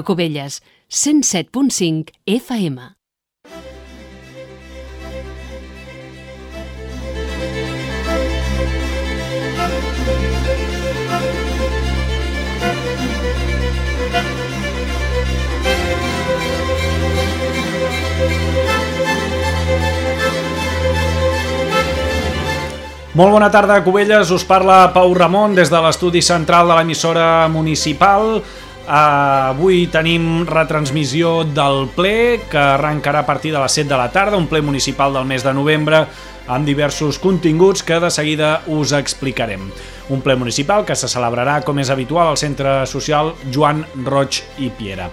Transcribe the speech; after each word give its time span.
Ràdio 0.00 0.04
Cubelles, 0.04 0.62
107.5 0.88 2.10
FM. 2.26 3.00
Molt 23.20 23.34
bona 23.34 23.50
tarda, 23.52 23.82
Cubelles. 23.84 24.30
Us 24.32 24.46
parla 24.48 24.92
Pau 24.94 25.10
Ramon 25.12 25.52
des 25.52 25.68
de 25.68 25.76
l'estudi 25.82 26.22
central 26.22 26.70
de 26.70 26.76
l'emissora 26.78 27.48
municipal. 27.52 28.38
Uh, 28.90 29.54
avui 29.54 29.84
tenim 29.86 30.40
retransmissió 30.48 31.44
del 31.46 31.84
ple 31.94 32.40
que 32.50 32.58
arrencarà 32.58 33.20
a 33.22 33.26
partir 33.28 33.52
de 33.54 33.60
les 33.62 33.76
7 33.78 33.86
de 33.86 33.94
la 33.94 34.08
tarda, 34.10 34.34
un 34.34 34.48
ple 34.50 34.64
municipal 34.66 35.14
del 35.14 35.28
mes 35.30 35.44
de 35.46 35.52
novembre 35.54 36.00
amb 36.50 36.66
diversos 36.66 37.20
continguts 37.22 37.84
que 37.86 38.00
de 38.02 38.10
seguida 38.10 38.48
us 38.66 38.90
explicarem. 38.98 39.68
Un 40.10 40.24
ple 40.26 40.34
municipal 40.34 40.82
que 40.82 40.96
se 40.98 41.06
celebrarà, 41.06 41.60
com 41.62 41.78
és 41.78 41.92
habitual, 41.94 42.32
al 42.32 42.40
Centre 42.40 42.80
Social 42.90 43.30
Joan 43.54 43.84
Roig 44.08 44.40
i 44.58 44.72
Piera. 44.74 45.06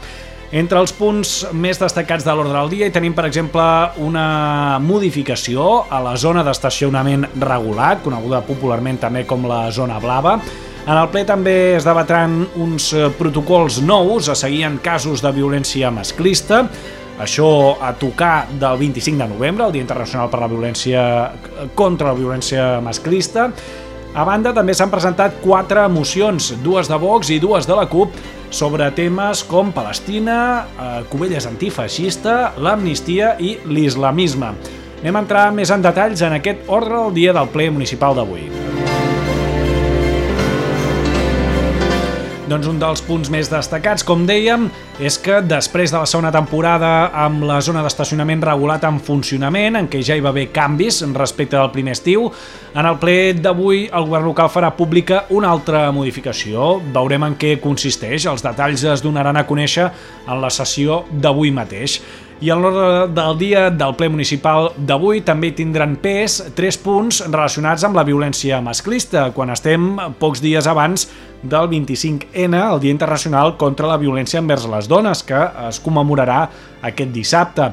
Entre 0.50 0.80
els 0.82 0.96
punts 0.98 1.44
més 1.54 1.78
destacats 1.78 2.26
de 2.26 2.34
l'ordre 2.34 2.56
del 2.56 2.72
dia 2.72 2.88
hi 2.90 2.96
tenim, 2.96 3.14
per 3.14 3.28
exemple, 3.30 3.62
una 4.02 4.80
modificació 4.82 5.84
a 5.86 6.02
la 6.02 6.16
zona 6.18 6.42
d'estacionament 6.48 7.28
regulat, 7.36 8.02
coneguda 8.02 8.42
popularment 8.48 8.98
també 9.06 9.28
com 9.30 9.46
la 9.46 9.68
zona 9.70 10.02
blava. 10.02 10.40
En 10.88 10.96
el 10.96 11.10
ple 11.12 11.26
també 11.28 11.54
es 11.76 11.84
debatran 11.84 12.46
uns 12.56 12.94
protocols 13.18 13.82
nous 13.84 14.30
a 14.32 14.36
seguir 14.40 14.62
en 14.64 14.78
casos 14.80 15.20
de 15.20 15.34
violència 15.36 15.90
masclista, 15.92 16.62
això 17.20 17.76
a 17.82 17.92
tocar 17.98 18.48
del 18.62 18.78
25 18.80 19.20
de 19.20 19.28
novembre, 19.34 19.66
el 19.66 19.74
Dia 19.76 19.84
Internacional 19.84 20.30
per 20.32 20.40
la 20.40 20.48
Violència 20.48 21.02
contra 21.76 22.14
la 22.14 22.18
Violència 22.20 22.78
Masclista. 22.86 23.50
A 24.16 24.24
banda, 24.26 24.54
també 24.54 24.74
s'han 24.78 24.94
presentat 24.94 25.42
quatre 25.42 25.84
mocions, 25.92 26.54
dues 26.64 26.88
de 26.90 26.98
Vox 27.02 27.34
i 27.34 27.40
dues 27.42 27.68
de 27.68 27.76
la 27.76 27.88
CUP, 27.90 28.16
sobre 28.50 28.88
temes 28.96 29.44
com 29.44 29.74
Palestina, 29.76 30.38
eh, 30.80 31.02
Cubelles 31.12 31.50
antifeixista, 31.50 32.54
l'amnistia 32.58 33.36
i 33.40 33.58
l'islamisme. 33.66 34.54
Anem 35.02 35.20
a 35.20 35.26
entrar 35.26 35.50
més 35.52 35.70
en 35.70 35.84
detalls 35.84 36.24
en 36.24 36.40
aquest 36.40 36.64
ordre 36.68 36.96
del 36.96 37.14
dia 37.14 37.34
del 37.34 37.52
ple 37.52 37.70
municipal 37.76 38.16
d'avui. 38.16 38.48
Doncs 42.48 42.64
un 42.72 42.78
dels 42.80 43.02
punts 43.04 43.28
més 43.28 43.50
destacats, 43.52 44.06
com 44.08 44.22
dèiem, 44.24 44.70
és 45.04 45.18
que 45.20 45.42
després 45.44 45.92
de 45.92 46.00
la 46.00 46.08
segona 46.08 46.30
temporada 46.32 47.10
amb 47.26 47.44
la 47.44 47.58
zona 47.60 47.82
d'estacionament 47.84 48.40
regulat 48.48 48.86
en 48.88 49.02
funcionament, 49.04 49.76
en 49.76 49.90
què 49.92 50.00
ja 50.00 50.16
hi 50.16 50.24
va 50.24 50.32
haver 50.32 50.46
canvis 50.56 51.02
respecte 51.12 51.58
del 51.58 51.74
primer 51.74 51.98
estiu, 51.98 52.30
en 52.72 52.88
el 52.88 53.00
ple 53.02 53.34
d'avui 53.36 53.90
el 53.92 54.08
govern 54.08 54.30
local 54.30 54.48
farà 54.54 54.70
pública 54.78 55.26
una 55.36 55.52
altra 55.52 55.90
modificació. 55.92 56.78
Veurem 56.96 57.28
en 57.28 57.36
què 57.36 57.58
consisteix. 57.60 58.30
Els 58.32 58.46
detalls 58.46 58.86
es 58.94 59.04
donaran 59.04 59.36
a 59.36 59.44
conèixer 59.50 59.90
en 60.24 60.40
la 60.40 60.54
sessió 60.54 61.02
d'avui 61.12 61.52
mateix. 61.52 62.00
I 62.38 62.52
en 62.54 62.60
l'ordre 62.62 63.08
del 63.18 63.38
dia 63.40 63.64
del 63.74 63.96
ple 63.98 64.12
municipal 64.14 64.68
d'avui 64.78 65.24
també 65.26 65.50
tindran 65.58 65.96
pes 65.98 66.36
tres 66.56 66.78
punts 66.78 67.24
relacionats 67.26 67.82
amb 67.88 67.98
la 67.98 68.04
violència 68.06 68.60
masclista, 68.62 69.32
quan 69.34 69.50
estem 69.50 69.96
pocs 70.22 70.44
dies 70.46 70.70
abans 70.70 71.08
del 71.44 71.70
25N, 71.70 72.58
el 72.74 72.80
Dia 72.80 72.92
Internacional 72.92 73.56
contra 73.58 73.88
la 73.88 74.00
Violència 74.02 74.42
envers 74.42 74.66
les 74.70 74.88
Dones, 74.90 75.24
que 75.24 75.40
es 75.68 75.80
commemorarà 75.84 76.42
aquest 76.82 77.14
dissabte. 77.14 77.72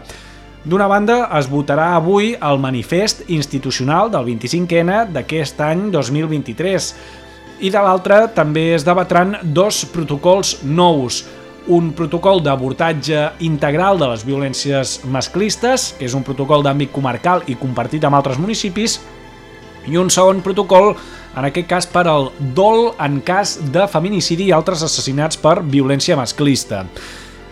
D'una 0.65 0.87
banda, 0.89 1.19
es 1.39 1.49
votarà 1.51 1.91
avui 1.97 2.33
el 2.41 2.61
manifest 2.61 3.27
institucional 3.29 4.11
del 4.13 4.25
25N 4.31 5.11
d'aquest 5.13 5.61
any 5.61 5.91
2023 5.93 6.93
i 7.61 7.71
de 7.71 7.81
l'altra 7.81 8.25
també 8.35 8.71
es 8.75 8.85
debatran 8.85 9.37
dos 9.57 9.85
protocols 9.93 10.59
nous, 10.65 11.23
un 11.69 11.93
protocol 11.97 12.43
d'abordatge 12.45 13.21
integral 13.47 14.01
de 14.01 14.09
les 14.11 14.25
violències 14.27 14.99
masclistes, 15.09 15.93
que 15.99 16.05
és 16.09 16.17
un 16.17 16.25
protocol 16.27 16.65
d'àmbit 16.65 16.93
comarcal 16.93 17.45
i 17.49 17.57
compartit 17.61 18.05
amb 18.05 18.19
altres 18.19 18.41
municipis, 18.41 18.99
i 19.89 19.97
un 20.01 20.11
segon 20.13 20.41
protocol, 20.45 20.95
en 21.35 21.49
aquest 21.49 21.69
cas 21.71 21.87
per 21.91 22.07
al 22.11 22.31
dol 22.55 22.93
en 23.03 23.21
cas 23.27 23.57
de 23.75 23.87
feminicidi 23.91 24.49
i 24.51 24.55
altres 24.55 24.85
assassinats 24.87 25.39
per 25.41 25.61
violència 25.63 26.17
masclista. 26.19 26.85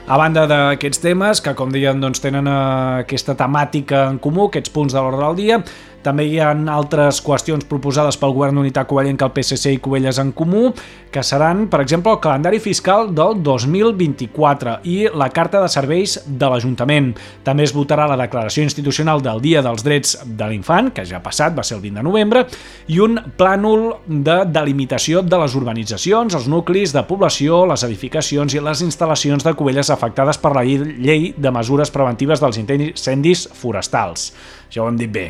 A 0.02 0.18
banda 0.18 0.48
d'aquests 0.50 0.98
temes, 0.98 1.40
que 1.40 1.54
com 1.54 1.70
deien 1.70 2.00
doncs, 2.02 2.20
tenen 2.22 2.48
aquesta 2.50 3.36
temàtica 3.38 4.08
en 4.10 4.18
comú, 4.22 4.48
aquests 4.48 4.72
punts 4.74 4.94
de 4.94 4.98
l'ordre 4.98 5.28
del 5.28 5.38
dia, 5.38 5.58
també 6.02 6.26
hi 6.26 6.38
ha 6.42 6.50
altres 6.74 7.20
qüestions 7.24 7.66
proposades 7.68 8.18
pel 8.18 8.34
Govern 8.34 8.58
d'Unitat 8.58 8.88
Covellenca, 8.90 9.28
el 9.28 9.34
PSC 9.36 9.76
i 9.76 9.80
Covelles 9.82 10.18
en 10.18 10.32
Comú, 10.36 10.72
que 11.12 11.22
seran, 11.22 11.66
per 11.70 11.82
exemple, 11.84 12.12
el 12.12 12.20
calendari 12.24 12.58
fiscal 12.62 13.12
del 13.14 13.38
2024 13.44 14.78
i 14.88 14.96
la 15.14 15.28
Carta 15.34 15.60
de 15.62 15.70
Serveis 15.70 16.16
de 16.26 16.48
l'Ajuntament. 16.50 17.12
També 17.44 17.66
es 17.66 17.74
votarà 17.76 18.08
la 18.10 18.18
declaració 18.20 18.64
institucional 18.66 19.22
del 19.22 19.42
Dia 19.44 19.62
dels 19.62 19.84
Drets 19.86 20.16
de 20.26 20.48
l'Infant, 20.50 20.90
que 20.96 21.04
ja 21.08 21.20
ha 21.20 21.24
passat, 21.24 21.54
va 21.56 21.64
ser 21.66 21.76
el 21.78 21.84
20 21.84 22.00
de 22.00 22.06
novembre, 22.08 22.44
i 22.88 22.98
un 23.04 23.20
plànol 23.38 23.86
de 24.06 24.40
delimitació 24.50 25.22
de 25.22 25.42
les 25.44 25.54
urbanitzacions, 25.58 26.34
els 26.34 26.48
nuclis 26.50 26.96
de 26.96 27.04
població, 27.06 27.62
les 27.70 27.86
edificacions 27.86 28.56
i 28.56 28.64
les 28.64 28.82
instal·lacions 28.82 29.46
de 29.46 29.54
Covelles 29.58 29.92
afectades 29.94 30.40
per 30.42 30.56
la 30.56 30.66
llei 30.66 31.32
de 31.36 31.54
mesures 31.54 31.92
preventives 31.94 32.42
dels 32.42 32.58
incendis 32.58 33.46
forestals. 33.54 34.32
Ja 34.72 34.82
ho 34.82 34.88
hem 34.88 34.98
dit 34.98 35.12
bé, 35.12 35.26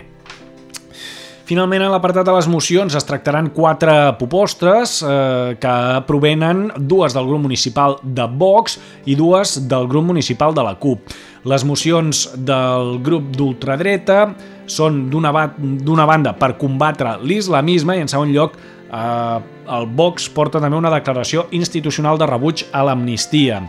Finalment, 1.42 1.82
a 1.82 1.90
l'apartat 1.90 2.26
de 2.28 2.34
les 2.36 2.46
mocions 2.46 2.94
es 2.94 3.06
tractaran 3.06 3.48
quatre 3.50 3.92
propostes 4.20 5.00
eh, 5.02 5.56
que 5.58 5.74
provenen 6.06 6.68
dues 6.78 7.16
del 7.16 7.26
grup 7.26 7.42
municipal 7.42 7.96
de 8.02 8.28
Vox 8.38 8.78
i 9.10 9.16
dues 9.18 9.56
del 9.68 9.88
grup 9.90 10.06
municipal 10.12 10.54
de 10.54 10.62
la 10.62 10.76
CUP. 10.78 11.10
Les 11.50 11.64
mocions 11.66 12.28
del 12.38 13.00
grup 13.02 13.32
d'ultradreta 13.34 14.28
són 14.70 15.08
d'una 15.10 16.06
banda 16.06 16.36
per 16.38 16.54
combatre 16.60 17.16
l'islamisme 17.26 17.98
i 17.98 18.04
en 18.04 18.12
segon 18.12 18.30
lloc 18.30 18.54
eh, 18.54 19.40
el 19.72 19.90
Vox 19.98 20.28
porta 20.30 20.62
també 20.62 20.78
una 20.78 20.94
declaració 20.94 21.48
institucional 21.50 22.22
de 22.22 22.30
rebuig 22.30 22.68
a 22.70 22.86
l'amnistia. 22.86 23.64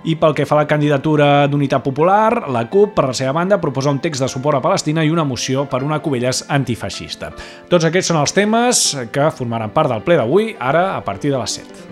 I 0.00 0.14
pel 0.16 0.32
que 0.32 0.46
fa 0.48 0.54
a 0.56 0.62
la 0.62 0.68
candidatura 0.68 1.44
d'Unitat 1.52 1.82
Popular, 1.84 2.48
la 2.48 2.62
CUP, 2.72 2.94
per 2.96 3.10
la 3.10 3.16
seva 3.16 3.34
banda, 3.36 3.58
proposa 3.60 3.92
un 3.92 3.98
text 4.00 4.24
de 4.24 4.28
suport 4.32 4.56
a 4.56 4.62
Palestina 4.64 5.04
i 5.04 5.12
una 5.12 5.26
moció 5.28 5.66
per 5.68 5.82
una 5.84 5.98
Cubelles 6.00 6.46
antifeixista. 6.48 7.28
Tots 7.68 7.84
aquests 7.84 8.08
són 8.08 8.20
els 8.22 8.32
temes 8.32 8.80
que 9.12 9.28
formaran 9.36 9.74
part 9.76 9.92
del 9.92 10.00
ple 10.06 10.16
d'avui, 10.16 10.54
ara 10.56 10.94
a 10.94 11.04
partir 11.04 11.34
de 11.34 11.42
les 11.42 11.58
7. 11.60 11.84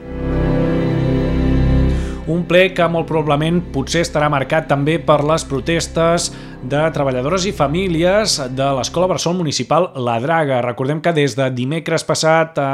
Un 2.32 2.42
ple 2.48 2.70
que 2.76 2.88
molt 2.88 3.08
probablement 3.08 3.60
potser 3.72 4.02
estarà 4.04 4.32
marcat 4.32 4.66
també 4.69 4.98
per 5.00 5.20
les 5.25 5.44
protestes 5.48 6.30
de 6.62 6.80
treballadores 6.91 7.44
i 7.46 7.52
famílies 7.54 8.34
de 8.50 8.66
l'Escola 8.74 9.06
Bressol 9.06 9.36
Municipal 9.38 9.92
La 10.02 10.16
Draga. 10.19 10.58
Recordem 10.64 10.98
que 11.00 11.12
des 11.14 11.36
de 11.38 11.46
dimecres 11.54 12.02
passat 12.04 12.58
eh, 12.58 12.66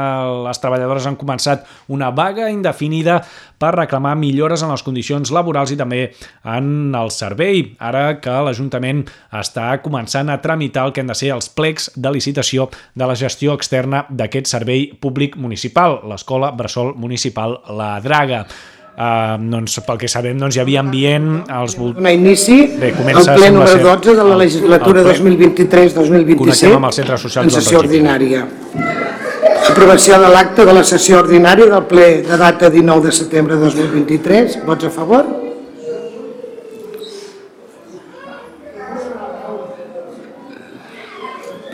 les 0.47 0.61
treballadores 0.61 1.05
han 1.05 1.17
començat 1.19 1.67
una 1.93 2.09
vaga 2.09 2.49
indefinida 2.49 3.19
per 3.61 3.75
reclamar 3.77 4.15
millores 4.17 4.65
en 4.65 4.73
les 4.73 4.83
condicions 4.83 5.31
laborals 5.31 5.71
i 5.71 5.77
també 5.77 6.01
en 6.43 6.95
el 6.97 7.13
servei, 7.13 7.75
ara 7.79 8.19
que 8.21 8.33
l'Ajuntament 8.47 9.05
està 9.31 9.69
començant 9.85 10.33
a 10.33 10.41
tramitar 10.41 10.87
el 10.89 10.93
que 10.95 11.05
han 11.05 11.13
de 11.13 11.17
ser 11.17 11.35
els 11.37 11.49
plecs 11.53 11.91
de 11.95 12.11
licitació 12.11 12.71
de 12.95 13.05
la 13.05 13.15
gestió 13.15 13.53
externa 13.53 14.05
d'aquest 14.09 14.49
servei 14.49 14.89
públic 14.99 15.37
municipal, 15.37 16.01
l'Escola 16.09 16.51
Bressol 16.57 16.95
Municipal 16.97 17.61
La 17.77 17.99
Draga. 18.01 18.47
Uh, 18.95 19.35
doncs, 19.51 19.73
pel 19.83 19.97
que 19.99 20.07
sabem 20.07 20.37
doncs, 20.39 20.55
hi 20.55 20.61
havia 20.61 20.79
ambient 20.79 21.25
als 21.51 21.73
voltants... 21.75 21.97
Donar 21.99 22.13
inici 22.15 22.61
Bé, 22.79 22.93
al 22.95 23.25
ple 23.27 23.49
número 23.51 23.73
ser... 23.73 23.81
12 23.83 24.13
de 24.15 24.23
la 24.23 24.37
legislatura 24.39 25.01
2023-2027 25.09 26.77
amb 26.77 26.87
el 26.87 26.95
centre 26.95 27.17
social 27.19 27.43
en 27.43 27.51
sessió 27.57 27.81
ordinària. 27.81 28.45
Aprovació 29.65 30.21
de 30.21 30.29
l'acte 30.31 30.63
de 30.63 30.77
la 30.77 30.85
sessió 30.87 31.19
ordinària 31.19 31.67
del 31.73 31.83
ple 31.89 32.07
de 32.23 32.39
data 32.39 32.69
19 32.71 33.09
de 33.09 33.11
setembre 33.19 33.57
de 33.59 33.67
2023. 33.67 34.61
Vots 34.63 34.87
a 34.87 34.93
favor? 34.95 35.27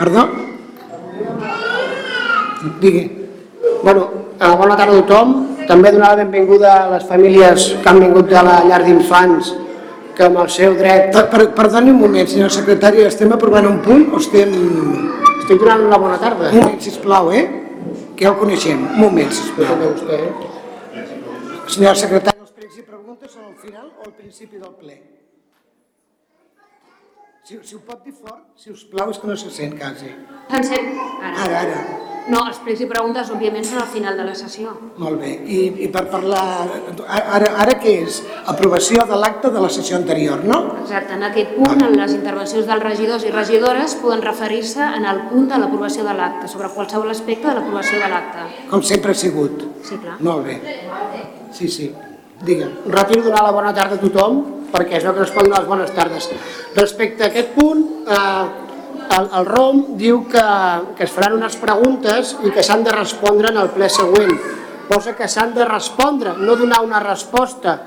Perdó? 0.01 0.25
Digui. 2.81 3.05
Bueno, 3.83 4.09
eh, 4.41 4.55
bona 4.57 4.75
tarda 4.75 4.97
a 4.97 5.05
tothom. 5.05 5.50
També 5.71 5.91
donar 5.95 6.09
la 6.11 6.23
benvinguda 6.25 6.71
a 6.75 6.87
les 6.91 7.03
famílies 7.07 7.65
que 7.79 7.87
han 7.87 8.01
vingut 8.03 8.27
de 8.27 8.41
la 8.43 8.57
llar 8.67 8.81
d'infants 8.83 9.53
que 10.17 10.25
amb 10.25 10.41
el 10.41 10.49
seu 10.51 10.73
dret... 10.75 11.13
Per, 11.15 11.23
per, 11.31 11.45
perdoni 11.55 11.93
un 11.93 12.01
moment, 12.01 12.27
senyor 12.27 12.51
secretari, 12.51 13.05
estem 13.07 13.31
aprovant 13.31 13.69
un 13.69 13.77
punt 13.85 14.09
o 14.11 14.19
estem... 14.19 14.51
Estic 15.37 15.61
donant 15.63 15.85
una 15.87 15.99
bona 16.01 16.17
tarda. 16.19 16.49
Un 16.51 16.59
moment, 16.59 16.81
sisplau, 16.83 17.31
eh? 17.31 17.45
Que 18.17 18.27
ja 18.27 18.33
el 18.33 18.37
coneixem. 18.41 18.83
Un 18.89 18.99
moment, 19.05 19.31
sisplau. 19.37 19.79
Vostè, 19.85 20.19
eh? 20.19 21.05
Senyora 21.71 21.95
secretària, 22.03 22.43
els 22.43 22.51
pregs 22.51 22.83
i 22.83 22.83
preguntes 22.83 23.31
són 23.31 23.47
al 23.47 23.55
final 23.63 23.87
o 23.87 24.09
al 24.09 24.13
principi 24.19 24.59
del 24.59 24.75
ple? 24.75 24.99
Si, 27.41 27.57
si 27.65 27.73
ho 27.73 27.79
pot 27.81 28.03
dir 28.05 28.13
fort, 28.13 28.43
si 28.53 28.69
us 28.69 28.83
plau, 28.85 29.09
és 29.09 29.17
que 29.17 29.25
no 29.25 29.33
se 29.33 29.49
sent 29.49 29.71
quasi. 29.73 30.11
En 30.53 30.61
sent? 30.61 30.91
Ara. 31.25 31.31
Ara, 31.47 31.61
ara. 31.65 31.79
No, 32.29 32.43
els 32.45 32.59
plecs 32.61 32.83
i 32.85 32.85
preguntes, 32.85 33.31
òbviament, 33.33 33.65
són 33.65 33.79
al 33.81 33.87
final 33.89 34.19
de 34.19 34.27
la 34.27 34.35
sessió. 34.37 34.75
Molt 35.01 35.17
bé. 35.23 35.31
I, 35.49 35.61
i 35.81 35.87
per 35.89 36.03
parlar... 36.11 36.43
Ara, 37.09 37.49
ara 37.63 37.73
què 37.81 37.95
és? 38.03 38.19
Aprovació 38.53 39.07
de 39.09 39.17
l'acte 39.17 39.49
de 39.55 39.63
la 39.63 39.71
sessió 39.73 39.97
anterior, 39.97 40.45
no? 40.45 40.59
Exacte, 40.83 41.17
en 41.17 41.25
aquest 41.31 41.57
punt, 41.57 41.81
en 41.81 41.97
les 41.97 42.13
intervencions 42.19 42.69
dels 42.69 42.85
regidors 42.85 43.25
i 43.25 43.33
regidores 43.33 43.97
poden 44.03 44.21
referir-se 44.27 44.85
en 45.01 45.09
el 45.09 45.25
punt 45.33 45.49
de 45.49 45.59
l'aprovació 45.65 46.05
de 46.05 46.13
l'acte, 46.21 46.53
sobre 46.53 46.69
qualsevol 46.77 47.09
aspecte 47.09 47.49
de 47.49 47.57
l'aprovació 47.57 48.05
de 48.05 48.13
l'acte. 48.13 48.47
Com 48.69 48.85
sempre 48.85 49.17
ha 49.17 49.21
sigut. 49.25 49.65
Sí, 49.81 49.97
clar. 49.97 50.21
Molt 50.21 50.45
bé. 50.45 50.61
Sí, 51.57 51.73
sí. 51.73 51.89
Digue'm. 52.45 52.83
Ràpid 52.93 53.25
donar 53.25 53.47
la 53.49 53.57
bona 53.57 53.73
tarda 53.73 53.97
a 53.97 54.05
tothom, 54.05 54.43
perquè 54.71 54.99
és 54.99 55.05
el 55.05 55.15
que 55.15 55.25
es 55.27 55.33
pot 55.35 55.45
donar 55.45 55.61
les 55.61 55.69
bones 55.69 55.93
tardes. 55.95 56.29
Respecte 56.75 57.25
a 57.25 57.29
aquest 57.31 57.53
punt, 57.57 57.83
eh, 58.07 58.71
el, 59.17 59.29
el 59.39 59.45
ROM 59.45 59.83
diu 59.99 60.23
que, 60.31 60.47
que 60.97 61.05
es 61.07 61.13
faran 61.13 61.35
unes 61.39 61.57
preguntes 61.59 62.35
i 62.47 62.51
que 62.55 62.63
s'han 62.63 62.85
de 62.87 62.95
respondre 62.95 63.51
en 63.51 63.59
el 63.61 63.71
ple 63.75 63.89
següent. 63.91 64.33
Cosa 64.91 65.15
que 65.15 65.27
s'han 65.31 65.53
de 65.55 65.67
respondre, 65.67 66.35
no 66.39 66.55
donar 66.59 66.81
una 66.85 66.99
resposta. 67.03 67.77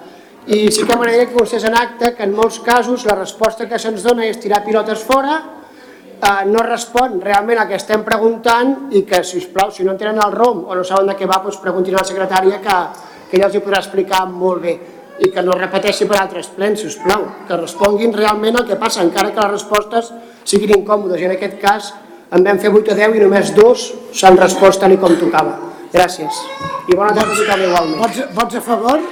I 0.45 0.69
sí 0.73 0.85
que 0.85 0.93
m'agradaria 0.93 1.31
que 1.31 1.39
vostès 1.39 1.65
en 1.65 1.77
acte 1.77 2.13
que 2.17 2.27
en 2.27 2.35
molts 2.37 2.61
casos 2.65 3.07
la 3.09 3.17
resposta 3.17 3.69
que 3.69 3.81
se'ns 3.81 4.05
dona 4.05 4.27
és 4.29 4.41
tirar 4.41 4.61
pilotes 4.65 5.05
fora, 5.05 5.39
eh, 6.21 6.45
no 6.51 6.65
respon 6.67 7.17
realment 7.25 7.63
a 7.63 7.69
què 7.69 7.79
estem 7.81 8.05
preguntant 8.05 8.93
i 8.93 9.05
que, 9.09 9.23
si 9.25 9.41
us 9.41 9.49
plau, 9.53 9.73
si 9.73 9.85
no 9.85 9.95
entenen 9.97 10.21
el 10.21 10.37
ROM 10.37 10.67
o 10.69 10.77
no 10.77 10.85
saben 10.85 11.09
de 11.09 11.17
què 11.17 11.29
va, 11.31 11.41
doncs 11.45 11.61
preguntin 11.65 11.97
a 11.97 12.03
la 12.03 12.11
secretària 12.11 12.61
que, 12.61 12.77
que 13.31 13.39
ella 13.39 13.49
els 13.49 13.57
hi 13.57 13.65
podrà 13.65 13.81
explicar 13.81 14.27
molt 14.29 14.63
bé 14.63 14.77
i 15.23 15.31
que 15.31 15.43
no 15.47 15.55
repeteixi 15.55 16.09
per 16.11 16.19
altres 16.19 16.49
plens, 16.57 16.81
si 16.81 16.89
us 16.91 16.97
plau, 17.03 17.27
que 17.49 17.59
responguin 17.61 18.15
realment 18.17 18.59
el 18.59 18.67
que 18.67 18.79
passa, 18.81 19.05
encara 19.05 19.31
que 19.31 19.43
les 19.43 19.53
respostes 19.53 20.11
siguin 20.45 20.75
incòmodes. 20.81 21.21
I 21.21 21.29
en 21.29 21.37
aquest 21.37 21.61
cas 21.63 21.93
en 22.35 22.43
vam 22.43 22.59
fer 22.59 22.73
8 22.75 22.95
a 22.95 22.99
10 22.99 23.19
i 23.19 23.23
només 23.23 23.53
dos 23.55 23.91
s'han 24.19 24.39
respost 24.41 24.83
tal 24.83 24.97
com 24.99 25.15
tocava. 25.21 25.59
Gràcies. 25.95 26.41
I 26.91 26.97
bona 26.99 27.15
tarda 27.15 27.31
a 27.31 27.37
tothom 27.39 27.61
igualment. 27.69 28.01
Vots, 28.03 28.25
vots 28.35 28.59
a 28.59 28.63
favor? 28.65 29.05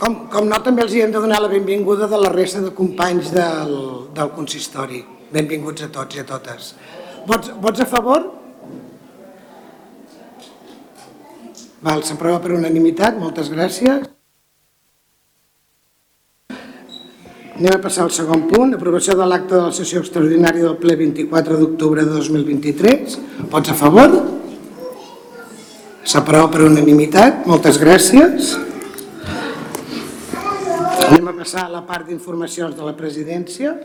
Com, 0.00 0.14
com 0.32 0.46
no, 0.48 0.58
també 0.64 0.82
els 0.82 0.96
hi 0.96 1.04
hem 1.04 1.14
de 1.14 1.20
donar 1.22 1.38
la 1.44 1.52
benvinguda 1.52 2.10
de 2.10 2.18
la 2.18 2.34
resta 2.34 2.64
de 2.64 2.74
companys 2.74 3.30
del, 3.36 3.74
del 4.16 4.30
consistori. 4.34 5.04
Benvinguts 5.30 5.86
a 5.86 5.90
tots 5.94 6.16
i 6.16 6.22
a 6.22 6.26
totes. 6.26 6.74
Vots, 7.26 7.52
vots 7.62 7.82
a 7.82 7.86
favor? 7.86 8.24
Val, 11.80 12.02
s'aprova 12.04 12.40
per 12.42 12.56
unanimitat, 12.56 13.16
moltes 13.16 13.48
gràcies. 13.52 14.08
Anem 17.60 17.76
a 17.76 17.80
passar 17.84 18.06
al 18.06 18.12
segon 18.16 18.46
punt, 18.48 18.74
aprovació 18.74 19.14
de 19.16 19.28
l'acte 19.28 19.52
de 19.52 19.62
la 19.66 19.72
sessió 19.76 20.00
extraordinària 20.00 20.64
del 20.64 20.78
ple 20.80 20.96
24 20.96 21.58
d'octubre 21.60 22.04
de 22.08 22.14
2023. 22.16 23.16
Vots 23.52 23.72
a 23.72 23.76
favor? 23.76 24.16
S'aprova 26.10 26.48
per 26.50 26.64
unanimitat, 26.66 27.44
moltes 27.46 27.78
gràcies. 27.78 28.54
Anem 31.10 31.28
a 31.28 31.36
passar 31.36 31.66
a 31.68 31.74
la 31.76 31.84
part 31.86 32.08
d'informacions 32.08 32.74
de 32.76 32.86
la 32.86 32.96
presidència. 32.96 33.76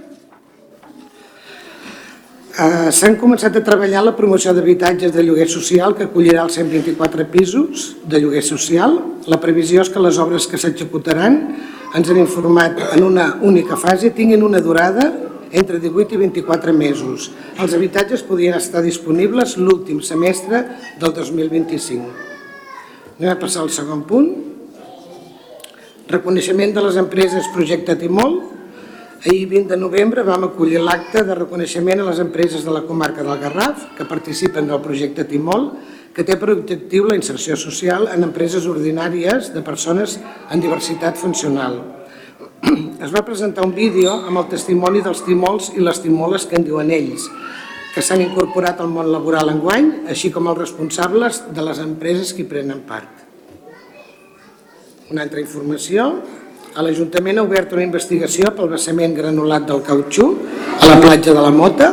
Eh, 2.55 2.87
S'han 2.95 3.17
començat 3.19 3.57
a 3.59 3.61
treballar 3.67 3.99
la 4.05 4.13
promoció 4.15 4.53
d'habitatges 4.55 5.11
de 5.11 5.23
lloguer 5.27 5.49
social 5.51 5.91
que 5.91 6.05
acollirà 6.05 6.45
els 6.45 6.55
124 6.55 7.25
pisos 7.27 7.89
de 8.07 8.21
lloguer 8.23 8.43
social. 8.47 8.95
La 9.27 9.41
previsió 9.43 9.83
és 9.83 9.91
que 9.91 9.99
les 9.99 10.15
obres 10.23 10.47
que 10.47 10.55
s'executaran, 10.55 11.35
ens 11.91 12.11
han 12.13 12.21
informat 12.21 12.79
en 12.93 13.03
una 13.03 13.25
única 13.43 13.75
fase, 13.75 14.13
tinguin 14.15 14.47
una 14.47 14.63
durada 14.63 15.09
entre 15.51 15.81
18 15.83 16.15
i 16.15 16.21
24 16.23 16.71
mesos. 16.71 17.27
Els 17.59 17.75
habitatges 17.75 18.23
podrien 18.23 18.55
estar 18.55 18.79
disponibles 18.85 19.57
l'últim 19.59 19.99
semestre 19.99 20.63
del 21.01 21.11
2025. 21.11 22.07
Anem 23.19 23.35
a 23.35 23.39
passar 23.41 23.65
al 23.65 23.71
segon 23.75 24.07
punt. 24.07 24.31
Reconeixement 26.07 26.71
de 26.71 26.87
les 26.87 27.03
empreses 27.03 27.51
Projecte 27.51 27.99
Timol. 27.99 28.54
Ahir, 29.25 29.49
20 29.49 29.73
de 29.73 29.77
novembre, 29.81 30.21
vam 30.21 30.43
acollir 30.45 30.77
l'acte 30.85 31.23
de 31.25 31.33
reconeixement 31.33 32.03
a 32.03 32.03
les 32.05 32.19
empreses 32.21 32.61
de 32.61 32.69
la 32.69 32.83
comarca 32.85 33.23
del 33.25 33.39
Garraf 33.41 33.87
que 33.97 34.05
participen 34.05 34.67
del 34.69 34.83
projecte 34.85 35.25
Timol, 35.25 35.71
que 36.13 36.21
té 36.21 36.35
per 36.37 36.51
objectiu 36.53 37.07
la 37.09 37.17
inserció 37.17 37.57
social 37.57 38.05
en 38.13 38.27
empreses 38.27 38.67
ordinàries 38.69 39.49
de 39.55 39.65
persones 39.65 40.19
amb 40.45 40.61
diversitat 40.61 41.17
funcional. 41.17 41.81
Es 43.05 43.09
va 43.17 43.25
presentar 43.25 43.65
un 43.65 43.73
vídeo 43.73 44.13
amb 44.13 44.43
el 44.43 44.47
testimoni 44.53 45.01
dels 45.01 45.25
timols 45.25 45.73
i 45.73 45.81
les 45.81 46.05
timoles 46.05 46.45
que 46.45 46.61
en 46.61 46.69
diuen 46.69 46.93
ells, 46.93 47.25
que 47.97 48.05
s'han 48.05 48.21
incorporat 48.21 48.77
al 48.77 48.93
món 48.93 49.09
laboral 49.09 49.49
enguany, 49.49 49.89
així 50.05 50.29
com 50.29 50.53
els 50.53 50.61
responsables 50.67 51.47
de 51.49 51.65
les 51.65 51.81
empreses 51.81 52.29
que 52.29 52.45
hi 52.45 52.51
prenen 52.53 52.85
part. 52.85 53.25
Una 55.09 55.25
altra 55.25 55.41
informació, 55.41 56.11
l'Ajuntament 56.83 57.37
ha 57.39 57.43
obert 57.45 57.71
una 57.71 57.85
investigació 57.85 58.49
pel 58.55 58.67
vessament 58.73 59.13
granulat 59.15 59.63
del 59.69 59.79
cautxú 59.85 60.25
a 60.75 60.89
la 60.89 60.97
platja 60.99 61.31
de 61.31 61.43
la 61.45 61.51
Mota. 61.55 61.87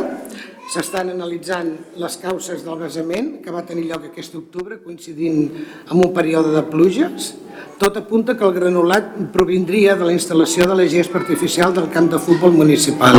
S'estan 0.73 1.11
analitzant 1.13 1.69
les 2.01 2.17
causes 2.19 2.65
del 2.65 2.81
vessament 2.81 3.29
que 3.43 3.53
va 3.53 3.63
tenir 3.63 3.85
lloc 3.87 4.09
aquest 4.09 4.35
octubre 4.35 4.81
coincidint 4.83 5.39
amb 5.87 5.99
un 6.01 6.11
període 6.15 6.51
de 6.51 6.65
pluges. 6.67 7.31
Tot 7.79 7.95
apunta 7.99 8.35
que 8.35 8.43
el 8.43 8.55
granulat 8.57 9.11
provindria 9.31 9.95
de 9.95 10.07
la 10.09 10.15
instal·lació 10.15 10.67
de 10.67 10.75
la 10.81 10.87
gespa 10.91 11.21
artificial 11.21 11.71
del 11.75 11.91
camp 11.93 12.11
de 12.11 12.19
futbol 12.19 12.51
municipal. 12.51 13.15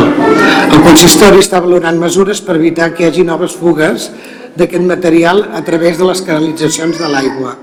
El 0.69 0.81
consistori 0.84 1.40
està 1.40 1.64
valorant 1.64 2.00
mesures 2.00 2.44
per 2.44 2.58
evitar 2.61 2.93
que 2.93 3.06
hi 3.06 3.12
hagi 3.12 3.25
noves 3.25 3.56
fugues 3.56 4.11
d'aquest 4.56 4.84
material 4.84 5.46
a 5.52 5.64
través 5.64 5.96
de 5.96 6.12
les 6.12 6.20
canalitzacions 6.26 7.00
de 7.00 7.09
l'aigua. 7.09 7.56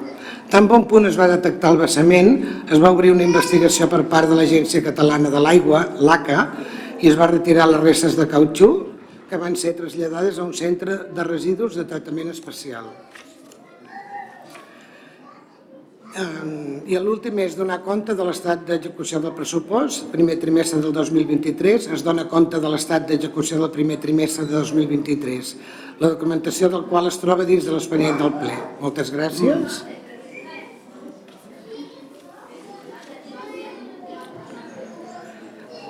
Tan 0.52 0.66
bon 0.68 0.84
punt 0.84 1.08
es 1.08 1.16
va 1.16 1.30
detectar 1.32 1.70
el 1.72 1.78
vessament, 1.80 2.34
es 2.68 2.80
va 2.84 2.90
obrir 2.92 3.14
una 3.14 3.24
investigació 3.24 3.86
per 3.88 4.02
part 4.12 4.28
de 4.28 4.36
l'Agència 4.36 4.82
Catalana 4.84 5.30
de 5.32 5.40
l'Aigua, 5.40 5.86
l'ACA, 6.04 6.42
i 7.00 7.08
es 7.08 7.16
va 7.16 7.30
retirar 7.32 7.70
les 7.72 7.80
restes 7.80 8.18
de 8.20 8.26
cautxú 8.28 8.68
que 9.30 9.40
van 9.40 9.56
ser 9.56 9.78
traslladades 9.78 10.42
a 10.42 10.44
un 10.44 10.52
centre 10.52 10.98
de 11.16 11.24
residus 11.24 11.78
de 11.80 11.86
tractament 11.88 12.34
especial. 12.34 12.90
I 16.92 17.00
l'últim 17.00 17.40
és 17.40 17.56
donar 17.56 17.80
compte 17.86 18.12
de 18.12 18.28
l'estat 18.28 18.68
d'execució 18.68 19.22
del 19.24 19.32
pressupost. 19.32 20.10
Primer 20.12 20.36
trimestre 20.42 20.82
del 20.84 20.92
2023 20.92 21.88
es 21.96 22.04
dona 22.04 22.28
compte 22.28 22.60
de 22.60 22.74
l'estat 22.76 23.08
d'execució 23.08 23.62
del 23.64 23.72
primer 23.72 24.02
trimestre 24.04 24.50
de 24.52 24.58
2023, 24.60 25.56
la 26.04 26.12
documentació 26.12 26.68
del 26.68 26.84
qual 26.92 27.08
es 27.08 27.24
troba 27.24 27.48
dins 27.48 27.64
de 27.64 27.72
l'expedient 27.72 28.20
del 28.20 28.36
ple. 28.44 28.60
Moltes 28.84 29.16
gràcies. 29.16 29.80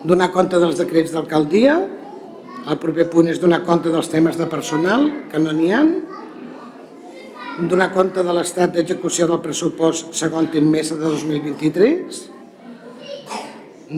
Donar 0.01 0.31
compte 0.33 0.57
dels 0.57 0.79
decrets 0.79 1.11
d'alcaldia. 1.13 1.75
El 2.71 2.77
proper 2.81 3.05
punt 3.09 3.27
és 3.29 3.39
donar 3.41 3.61
compte 3.67 3.91
dels 3.93 4.09
temes 4.09 4.37
de 4.37 4.47
personal, 4.49 5.05
que 5.29 5.41
no 5.41 5.53
n'hi 5.53 5.69
ha. 5.73 5.81
Donar 7.69 7.91
compte 7.93 8.23
de 8.25 8.33
l'estat 8.33 8.73
d'execució 8.73 9.27
del 9.29 9.41
pressupost 9.43 10.15
segon 10.17 10.49
trimestre 10.49 10.97
de 10.97 11.05
2023. 11.05 12.21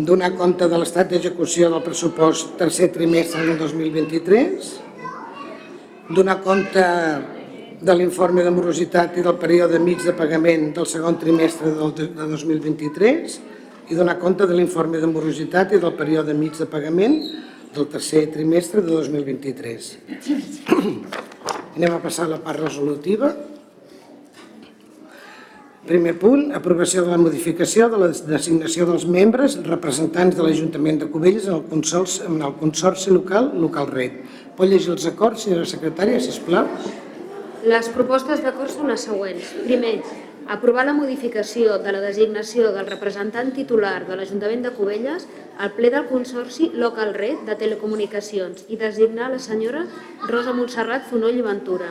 Donar 0.10 0.34
compte 0.36 0.68
de 0.68 0.82
l'estat 0.82 1.14
d'execució 1.14 1.72
del 1.72 1.86
pressupost 1.86 2.58
tercer 2.60 2.92
trimestre 2.92 3.46
del 3.48 3.56
2023. 3.62 4.74
Donar 6.12 6.42
compte 6.44 6.84
de 7.84 7.96
l'informe 7.96 8.44
de 8.44 8.52
morositat 8.52 9.16
i 9.20 9.24
del 9.24 9.40
període 9.40 9.80
mig 9.80 10.04
de 10.04 10.12
pagament 10.16 10.74
del 10.76 10.88
segon 10.88 11.16
trimestre 11.20 11.72
de 11.72 12.28
2023 12.28 13.40
i 13.94 13.98
donar 13.98 14.18
compte 14.18 14.48
de 14.50 14.56
l'informe 14.58 14.98
de 14.98 15.08
morositat 15.10 15.76
i 15.76 15.80
del 15.82 15.94
període 15.94 16.34
mig 16.34 16.58
de 16.58 16.66
pagament 16.66 17.20
del 17.74 17.86
tercer 17.94 18.26
trimestre 18.34 18.82
de 18.82 18.90
2023. 18.90 19.90
Anem 21.78 21.94
a 21.94 22.00
passar 22.02 22.26
a 22.26 22.34
la 22.36 22.40
part 22.42 22.62
resolutiva. 22.62 23.32
Primer 25.84 26.14
punt, 26.18 26.48
aprovació 26.56 27.04
de 27.04 27.12
la 27.12 27.20
modificació 27.20 27.90
de 27.92 28.00
la 28.00 28.10
designació 28.14 28.88
dels 28.88 29.06
membres 29.06 29.58
representants 29.68 30.38
de 30.38 30.46
l'Ajuntament 30.46 31.02
de 31.02 31.10
Cubelles 31.12 31.50
en 31.50 31.58
el 31.58 31.66
consorci, 31.70 32.22
en 32.30 32.40
el 32.42 32.54
consorci 32.62 33.12
local 33.12 33.52
Local 33.60 33.90
Red. 33.92 34.22
Pot 34.58 34.72
llegir 34.72 34.94
els 34.96 35.10
acords, 35.10 35.44
senyora 35.44 35.68
secretària, 35.70 36.22
sisplau? 36.24 36.70
Les 37.68 37.90
propostes 37.96 38.42
d'acord 38.46 38.72
són 38.72 38.90
les 38.94 39.04
següents. 39.10 39.52
Primer, 39.68 39.98
Aprovar 40.52 40.84
la 40.86 40.94
modificació 40.94 41.78
de 41.80 41.92
la 41.96 42.02
designació 42.04 42.74
del 42.76 42.90
representant 42.90 43.54
titular 43.56 44.04
de 44.08 44.18
l'Ajuntament 44.20 44.66
de 44.66 44.72
Cubelles 44.76 45.24
al 45.58 45.72
ple 45.78 45.92
del 45.94 46.08
Consorci 46.10 46.68
Local 46.76 47.14
Red 47.16 47.46
de 47.48 47.56
Telecomunicacions 47.62 48.66
i 48.68 48.76
designar 48.82 49.30
la 49.32 49.40
senyora 49.40 49.86
Rosa 50.28 50.52
Montserrat 50.58 51.08
Fonoll 51.08 51.40
i 51.40 51.46
Ventura. 51.46 51.88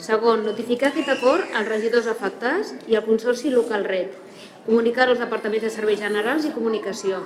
Segon, 0.00 0.40
notificar 0.48 0.88
aquest 0.88 1.10
acord 1.12 1.52
als 1.52 1.68
regidors 1.68 2.08
afectats 2.08 2.72
i 2.88 2.96
al 2.96 3.04
Consorci 3.04 3.52
Local 3.52 3.84
Red. 3.84 4.16
Comunicar 4.64 5.10
als 5.10 5.20
departaments 5.20 5.68
de 5.68 5.74
Serveis 5.74 6.00
Generals 6.00 6.48
i 6.48 6.54
Comunicació. 6.56 7.20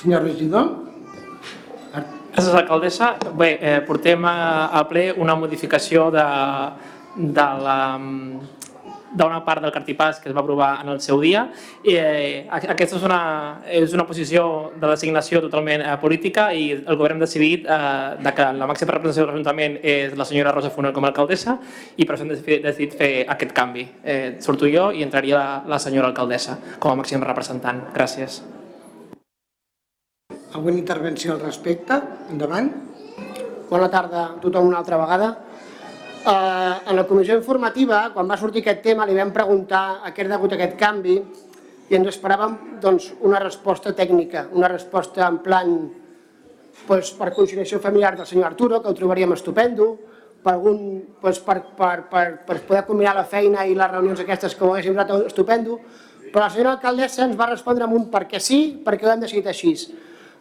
Senyor 0.00 0.24
regidor? 0.24 0.91
Gràcies, 2.32 2.54
alcaldessa. 2.56 3.12
Bé, 3.36 3.58
eh, 3.60 3.78
portem 3.84 4.24
a, 4.24 4.70
a 4.72 4.82
ple 4.88 5.10
una 5.20 5.36
modificació 5.36 6.08
de, 6.14 6.26
de 7.16 7.48
la 7.60 7.78
d'una 9.12 9.42
part 9.44 9.60
del 9.60 9.72
cartipàs 9.72 10.20
que 10.22 10.30
es 10.30 10.34
va 10.36 10.40
aprovar 10.40 10.70
en 10.82 10.88
el 10.94 11.00
seu 11.04 11.20
dia. 11.20 11.44
Eh, 11.84 12.46
aquesta 12.48 12.96
és 12.96 13.04
una, 13.04 13.20
és 13.68 13.92
una 13.92 14.06
posició 14.08 14.72
de 14.72 14.88
designació 14.88 15.42
totalment 15.44 15.84
eh, 15.84 15.92
política 16.00 16.48
i 16.56 16.70
el 16.78 16.96
govern 16.96 17.20
ha 17.20 17.26
decidit 17.26 17.68
eh, 17.68 17.82
de 18.22 18.32
que 18.32 18.48
la 18.56 18.70
màxima 18.70 18.96
representació 18.96 19.26
de 19.26 19.32
l'Ajuntament 19.32 19.76
és 19.82 20.16
la 20.16 20.28
senyora 20.28 20.56
Rosa 20.56 20.72
Fonel 20.72 20.96
com 20.96 21.04
a 21.04 21.12
alcaldessa 21.12 21.58
i 21.96 22.08
per 22.08 22.16
això 22.16 22.24
hem 22.24 22.32
decidit 22.32 22.96
fer 22.96 23.12
aquest 23.28 23.52
canvi. 23.56 23.86
Eh, 24.02 24.40
surto 24.40 24.70
jo 24.72 24.88
i 24.96 25.04
entraria 25.04 25.36
la, 25.36 25.62
la 25.76 25.82
senyora 25.82 26.08
alcaldessa 26.08 26.58
com 26.78 26.94
a 26.94 26.98
màxim 27.02 27.20
representant. 27.28 27.90
Gràcies. 27.92 28.40
Alguna 30.52 30.76
intervenció 30.76 31.32
al 31.32 31.40
respecte? 31.40 31.96
Endavant. 32.28 32.66
Bona 33.70 33.86
tarda 33.88 34.24
a 34.26 34.40
tothom 34.40 34.66
una 34.68 34.82
altra 34.82 34.98
vegada. 35.00 35.28
Eh, 35.32 36.90
en 36.90 36.96
la 36.96 37.06
comissió 37.08 37.38
informativa, 37.38 38.10
quan 38.12 38.28
va 38.28 38.36
sortir 38.36 38.60
aquest 38.60 38.82
tema, 38.84 39.06
li 39.08 39.16
vam 39.16 39.32
preguntar 39.32 40.02
a 40.04 40.12
què 40.12 40.26
era 40.26 40.34
degut 40.34 40.52
aquest 40.52 40.76
canvi 40.76 41.16
i 41.88 41.96
ens 41.96 42.10
esperàvem 42.12 42.58
doncs, 42.84 43.08
una 43.24 43.40
resposta 43.40 43.94
tècnica, 43.96 44.44
una 44.52 44.68
resposta 44.68 45.24
en 45.26 45.40
plan 45.40 45.72
doncs, 46.86 47.14
per 47.16 47.32
conciliació 47.32 47.80
familiar 47.80 48.12
del 48.20 48.28
senyor 48.28 48.52
Arturo, 48.52 48.82
que 48.82 48.92
ho 48.92 49.00
trobaríem 49.00 49.32
estupendo, 49.32 49.88
per, 50.44 50.52
algun, 50.58 50.78
doncs, 51.22 51.40
per, 51.48 51.58
per, 51.80 51.96
per, 52.12 52.26
per 52.44 52.60
poder 52.68 52.84
combinar 52.84 53.16
la 53.16 53.24
feina 53.24 53.64
i 53.64 53.72
les 53.74 53.92
reunions 53.96 54.20
aquestes 54.20 54.54
que 54.54 54.68
ho 54.68 54.74
haguéssim 54.74 55.00
trobat 55.00 55.32
estupendo, 55.32 55.80
però 56.28 56.44
la 56.44 56.52
senyora 56.52 56.76
alcaldessa 56.76 57.24
ens 57.24 57.40
va 57.40 57.48
respondre 57.48 57.88
amb 57.88 57.96
un 57.96 58.10
perquè 58.12 58.40
sí, 58.40 58.64
perquè 58.84 59.08
ho 59.08 59.16
hem 59.16 59.24
decidit 59.24 59.48
així. 59.48 59.76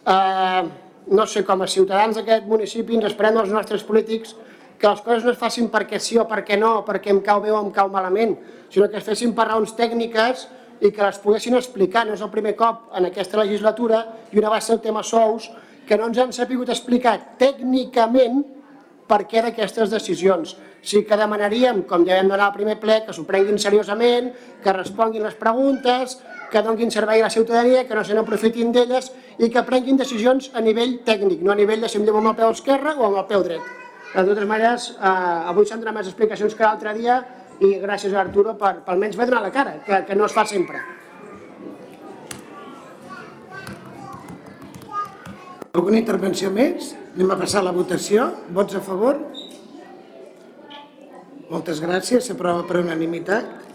Eh, 0.05 0.63
no 1.11 1.25
sé, 1.27 1.43
com 1.43 1.61
a 1.61 1.67
ciutadans 1.67 2.17
d'aquest 2.17 2.47
municipi 2.47 2.95
ens 2.97 3.09
esperem 3.11 3.35
dels 3.37 3.51
nostres 3.53 3.83
polítics 3.83 4.35
que 4.81 4.89
les 4.89 5.01
coses 5.05 5.25
no 5.25 5.33
es 5.33 5.37
facin 5.37 5.67
perquè 5.69 5.99
sí 6.01 6.17
o 6.17 6.25
perquè 6.29 6.57
no, 6.57 6.81
perquè 6.85 7.11
em 7.13 7.19
cau 7.21 7.41
bé 7.43 7.51
o 7.53 7.59
em 7.61 7.69
cau 7.73 7.89
malament, 7.93 8.33
sinó 8.69 8.87
que 8.89 8.97
es 8.97 9.05
fessin 9.05 9.35
per 9.37 9.45
raons 9.49 9.75
tècniques 9.77 10.47
i 10.81 10.89
que 10.89 11.03
les 11.03 11.19
poguessin 11.21 11.53
explicar. 11.57 12.07
No 12.07 12.15
és 12.17 12.23
el 12.25 12.31
primer 12.33 12.55
cop 12.57 12.89
en 12.97 13.05
aquesta 13.05 13.37
legislatura 13.43 14.01
i 14.31 14.41
una 14.41 14.49
va 14.49 14.61
ser 14.61 14.79
el 14.79 14.81
tema 14.81 15.03
sous 15.05 15.51
que 15.85 15.97
no 15.97 16.09
ens 16.09 16.17
han 16.23 16.33
sapigut 16.33 16.71
explicar 16.73 17.17
tècnicament 17.37 18.41
per 19.05 19.25
què 19.29 19.43
d'aquestes 19.45 19.91
decisions. 19.93 20.55
Sí 20.81 21.03
que 21.05 21.17
demanaríem, 21.19 21.83
com 21.85 22.05
ja 22.07 22.17
vam 22.17 22.31
donar 22.31 22.47
al 22.47 22.55
primer 22.55 22.79
ple, 22.81 23.01
que 23.05 23.13
s'ho 23.13 23.27
prenguin 23.27 23.59
seriosament, 23.61 24.31
que 24.63 24.73
responguin 24.73 25.27
les 25.27 25.37
preguntes, 25.37 26.17
que 26.51 26.61
donguin 26.61 26.91
servei 26.91 27.21
a 27.21 27.25
la 27.25 27.33
ciutadania, 27.33 27.87
que 27.87 27.95
no 27.95 28.03
se 28.03 28.13
n'aprofitin 28.13 28.73
d'elles 28.75 29.11
i 29.39 29.49
que 29.49 29.63
prenguin 29.63 29.97
decisions 29.97 30.51
a 30.53 30.61
nivell 30.61 30.99
tècnic, 31.07 31.41
no 31.41 31.53
a 31.53 31.59
nivell 31.59 31.81
de 31.81 31.89
si 31.89 31.97
em 31.97 32.07
amb 32.09 32.33
el 32.33 32.35
peu 32.35 32.51
esquerre 32.51 32.95
o 32.97 33.05
amb 33.07 33.21
el 33.23 33.27
peu 33.29 33.43
dret. 33.43 33.61
De 34.11 34.25
totes 34.27 34.47
maneres, 34.47 34.89
eh, 34.99 35.51
avui 35.51 35.65
s'han 35.65 35.79
donat 35.79 35.95
més 35.95 36.07
explicacions 36.11 36.55
que 36.55 36.63
l'altre 36.67 36.93
dia 36.93 37.21
i 37.61 37.77
gràcies 37.79 38.13
a 38.13 38.19
Arturo 38.25 38.57
per, 38.59 38.81
per 38.83 38.93
almenys 38.93 39.15
haver 39.15 39.29
donat 39.29 39.47
la 39.47 39.53
cara, 39.55 39.77
que, 39.85 40.03
que 40.05 40.15
no 40.15 40.25
es 40.25 40.35
fa 40.35 40.45
sempre. 40.45 40.81
Alguna 45.71 46.01
intervenció 46.01 46.49
més? 46.51 46.91
Anem 47.15 47.29
a 47.31 47.37
passar 47.39 47.61
la 47.63 47.71
votació. 47.71 48.25
Vots 48.51 48.75
a 48.75 48.81
favor? 48.83 49.21
Moltes 51.47 51.79
gràcies. 51.79 52.27
S'aprova 52.27 52.65
per 52.67 52.81
unanimitat. 52.81 53.70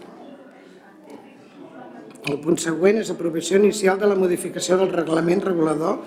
El 2.26 2.40
punt 2.42 2.58
següent 2.58 2.98
és 2.98 3.10
aprovació 3.12 3.60
inicial 3.60 4.00
de 4.00 4.08
la 4.10 4.16
modificació 4.18 4.78
del 4.80 4.90
reglament 4.94 5.44
regulador 5.44 6.00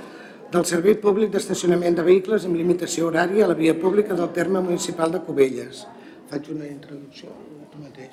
del 0.51 0.65
Servei 0.65 0.97
Públic 0.99 1.31
d'Estacionament 1.31 1.95
de 1.95 2.03
Vehicles 2.03 2.47
amb 2.47 2.59
limitació 2.59 3.07
horària 3.07 3.45
a 3.45 3.51
la 3.51 3.55
via 3.59 3.75
pública 3.77 4.17
del 4.17 4.33
terme 4.35 4.59
municipal 4.65 5.13
de 5.13 5.21
Cubelles. 5.23 5.85
Faig 6.29 6.49
una 6.51 6.67
introducció 6.67 7.31
tu 7.71 7.79
mateix. 7.83 8.11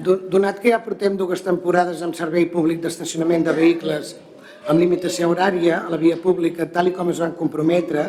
Donat 0.00 0.60
que 0.62 0.72
ja 0.72 0.80
portem 0.84 1.16
dues 1.18 1.42
temporades 1.44 2.00
amb 2.06 2.16
servei 2.16 2.46
públic 2.50 2.80
d'estacionament 2.80 3.44
de 3.46 3.54
vehicles 3.56 4.14
amb 4.68 4.80
limitació 4.80 5.30
horària 5.32 5.82
a 5.82 5.90
la 5.92 5.98
via 6.00 6.16
pública, 6.20 6.68
tal 6.70 6.88
i 6.90 6.94
com 6.96 7.10
es 7.10 7.20
van 7.20 7.34
comprometre 7.36 8.06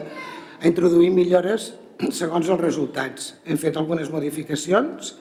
a 0.62 0.68
introduir 0.70 1.10
millores 1.12 1.72
segons 2.12 2.50
els 2.50 2.62
resultats. 2.62 3.34
Hem 3.46 3.60
fet 3.62 3.77
algunes 3.77 4.12
modificacions. 4.13 5.15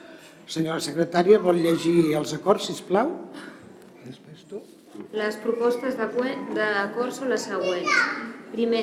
Senyora 0.51 0.83
secretària, 0.83 1.39
vol 1.39 1.61
llegir 1.63 2.11
els 2.19 2.33
acords, 2.35 2.65
si 2.67 2.83
plau? 2.83 3.13
Després 4.03 4.43
tu. 4.49 4.59
Les 5.15 5.37
propostes 5.39 5.95
d'acord 5.95 7.15
són 7.15 7.31
les 7.31 7.45
següents. 7.47 8.01
Primer, 8.51 8.81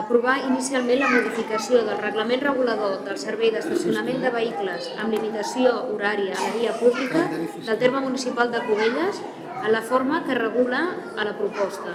aprovar 0.00 0.36
inicialment 0.48 1.04
la 1.04 1.10
modificació 1.12 1.84
del 1.86 2.02
reglament 2.02 2.42
regulador 2.42 2.98
del 3.06 3.18
servei 3.22 3.54
d'estacionament 3.54 4.26
de 4.26 4.34
vehicles 4.34 4.90
amb 4.96 5.14
limitació 5.14 5.76
horària 5.94 6.34
a 6.34 6.48
la 6.48 6.54
via 6.58 6.74
pública 6.82 7.26
del 7.30 7.78
terme 7.78 8.02
municipal 8.08 8.50
de 8.50 8.62
Cubelles 8.66 9.22
a 9.62 9.70
la 9.70 9.82
forma 9.86 10.24
que 10.26 10.38
regula 10.38 10.82
a 11.16 11.30
la 11.30 11.36
proposta. 11.38 11.94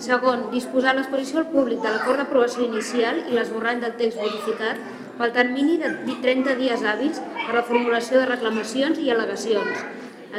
Segon, 0.00 0.46
disposar 0.48 0.94
l'exposició 0.96 1.42
al 1.42 1.50
públic 1.52 1.82
de 1.84 1.90
l'acord 1.92 2.22
d'aprovació 2.22 2.64
inicial 2.64 3.18
i 3.28 3.34
l'esborrany 3.36 3.82
del 3.82 3.98
text 3.98 4.16
modificat 4.22 4.78
pel 5.18 5.34
termini 5.34 5.76
de 5.82 5.90
30 6.24 6.54
dies 6.56 6.84
hàbils 6.88 7.20
per 7.34 7.56
la 7.58 7.64
formulació 7.68 8.22
de 8.22 8.30
reclamacions 8.30 9.00
i 9.02 9.10
al·legacions. 9.12 9.82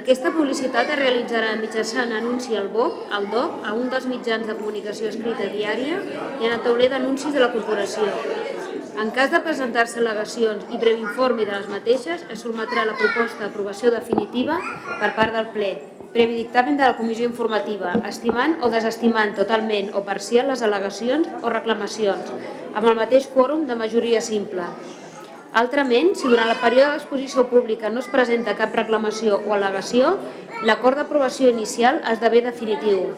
Aquesta 0.01 0.32
publicitat 0.34 0.89
es 0.96 1.00
realitzarà 1.01 1.53
mitjançant 1.60 2.15
anunci 2.18 2.58
al 2.58 2.72
BOC, 2.74 2.98
al 3.20 3.30
DOC, 3.36 3.62
a 3.70 3.75
un 3.77 3.94
dels 3.94 4.10
mitjans 4.10 4.50
de 4.50 4.58
comunicació 4.58 5.12
escrita 5.12 5.51
diària 5.53 6.01
i 6.39 6.50
en 6.50 6.56
el 6.56 6.65
tauler 6.65 6.89
d'anuncis 6.96 7.38
de 7.38 7.46
la 7.46 7.51
corporació. 7.53 8.10
En 9.01 9.13
cas 9.13 9.30
de 9.36 9.46
presentar-se 9.46 10.01
al·legacions 10.01 10.74
i 10.74 10.82
previ 10.82 11.06
informe 11.06 11.46
de 11.46 11.53
les 11.53 11.70
mateixes, 11.70 12.25
es 12.34 12.41
sotmetrà 12.41 12.89
la 12.89 12.98
proposta 12.98 13.46
d'aprovació 13.46 13.94
definitiva 13.94 14.58
per 14.98 15.13
part 15.20 15.38
del 15.38 15.53
ple, 15.53 15.74
previ 16.12 16.36
dictamen 16.36 16.75
de 16.77 16.84
la 16.84 16.98
comissió 16.98 17.25
informativa, 17.25 17.94
estimant 18.08 18.58
o 18.62 18.70
desestimant 18.72 19.32
totalment 19.38 19.94
o 19.96 20.01
parcial 20.03 20.50
les 20.51 20.63
al·legacions 20.65 21.30
o 21.39 21.51
reclamacions, 21.53 22.34
amb 22.75 22.88
el 22.88 22.98
mateix 23.00 23.30
quòrum 23.32 23.63
de 23.70 23.77
majoria 23.80 24.20
simple. 24.25 24.65
Altrament, 25.62 26.13
si 26.15 26.27
durant 26.32 26.51
el 26.51 26.60
període 26.60 26.94
d'exposició 26.94 27.46
pública 27.51 27.89
no 27.91 28.03
es 28.03 28.12
presenta 28.12 28.58
cap 28.60 28.75
reclamació 28.75 29.39
o 29.39 29.56
al·legació, 29.56 30.18
l'acord 30.68 31.00
d'aprovació 31.00 31.51
inicial 31.51 32.00
esdevé 32.12 32.44
definitiu. 32.44 33.12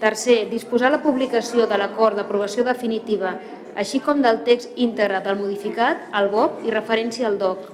Tercer, 0.00 0.42
disposar 0.50 0.90
la 0.92 1.02
publicació 1.04 1.68
de 1.68 1.78
l'acord 1.80 2.16
d'aprovació 2.16 2.64
definitiva, 2.64 3.36
així 3.76 4.00
com 4.04 4.20
del 4.24 4.42
text 4.48 4.72
íntegre 4.76 5.20
del 5.24 5.40
modificat, 5.40 6.08
al 6.12 6.32
BOP 6.32 6.64
i 6.66 6.74
referència 6.74 7.28
al 7.28 7.38
DOC. 7.40 7.71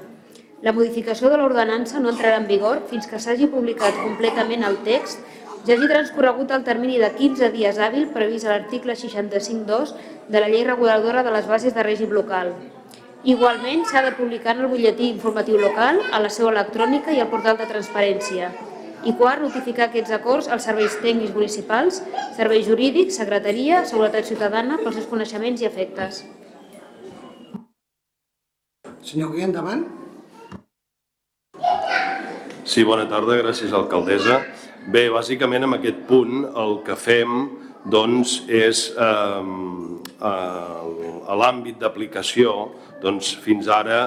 La 0.63 0.73
modificació 0.75 1.29
de 1.31 1.37
l'ordenança 1.39 2.01
no 2.03 2.11
entrarà 2.11 2.39
en 2.41 2.49
vigor 2.49 2.81
fins 2.91 3.07
que 3.07 3.21
s'hagi 3.23 3.47
publicat 3.51 3.95
completament 4.03 4.65
el 4.67 4.81
text 4.87 5.21
ja 5.67 5.77
hagi 5.77 5.89
transcorregut 5.91 6.51
el 6.57 6.65
termini 6.67 6.97
de 6.99 7.11
15 7.15 7.51
dies 7.55 7.79
hàbil 7.79 8.09
previst 8.15 8.47
a 8.47 8.55
l'article 8.55 8.97
65.2 8.99 9.93
de 10.29 10.41
la 10.41 10.49
llei 10.49 10.65
reguladora 10.65 11.23
de 11.23 11.35
les 11.35 11.47
bases 11.47 11.77
de 11.77 11.85
règim 11.87 12.11
local. 12.17 12.55
Igualment, 13.25 13.85
s'ha 13.87 14.03
de 14.07 14.15
publicar 14.17 14.57
en 14.57 14.65
el 14.65 14.71
butlletí 14.73 15.11
informatiu 15.11 15.59
local, 15.59 16.01
a 16.13 16.23
la 16.23 16.31
seu 16.31 16.49
electrònica 16.49 17.13
i 17.13 17.21
al 17.21 17.31
portal 17.31 17.59
de 17.59 17.67
transparència. 17.71 18.51
I 19.05 19.15
quart, 19.21 19.43
notificar 19.43 19.89
aquests 19.89 20.15
acords 20.17 20.49
als 20.49 20.67
serveis 20.71 20.97
tècnics 21.03 21.35
municipals, 21.35 22.01
serveis 22.39 22.67
jurídics, 22.67 23.21
secretaria, 23.21 23.85
seguretat 23.87 24.27
ciutadana, 24.27 24.81
pels 24.83 24.99
seus 24.99 25.11
coneixements 25.11 25.63
i 25.63 25.71
efectes. 25.71 26.25
Senyor 29.03 29.35
Guia, 29.35 29.47
endavant. 29.53 30.08
Sí, 32.69 32.83
bona 32.85 33.07
tarda, 33.09 33.39
gràcies 33.39 33.73
alcaldessa. 33.73 34.43
Bé, 34.93 35.07
bàsicament 35.09 35.65
amb 35.65 35.79
aquest 35.79 36.03
punt 36.05 36.43
el 36.53 36.75
que 36.85 36.99
fem 37.01 37.47
doncs, 37.89 38.43
és 38.45 38.83
eh, 38.93 39.47
a 40.21 41.37
l'àmbit 41.41 41.79
d'aplicació 41.81 42.53
doncs, 43.01 43.31
fins 43.41 43.71
ara 43.73 44.03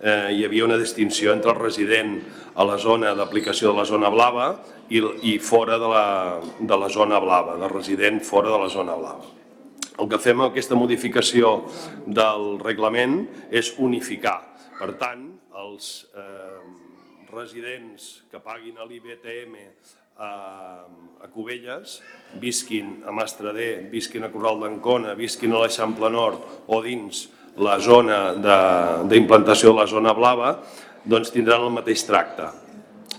eh, 0.00 0.32
hi 0.32 0.46
havia 0.46 0.64
una 0.64 0.78
distinció 0.80 1.34
entre 1.34 1.52
el 1.52 1.60
resident 1.60 2.14
a 2.56 2.64
la 2.64 2.78
zona 2.80 3.12
d'aplicació 3.18 3.74
de 3.74 3.82
la 3.82 3.84
zona 3.84 4.08
blava 4.14 4.48
i, 4.88 5.04
i 5.34 5.36
fora 5.36 5.76
de 5.76 5.92
la, 5.92 6.06
de 6.56 6.80
la 6.86 6.88
zona 6.88 7.20
blava, 7.20 7.58
de 7.60 7.68
resident 7.68 8.22
fora 8.24 8.48
de 8.54 8.62
la 8.64 8.72
zona 8.72 8.96
blava. 8.96 9.28
El 10.00 10.08
que 10.08 10.22
fem 10.24 10.40
amb 10.40 10.54
aquesta 10.54 10.80
modificació 10.80 11.66
del 12.08 12.56
reglament 12.64 13.26
és 13.52 13.74
unificar. 13.76 14.38
Per 14.80 14.94
tant, 14.96 15.34
els 15.68 16.06
eh, 16.16 16.85
residents 17.32 18.22
que 18.30 18.40
paguin 18.42 18.78
a 18.78 18.86
l'IBTM 18.88 19.56
a, 20.18 20.30
a 21.22 21.28
Cubelles, 21.32 22.00
visquin 22.40 23.02
a 23.06 23.14
Mastradé, 23.14 23.86
visquin 23.92 24.24
a 24.24 24.30
Corral 24.32 24.60
d'Ancona, 24.62 25.16
visquin 25.18 25.52
a 25.52 25.64
l'Eixample 25.64 26.10
Nord 26.12 26.68
o 26.68 26.80
dins 26.84 27.26
la 27.56 27.78
zona 27.80 28.20
d'implantació 29.08 29.70
de, 29.70 29.74
de 29.74 29.80
la 29.80 29.90
zona 29.90 30.14
blava, 30.16 30.54
doncs 31.04 31.32
tindran 31.32 31.64
el 31.64 31.74
mateix 31.76 32.04
tracte. 32.08 32.50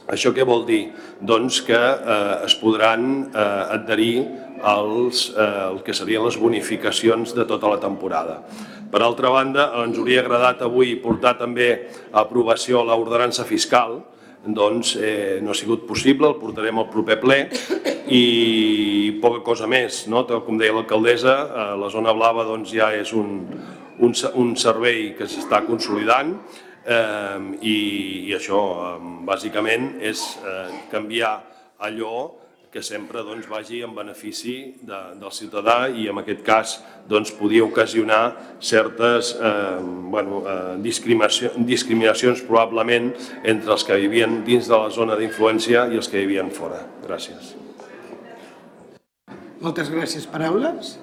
Això 0.08 0.32
què 0.32 0.46
vol 0.48 0.64
dir? 0.68 0.94
Doncs 1.20 1.60
que 1.68 1.78
eh, 1.78 2.46
es 2.48 2.56
podran 2.62 3.28
eh, 3.28 3.44
adherir 3.76 4.24
als, 4.64 5.28
eh, 5.36 5.48
el 5.68 5.82
que 5.84 5.96
serien 5.96 6.24
les 6.26 6.38
bonificacions 6.40 7.34
de 7.36 7.46
tota 7.50 7.74
la 7.74 7.80
temporada. 7.82 8.40
Per 8.92 9.02
altra 9.04 9.32
banda, 9.34 9.72
ens 9.84 9.98
hauria 10.00 10.22
agradat 10.24 10.62
avui 10.64 10.96
portar 11.04 11.36
també 11.40 11.72
a 12.12 12.22
aprovació 12.24 12.86
l'ordenança 12.88 13.44
fiscal, 13.48 14.00
doncs 14.48 14.94
eh, 14.96 15.40
no 15.44 15.52
ha 15.52 15.58
sigut 15.58 15.84
possible, 15.88 16.30
el 16.30 16.38
portarem 16.40 16.80
al 16.80 16.88
proper 16.92 17.18
ple 17.20 17.40
i 18.08 19.20
poca 19.22 19.42
cosa 19.44 19.68
més. 19.68 20.06
No? 20.08 20.24
Com 20.46 20.60
deia 20.60 20.76
l'alcaldessa, 20.76 21.36
eh, 21.48 21.68
la 21.82 21.92
zona 21.92 22.16
blava 22.16 22.48
doncs, 22.48 22.72
ja 22.72 22.94
és 22.96 23.12
un, 23.14 23.42
un, 24.00 24.16
un 24.40 24.56
servei 24.56 25.12
que 25.18 25.28
s'està 25.28 25.64
consolidant 25.68 26.38
eh, 26.88 27.40
i, 27.62 27.78
i 28.30 28.36
això 28.38 28.64
eh, 28.88 28.98
bàsicament 29.28 29.98
és 30.00 30.24
eh, 30.40 30.68
canviar 30.94 31.36
allò 31.84 32.47
que 32.72 32.84
sempre 32.84 33.24
doncs, 33.24 33.48
vagi 33.50 33.82
en 33.86 33.94
benefici 33.96 34.58
de, 34.86 35.00
del 35.22 35.32
ciutadà 35.32 35.88
i 35.88 36.08
en 36.12 36.20
aquest 36.22 36.44
cas 36.46 36.76
doncs, 37.08 37.32
podia 37.38 37.64
ocasionar 37.64 38.58
certes 38.60 39.34
eh, 39.40 39.80
bueno, 40.12 40.44
eh, 40.44 40.76
discriminació, 40.84 41.54
discriminacions 41.70 42.44
probablement 42.48 43.14
entre 43.44 43.74
els 43.78 43.88
que 43.88 44.00
vivien 44.04 44.42
dins 44.48 44.68
de 44.68 44.76
la 44.76 44.92
zona 44.92 45.16
d'influència 45.20 45.88
i 45.92 46.02
els 46.02 46.12
que 46.12 46.24
vivien 46.26 46.52
fora. 46.52 46.84
Gràcies. 47.08 47.56
Moltes 49.64 49.90
gràcies. 49.90 50.28
Paraules? 50.30 50.98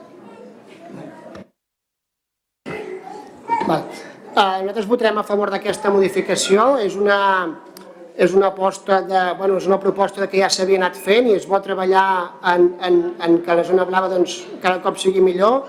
Val. 3.66 3.86
Uh, 4.34 4.64
nosaltres 4.66 4.86
votarem 4.90 5.18
a 5.18 5.24
favor 5.26 5.50
d'aquesta 5.52 5.90
modificació. 5.94 6.74
És 6.82 6.96
una, 6.98 7.18
és 8.16 8.34
una, 8.34 8.48
aposta 8.52 9.00
de, 9.02 9.20
bueno, 9.38 9.56
és 9.58 9.66
una 9.66 9.80
proposta 9.82 10.28
que 10.30 10.38
ja 10.38 10.50
s'havia 10.50 10.78
anat 10.78 10.98
fent 11.02 11.26
i 11.26 11.34
es 11.34 11.48
vol 11.50 11.62
treballar 11.62 12.06
en, 12.52 12.68
en, 12.86 13.00
en 13.26 13.40
que 13.42 13.56
la 13.58 13.64
zona 13.66 13.86
blava 13.88 14.10
doncs, 14.12 14.36
cada 14.62 14.78
cop 14.84 15.00
sigui 15.02 15.22
millor 15.24 15.64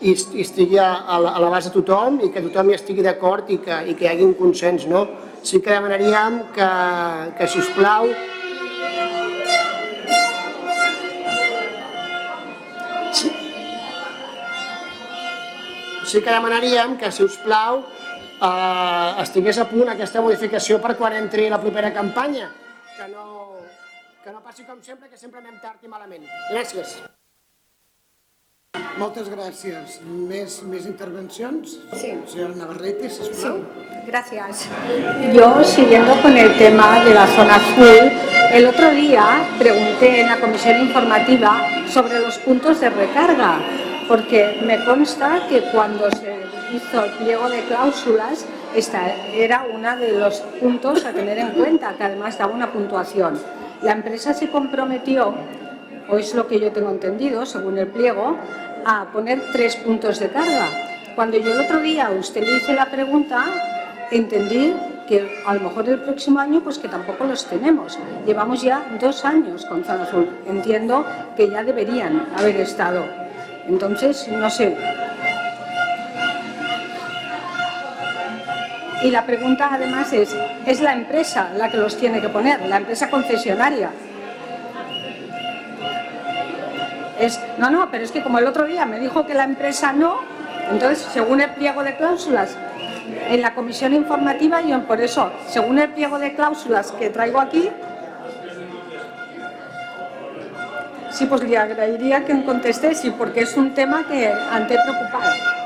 i, 0.00 0.10
i 0.10 0.42
estigui 0.42 0.80
a, 0.82 0.90
la, 1.22 1.36
a 1.36 1.42
la 1.44 1.50
base 1.52 1.70
de 1.70 1.76
tothom 1.78 2.18
i 2.26 2.32
que 2.34 2.42
tothom 2.48 2.72
hi 2.72 2.78
estigui 2.78 3.04
d'acord 3.06 3.50
i, 3.54 3.60
que, 3.62 3.78
i 3.90 3.94
que 3.94 4.08
hi 4.08 4.10
hagi 4.10 4.26
un 4.26 4.34
consens. 4.38 4.88
No? 4.90 5.06
Sí 5.46 5.62
que 5.62 5.70
demanaríem 5.70 6.42
que, 6.56 6.68
que 7.38 7.46
si 7.46 7.62
us 7.62 7.70
plau, 7.76 8.10
sí 16.08 16.22
que 16.24 16.32
demanaríem 16.32 16.98
que, 16.98 17.12
si 17.12 17.22
us 17.22 17.38
plau, 17.44 17.84
eh, 18.40 19.22
estigués 19.24 19.58
a 19.58 19.68
punt 19.70 19.92
aquesta 19.92 20.22
modificació 20.24 20.80
per 20.82 20.96
quan 20.96 21.18
entri 21.18 21.48
la 21.50 21.60
propera 21.60 21.92
campanya, 21.94 22.50
que 22.96 23.08
no, 23.12 23.28
que 24.24 24.34
no 24.34 24.42
passi 24.42 24.64
com 24.64 24.82
sempre, 24.82 25.08
que 25.08 25.20
sempre 25.20 25.40
anem 25.44 25.60
tard 25.62 25.84
i 25.84 25.88
malament. 25.92 26.26
Gràcies. 26.52 26.98
Moltes 28.98 29.28
gràcies. 29.30 30.00
Més, 30.04 30.58
més 30.66 30.86
intervencions? 30.90 31.76
Sí. 32.00 32.10
Señora 32.26 32.56
Navarrete, 32.58 33.08
sisplau. 33.08 33.60
Sí, 33.62 34.00
gracias. 34.08 34.66
Yo, 35.32 35.62
siguiendo 35.64 36.20
con 36.20 36.36
el 36.36 36.56
tema 36.58 37.04
de 37.04 37.14
la 37.14 37.26
zona 37.28 37.56
azul, 37.56 38.10
el 38.50 38.66
otro 38.66 38.90
día 38.90 39.48
pregunté 39.58 40.20
en 40.20 40.26
la 40.26 40.40
comisión 40.40 40.80
informativa 40.80 41.62
sobre 41.88 42.18
los 42.18 42.38
puntos 42.38 42.80
de 42.80 42.90
recarga 42.90 43.60
porque 44.08 44.58
me 44.64 44.84
consta 44.84 45.46
que 45.48 45.60
cuando 45.70 46.10
se 46.10 46.34
hizo 46.72 47.04
el 47.04 47.10
pliego 47.12 47.48
de 47.48 47.62
cláusulas, 47.64 48.46
esta 48.74 49.12
era 49.32 49.66
uno 49.72 49.96
de 49.96 50.12
los 50.12 50.40
puntos 50.60 51.04
a 51.04 51.12
tener 51.12 51.38
en 51.38 51.50
cuenta, 51.50 51.94
que 51.94 52.04
además 52.04 52.38
daba 52.38 52.54
una 52.54 52.70
puntuación. 52.72 53.40
La 53.82 53.92
empresa 53.92 54.34
se 54.34 54.50
comprometió, 54.50 55.34
o 56.08 56.18
es 56.18 56.34
lo 56.34 56.46
que 56.46 56.60
yo 56.60 56.72
tengo 56.72 56.90
entendido, 56.90 57.46
según 57.46 57.78
el 57.78 57.88
pliego, 57.88 58.36
a 58.84 59.06
poner 59.12 59.42
tres 59.52 59.76
puntos 59.76 60.18
de 60.18 60.28
carga. 60.28 60.68
Cuando 61.14 61.36
yo 61.38 61.52
el 61.52 61.60
otro 61.60 61.80
día 61.80 62.10
usted 62.10 62.44
le 62.44 62.56
hice 62.56 62.74
la 62.74 62.86
pregunta, 62.86 63.44
entendí 64.10 64.74
que 65.08 65.42
a 65.46 65.54
lo 65.54 65.60
mejor 65.60 65.88
el 65.88 66.00
próximo 66.00 66.38
año 66.38 66.60
pues 66.60 66.78
que 66.78 66.88
tampoco 66.88 67.24
los 67.24 67.46
tenemos. 67.46 67.98
Llevamos 68.26 68.62
ya 68.62 68.84
dos 69.00 69.24
años 69.24 69.64
con 69.64 69.82
Zona 69.82 70.04
Azul. 70.04 70.28
Entiendo 70.46 71.04
que 71.36 71.48
ya 71.50 71.64
deberían 71.64 72.26
haber 72.36 72.60
estado. 72.60 73.04
Entonces, 73.66 74.28
no 74.28 74.48
sé. 74.50 74.76
Y 79.02 79.10
la 79.10 79.24
pregunta 79.24 79.68
además 79.72 80.12
es, 80.12 80.36
¿es 80.66 80.80
la 80.80 80.92
empresa 80.92 81.50
la 81.56 81.70
que 81.70 81.76
los 81.76 81.96
tiene 81.96 82.20
que 82.20 82.28
poner? 82.28 82.60
¿La 82.66 82.78
empresa 82.78 83.08
concesionaria? 83.10 83.90
Es, 87.20 87.40
no, 87.58 87.70
no, 87.70 87.90
pero 87.90 88.04
es 88.04 88.12
que 88.12 88.22
como 88.22 88.38
el 88.38 88.46
otro 88.46 88.66
día 88.66 88.84
me 88.86 88.98
dijo 88.98 89.26
que 89.26 89.34
la 89.34 89.44
empresa 89.44 89.92
no, 89.92 90.20
entonces 90.70 91.06
según 91.12 91.40
el 91.40 91.50
pliego 91.50 91.82
de 91.82 91.96
cláusulas, 91.96 92.56
en 93.28 93.40
la 93.40 93.54
comisión 93.54 93.94
informativa, 93.94 94.60
yo 94.62 94.82
por 94.84 95.00
eso, 95.00 95.32
según 95.48 95.78
el 95.78 95.90
pliego 95.90 96.18
de 96.18 96.34
cláusulas 96.34 96.92
que 96.92 97.10
traigo 97.10 97.40
aquí, 97.40 97.70
Sí, 101.10 101.26
pues 101.26 101.42
le 101.42 101.58
agradecería 101.58 102.24
que 102.24 102.32
me 102.32 102.44
contestese 102.44 103.10
porque 103.10 103.40
es 103.40 103.56
un 103.56 103.74
tema 103.74 104.06
que 104.06 104.28
ante 104.28 104.76
preocupado. 104.78 105.57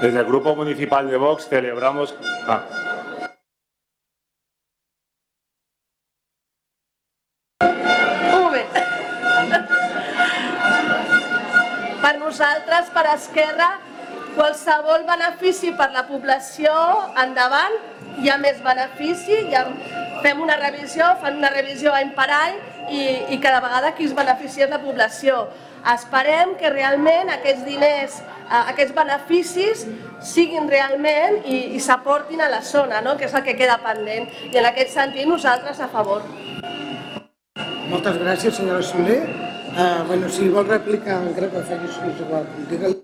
Desde 0.00 0.20
el 0.20 0.26
Grupo 0.26 0.54
Municipal 0.54 1.10
de 1.10 1.16
Vox 1.16 1.48
celebramos... 1.48 2.14
Ah. 2.46 2.62
Per 12.00 12.18
nosaltres, 12.20 12.90
per 12.94 13.06
Esquerra, 13.12 13.80
qualsevol 14.36 15.02
benefici 15.02 15.72
per 15.74 15.90
la 15.90 16.04
població, 16.06 16.70
endavant, 17.18 17.74
hi 18.22 18.30
ha 18.30 18.38
més 18.38 18.62
benefici, 18.62 19.40
ha, 19.58 19.64
fem 20.22 20.38
una 20.46 20.60
revisió, 20.62 21.10
fan 21.18 21.42
una 21.42 21.50
revisió 21.50 21.90
any 21.98 22.14
per 22.14 22.28
any 22.30 22.54
i, 22.94 23.02
i 23.34 23.40
cada 23.42 23.58
vegada 23.66 23.90
qui 23.98 24.06
es 24.06 24.14
beneficia 24.14 24.68
és 24.68 24.70
la 24.70 24.78
població. 24.78 25.48
Esperem 25.88 26.52
que 26.60 26.68
realment 26.68 27.30
aquests 27.32 27.64
diners, 27.64 28.18
eh, 28.20 28.62
aquests 28.74 28.92
beneficis 28.96 29.86
siguin 30.20 30.68
realment 30.68 31.38
i, 31.48 31.60
i 31.78 31.80
s'aportin 31.80 32.42
a 32.44 32.50
la 32.52 32.60
zona, 32.60 33.00
no? 33.00 33.16
que 33.16 33.24
és 33.24 33.34
el 33.34 33.44
que 33.46 33.56
queda 33.56 33.78
pendent. 33.84 34.28
I 34.52 34.60
en 34.60 34.68
aquest 34.68 34.92
sentit 34.92 35.28
nosaltres 35.30 35.80
a 35.80 35.88
favor. 35.88 36.26
Moltes 37.88 38.20
gràcies, 38.20 38.58
senyora 38.60 38.84
Soler. 38.84 39.22
Uh, 39.78 40.04
bueno, 40.08 40.28
si 40.28 40.48
vol 40.52 40.66
replicar, 40.68 41.22
encara 41.24 41.48
que 41.52 41.64
faci 41.64 42.12
igual, 42.24 42.44
digue-li. 42.68 42.96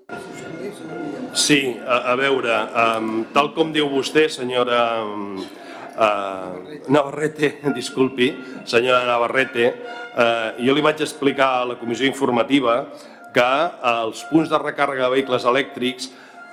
Sí, 1.34 1.76
a, 1.86 2.12
a 2.12 2.14
veure, 2.20 2.56
um, 2.82 3.24
tal 3.34 3.52
com 3.56 3.72
diu 3.72 3.88
vostè, 3.90 4.28
senyora 4.30 4.80
uh, 5.96 6.90
Navarrete, 6.92 7.58
disculpi, 7.78 8.30
senyora 8.68 9.04
Navarrete, 9.08 9.70
uh, 9.70 10.54
jo 10.60 10.74
li 10.74 10.84
vaig 10.84 11.02
explicar 11.04 11.50
a 11.60 11.68
la 11.72 11.78
comissió 11.80 12.06
informativa 12.08 12.82
que 13.34 13.50
els 13.90 14.22
punts 14.30 14.50
de 14.50 14.60
recàrrega 14.62 15.08
de 15.08 15.16
vehicles 15.16 15.46
elèctrics, 15.50 16.10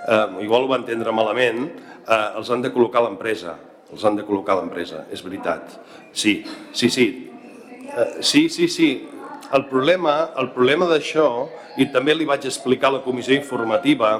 uh, 0.08 0.40
igual 0.42 0.66
ho 0.66 0.72
va 0.72 0.80
entendre 0.82 1.14
malament, 1.14 1.68
uh, 2.08 2.38
els 2.40 2.50
han 2.50 2.64
de 2.64 2.72
col·locar 2.74 3.04
l'empresa, 3.06 3.58
els 3.92 4.06
han 4.06 4.18
de 4.18 4.26
col·locar 4.26 4.58
l'empresa, 4.60 5.06
és 5.14 5.22
veritat. 5.26 5.78
Sí, 6.12 6.42
sí, 6.74 6.90
sí, 6.90 7.08
uh, 7.92 8.18
sí, 8.22 8.48
sí, 8.50 8.68
sí, 8.72 8.92
el 9.54 9.66
problema, 9.68 10.32
el 10.40 10.52
problema 10.56 10.88
d'això, 10.90 11.28
i 11.80 11.88
també 11.92 12.16
li 12.16 12.28
vaig 12.28 12.46
explicar 12.48 12.90
a 12.90 12.98
la 12.98 13.04
comissió 13.06 13.36
informativa, 13.36 14.14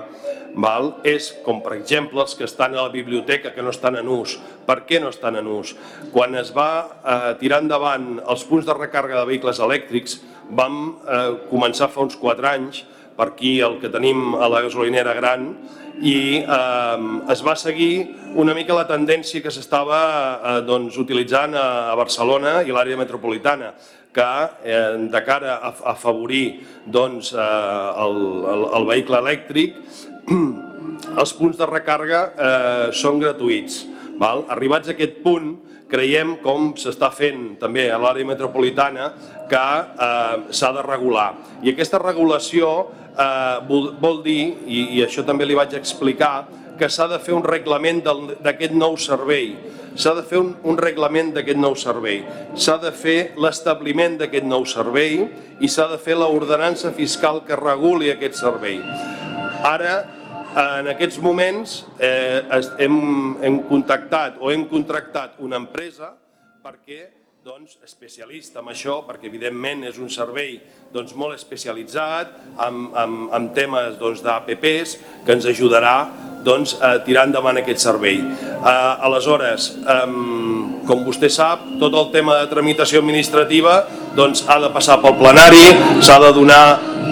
val? 0.56 0.94
és 1.08 1.32
com 1.46 1.62
per 1.64 1.76
exemple 1.78 2.22
els 2.24 2.36
que 2.36 2.48
estan 2.48 2.76
a 2.76 2.86
la 2.86 2.94
biblioteca 2.94 3.54
que 3.56 3.64
no 3.64 3.72
estan 3.72 3.98
en 4.00 4.08
ús. 4.12 4.38
Per 4.68 4.82
què 4.88 5.00
no 5.02 5.12
estan 5.12 5.40
en 5.40 5.48
ús? 5.48 5.76
Quan 6.12 6.36
es 6.40 6.52
va 6.56 6.72
eh, 6.84 7.34
tirar 7.40 7.62
endavant 7.64 8.18
els 8.22 8.44
punts 8.48 8.68
de 8.68 8.76
recàrrega 8.76 9.22
de 9.22 9.30
vehicles 9.32 9.60
elèctrics, 9.64 10.20
vam 10.52 10.82
eh, 11.08 11.28
començar 11.52 11.92
fa 11.92 12.04
uns 12.04 12.20
4 12.20 12.52
anys 12.52 12.84
per 13.16 13.32
aquí 13.32 13.60
el 13.62 13.78
que 13.82 13.92
tenim 13.92 14.34
a 14.36 14.48
la 14.50 14.64
gasolinera 14.66 15.14
gran, 15.14 15.52
i 16.02 16.42
eh, 16.42 17.00
es 17.32 17.44
va 17.46 17.56
seguir 17.60 17.94
una 18.42 18.56
mica 18.58 18.76
la 18.76 18.88
tendència 18.90 19.44
que 19.44 19.52
s'estava 19.54 20.02
eh, 20.02 20.60
doncs, 20.66 20.98
utilitzant 20.98 21.56
a, 21.56 21.66
a 21.92 21.96
Barcelona 22.00 22.62
i 22.66 22.74
l'àrea 22.74 23.00
metropolitana, 23.00 23.74
que 24.14 24.50
eh, 24.64 25.08
de 25.12 25.22
cara 25.24 25.58
a, 25.58 25.74
afavorir 25.94 26.62
doncs, 26.86 27.34
eh, 27.34 28.04
el, 28.06 28.20
el, 28.54 28.68
el 28.80 28.88
vehicle 28.90 29.22
elèctric, 29.24 29.76
els 31.22 31.34
punts 31.38 31.60
de 31.60 31.68
recàrrega 31.70 32.22
eh, 32.30 32.88
són 32.96 33.20
gratuïts. 33.24 33.86
Val? 34.22 34.46
Arribats 34.54 34.92
a 34.92 34.96
aquest 34.96 35.22
punt, 35.24 35.54
creiem, 35.92 36.38
com 36.44 36.72
s'està 36.80 37.10
fent 37.12 37.56
també 37.60 37.90
a 37.92 38.00
l'àrea 38.00 38.28
metropolitana, 38.28 39.12
que 39.52 39.68
eh, 39.82 40.38
s'ha 40.54 40.72
de 40.76 40.86
regular. 40.88 41.32
I 41.64 41.74
aquesta 41.74 42.00
regulació 42.04 42.72
eh, 43.12 43.58
vol, 43.68 43.94
vol 44.00 44.22
dir, 44.26 44.42
i, 44.68 44.86
i 44.98 45.06
això 45.06 45.26
també 45.28 45.48
li 45.48 45.58
vaig 45.58 45.76
explicar, 45.80 46.36
que 46.80 46.90
s'ha 46.90 47.08
de 47.12 47.20
fer 47.22 47.36
un 47.38 47.44
reglament 47.46 48.02
d'aquest 48.42 48.74
nou 48.74 48.96
servei, 48.98 49.52
s'ha 49.96 50.14
de 50.18 50.24
fer 50.28 50.40
un, 50.40 50.54
un 50.64 50.80
reglament 50.80 51.34
d'aquest 51.36 51.60
nou 51.60 51.76
servei, 51.80 52.22
s'ha 52.56 52.78
de 52.82 52.92
fer 52.96 53.34
l'establiment 53.42 54.18
d'aquest 54.22 54.48
nou 54.48 54.66
servei 54.66 55.26
i 55.60 55.70
s'ha 55.70 55.88
de 55.92 56.00
fer 56.02 56.18
l'ordenança 56.20 56.94
fiscal 56.96 57.44
que 57.48 57.60
reguli 57.60 58.12
aquest 58.12 58.40
servei. 58.40 58.80
Ara, 59.68 59.96
en 60.82 60.90
aquests 60.92 61.20
moments 61.24 61.82
eh, 62.00 62.42
hem, 62.84 62.98
hem 63.44 63.62
contactat 63.70 64.40
o 64.42 64.52
hem 64.52 64.66
contractat 64.68 65.40
una 65.40 65.60
empresa 65.62 66.12
perquè 66.62 67.06
doncs, 67.42 67.80
especialista 67.82 68.60
en 68.62 68.68
això, 68.70 69.00
perquè 69.02 69.26
evidentment 69.26 69.80
és 69.90 69.96
un 69.98 70.12
servei 70.14 70.60
doncs, 70.94 71.16
molt 71.18 71.34
especialitzat 71.34 72.36
amb, 72.62 72.92
amb, 72.94 73.32
amb 73.34 73.56
temes 73.58 73.96
doncs, 73.98 74.22
d'APPs 74.22 74.94
que 75.26 75.34
ens 75.34 75.48
ajudarà 75.50 75.96
doncs, 76.46 76.76
a 76.78 77.00
tirar 77.02 77.24
endavant 77.26 77.58
aquest 77.58 77.82
servei. 77.82 78.22
Eh, 78.22 78.76
aleshores, 79.08 79.72
eh, 79.82 80.06
com 80.86 81.02
vostè 81.08 81.32
sap, 81.34 81.66
tot 81.82 81.98
el 81.98 82.12
tema 82.14 82.38
de 82.44 82.52
tramitació 82.54 83.02
administrativa 83.02 83.80
doncs, 84.14 84.46
ha 84.46 84.60
de 84.62 84.70
passar 84.70 85.00
pel 85.02 85.18
plenari, 85.18 85.66
s'ha 86.06 86.20
de 86.22 86.30
donar 86.38 86.64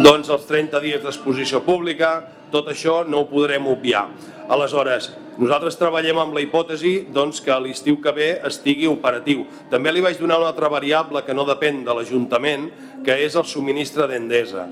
doncs, 0.06 0.30
els 0.30 0.46
30 0.46 0.86
dies 0.86 1.02
d'exposició 1.02 1.66
pública, 1.66 2.20
tot 2.52 2.70
això 2.72 3.02
no 3.08 3.24
ho 3.24 3.30
podrem 3.30 3.68
obviar. 3.70 4.08
Aleshores, 4.50 5.12
nosaltres 5.40 5.78
treballem 5.80 6.18
amb 6.20 6.34
la 6.36 6.42
hipòtesi 6.44 6.94
doncs, 7.16 7.40
que 7.46 7.56
l'estiu 7.64 8.00
que 8.04 8.12
ve 8.16 8.30
estigui 8.50 8.90
operatiu. 8.92 9.46
També 9.72 9.94
li 9.94 10.02
vaig 10.04 10.18
donar 10.20 10.40
una 10.42 10.50
altra 10.52 10.68
variable 10.74 11.22
que 11.24 11.36
no 11.38 11.46
depèn 11.48 11.84
de 11.86 11.96
l'Ajuntament, 11.96 12.66
que 13.06 13.16
és 13.24 13.38
el 13.40 13.46
subministre 13.48 14.10
d'Endesa. 14.10 14.68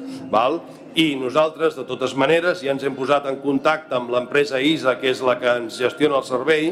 I 0.97 1.11
nosaltres, 1.15 1.75
de 1.77 1.85
totes 1.85 2.15
maneres, 2.17 2.63
ja 2.65 2.73
ens 2.73 2.83
hem 2.83 2.95
posat 2.97 3.29
en 3.29 3.37
contacte 3.39 3.93
amb 3.95 4.09
l'empresa 4.09 4.57
ISA, 4.59 4.97
que 4.97 5.11
és 5.13 5.21
la 5.21 5.37
que 5.37 5.51
ens 5.61 5.77
gestiona 5.77 6.17
el 6.17 6.25
servei, 6.25 6.71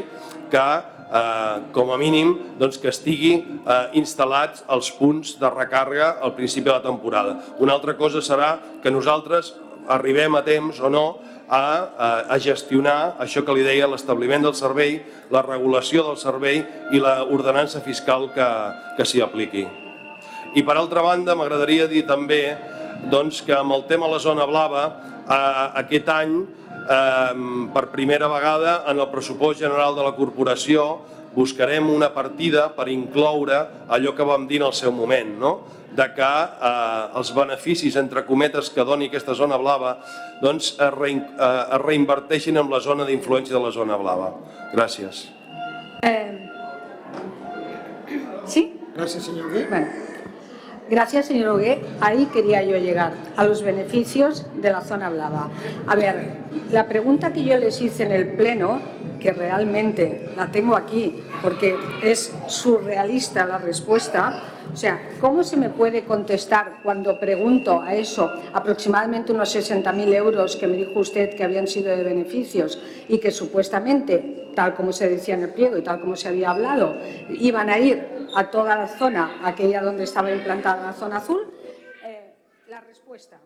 que 0.50 0.66
eh, 1.06 1.60
com 1.72 1.92
a 1.94 1.98
mínim 1.98 2.34
doncs, 2.58 2.78
que 2.82 2.90
estigui 2.90 3.34
eh, 3.38 3.76
instal·lats 4.00 4.64
els 4.72 4.90
punts 4.98 5.36
de 5.40 5.50
recàrrega 5.52 6.16
al 6.20 6.34
principi 6.38 6.68
de 6.68 6.74
la 6.74 6.82
temporada. 6.84 7.38
Una 7.62 7.76
altra 7.78 7.96
cosa 7.96 8.22
serà 8.24 8.56
que 8.82 8.90
nosaltres 8.90 9.54
arribem 9.88 10.36
a 10.36 10.42
temps 10.46 10.80
o 10.80 10.90
no 10.90 11.06
a, 11.48 11.58
a, 11.58 12.08
a 12.34 12.38
gestionar 12.42 13.16
això 13.22 13.44
que 13.46 13.54
li 13.54 13.64
deia 13.66 13.88
l'establiment 13.90 14.42
del 14.46 14.54
servei, 14.58 15.00
la 15.30 15.42
regulació 15.46 16.04
del 16.06 16.18
servei 16.20 16.62
i 16.92 17.02
l'ordenança 17.02 17.82
fiscal 17.84 18.30
que, 18.34 18.48
que 18.98 19.06
s'hi 19.06 19.22
apliqui. 19.22 19.66
I 20.56 20.62
per 20.64 20.76
altra 20.78 21.04
banda, 21.04 21.36
m'agradaria 21.36 21.86
dir 21.90 22.06
també 22.08 22.56
doncs, 23.12 23.42
que 23.44 23.54
amb 23.54 23.74
el 23.76 23.84
tema 23.90 24.08
de 24.08 24.16
la 24.16 24.22
zona 24.22 24.46
blava, 24.48 24.86
eh, 25.26 25.66
aquest 25.82 26.08
any, 26.08 26.38
eh, 26.86 27.34
per 27.74 27.90
primera 27.92 28.28
vegada, 28.32 28.82
en 28.88 28.98
el 28.98 29.10
pressupost 29.12 29.60
general 29.60 29.94
de 29.94 30.06
la 30.06 30.14
corporació, 30.16 30.86
buscarem 31.36 31.90
una 31.92 32.08
partida 32.14 32.70
per 32.74 32.88
incloure 32.88 33.58
allò 33.92 34.14
que 34.16 34.24
vam 34.24 34.46
dir 34.48 34.62
en 34.62 34.70
el 34.70 34.76
seu 34.76 34.92
moment, 34.92 35.36
no? 35.38 35.52
de 35.96 36.06
que 36.12 36.30
eh, 36.68 37.16
els 37.16 37.30
beneficis, 37.32 37.96
entre 37.96 38.24
cometes, 38.28 38.68
que 38.72 38.84
doni 38.84 39.08
aquesta 39.08 39.36
zona 39.38 39.56
blava 39.60 39.96
doncs 40.42 40.74
es, 40.74 40.90
re, 40.92 41.12
eh, 41.16 41.46
es 41.48 41.80
reinverteixin 41.84 42.60
en 42.60 42.68
la 42.72 42.82
zona 42.84 43.06
d'influència 43.08 43.56
de 43.56 43.62
la 43.64 43.72
zona 43.72 43.96
blava. 44.00 44.34
Gràcies. 44.74 45.26
Eh... 46.02 46.50
¿Sí? 48.44 48.68
Gracias, 48.94 49.24
señor 49.24 49.52
Gué. 49.52 49.66
Bueno. 49.68 50.15
Gracias, 50.88 51.26
señor 51.26 51.48
Ogué. 51.48 51.80
Ahí 52.00 52.26
quería 52.26 52.62
yo 52.62 52.76
llegar, 52.76 53.12
a 53.36 53.44
los 53.44 53.62
beneficios 53.62 54.46
de 54.54 54.70
la 54.70 54.82
zona 54.82 55.10
blava. 55.10 55.50
A 55.86 55.96
ver, 55.96 56.28
la 56.70 56.86
pregunta 56.86 57.32
que 57.32 57.42
yo 57.42 57.56
les 57.56 57.80
hice 57.80 58.04
en 58.04 58.12
el 58.12 58.28
Pleno, 58.36 58.80
que 59.18 59.32
realmente 59.32 60.28
la 60.36 60.46
tengo 60.52 60.76
aquí, 60.76 61.22
porque 61.42 61.74
es 62.04 62.32
surrealista 62.46 63.44
la 63.46 63.58
respuesta, 63.58 64.42
o 64.72 64.76
sea, 64.76 65.00
¿cómo 65.20 65.42
se 65.42 65.56
me 65.56 65.70
puede 65.70 66.04
contestar 66.04 66.80
cuando 66.84 67.18
pregunto 67.18 67.80
a 67.80 67.94
eso 67.94 68.30
aproximadamente 68.52 69.32
unos 69.32 69.56
60.000 69.56 70.14
euros 70.14 70.54
que 70.54 70.68
me 70.68 70.76
dijo 70.76 71.00
usted 71.00 71.34
que 71.34 71.42
habían 71.42 71.66
sido 71.66 71.96
de 71.96 72.04
beneficios 72.04 72.80
y 73.08 73.18
que 73.18 73.30
supuestamente, 73.30 74.50
tal 74.54 74.74
como 74.74 74.92
se 74.92 75.08
decía 75.08 75.34
en 75.34 75.42
el 75.42 75.50
pliego 75.50 75.76
y 75.78 75.82
tal 75.82 76.00
como 76.00 76.14
se 76.14 76.28
había 76.28 76.50
hablado, 76.50 76.96
iban 77.40 77.70
a 77.70 77.78
ir 77.78 78.15
a 78.36 78.50
toda 78.50 78.76
la 78.76 78.86
zona, 78.86 79.40
aquella 79.42 79.80
donde 79.80 80.04
estaba 80.04 80.30
implantada 80.30 80.84
la 80.84 80.92
zona 80.92 81.16
azul? 81.16 81.40
Eh, 82.04 82.34
la 82.68 82.80
respuesta, 82.82 83.38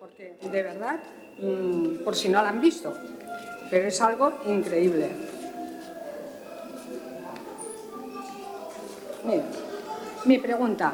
porque 0.00 0.36
de 0.42 0.62
verdad, 0.62 0.98
mmm, 1.38 2.02
por 2.02 2.16
si 2.16 2.28
no 2.28 2.42
la 2.42 2.48
han 2.48 2.60
visto, 2.60 2.92
pero 3.70 3.86
es 3.86 4.00
algo 4.00 4.32
increíble. 4.46 5.08
Mira. 9.24 9.44
Mi 10.24 10.38
pregunta, 10.38 10.90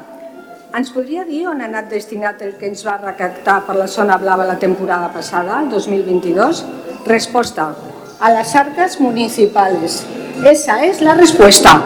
ens 0.75 0.91
podria 0.91 1.23
dir 1.23 1.47
on 1.47 1.61
ha 1.61 1.67
el 1.79 2.57
que 2.59 2.67
ens 2.67 2.85
va 2.85 2.97
recaptar 2.97 3.65
per 3.65 3.75
la 3.75 3.87
zona 3.87 4.17
blava 4.17 4.45
la 4.45 4.59
temporada 4.59 5.11
passada, 5.11 5.61
el 5.63 5.69
2022? 5.69 6.65
Resposta, 7.05 7.73
a 8.19 8.31
las 8.31 8.55
arcas 8.55 8.99
municipales. 8.99 10.05
Esa 10.45 10.85
es 10.85 11.01
la 11.01 11.15
respuesta. 11.15 11.81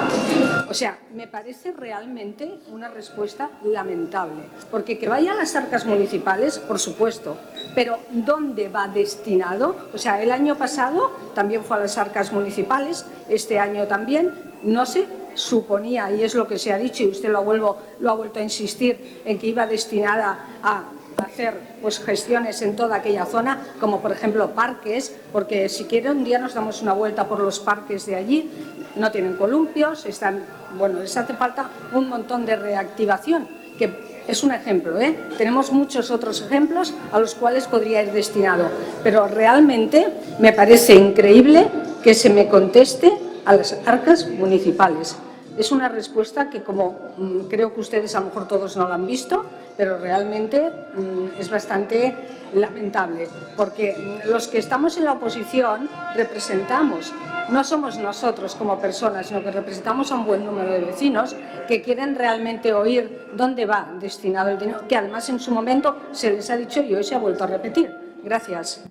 Sea, 0.75 0.99
me 1.13 1.25
parece 1.25 1.71
realmente 1.71 2.59
una 2.69 2.89
respuesta 2.89 3.49
lamentable, 3.63 4.43
porque 4.69 4.99
que 4.99 5.07
vaya 5.07 5.31
a 5.31 5.35
las 5.35 5.55
arcas 5.55 5.85
municipales, 5.85 6.59
por 6.59 6.79
supuesto, 6.79 7.37
pero 7.73 7.99
¿dónde 8.11 8.67
va 8.67 8.89
destinado? 8.89 9.77
O 9.93 9.97
sea, 9.97 10.21
el 10.21 10.33
año 10.33 10.57
pasado 10.57 11.13
también 11.33 11.63
fue 11.63 11.77
a 11.77 11.79
las 11.79 11.97
arcas 11.97 12.33
municipales, 12.33 13.05
este 13.29 13.57
año 13.57 13.87
también, 13.87 14.33
no 14.63 14.85
sé 14.85 15.07
suponía, 15.33 16.11
y 16.11 16.23
es 16.23 16.35
lo 16.35 16.45
que 16.45 16.57
se 16.57 16.73
ha 16.73 16.77
dicho, 16.77 17.03
y 17.03 17.07
usted 17.07 17.29
lo, 17.29 17.43
vuelvo, 17.43 17.77
lo 17.99 18.11
ha 18.11 18.15
vuelto 18.15 18.39
a 18.39 18.43
insistir, 18.43 19.21
en 19.23 19.37
que 19.37 19.47
iba 19.47 19.65
destinada 19.67 20.59
a 20.61 20.83
hacer 21.17 21.53
pues, 21.81 21.99
gestiones 21.99 22.61
en 22.61 22.75
toda 22.75 22.97
aquella 22.97 23.25
zona, 23.25 23.61
como 23.79 24.01
por 24.01 24.11
ejemplo 24.11 24.51
parques, 24.51 25.15
porque 25.31 25.69
si 25.69 25.85
quiere 25.85 26.11
un 26.11 26.23
día 26.23 26.39
nos 26.39 26.53
damos 26.53 26.81
una 26.81 26.93
vuelta 26.93 27.27
por 27.27 27.39
los 27.39 27.59
parques 27.59 28.05
de 28.05 28.15
allí, 28.15 28.51
no 28.95 29.11
tienen 29.11 29.35
columpios, 29.35 30.05
están, 30.05 30.43
bueno, 30.77 30.99
les 30.99 31.15
hace 31.17 31.33
falta 31.33 31.69
un 31.93 32.09
montón 32.09 32.45
de 32.45 32.55
reactivación, 32.55 33.47
que 33.77 34.23
es 34.27 34.43
un 34.43 34.51
ejemplo, 34.51 34.99
¿eh? 34.99 35.15
tenemos 35.37 35.71
muchos 35.71 36.09
otros 36.09 36.41
ejemplos 36.41 36.93
a 37.11 37.19
los 37.19 37.35
cuales 37.35 37.67
podría 37.67 38.01
ir 38.01 38.11
destinado, 38.11 38.69
pero 39.03 39.27
realmente 39.27 40.07
me 40.39 40.51
parece 40.51 40.95
increíble 40.95 41.67
que 42.03 42.13
se 42.13 42.29
me 42.29 42.47
conteste 42.47 43.11
a 43.45 43.55
las 43.55 43.77
arcas 43.85 44.27
municipales. 44.27 45.15
Es 45.57 45.71
una 45.71 45.87
respuesta 45.89 46.49
que, 46.49 46.63
como 46.63 47.13
mm, 47.17 47.47
creo 47.47 47.73
que 47.73 47.79
ustedes 47.79 48.13
a 48.15 48.19
lo 48.19 48.27
mejor 48.27 48.47
todos 48.47 48.75
no 48.75 48.87
la 48.87 48.95
han 48.95 49.07
visto, 49.07 49.45
pero 49.77 49.97
realmente 49.97 50.69
mm, 50.69 51.39
es 51.39 51.49
bastante 51.49 52.15
lamentable, 52.53 53.27
porque 53.55 53.95
mm, 53.95 54.29
los 54.29 54.47
que 54.47 54.57
estamos 54.57 54.97
en 54.97 55.05
la 55.05 55.13
oposición 55.13 55.89
representamos, 56.15 57.13
no 57.49 57.63
somos 57.63 57.97
nosotros 57.97 58.55
como 58.55 58.79
personas, 58.79 59.27
sino 59.27 59.43
que 59.43 59.51
representamos 59.51 60.11
a 60.11 60.15
un 60.15 60.25
buen 60.25 60.45
número 60.45 60.71
de 60.71 60.79
vecinos 60.79 61.35
que 61.67 61.81
quieren 61.81 62.15
realmente 62.15 62.73
oír 62.73 63.27
dónde 63.33 63.65
va 63.65 63.93
destinado 63.99 64.49
el 64.49 64.57
dinero, 64.57 64.87
que 64.87 64.97
además 64.97 65.29
en 65.29 65.39
su 65.39 65.51
momento 65.51 65.95
se 66.11 66.31
les 66.31 66.49
ha 66.49 66.57
dicho 66.57 66.81
y 66.81 66.95
hoy 66.95 67.03
se 67.03 67.15
ha 67.15 67.19
vuelto 67.19 67.43
a 67.43 67.47
repetir. 67.47 67.91
Gracias. 68.23 68.83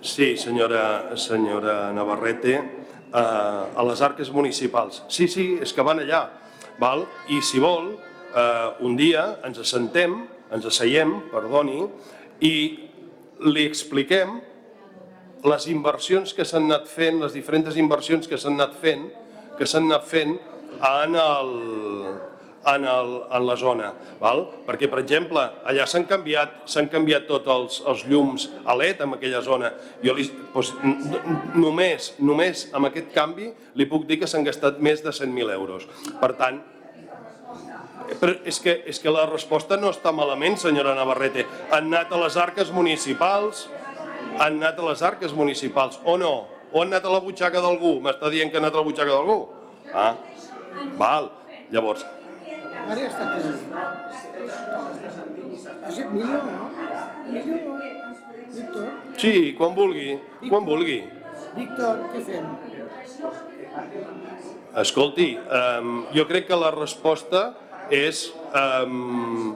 Sí, 0.00 0.36
senyora, 0.36 1.16
senyora 1.16 1.92
Navarrete, 1.92 2.82
eh, 3.12 3.80
a 3.80 3.84
les 3.88 4.02
arques 4.02 4.30
municipals. 4.32 5.02
Sí, 5.08 5.28
sí, 5.28 5.52
és 5.62 5.72
que 5.72 5.84
van 5.84 6.02
allà. 6.02 6.24
Val? 6.80 7.04
I 7.28 7.40
si 7.44 7.60
vol, 7.62 7.92
eh, 8.34 8.68
un 8.80 8.96
dia 8.96 9.38
ens 9.46 9.60
assentem, 9.62 10.16
ens 10.52 10.66
asseiem, 10.68 11.18
perdoni, 11.32 11.84
i 12.40 12.54
li 13.42 13.66
expliquem 13.66 14.40
les 15.42 15.66
inversions 15.70 16.34
que 16.36 16.46
s'han 16.46 16.68
anat 16.70 16.86
fent, 16.90 17.20
les 17.22 17.34
diferents 17.34 17.76
inversions 17.76 18.28
que 18.30 18.38
s'han 18.38 18.58
anat 18.60 18.76
fent, 18.82 19.08
que 19.58 19.66
s'han 19.66 19.88
anat 19.90 20.06
fent 20.06 20.36
en 20.82 21.16
el, 21.18 21.50
en, 22.66 22.84
el, 22.84 23.14
en 23.30 23.46
la 23.46 23.56
zona. 23.56 23.92
Val? 24.20 24.44
Perquè, 24.66 24.88
per 24.90 25.00
exemple, 25.02 25.42
allà 25.68 25.86
s'han 25.88 26.06
canviat, 26.10 26.62
s'han 26.70 26.88
canviat 26.92 27.26
tots 27.30 27.50
els, 27.54 27.80
els 27.90 28.04
llums 28.10 28.48
a 28.64 28.76
LED 28.78 29.02
en 29.06 29.16
aquella 29.16 29.42
zona. 29.44 29.72
Jo 30.04 30.14
li, 30.16 30.28
doncs, 30.54 30.74
només, 31.58 32.12
només 32.22 32.68
amb 32.72 32.90
aquest 32.90 33.10
canvi 33.14 33.50
li 33.78 33.88
puc 33.90 34.06
dir 34.08 34.20
que 34.22 34.30
s'han 34.30 34.46
gastat 34.46 34.78
més 34.82 35.02
de 35.02 35.10
100.000 35.14 35.56
euros. 35.56 35.88
Per 36.20 36.32
tant, 36.38 36.62
però 38.20 38.34
és 38.48 38.58
que, 38.60 38.74
és 38.88 38.98
que 39.00 39.12
la 39.12 39.26
resposta 39.30 39.78
no 39.80 39.92
està 39.92 40.12
malament, 40.14 40.58
senyora 40.60 40.94
Navarrete. 40.98 41.46
Han 41.70 41.90
anat 41.90 42.12
a 42.12 42.20
les 42.24 42.36
arques 42.40 42.72
municipals, 42.74 43.66
han 44.38 44.58
anat 44.60 44.80
a 44.80 44.88
les 44.90 45.04
arques 45.06 45.34
municipals, 45.36 46.00
o 46.04 46.16
no? 46.20 46.34
O 46.72 46.82
han 46.82 46.92
anat 46.92 47.06
a 47.06 47.12
la 47.12 47.20
butxaca 47.24 47.60
d'algú? 47.60 47.98
M'està 48.04 48.30
dient 48.32 48.50
que 48.50 48.58
han 48.58 48.66
anat 48.66 48.76
a 48.78 48.82
la 48.82 48.88
butxaca 48.88 49.12
d'algú? 49.12 49.38
Ah, 49.92 50.14
val. 51.00 51.30
Llavors, 51.72 52.04
Ara 52.88 52.98
ja 53.00 53.08
està 53.08 53.22
aquí. 53.30 53.40
És 55.88 55.96
millor, 56.12 56.42
no? 56.48 56.70
Millor. 57.30 57.82
Víctor, 58.52 58.88
sí, 59.16 59.54
quan 59.56 59.72
vulgui, 59.72 60.18
quan 60.44 60.66
vulgui. 60.66 60.98
Víctor, 61.56 62.02
què 62.12 62.20
fem? 62.26 62.50
Escolti, 64.82 65.28
um, 65.40 66.02
jo 66.12 66.26
crec 66.28 66.50
que 66.50 66.58
la 66.60 66.72
resposta 66.74 67.46
és... 67.92 68.26
Um, 68.52 69.54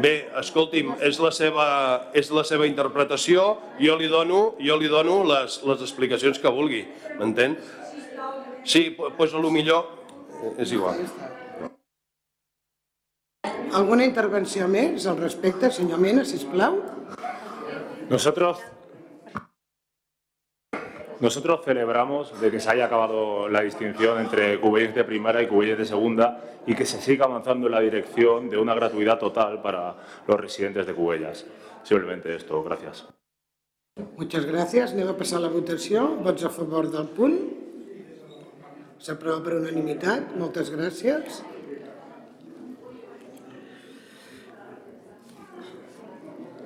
bé, 0.00 0.14
escolti'm, 0.40 0.94
és 1.04 1.18
la, 1.20 1.32
seva, 1.36 1.66
és 2.16 2.30
la 2.32 2.44
seva 2.48 2.68
interpretació, 2.68 3.48
jo 3.80 3.96
li 4.00 4.08
dono, 4.08 4.40
jo 4.64 4.78
li 4.80 4.88
dono 4.88 5.20
les, 5.28 5.60
les 5.68 5.84
explicacions 5.84 6.40
que 6.40 6.52
vulgui, 6.52 6.86
m'entén? 7.18 7.58
Sí, 8.64 8.88
doncs 8.96 9.34
a 9.34 9.42
lo 9.44 9.52
millor 9.52 9.84
és 10.56 10.72
igual. 10.72 11.04
Alguna 13.78 14.06
intervenció 14.08 14.66
més 14.66 15.04
al 15.06 15.18
respecte, 15.20 15.68
senyor 15.70 16.00
Mena, 16.02 16.24
sisplau? 16.24 16.80
Nosotros, 18.08 18.58
nosotros 21.20 21.60
celebramos 21.64 22.32
de 22.40 22.50
que 22.50 22.60
se 22.60 22.70
haya 22.70 22.86
acabado 22.86 23.48
la 23.48 23.60
distinción 23.60 24.18
entre 24.20 24.58
cubelles 24.58 24.94
de 24.94 25.04
primera 25.04 25.42
y 25.42 25.46
cubelles 25.46 25.78
de 25.78 25.84
segunda 25.84 26.40
y 26.66 26.74
que 26.74 26.86
se 26.86 27.00
siga 27.00 27.26
avanzando 27.26 27.66
en 27.66 27.72
la 27.72 27.80
dirección 27.80 28.48
de 28.48 28.56
una 28.56 28.74
gratuidad 28.74 29.18
total 29.18 29.60
para 29.62 29.94
los 30.26 30.40
residentes 30.40 30.86
de 30.86 30.94
Cubellas. 30.94 31.46
Simplemente 31.82 32.34
esto, 32.34 32.62
gracias. 32.62 33.06
Muchas 34.16 34.44
gràcies. 34.46 34.92
Anem 34.94 35.08
a 35.10 35.16
passar 35.18 35.38
a 35.38 35.46
la 35.46 35.48
votació. 35.50 36.04
Vots 36.22 36.44
a 36.44 36.50
favor 36.50 36.86
del 36.90 37.08
punt. 37.16 37.38
S'aprova 39.02 39.42
per 39.42 39.56
unanimitat. 39.58 40.36
Moltes 40.38 40.70
gràcies. 40.70 41.42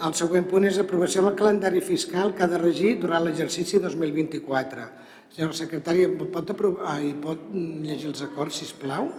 El 0.03 0.15
següent 0.19 0.49
punt 0.51 0.65
és 0.67 0.81
aprovació 0.83 1.23
del 1.23 1.37
calendari 1.39 1.81
fiscal 1.87 2.33
que 2.35 2.43
ha 2.43 2.51
de 2.51 2.59
regir 2.59 2.97
durant 2.99 3.23
l'exercici 3.23 3.79
2024. 3.79 4.87
Senyor 5.31 5.53
secretari, 5.55 6.09
pot, 6.19 6.49
aprovar, 6.51 6.97
ai, 6.97 7.13
pot 7.23 7.45
llegir 7.55 8.09
els 8.11 8.23
acords, 8.25 8.59
si 8.59 8.67
plau? 8.81 9.13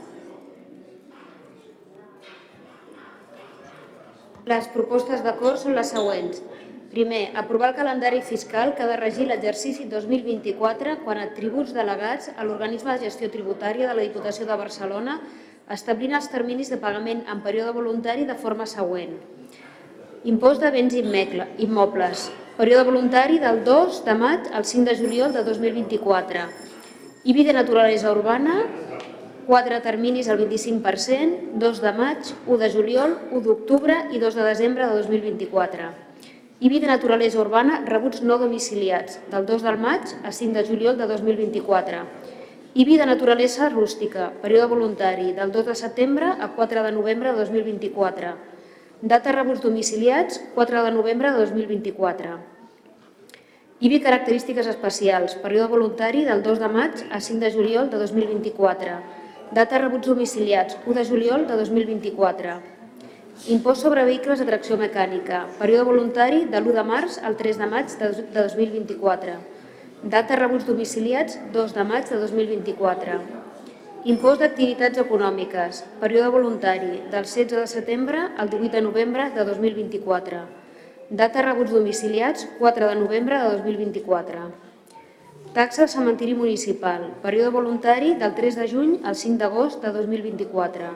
Les 4.51 4.67
propostes 4.73 5.23
d'acord 5.23 5.61
són 5.61 5.77
les 5.77 5.93
següents. 5.95 6.41
Primer, 6.91 7.21
aprovar 7.39 7.69
el 7.71 7.77
calendari 7.77 8.19
fiscal 8.21 8.73
que 8.75 8.83
ha 8.83 8.89
de 8.91 8.97
regir 8.99 9.29
l'exercici 9.29 9.87
2024 9.89 10.97
quan 11.05 11.21
a 11.21 11.29
tributs 11.37 11.71
delegats 11.73 12.27
a 12.35 12.43
l'organisme 12.43 12.91
de 12.91 13.07
gestió 13.07 13.31
tributària 13.31 13.87
de 13.87 13.95
la 13.95 14.03
Diputació 14.03 14.49
de 14.51 14.59
Barcelona 14.59 15.15
establint 15.71 16.19
els 16.19 16.27
terminis 16.27 16.75
de 16.75 16.81
pagament 16.83 17.23
en 17.31 17.39
període 17.47 17.71
voluntari 17.79 18.27
de 18.27 18.35
forma 18.35 18.67
següent. 18.67 19.15
Impost 20.23 20.61
de 20.63 20.69
béns 20.71 20.93
immobles, 20.95 22.29
període 22.55 22.85
voluntari 22.87 23.41
del 23.43 23.57
2 23.65 24.05
de 24.05 24.13
maig 24.15 24.45
al 24.55 24.63
5 24.63 24.85
de 24.87 24.95
juliol 24.95 25.33
de 25.33 25.43
2024. 25.43 26.45
IBI 27.25 27.43
de 27.43 27.51
naturalesa 27.51 28.13
urbana, 28.13 28.63
4 29.47 29.81
terminis 29.81 30.29
al 30.29 30.39
25%, 30.39 31.59
2 31.59 31.81
de 31.81 31.91
maig, 31.91 32.31
1 32.47 32.57
de 32.57 32.69
juliol, 32.71 33.17
1 33.33 33.41
d'octubre 33.43 33.97
i 34.15 34.23
2 34.23 34.39
de 34.39 34.47
desembre 34.47 34.87
de 34.87 34.95
2024. 34.95 35.91
IBI 36.61 36.79
de 36.79 36.87
naturalesa 36.87 37.41
urbana, 37.43 37.83
rebuts 37.83 38.23
no 38.23 38.39
domiciliats, 38.39 39.19
del 39.27 39.45
2 39.45 39.67
del 39.67 39.77
maig 39.77 40.07
a 40.23 40.31
5 40.31 40.55
de 40.55 40.63
juliol 40.63 40.97
de 40.97 41.09
2024. 41.11 41.99
IBI 42.75 42.95
de 42.95 43.11
naturalesa 43.11 43.67
rústica, 43.67 44.31
període 44.39 44.71
voluntari, 44.71 45.33
del 45.33 45.51
2 45.51 45.65
de 45.65 45.75
setembre 45.75 46.31
a 46.39 46.53
4 46.55 46.81
de 46.81 46.91
novembre 46.93 47.33
de 47.33 47.39
2024. 47.43 48.52
Data 49.03 49.33
rebuts 49.33 49.59
domiciliats, 49.59 50.39
4 50.55 50.81
de 50.85 50.91
novembre 50.95 51.29
de 51.29 51.37
2024. 51.37 52.37
IBI 53.83 53.99
característiques 53.99 54.69
especials, 54.71 55.35
període 55.43 55.67
voluntari 55.73 56.23
del 56.23 56.39
2 56.45 56.61
de 56.61 56.69
maig 56.71 57.03
a 57.11 57.19
5 57.19 57.43
de 57.43 57.51
juliol 57.51 57.89
de 57.91 57.99
2024. 57.99 58.95
Data 59.51 59.83
rebuts 59.83 60.07
domiciliats, 60.07 60.79
1 60.87 60.95
de 60.95 61.05
juliol 61.11 61.45
de 61.51 61.59
2024. 61.59 62.55
Impost 63.51 63.83
sobre 63.83 64.07
vehicles 64.07 64.39
de 64.39 64.47
tracció 64.47 64.79
mecànica, 64.79 65.49
període 65.59 65.89
voluntari 65.91 66.45
de 66.47 66.63
l'1 66.63 66.79
de 66.79 66.89
març 66.95 67.19
al 67.19 67.35
3 67.35 67.59
de 67.59 67.71
maig 67.75 67.99
de 67.99 68.13
de 68.23 68.41
2024. 68.47 69.39
Data 70.03 70.39
rebuts 70.39 70.63
domiciliats, 70.63 71.41
2 71.51 71.75
de 71.75 71.89
maig 71.91 72.07
de 72.07 72.23
2024. 72.23 73.42
Impost 74.03 74.41
d'activitats 74.41 74.99
econòmiques, 74.99 75.77
període 76.01 76.27
voluntari, 76.33 76.97
del 77.11 77.23
16 77.23 77.53
de 77.53 77.67
setembre 77.71 78.23
al 78.35 78.49
18 78.51 78.75
de 78.75 78.81
novembre 78.83 79.29
de 79.31 79.45
2024. 79.47 80.41
Data 81.07 81.43
rebuts 81.45 81.71
domiciliats, 81.71 82.43
4 82.59 82.89
de 82.89 82.97
novembre 82.99 83.39
de 83.39 83.53
2024. 83.61 84.43
Taxa 85.55 85.85
al 85.85 85.91
cementiri 85.95 86.35
municipal, 86.35 87.07
període 87.23 87.55
voluntari 87.55 88.11
del 88.19 88.35
3 88.35 88.59
de 88.59 88.67
juny 88.73 88.93
al 89.07 89.15
5 89.15 89.39
d'agost 89.39 89.79
de 89.79 89.95
2024. 89.95 90.91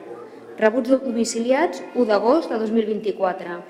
Rebuts 0.60 1.00
domiciliats, 1.08 1.80
1 1.96 2.12
d'agost 2.12 2.52
de 2.52 2.60
2024. 2.60 3.62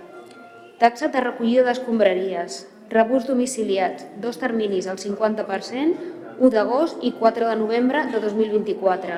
Taxa 0.82 1.14
de 1.14 1.22
recollida 1.22 1.70
d'escombraries, 1.70 2.64
rebuts 2.90 3.30
domiciliats, 3.30 4.10
dos 4.18 4.42
terminis 4.42 4.90
al 4.90 4.98
50%, 4.98 6.17
1 6.38 6.52
d'agost 6.54 7.02
i 7.02 7.10
4 7.18 7.48
de 7.50 7.56
novembre 7.58 8.04
de 8.14 8.20
2024. 8.22 9.16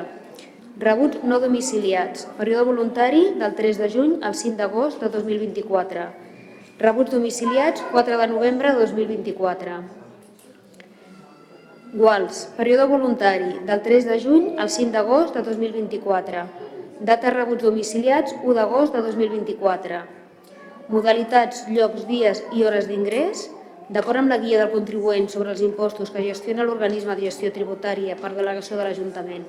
Rebuts 0.79 1.23
no 1.27 1.39
domiciliats, 1.43 2.23
període 2.38 2.63
voluntari 2.69 3.25
del 3.41 3.55
3 3.58 3.82
de 3.82 3.89
juny 3.91 4.13
al 4.23 4.38
5 4.39 4.55
d'agost 4.55 5.03
de 5.03 5.10
2024. 5.12 6.05
Rebuts 6.79 7.12
domiciliats, 7.12 7.84
4 7.91 8.21
de 8.21 8.27
novembre 8.32 8.71
de 8.71 8.86
2024. 8.86 9.82
Guals, 11.99 12.45
període 12.55 12.88
voluntari 12.88 13.51
del 13.67 13.84
3 13.84 14.08
de 14.08 14.19
juny 14.23 14.47
al 14.55 14.71
5 14.71 14.95
d'agost 14.95 15.36
de 15.36 15.43
2024. 15.43 16.47
Data 17.03 17.36
rebuts 17.36 17.67
domiciliats, 17.67 18.32
1 18.45 18.55
d'agost 18.55 18.95
de 18.95 19.03
2024. 19.12 20.03
Modalitats, 20.88 21.65
llocs, 21.67 22.08
dies 22.08 22.45
i 22.55 22.63
hores 22.63 22.88
d'ingrés, 22.88 23.49
d'acord 23.89 24.21
amb 24.21 24.30
la 24.30 24.38
guia 24.38 24.60
del 24.62 24.69
contribuent 24.73 25.25
sobre 25.34 25.49
els 25.54 25.63
impostos 25.65 26.12
que 26.13 26.21
gestiona 26.21 26.65
l'organisme 26.65 27.15
de 27.17 27.25
gestió 27.25 27.49
tributària 27.54 28.17
per 28.19 28.36
delegació 28.36 28.78
de 28.78 28.86
l'Ajuntament. 28.86 29.47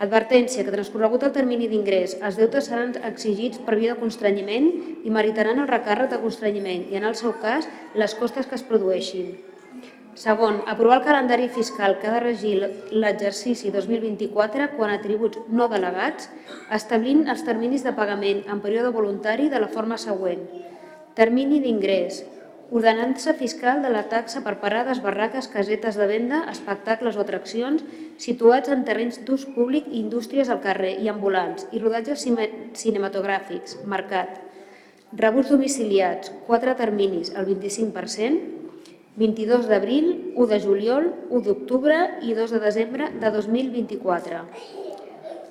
Advertència 0.00 0.64
que 0.64 0.72
transcorregut 0.72 1.26
el 1.26 1.34
termini 1.34 1.66
d'ingrés, 1.68 2.14
els 2.24 2.38
deutes 2.40 2.70
seran 2.70 2.94
exigits 3.04 3.60
per 3.66 3.76
via 3.76 3.92
de 3.92 4.00
constrenyiment 4.00 4.70
i 5.04 5.12
meritaran 5.12 5.60
el 5.60 5.68
recàrrec 5.68 6.08
de 6.14 6.22
constrenyiment 6.22 6.86
i, 6.88 6.96
en 6.96 7.04
el 7.04 7.18
seu 7.20 7.34
cas, 7.42 7.68
les 7.92 8.16
costes 8.16 8.48
que 8.48 8.56
es 8.56 8.64
produeixin. 8.64 9.34
Segon, 10.16 10.62
aprovar 10.66 10.98
el 10.98 11.04
calendari 11.04 11.50
fiscal 11.52 11.98
que 12.00 12.08
ha 12.08 12.16
de 12.16 12.24
regir 12.24 12.56
l'exercici 12.90 13.70
2024 13.76 14.72
quan 14.78 14.96
a 14.96 14.98
tributs 15.04 15.44
no 15.52 15.68
delegats, 15.68 16.32
establint 16.72 17.26
els 17.28 17.44
terminis 17.44 17.84
de 17.84 17.92
pagament 17.92 18.42
en 18.48 18.64
període 18.64 18.96
voluntari 18.96 19.52
de 19.52 19.60
la 19.60 19.68
forma 19.68 20.00
següent. 20.00 20.42
Termini 21.14 21.60
d'ingrés, 21.60 22.24
ordenança 22.70 23.34
fiscal 23.34 23.82
de 23.82 23.90
la 23.90 24.04
taxa 24.08 24.44
per 24.44 24.60
parades, 24.62 25.00
barraques, 25.02 25.48
casetes 25.50 25.96
de 25.98 26.06
venda, 26.06 26.44
espectacles 26.52 27.16
o 27.18 27.24
atraccions 27.24 27.82
situats 28.22 28.70
en 28.70 28.84
terrenys 28.86 29.18
d'ús 29.26 29.44
públic 29.56 29.88
i 29.90 29.98
indústries 29.98 30.48
al 30.48 30.60
carrer 30.62 30.94
i 31.02 31.10
ambulants 31.10 31.66
i 31.74 31.82
rodatges 31.82 32.22
cine- 32.22 32.70
cinematogràfics, 32.78 33.80
mercat. 33.90 34.38
Rebuts 35.12 35.50
domiciliats, 35.50 36.30
4 36.46 36.76
terminis 36.78 37.32
al 37.34 37.48
25%, 37.48 38.58
22 39.18 39.66
d'abril, 39.66 40.12
1 40.36 40.46
de 40.46 40.60
juliol, 40.62 41.10
1 41.28 41.42
d'octubre 41.42 41.96
i 42.22 42.34
2 42.38 42.54
de 42.54 42.60
desembre 42.62 43.10
de 43.18 43.30
2024. 43.34 44.44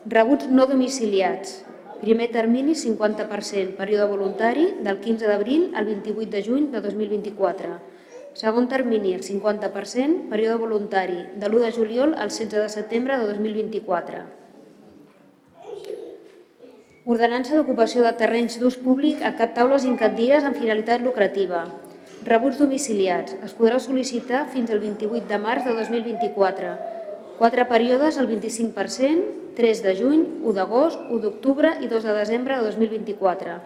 Rebuts 0.08 0.47
no 0.47 0.65
domiciliats. 0.65 1.65
Primer 1.99 2.29
termini 2.31 2.77
50%, 2.79 3.75
període 3.75 4.05
voluntari 4.07 4.69
del 4.79 5.01
15 5.03 5.27
d'abril 5.27 5.73
al 5.75 5.83
28 5.83 6.31
de 6.31 6.41
juny 6.45 6.69
de 6.71 6.79
2024. 6.79 7.73
Segon 8.39 8.69
termini 8.71 9.12
el 9.17 9.23
50%, 9.25 10.29
període 10.31 10.55
voluntari 10.62 11.25
de 11.35 11.49
l'1 11.49 11.65
de 11.65 11.71
juliol 11.75 12.13
al 12.15 12.31
16 12.31 12.55
de 12.55 12.69
setembre 12.71 13.17
de 13.19 13.25
2024. 13.33 14.21
Ordenança 17.03 17.57
d'ocupació 17.57 18.05
de 18.07 18.15
terrenys 18.15 18.55
d'ús 18.62 18.79
públic 18.79 19.19
a 19.19 19.33
cap 19.35 19.51
taules 19.57 19.83
i 19.83 19.91
en 19.91 19.99
cadires 19.99 20.47
amb 20.47 20.55
finalitat 20.55 21.03
lucrativa. 21.03 21.65
Rebuts 22.23 22.63
domiciliats. 22.63 23.35
Es 23.43 23.57
podrà 23.59 23.75
sol·licitar 23.83 24.45
fins 24.55 24.71
al 24.71 24.79
28 24.79 25.27
de 25.27 25.41
març 25.43 25.67
de 25.67 25.75
2024. 25.75 26.71
Quatre 27.39 27.67
períodes 27.67 28.15
al 28.21 28.31
25%, 28.31 29.48
3 29.60 29.82
de 29.84 29.91
juny, 30.00 30.22
1 30.39 30.54
d'agost, 30.56 31.02
1 31.12 31.19
d'octubre 31.19 31.74
i 31.84 31.89
2 31.91 32.06
de 32.08 32.13
desembre 32.15 32.56
de 32.56 32.69
2024. 32.72 33.58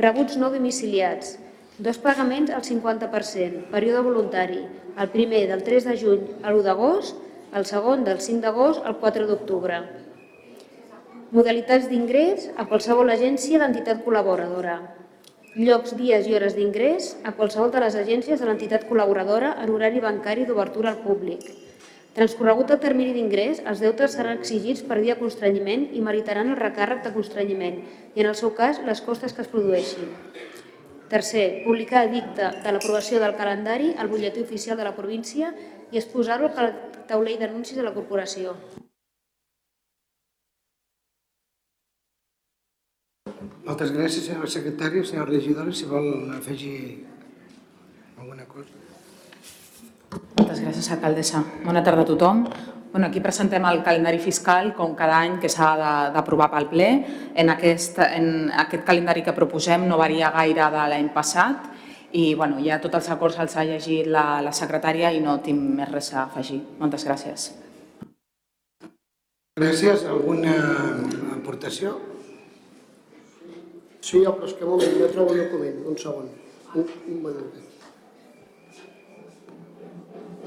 Rebuts 0.00 0.34
no 0.40 0.50
domiciliats. 0.50 1.36
Dos 1.78 2.00
pagaments 2.02 2.50
al 2.50 2.64
50%, 2.66 3.68
període 3.70 4.02
voluntari. 4.02 4.64
El 4.98 5.12
primer 5.12 5.44
del 5.46 5.62
3 5.62 5.86
de 5.86 5.94
juny 6.00 6.24
a 6.42 6.50
l'1 6.50 6.64
d'agost, 6.66 7.20
el 7.54 7.68
segon 7.70 8.02
del 8.08 8.18
5 8.18 8.42
d'agost 8.42 8.82
al 8.82 8.98
4 8.98 9.28
d'octubre. 9.30 9.78
Modalitats 11.30 11.86
d'ingrés 11.86 12.50
a 12.58 12.66
qualsevol 12.66 13.14
agència 13.14 13.62
d'entitat 13.62 14.02
col·laboradora. 14.02 14.80
Llocs, 15.54 15.94
dies 16.02 16.26
i 16.26 16.34
hores 16.34 16.58
d'ingrés 16.58 17.14
a 17.22 17.36
qualsevol 17.38 17.70
de 17.70 17.86
les 17.86 17.94
agències 17.94 18.42
de 18.42 18.50
l'entitat 18.50 18.90
col·laboradora 18.90 19.54
en 19.62 19.70
horari 19.70 20.02
bancari 20.02 20.50
d'obertura 20.50 20.96
al 20.96 21.02
públic. 21.06 21.46
Transcorregut 22.18 22.72
el 22.74 22.80
termini 22.82 23.12
d'ingrés, 23.14 23.60
els 23.70 23.78
deutes 23.78 24.16
seran 24.16 24.40
exigits 24.40 24.80
per 24.88 24.96
dia 24.98 25.14
constrenyiment 25.20 25.84
i 25.94 26.00
meritaran 26.02 26.48
el 26.50 26.56
recàrrec 26.58 27.04
de 27.04 27.12
constrenyiment 27.14 27.76
i, 27.78 28.24
en 28.24 28.26
el 28.26 28.34
seu 28.34 28.50
cas, 28.56 28.80
les 28.88 29.02
costes 29.06 29.36
que 29.36 29.44
es 29.44 29.50
produeixin. 29.52 30.08
Tercer, 31.12 31.44
publicar 31.62 32.02
edicte 32.08 32.48
de 32.64 32.72
l'aprovació 32.74 33.20
del 33.22 33.36
calendari 33.38 33.92
al 33.94 34.10
butlletí 34.10 34.42
oficial 34.42 34.76
de 34.80 34.88
la 34.88 34.96
província 34.96 35.52
i 35.94 36.00
exposar-ho 36.02 36.50
al 36.50 36.74
taulell 37.06 37.38
d'anuncis 37.38 37.78
de 37.78 37.86
la 37.86 37.94
corporació. 37.94 38.56
Moltes 43.62 43.94
gràcies, 43.94 44.26
senyora 44.26 44.50
secretària. 44.58 45.06
Senyora 45.06 45.30
regidora, 45.30 45.70
si 45.70 45.86
vol 45.86 46.34
afegir 46.34 46.76
alguna 48.18 48.50
cosa. 48.50 48.77
Moltes 50.10 50.62
gràcies, 50.64 50.88
alcaldessa. 50.94 51.42
Bona 51.64 51.82
tarda 51.84 52.04
a 52.06 52.08
tothom. 52.08 52.44
Bueno, 52.92 53.08
aquí 53.08 53.20
presentem 53.20 53.64
el 53.68 53.82
calendari 53.84 54.18
fiscal, 54.18 54.72
com 54.74 54.94
cada 54.96 55.18
any, 55.20 55.36
que 55.42 55.50
s'ha 55.52 55.74
d'aprovar 56.14 56.48
pel 56.54 56.68
ple. 56.70 56.88
En 57.36 57.52
aquest, 57.52 58.00
en 58.00 58.48
aquest 58.64 58.86
calendari 58.88 59.22
que 59.26 59.36
proposem 59.36 59.84
no 59.88 60.00
varia 60.00 60.32
gaire 60.32 60.70
de 60.72 60.88
l'any 60.94 61.12
passat 61.12 61.68
i 62.16 62.32
bueno, 62.34 62.56
ja 62.64 62.80
tots 62.80 62.96
els 62.96 63.10
acords 63.12 63.36
els 63.42 63.56
ha 63.56 63.66
llegit 63.68 64.08
la, 64.08 64.40
la 64.40 64.52
secretària 64.56 65.12
i 65.12 65.20
no 65.20 65.36
tinc 65.44 65.60
més 65.60 65.92
res 65.92 66.12
a 66.14 66.24
afegir. 66.24 66.62
Moltes 66.80 67.04
gràcies. 67.04 67.50
Gràcies. 69.60 70.06
Alguna 70.08 70.56
aportació? 71.36 71.98
Sí, 74.00 74.22
però 74.24 74.46
és 74.46 74.54
que 74.56 74.64
un 74.64 74.78
moment, 74.78 75.00
jo 75.02 75.12
trobo 75.12 75.34
el 75.34 75.42
document, 75.44 75.82
un 75.90 75.98
segon. 76.00 76.30
Un, 76.72 76.86
un 77.12 77.24
moment. 77.26 77.67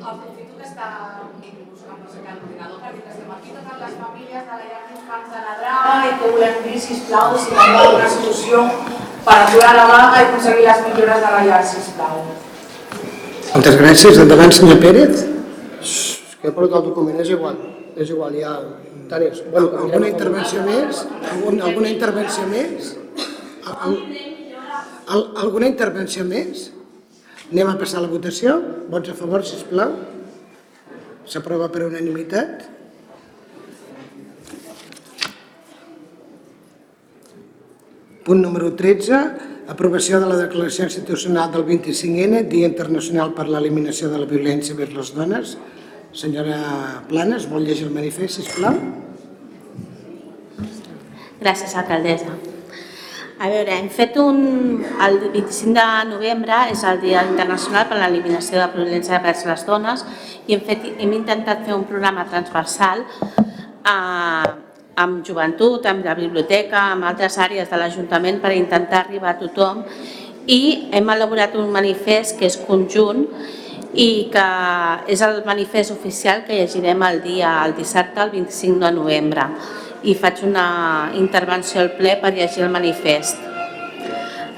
Aprofito 0.01 0.57
que 0.57 0.65
està 0.65 0.87
buscant 1.71 1.99
no 2.01 2.09
sé 2.09 2.21
què 2.25 2.33
l'ordinador 2.33 2.79
perquè 2.81 3.11
estem 3.13 3.29
aquí 3.35 3.53
totes 3.53 3.81
les 3.83 3.97
famílies 4.01 4.47
de 4.49 4.55
la 4.57 4.65
llar 4.69 4.81
d'infants 4.89 5.29
de 5.33 5.41
Nadrà 5.47 5.75
i 6.07 6.13
que 6.17 6.31
volem 6.35 6.57
dir, 6.65 6.79
sisplau, 6.85 7.35
si 7.37 7.51
tenim 7.53 7.77
alguna 7.81 8.09
solució 8.15 8.63
per 9.27 9.35
aturar 9.35 9.73
la 9.77 9.85
vaga 9.91 10.23
i 10.23 10.25
aconseguir 10.25 10.65
les 10.65 10.81
millores 10.87 11.21
de 11.25 11.33
la 11.35 11.43
llar, 11.47 11.61
sisplau. 11.73 12.23
Moltes 13.51 13.77
gràcies. 13.83 14.19
Endavant, 14.25 14.53
senyor 14.57 14.81
Pérez. 14.81 15.25
Que 16.41 16.49
he 16.49 16.55
portat 16.55 16.79
el 16.81 16.89
document, 16.89 17.21
és 17.21 17.33
igual. 17.35 17.61
És 17.95 18.09
igual, 18.09 18.37
ja... 18.41 18.57
Tant 19.11 19.25
és. 19.27 19.41
Bueno, 19.51 19.69
alguna 19.85 20.07
intervenció 20.07 20.61
més? 20.63 21.01
Algun, 21.33 21.57
alguna 21.67 21.89
intervenció 21.91 22.45
més? 22.47 22.93
Al, 23.67 23.97
al, 25.11 25.25
alguna 25.43 25.67
intervenció 25.67 26.23
més? 26.25 26.69
Anem 27.51 27.67
a 27.67 27.75
passar 27.75 27.99
a 27.99 28.05
la 28.05 28.11
votació. 28.11 28.53
Vots 28.87 29.11
a 29.11 29.13
favor, 29.15 29.43
si 29.43 29.57
plau. 29.67 29.91
S'aprova 31.27 31.67
per 31.71 31.83
unanimitat. 31.83 32.63
Punt 38.23 38.39
número 38.39 38.71
13. 38.79 39.19
Aprovació 39.71 40.21
de 40.23 40.29
la 40.31 40.37
declaració 40.39 40.87
institucional 40.87 41.51
del 41.51 41.65
25N, 41.67 42.45
Dia 42.47 42.69
Internacional 42.71 43.35
per 43.35 43.49
l'Eliminació 43.49 44.07
de 44.11 44.21
la 44.23 44.29
Violència 44.31 44.77
vers 44.79 44.95
les 44.95 45.11
Dones. 45.15 45.57
Senyora 46.15 47.03
Planes, 47.11 47.49
vol 47.51 47.67
llegir 47.67 47.89
el 47.89 47.95
manifest, 47.95 48.39
sisplau? 48.39 48.79
Gràcies, 51.43 51.75
alcaldessa. 51.75 52.50
A 53.41 53.47
veure, 53.49 53.73
hem 53.73 53.87
fet 53.89 54.17
un... 54.21 54.35
El 55.01 55.15
25 55.33 55.73
de 55.73 55.85
novembre 56.11 56.59
és 56.69 56.83
el 56.85 56.99
Dia 57.01 57.23
Internacional 57.25 57.87
per 57.89 57.97
l'Eliminació 57.97 58.53
de 58.53 58.61
la 58.61 58.67
Violència 58.75 59.17
vers 59.23 59.41
les 59.49 59.63
Dones 59.65 60.03
i 60.45 60.53
hem, 60.53 60.61
fet, 60.67 60.85
hem 61.01 61.15
intentat 61.17 61.63
fer 61.65 61.73
un 61.73 61.87
programa 61.89 62.27
transversal 62.29 63.01
eh, 63.01 64.51
amb 65.01 65.25
joventut, 65.25 65.89
amb 65.89 66.05
la 66.05 66.13
biblioteca, 66.19 66.91
amb 66.91 67.09
altres 67.09 67.39
àrees 67.41 67.73
de 67.73 67.81
l'Ajuntament 67.81 68.37
per 68.45 68.53
intentar 68.53 69.07
arribar 69.07 69.33
a 69.33 69.39
tothom 69.41 69.81
i 70.45 70.61
hem 70.93 71.09
elaborat 71.17 71.57
un 71.57 71.73
manifest 71.73 72.37
que 72.37 72.45
és 72.45 72.61
conjunt 72.69 73.25
i 73.97 74.11
que 74.31 74.49
és 75.09 75.25
el 75.25 75.41
manifest 75.49 75.97
oficial 75.97 76.45
que 76.45 76.61
llegirem 76.61 77.09
el 77.09 77.23
dia, 77.25 77.57
el 77.65 77.73
dissabte, 77.73 78.21
el 78.21 78.37
25 78.37 78.85
de 78.85 78.99
novembre 79.01 79.49
i 80.03 80.15
faig 80.17 80.41
una 80.47 81.11
intervenció 81.17 81.81
al 81.81 81.91
ple 81.97 82.15
per 82.21 82.33
llegir 82.33 82.65
el 82.65 82.73
manifest. 82.73 83.37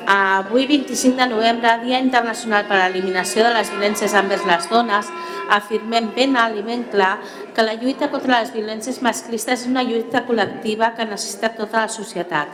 Avui, 0.07 0.65
25 0.67 1.15
de 1.15 1.27
novembre, 1.31 1.77
Dia 1.83 1.99
Internacional 2.03 2.65
per 2.67 2.75
a 2.75 2.87
l'Eliminació 2.87 3.45
de 3.45 3.53
les 3.55 3.69
Violències 3.71 4.15
envers 4.19 4.43
les 4.47 4.67
Dones, 4.71 5.11
afirmem 5.49 6.09
ben 6.15 6.35
alt 6.39 6.59
i 6.59 6.63
ben 6.63 6.83
clar 6.91 7.17
que 7.55 7.63
la 7.63 7.75
lluita 7.79 8.09
contra 8.11 8.41
les 8.41 8.51
violències 8.51 8.99
masclistes 9.03 9.63
és 9.63 9.69
una 9.69 9.83
lluita 9.83 10.23
col·lectiva 10.27 10.91
que 10.97 11.07
necessita 11.07 11.53
tota 11.55 11.85
la 11.85 11.91
societat, 11.91 12.51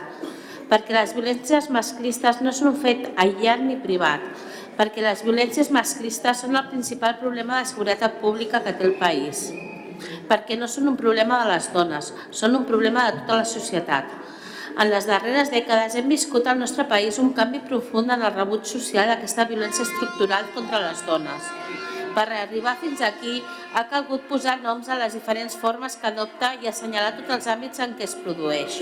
perquè 0.70 0.94
les 0.94 1.14
violències 1.16 1.70
masclistes 1.74 2.38
no 2.42 2.54
són 2.54 2.74
un 2.74 2.78
fet 2.78 3.10
aïllat 3.16 3.66
ni 3.66 3.78
privat, 3.82 4.22
perquè 4.78 5.02
les 5.02 5.24
violències 5.26 5.70
masclistes 5.74 6.44
són 6.44 6.54
el 6.54 6.70
principal 6.70 7.18
problema 7.18 7.58
de 7.58 7.70
seguretat 7.72 8.22
pública 8.22 8.62
que 8.62 8.74
té 8.78 8.86
el 8.86 8.96
país 8.98 9.50
perquè 10.28 10.58
no 10.58 10.68
són 10.68 10.88
un 10.92 10.98
problema 11.00 11.42
de 11.42 11.52
les 11.52 11.70
dones, 11.74 12.12
són 12.30 12.56
un 12.58 12.66
problema 12.68 13.06
de 13.08 13.20
tota 13.20 13.40
la 13.42 13.48
societat. 13.48 14.10
En 14.78 14.88
les 14.90 15.06
darreres 15.08 15.50
dècades 15.50 15.96
hem 15.98 16.08
viscut 16.08 16.46
al 16.46 16.60
nostre 16.60 16.86
país 16.88 17.18
un 17.18 17.32
canvi 17.36 17.60
profund 17.66 18.12
en 18.14 18.22
el 18.22 18.34
rebut 18.34 18.68
social 18.70 19.10
d'aquesta 19.10 19.48
violència 19.50 19.86
estructural 19.86 20.46
contra 20.54 20.82
les 20.86 21.02
dones. 21.06 21.48
Per 22.14 22.26
arribar 22.34 22.76
fins 22.80 23.02
aquí 23.06 23.36
ha 23.74 23.84
calgut 23.90 24.24
posar 24.30 24.56
noms 24.62 24.88
a 24.88 24.98
les 24.98 25.14
diferents 25.14 25.54
formes 25.56 25.94
que 25.96 26.08
adopta 26.10 26.54
i 26.58 26.70
assenyalar 26.70 27.16
tots 27.18 27.36
els 27.36 27.50
àmbits 27.54 27.82
en 27.84 27.94
què 27.98 28.06
es 28.08 28.16
produeix. 28.24 28.80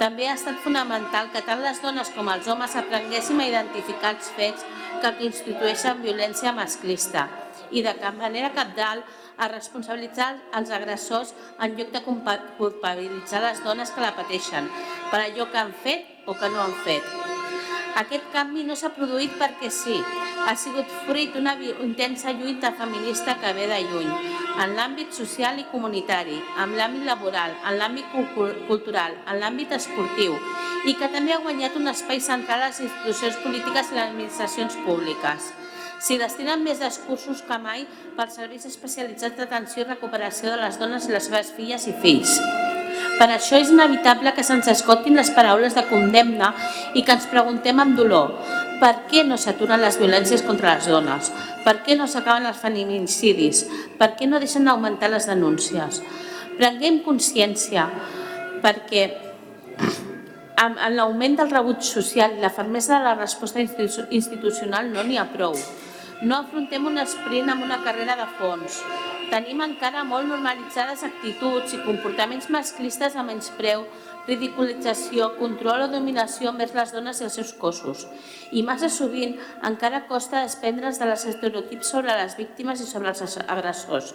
També 0.00 0.26
ha 0.28 0.34
estat 0.36 0.58
fonamental 0.64 1.30
que 1.32 1.44
tant 1.46 1.62
les 1.64 1.78
dones 1.82 2.10
com 2.12 2.28
els 2.28 2.48
homes 2.52 2.74
aprenguéssim 2.76 3.38
a 3.40 3.46
identificar 3.48 4.16
els 4.16 4.32
fets 4.38 4.66
que 5.02 5.14
constitueixen 5.20 6.02
violència 6.02 6.52
masclista 6.56 7.28
i 7.70 7.82
de 7.86 7.94
cap 8.00 8.18
manera 8.18 8.52
capdalt 8.54 9.06
a 9.38 9.48
responsabilitzar 9.52 10.32
els 10.58 10.72
agressors 10.72 11.34
en 11.60 11.76
lloc 11.78 11.92
de 11.94 12.02
culpabilitzar 12.06 13.42
les 13.44 13.62
dones 13.64 13.92
que 13.92 14.04
la 14.04 14.14
pateixen 14.16 14.68
per 15.10 15.22
allò 15.22 15.50
que 15.52 15.62
han 15.62 15.74
fet 15.84 16.26
o 16.26 16.34
que 16.34 16.50
no 16.50 16.62
han 16.62 16.76
fet. 16.84 17.04
Aquest 17.96 18.26
canvi 18.32 18.64
no 18.68 18.74
s'ha 18.76 18.90
produït 18.92 19.38
perquè 19.40 19.70
sí, 19.72 19.96
ha 20.46 20.52
sigut 20.60 20.90
fruit 21.06 21.32
d'una 21.32 21.54
intensa 21.84 22.34
lluita 22.36 22.74
feminista 22.76 23.38
que 23.40 23.52
ve 23.56 23.64
de 23.70 23.80
lluny, 23.88 24.10
en 24.62 24.74
l'àmbit 24.76 25.16
social 25.16 25.58
i 25.62 25.64
comunitari, 25.70 26.36
en 26.62 26.76
l'àmbit 26.76 27.08
laboral, 27.08 27.56
en 27.64 27.78
l'àmbit 27.80 28.12
cultural, 28.68 29.16
en 29.26 29.40
l'àmbit 29.40 29.72
esportiu, 29.78 30.36
i 30.84 30.94
que 30.94 31.08
també 31.08 31.32
ha 31.32 31.40
guanyat 31.44 31.80
un 31.80 31.88
espai 31.88 32.20
central 32.20 32.62
a 32.62 32.68
les 32.68 32.82
institucions 32.84 33.40
polítiques 33.44 33.88
i 33.90 33.96
les 33.96 34.10
administracions 34.10 34.76
públiques 34.84 35.54
s'hi 36.00 36.18
destinen 36.20 36.62
més 36.64 36.80
discursos 36.82 37.42
que 37.46 37.58
mai 37.62 37.86
pels 38.16 38.36
serveis 38.38 38.66
especialitzats 38.68 39.36
d'atenció 39.38 39.84
i 39.84 39.88
recuperació 39.88 40.52
de 40.52 40.60
les 40.60 40.78
dones 40.80 41.08
i 41.08 41.14
les 41.14 41.28
seves 41.28 41.52
filles 41.56 41.86
i 41.88 41.94
fills. 42.02 42.36
Per 43.16 43.28
això 43.32 43.56
és 43.56 43.70
inevitable 43.72 44.34
que 44.36 44.44
se'ns 44.44 44.68
escoltin 44.68 45.16
les 45.16 45.30
paraules 45.32 45.74
de 45.76 45.84
condemna 45.88 46.50
i 46.94 47.02
que 47.02 47.16
ens 47.16 47.28
preguntem 47.30 47.80
amb 47.80 47.96
dolor 47.96 48.34
per 48.80 48.92
què 49.10 49.22
no 49.24 49.38
s'aturen 49.40 49.80
les 49.80 49.96
violències 49.96 50.44
contra 50.44 50.74
les 50.74 50.88
dones, 50.92 51.30
per 51.64 51.78
què 51.86 51.96
no 51.96 52.04
s'acaben 52.04 52.44
els 52.50 52.60
feminicidis, 52.60 53.64
per 53.96 54.12
què 54.18 54.28
no 54.28 54.40
deixen 54.42 54.68
d'augmentar 54.68 55.08
les 55.12 55.28
denúncies. 55.30 56.02
Prenguem 56.60 57.00
consciència 57.06 57.88
perquè 58.60 59.08
amb 60.60 60.78
l'augment 60.92 61.40
del 61.40 61.50
rebut 61.52 61.84
social 61.84 62.36
i 62.36 62.44
la 62.44 62.52
fermesa 62.52 62.98
de 62.98 63.04
la 63.04 63.16
resposta 63.16 63.64
institucional 63.64 64.92
no 64.92 65.04
n'hi 65.04 65.16
ha 65.20 65.28
prou 65.32 65.56
No 66.22 66.38
afrontem 66.38 66.86
un 66.88 66.96
sprint 67.04 67.50
amb 67.52 67.64
una 67.66 67.76
carrera 67.84 68.14
de 68.16 68.24
fons. 68.38 68.78
Tenim 69.28 69.58
encara 69.60 70.04
molt 70.08 70.24
normalitzades 70.30 71.02
actituds 71.04 71.74
i 71.76 71.80
comportaments 71.84 72.46
masclistes 72.54 73.18
a 73.18 73.24
menyspreu, 73.26 73.84
ridiculització, 74.24 75.34
control 75.36 75.84
o 75.84 75.90
dominació 75.92 76.54
envers 76.54 76.72
les 76.78 76.94
dones 76.94 77.20
i 77.20 77.26
els 77.26 77.36
seus 77.36 77.52
cossos. 77.60 78.06
I 78.48 78.64
massa 78.64 78.88
sovint 78.88 79.36
encara 79.68 80.06
costa 80.08 80.40
desprendre's 80.46 81.02
de 81.02 81.10
les 81.10 81.26
estereotips 81.34 81.92
sobre 81.92 82.16
les 82.16 82.38
víctimes 82.40 82.80
i 82.80 82.88
sobre 82.88 83.12
els 83.12 83.38
agressors 83.44 84.14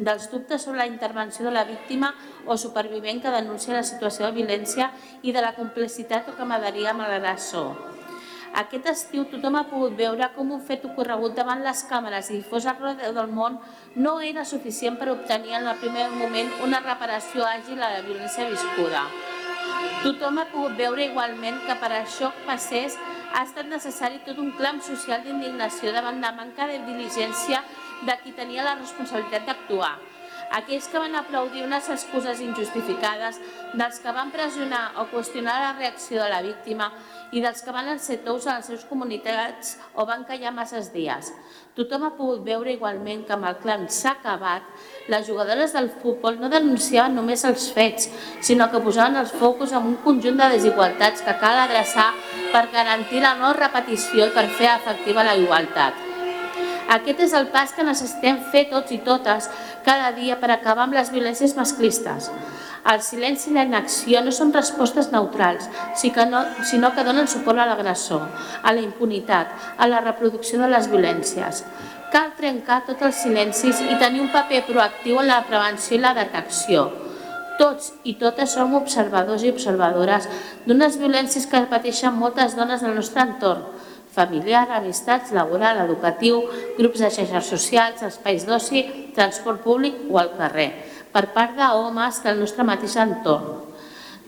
dels 0.00 0.30
dubtes 0.32 0.62
sobre 0.62 0.78
la 0.78 0.86
intervenció 0.86 1.44
de 1.44 1.50
la 1.52 1.64
víctima 1.68 2.14
o 2.46 2.56
supervivent 2.56 3.20
que 3.20 3.34
denuncia 3.34 3.74
la 3.76 3.84
situació 3.84 4.26
de 4.26 4.38
violència 4.38 4.92
i 5.20 5.34
de 5.36 5.42
la 5.44 5.52
complicitat 5.58 6.30
o 6.30 6.38
camaraderia 6.38 6.94
amb 6.94 7.04
l'agressor. 7.04 7.99
Aquest 8.58 8.86
estiu 8.90 9.24
tothom 9.30 9.54
ha 9.54 9.66
pogut 9.70 9.92
veure 9.98 10.26
com 10.34 10.48
un 10.50 10.62
fet 10.66 10.82
ocorregut 10.88 11.36
davant 11.38 11.62
les 11.62 11.84
càmeres 11.86 12.30
i 12.30 12.40
difós 12.40 12.66
arreu 12.66 12.96
del 12.98 13.30
món 13.30 13.60
no 13.94 14.16
era 14.20 14.44
suficient 14.44 14.98
per 14.98 15.12
obtenir 15.12 15.54
en 15.60 15.68
el 15.70 15.78
primer 15.78 16.08
moment 16.10 16.50
una 16.66 16.80
reparació 16.82 17.46
àgil 17.46 17.78
a 17.78 17.92
la 17.94 18.02
violència 18.06 18.48
viscuda. 18.50 19.04
Tothom 20.02 20.40
ha 20.40 20.48
pogut 20.50 20.74
veure 20.76 21.06
igualment 21.06 21.62
que 21.66 21.78
per 21.78 21.92
això 21.94 22.32
passés 22.46 22.98
ha 23.32 23.44
estat 23.46 23.68
necessari 23.70 24.18
tot 24.26 24.38
un 24.42 24.50
clam 24.58 24.80
social 24.82 25.22
d'indignació 25.22 25.92
davant 25.94 26.18
la 26.20 26.32
manca 26.34 26.66
de 26.66 26.80
diligència 26.88 27.62
de 28.08 28.16
qui 28.24 28.34
tenia 28.34 28.66
la 28.66 28.78
responsabilitat 28.80 29.46
d'actuar. 29.46 29.94
Aquells 30.58 30.88
que 30.90 30.98
van 30.98 31.14
aplaudir 31.14 31.62
unes 31.62 31.86
excuses 31.94 32.40
injustificades, 32.42 33.38
dels 33.78 34.00
que 34.02 34.14
van 34.16 34.32
pressionar 34.34 34.96
o 34.98 35.06
qüestionar 35.12 35.60
la 35.62 35.74
reacció 35.78 36.24
de 36.24 36.30
la 36.32 36.42
víctima 36.42 36.90
i 37.32 37.40
dels 37.42 37.62
que 37.62 37.72
van 37.74 37.90
ser 38.02 38.18
tous 38.24 38.46
a 38.46 38.56
les 38.58 38.66
seves 38.66 38.84
comunitats 38.88 39.76
o 39.94 40.06
van 40.06 40.24
callar 40.28 40.52
masses 40.54 40.90
dies. 40.94 41.30
Tothom 41.78 42.08
ha 42.08 42.12
pogut 42.16 42.42
veure 42.46 42.72
igualment 42.72 43.22
que 43.26 43.36
amb 43.36 43.46
el 43.46 43.56
clan 43.62 43.86
s'ha 43.88 44.16
acabat, 44.16 44.66
les 45.08 45.26
jugadores 45.28 45.72
del 45.76 45.90
futbol 46.02 46.40
no 46.40 46.50
denunciaven 46.50 47.14
només 47.14 47.44
els 47.46 47.70
fets, 47.72 48.10
sinó 48.42 48.70
que 48.70 48.82
posaven 48.82 49.20
els 49.22 49.32
focus 49.32 49.72
en 49.72 49.86
un 49.92 49.96
conjunt 50.04 50.38
de 50.40 50.50
desigualtats 50.56 51.22
que 51.22 51.38
cal 51.38 51.64
adreçar 51.64 52.10
per 52.52 52.66
garantir 52.74 53.22
la 53.22 53.36
no 53.38 53.54
repetició 53.54 54.26
i 54.26 54.34
per 54.34 54.48
fer 54.58 54.74
efectiva 54.74 55.26
la 55.26 55.36
igualtat. 55.38 56.06
Aquest 56.90 57.20
és 57.22 57.34
el 57.38 57.46
pas 57.54 57.70
que 57.70 57.86
necessitem 57.86 58.40
fer 58.50 58.64
tots 58.72 58.90
i 58.90 58.98
totes 59.06 59.46
cada 59.86 60.10
dia 60.16 60.40
per 60.40 60.50
acabar 60.50 60.88
amb 60.88 60.96
les 60.98 61.12
violències 61.14 61.54
masclistes. 61.54 62.26
El 62.88 63.02
silenci 63.04 63.50
i 63.50 63.54
la 63.54 63.66
inacció 63.68 64.22
no 64.24 64.32
són 64.32 64.54
respostes 64.56 65.10
neutrals, 65.12 65.66
sinó 66.00 66.92
que 66.94 67.04
donen 67.04 67.28
suport 67.28 67.60
a 67.60 67.66
l'agressor, 67.68 68.24
a 68.62 68.72
la 68.72 68.80
impunitat, 68.80 69.52
a 69.76 69.86
la 69.86 70.00
reproducció 70.00 70.60
de 70.62 70.70
les 70.72 70.88
violències. 70.88 71.60
Cal 72.10 72.32
trencar 72.38 72.80
tots 72.86 73.04
els 73.06 73.20
silencis 73.22 73.82
i 73.84 73.98
tenir 74.00 74.24
un 74.24 74.32
paper 74.32 74.64
proactiu 74.66 75.20
en 75.20 75.28
la 75.28 75.42
prevenció 75.46 75.98
i 75.98 76.00
la 76.02 76.14
detecció. 76.16 76.88
Tots 77.60 77.92
i 78.08 78.16
totes 78.18 78.56
som 78.56 78.72
observadors 78.74 79.44
i 79.44 79.52
observadores 79.52 80.26
d'unes 80.64 80.96
violències 80.98 81.44
que 81.46 81.60
pateixen 81.68 82.16
moltes 82.16 82.56
dones 82.56 82.80
del 82.80 82.96
nostre 82.96 83.26
entorn, 83.28 83.66
familiar, 84.10 84.66
amistats, 84.74 85.30
laboral, 85.36 85.84
educatiu, 85.84 86.40
grups 86.78 87.04
de 87.04 87.10
xarxes 87.12 87.52
socials, 87.52 88.02
espais 88.08 88.48
d'oci, 88.48 88.82
transport 89.14 89.60
públic 89.62 90.00
o 90.10 90.18
al 90.18 90.32
carrer, 90.38 90.70
per 91.14 91.30
part 91.34 91.56
d'homes 91.58 92.22
del 92.24 92.40
nostre 92.40 92.66
mateix 92.66 92.96
entorn. 93.02 93.58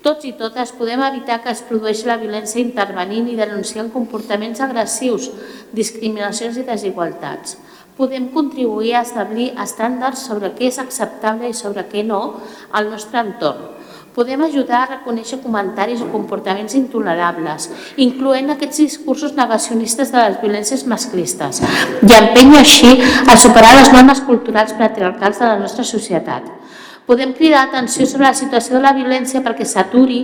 Tots 0.02 0.26
i 0.26 0.32
totes 0.34 0.72
podem 0.74 1.02
evitar 1.06 1.38
que 1.42 1.52
es 1.54 1.62
produeixi 1.62 2.08
la 2.08 2.18
violència 2.18 2.62
intervenint 2.62 3.28
i 3.30 3.36
denunciant 3.38 3.92
comportaments 3.94 4.62
agressius, 4.64 5.28
discriminacions 5.70 6.58
i 6.58 6.66
desigualtats. 6.66 7.54
Podem 7.94 8.30
contribuir 8.34 8.96
a 8.96 9.04
establir 9.06 9.52
estàndards 9.62 10.24
sobre 10.26 10.50
què 10.56 10.72
és 10.72 10.80
acceptable 10.82 11.52
i 11.52 11.54
sobre 11.54 11.86
què 11.92 12.02
no 12.02 12.22
al 12.72 12.90
nostre 12.90 13.22
entorn, 13.22 13.68
Podem 14.12 14.42
ajudar 14.44 14.82
a 14.82 14.88
reconèixer 14.90 15.38
comentaris 15.40 16.02
o 16.04 16.06
comportaments 16.12 16.74
intolerables, 16.76 17.70
incloent 17.96 18.52
aquests 18.52 18.82
discursos 18.82 19.32
negacionistes 19.38 20.12
de 20.12 20.20
les 20.20 20.36
violències 20.42 20.84
masclistes, 20.84 21.62
i 21.64 22.12
empènyer 22.18 22.60
així 22.60 22.92
a 23.24 23.38
superar 23.40 23.72
les 23.78 23.88
normes 23.94 24.20
culturals 24.26 24.76
patriarcals 24.76 25.40
de 25.40 25.48
la 25.48 25.56
nostra 25.62 25.86
societat. 25.88 26.50
Podem 27.06 27.32
cridar 27.34 27.64
atenció 27.66 28.06
sobre 28.06 28.28
la 28.28 28.34
situació 28.38 28.76
de 28.76 28.82
la 28.84 28.92
violència 28.94 29.42
perquè 29.42 29.66
s'aturi 29.66 30.20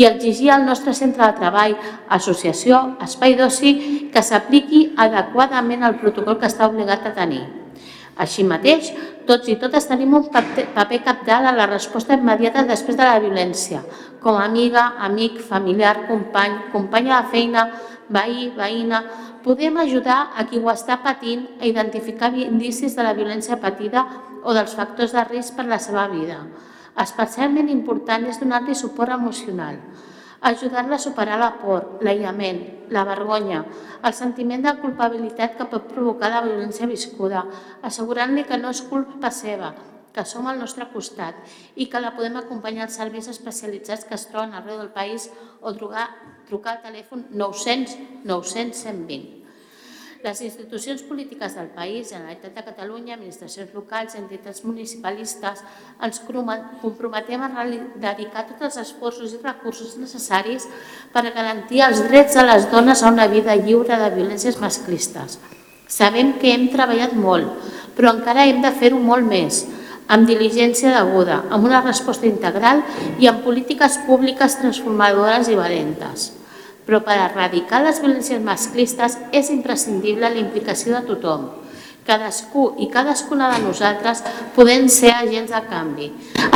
i 0.00 0.06
exigir 0.08 0.48
al 0.50 0.64
nostre 0.64 0.94
centre 0.96 1.26
de 1.26 1.36
treball, 1.36 1.74
associació, 2.08 2.78
espai 3.04 3.36
d'oci, 3.36 3.72
que 4.12 4.22
s'apliqui 4.24 4.86
adequadament 4.96 5.84
el 5.84 5.98
protocol 6.00 6.38
que 6.40 6.48
està 6.48 6.70
obligat 6.72 7.04
a 7.06 7.12
tenir. 7.18 7.42
Així 8.16 8.44
mateix, 8.44 8.90
tots 9.28 9.48
i 9.48 9.58
totes 9.60 9.86
tenim 9.88 10.12
un 10.16 10.26
paper 10.32 11.00
capdalt 11.04 11.48
a 11.48 11.54
la 11.56 11.68
resposta 11.68 12.16
immediata 12.16 12.64
després 12.68 12.96
de 12.96 13.04
la 13.04 13.20
violència, 13.20 13.84
com 14.24 14.36
a 14.36 14.44
amiga, 14.48 14.92
amic, 15.04 15.38
familiar, 15.40 16.06
company, 16.08 16.58
companya 16.72 17.20
de 17.20 17.32
feina, 17.32 17.68
veí, 18.12 18.50
veïna, 18.56 19.04
podem 19.44 19.76
ajudar 19.84 20.32
a 20.36 20.44
qui 20.48 20.60
ho 20.60 20.68
està 20.72 21.00
patint 21.04 21.46
a 21.60 21.66
identificar 21.66 22.32
indicis 22.36 22.96
de 22.96 23.04
la 23.04 23.16
violència 23.16 23.58
patida 23.60 24.04
o 24.42 24.54
dels 24.56 24.74
factors 24.78 25.14
de 25.14 25.24
risc 25.28 25.56
per 25.56 25.66
la 25.68 25.78
seva 25.82 26.08
vida. 26.12 26.40
Especialment 27.02 27.70
important 27.72 28.26
és 28.28 28.40
donar-li 28.40 28.74
suport 28.76 29.14
emocional, 29.14 29.78
ajudar-la 30.42 30.98
a 30.98 31.02
superar 31.02 31.38
la 31.40 31.52
por, 31.60 32.02
l'aïllament, 32.04 32.60
la 32.92 33.04
vergonya, 33.08 33.62
el 34.04 34.14
sentiment 34.18 34.66
de 34.66 34.74
culpabilitat 34.82 35.56
que 35.56 35.68
pot 35.70 35.86
provocar 35.88 36.32
la 36.32 36.42
violència 36.44 36.90
viscuda, 36.90 37.46
assegurant-li 37.82 38.44
que 38.48 38.58
no 38.58 38.74
és 38.74 38.82
culpa 38.90 39.30
seva, 39.32 39.72
que 40.12 40.24
som 40.28 40.46
al 40.46 40.58
nostre 40.60 40.86
costat 40.92 41.38
i 41.74 41.88
que 41.88 42.00
la 42.02 42.12
podem 42.16 42.36
acompanyar 42.36 42.86
als 42.86 42.98
serveis 43.00 43.30
especialitzats 43.32 44.04
que 44.04 44.18
es 44.18 44.26
troben 44.28 44.52
arreu 44.52 44.82
del 44.82 44.92
país 44.92 45.30
o 45.62 45.72
trucar, 45.72 46.10
trucar 46.50 46.76
al 46.76 46.82
telèfon 46.84 47.24
900 47.30 47.96
900 48.28 48.82
120. 48.84 49.41
Les 50.22 50.38
institucions 50.40 51.00
polítiques 51.02 51.56
del 51.58 51.66
país, 51.74 52.12
Generalitat 52.12 52.54
de 52.54 52.62
Catalunya, 52.62 53.16
administracions 53.16 53.72
locals, 53.74 54.14
entitats 54.14 54.60
municipalistes, 54.62 55.62
ens 55.98 56.20
comprometem 56.22 57.42
a 57.42 57.48
dedicar 58.04 58.44
tots 58.46 58.68
els 58.68 58.76
esforços 58.84 59.32
i 59.34 59.40
recursos 59.42 59.96
necessaris 59.98 60.68
per 61.10 61.24
garantir 61.34 61.82
els 61.82 62.04
drets 62.06 62.38
de 62.38 62.44
les 62.46 62.68
dones 62.70 63.02
a 63.02 63.10
una 63.10 63.26
vida 63.26 63.56
lliure 63.58 63.98
de 63.98 64.10
violències 64.14 64.60
masclistes. 64.62 65.40
Sabem 65.90 66.36
que 66.38 66.52
hem 66.54 66.68
treballat 66.70 67.16
molt, 67.18 67.50
però 67.96 68.12
encara 68.14 68.46
hem 68.46 68.62
de 68.62 68.70
fer-ho 68.78 69.00
molt 69.02 69.26
més, 69.26 69.64
amb 70.06 70.30
diligència 70.30 70.92
deguda, 71.00 71.40
amb 71.50 71.66
una 71.66 71.82
resposta 71.82 72.30
integral 72.30 72.84
i 73.18 73.26
amb 73.26 73.42
polítiques 73.42 73.98
públiques 74.06 74.54
transformadores 74.62 75.50
i 75.50 75.58
valentes. 75.58 76.30
Però 76.86 76.98
per 77.06 77.16
erradicar 77.28 77.82
les 77.84 78.00
violències 78.02 78.42
masclistes 78.42 79.18
és 79.32 79.50
imprescindible 79.54 80.30
la 80.30 80.40
implicació 80.40 80.96
de 80.96 81.02
tothom. 81.12 81.50
Cadascú 82.02 82.72
i 82.82 82.88
cadascuna 82.90 83.52
de 83.52 83.60
nosaltres 83.62 84.24
podem 84.56 84.88
ser 84.90 85.12
agents 85.14 85.52
de 85.54 85.60
canvi. 85.70 86.08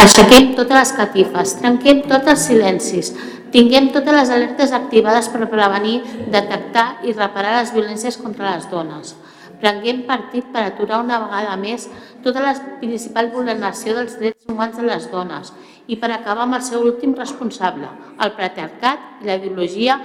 Aixequem 0.03 0.57
totes 0.59 0.81
les 0.81 0.93
catifes, 0.97 1.53
trenquem 1.61 2.03
tots 2.11 2.33
els 2.33 2.47
silencis, 2.49 3.13
tinguem 3.55 3.93
totes 3.95 4.17
les 4.17 4.33
alertes 4.35 4.75
activades 4.75 5.31
per 5.31 5.47
prevenir, 5.53 6.01
detectar 6.35 6.89
i 7.07 7.15
reparar 7.15 7.61
les 7.61 7.71
violències 7.77 8.19
contra 8.19 8.57
les 8.57 8.67
dones. 8.73 9.15
Prenguem 9.63 10.03
partit 10.09 10.51
per 10.53 10.67
aturar 10.67 10.99
una 11.05 11.21
vegada 11.23 11.55
més 11.57 11.87
tota 12.25 12.43
la 12.43 12.53
principal 12.83 13.31
vulneració 13.33 13.95
dels 13.97 14.19
drets 14.19 14.51
humans 14.51 14.77
de 14.77 14.85
les 14.91 15.07
dones 15.15 15.55
i 15.87 15.99
per 16.01 16.11
acabar 16.13 16.47
amb 16.47 16.59
el 16.59 16.65
seu 16.67 16.83
últim 16.83 17.15
responsable, 17.19 17.89
el 18.23 18.33
patriarcat 18.39 19.23
i 19.23 19.29
la 19.29 19.37
ideologia 19.39 19.99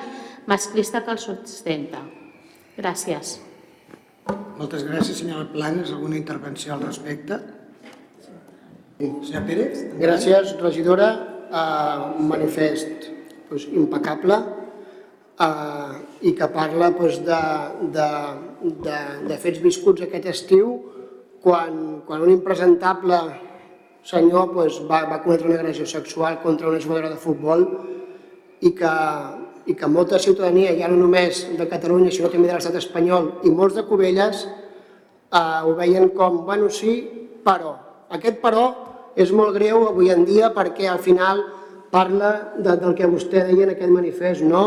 masclista 0.47 1.01
que 1.05 1.13
el 1.15 1.21
sustenta. 1.21 2.01
Gràcies. 2.77 3.39
Moltes 4.57 4.85
gràcies, 4.85 5.17
senyora 5.23 5.47
Planes. 5.51 5.91
Alguna 5.91 6.17
intervenció 6.19 6.75
al 6.75 6.85
respecte? 6.85 7.39
Sí, 8.97 9.09
senyor 9.27 9.45
Pérez? 9.47 9.85
Gràcies, 9.99 10.55
regidora. 10.61 11.11
Uh, 11.51 12.13
un 12.21 12.29
manifest 12.29 13.09
pues, 13.49 13.65
impecable 13.75 14.37
uh, 15.43 15.97
i 16.23 16.31
que 16.31 16.47
parla 16.47 16.93
pues, 16.95 17.17
de, 17.27 17.39
de, 17.91 18.05
de, 18.85 18.99
de 19.27 19.39
fets 19.41 19.59
viscuts 19.59 20.05
aquest 20.05 20.29
estiu 20.31 20.77
quan, 21.43 21.99
quan 22.07 22.23
un 22.23 22.31
impresentable 22.31 23.19
senyor 24.03 24.53
pues, 24.53 24.79
va, 24.89 25.03
va 25.09 25.21
cometre 25.23 25.47
una 25.47 25.59
agressió 25.59 25.85
sexual 25.85 26.41
contra 26.41 26.69
una 26.69 26.81
jugadora 26.81 27.09
de 27.09 27.21
futbol 27.21 27.65
i 28.61 28.73
que, 28.77 28.93
i 29.69 29.75
que 29.77 29.87
molta 29.87 30.19
ciutadania, 30.19 30.73
ja 30.77 30.87
no 30.89 30.97
només 30.99 31.45
de 31.57 31.67
Catalunya, 31.69 32.11
sinó 32.13 32.29
també 32.29 32.47
de 32.49 32.57
l'estat 32.57 32.75
espanyol 32.81 33.31
i 33.45 33.49
molts 33.53 33.75
de 33.77 33.85
Cubelles, 33.85 34.45
eh, 34.45 35.59
ho 35.65 35.73
veien 35.77 36.09
com, 36.17 36.45
bueno, 36.45 36.69
sí, 36.69 36.93
però. 37.45 37.75
Aquest 38.11 38.41
però 38.41 38.65
és 39.15 39.31
molt 39.35 39.53
greu 39.55 39.87
avui 39.89 40.11
en 40.13 40.25
dia 40.25 40.51
perquè 40.55 40.87
al 40.89 40.99
final 41.03 41.43
parla 41.91 42.53
de, 42.57 42.75
del 42.79 42.95
que 42.95 43.07
vostè 43.11 43.45
deia 43.47 43.63
en 43.67 43.71
aquest 43.75 43.91
manifest, 43.91 44.41
no? 44.47 44.63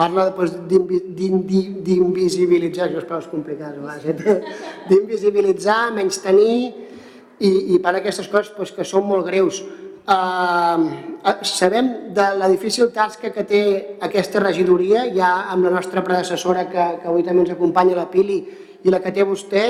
parla 0.00 0.30
pues, 0.32 0.52
d'invisibilitzar, 0.68 2.86
això 2.86 2.98
és 3.02 3.08
prou 3.08 3.20
complicat, 3.28 3.74
d'invisibilitzar, 4.88 5.80
menys 5.96 6.16
tenir 6.24 6.60
i, 7.40 7.50
i 7.74 7.78
per 7.82 7.96
aquestes 7.96 8.28
coses 8.28 8.52
pues, 8.56 8.72
que 8.76 8.86
són 8.86 9.06
molt 9.08 9.26
greus. 9.26 9.62
Uh, 10.10 11.40
sabem 11.46 12.12
de 12.16 12.26
la 12.40 12.48
difícil 12.50 12.88
tasca 12.92 13.30
que 13.32 13.44
té 13.46 13.62
aquesta 14.02 14.42
regidoria, 14.42 15.04
ja 15.14 15.30
amb 15.52 15.68
la 15.68 15.74
nostra 15.76 16.02
predecessora 16.04 16.66
que, 16.70 16.86
que 17.02 17.08
avui 17.08 17.24
també 17.26 17.44
ens 17.44 17.54
acompanya, 17.54 17.98
la 17.98 18.08
Pili, 18.10 18.40
i 18.82 18.92
la 18.92 19.00
que 19.04 19.12
té 19.14 19.26
vostè, 19.28 19.64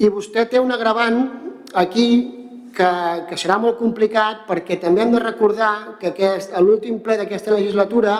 i 0.00 0.08
vostè 0.08 0.46
té 0.50 0.60
un 0.60 0.72
agravant 0.72 1.20
aquí 1.78 2.08
que, 2.74 2.90
que 3.28 3.38
serà 3.38 3.58
molt 3.60 3.78
complicat 3.80 4.46
perquè 4.48 4.78
també 4.80 5.04
hem 5.04 5.12
de 5.14 5.20
recordar 5.22 5.98
que 6.00 6.12
aquest, 6.12 6.54
a 6.56 6.62
l'últim 6.64 6.98
ple 7.04 7.18
d'aquesta 7.20 7.54
legislatura 7.54 8.16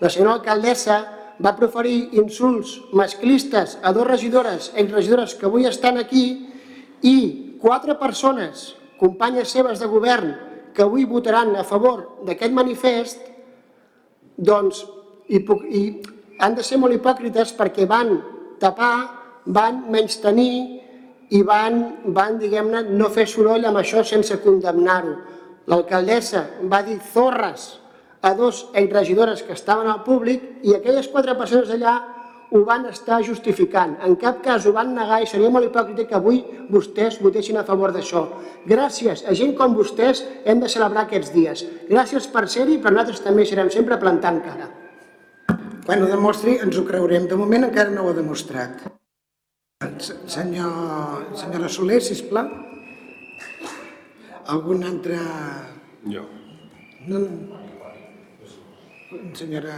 la 0.00 0.10
senyora 0.10 0.40
alcaldessa 0.40 0.98
va 1.42 1.54
proferir 1.56 2.10
insults 2.18 2.76
masclistes 2.92 3.78
a 3.82 3.92
dos 3.94 4.06
regidores, 4.06 4.72
exregidores 4.74 5.34
que 5.38 5.46
avui 5.46 5.66
estan 5.70 5.98
aquí 5.98 6.26
i 7.02 7.16
quatre 7.64 7.96
persones, 7.96 8.74
companyes 9.00 9.48
seves 9.48 9.80
de 9.80 9.88
govern, 9.88 10.34
que 10.76 10.82
avui 10.84 11.06
votaran 11.08 11.54
a 11.56 11.64
favor 11.64 12.20
d'aquest 12.28 12.52
manifest, 12.52 13.22
doncs 14.36 14.82
i, 15.32 15.40
i 15.40 15.82
han 16.44 16.56
de 16.58 16.64
ser 16.66 16.76
molt 16.82 16.92
hipòcrites 16.92 17.54
perquè 17.56 17.86
van 17.88 18.18
tapar, 18.60 18.96
van 19.46 19.84
menys 19.94 20.18
tenir 20.20 20.82
i 21.32 21.40
van, 21.46 21.80
van 22.12 22.36
diguem-ne, 22.42 22.82
no 22.92 23.08
fer 23.14 23.24
soroll 23.30 23.64
amb 23.64 23.80
això 23.80 24.04
sense 24.04 24.36
condemnar-ho. 24.44 25.14
L'alcaldessa 25.70 26.44
va 26.68 26.82
dir 26.84 26.98
zorres 27.14 27.78
a 28.20 28.34
dos 28.36 28.66
exregidores 28.76 29.40
que 29.42 29.56
estaven 29.56 29.88
al 29.88 30.02
públic 30.04 30.60
i 30.68 30.76
aquelles 30.76 31.08
quatre 31.08 31.32
persones 31.38 31.72
allà 31.72 31.96
ho 32.54 32.62
van 32.62 32.86
estar 32.86 33.18
justificant. 33.26 33.96
En 34.06 34.14
cap 34.20 34.38
cas 34.44 34.66
ho 34.66 34.72
van 34.76 34.92
negar 34.94 35.20
i 35.24 35.26
seria 35.26 35.50
molt 35.50 35.66
hipòcrita 35.66 36.06
que 36.06 36.14
avui 36.18 36.38
vostès 36.70 37.18
votessin 37.22 37.58
a 37.58 37.64
favor 37.66 37.90
d'això. 37.94 38.22
Gràcies 38.70 39.24
a 39.26 39.34
gent 39.34 39.56
com 39.58 39.74
vostès 39.74 40.22
hem 40.46 40.62
de 40.62 40.70
celebrar 40.70 41.08
aquests 41.08 41.32
dies. 41.34 41.64
Gràcies 41.90 42.30
per 42.30 42.46
ser-hi, 42.46 42.78
però 42.78 42.94
nosaltres 42.94 43.24
també 43.26 43.46
serem 43.50 43.72
sempre 43.74 43.98
plantant 43.98 44.38
cara. 44.46 44.70
Quan 45.84 46.00
ho 46.00 46.08
demostri 46.08 46.56
ens 46.62 46.78
ho 46.78 46.86
creurem. 46.86 47.26
De 47.28 47.36
moment 47.36 47.66
encara 47.66 47.90
no 47.90 48.06
ho 48.06 48.14
ha 48.14 48.20
demostrat. 48.20 48.86
Senyor, 50.30 51.26
senyora 51.36 51.68
Soler, 51.68 52.00
sisplau. 52.06 52.48
Algun 54.54 54.86
altre... 54.94 55.18
Jo. 56.06 56.22
No, 57.10 57.26
senyora... 59.34 59.76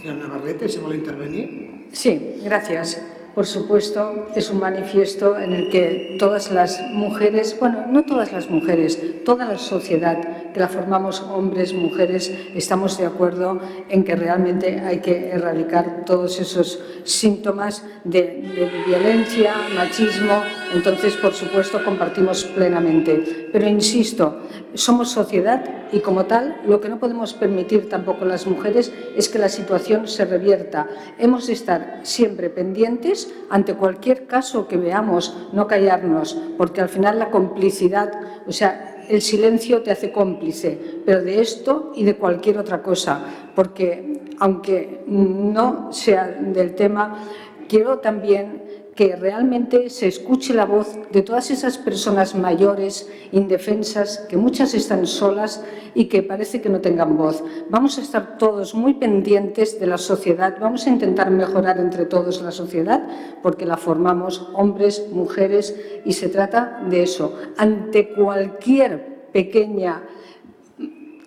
Señora 0.00 0.28
Navarrete, 0.28 0.68
¿se 0.68 0.78
vuelve 0.78 0.96
a 0.96 0.98
intervenir? 1.00 1.86
Sí, 1.90 2.36
gracias. 2.44 3.02
Por 3.34 3.46
supuesto, 3.46 4.28
es 4.36 4.48
un 4.48 4.60
manifiesto 4.60 5.36
en 5.36 5.52
el 5.52 5.70
que 5.70 6.16
todas 6.20 6.52
las 6.52 6.80
mujeres, 6.92 7.56
bueno, 7.58 7.84
no 7.90 8.04
todas 8.04 8.32
las 8.32 8.48
mujeres, 8.48 9.24
toda 9.24 9.46
la 9.46 9.58
sociedad 9.58 10.47
la 10.58 10.68
formamos 10.68 11.22
hombres, 11.22 11.72
mujeres, 11.72 12.32
estamos 12.54 12.98
de 12.98 13.06
acuerdo 13.06 13.60
en 13.88 14.04
que 14.04 14.16
realmente 14.16 14.80
hay 14.80 14.98
que 14.98 15.30
erradicar 15.30 16.04
todos 16.04 16.40
esos 16.40 16.80
síntomas 17.04 17.84
de 18.04 18.72
violencia, 18.86 19.54
machismo. 19.74 20.42
Entonces, 20.74 21.16
por 21.16 21.32
supuesto, 21.32 21.82
compartimos 21.84 22.44
plenamente. 22.44 23.48
Pero 23.52 23.68
insisto, 23.68 24.40
somos 24.74 25.10
sociedad 25.10 25.64
y 25.92 26.00
como 26.00 26.26
tal 26.26 26.60
lo 26.66 26.80
que 26.80 26.88
no 26.88 26.98
podemos 26.98 27.32
permitir 27.32 27.88
tampoco 27.88 28.24
las 28.24 28.46
mujeres 28.46 28.92
es 29.16 29.28
que 29.28 29.38
la 29.38 29.48
situación 29.48 30.06
se 30.06 30.24
revierta. 30.24 30.86
Hemos 31.18 31.46
de 31.46 31.54
estar 31.54 32.00
siempre 32.02 32.50
pendientes 32.50 33.32
ante 33.48 33.74
cualquier 33.74 34.26
caso 34.26 34.68
que 34.68 34.76
veamos, 34.76 35.48
no 35.52 35.66
callarnos, 35.66 36.36
porque 36.58 36.80
al 36.80 36.88
final 36.88 37.18
la 37.18 37.30
complicidad, 37.30 38.12
o 38.46 38.52
sea, 38.52 38.97
el 39.08 39.22
silencio 39.22 39.82
te 39.82 39.90
hace 39.90 40.12
cómplice, 40.12 40.78
pero 41.04 41.22
de 41.22 41.40
esto 41.40 41.92
y 41.94 42.04
de 42.04 42.16
cualquier 42.16 42.58
otra 42.58 42.82
cosa, 42.82 43.24
porque 43.54 44.20
aunque 44.38 45.02
no 45.06 45.92
sea 45.92 46.26
del 46.26 46.74
tema, 46.74 47.24
quiero 47.68 47.98
también 47.98 48.62
que 48.98 49.14
realmente 49.14 49.90
se 49.90 50.08
escuche 50.08 50.52
la 50.52 50.66
voz 50.66 50.98
de 51.12 51.22
todas 51.22 51.52
esas 51.52 51.78
personas 51.78 52.34
mayores, 52.34 53.08
indefensas, 53.30 54.26
que 54.28 54.36
muchas 54.36 54.74
están 54.74 55.06
solas 55.06 55.62
y 55.94 56.06
que 56.06 56.24
parece 56.24 56.60
que 56.60 56.68
no 56.68 56.80
tengan 56.80 57.16
voz. 57.16 57.44
Vamos 57.70 57.96
a 57.98 58.00
estar 58.00 58.38
todos 58.38 58.74
muy 58.74 58.94
pendientes 58.94 59.78
de 59.78 59.86
la 59.86 59.98
sociedad, 59.98 60.56
vamos 60.60 60.84
a 60.84 60.90
intentar 60.90 61.30
mejorar 61.30 61.78
entre 61.78 62.06
todos 62.06 62.42
la 62.42 62.50
sociedad 62.50 63.06
porque 63.40 63.66
la 63.66 63.76
formamos 63.76 64.50
hombres, 64.54 65.06
mujeres 65.12 65.76
y 66.04 66.14
se 66.14 66.28
trata 66.28 66.82
de 66.90 67.04
eso. 67.04 67.38
Ante 67.56 68.12
cualquier 68.12 69.28
pequeña 69.32 70.02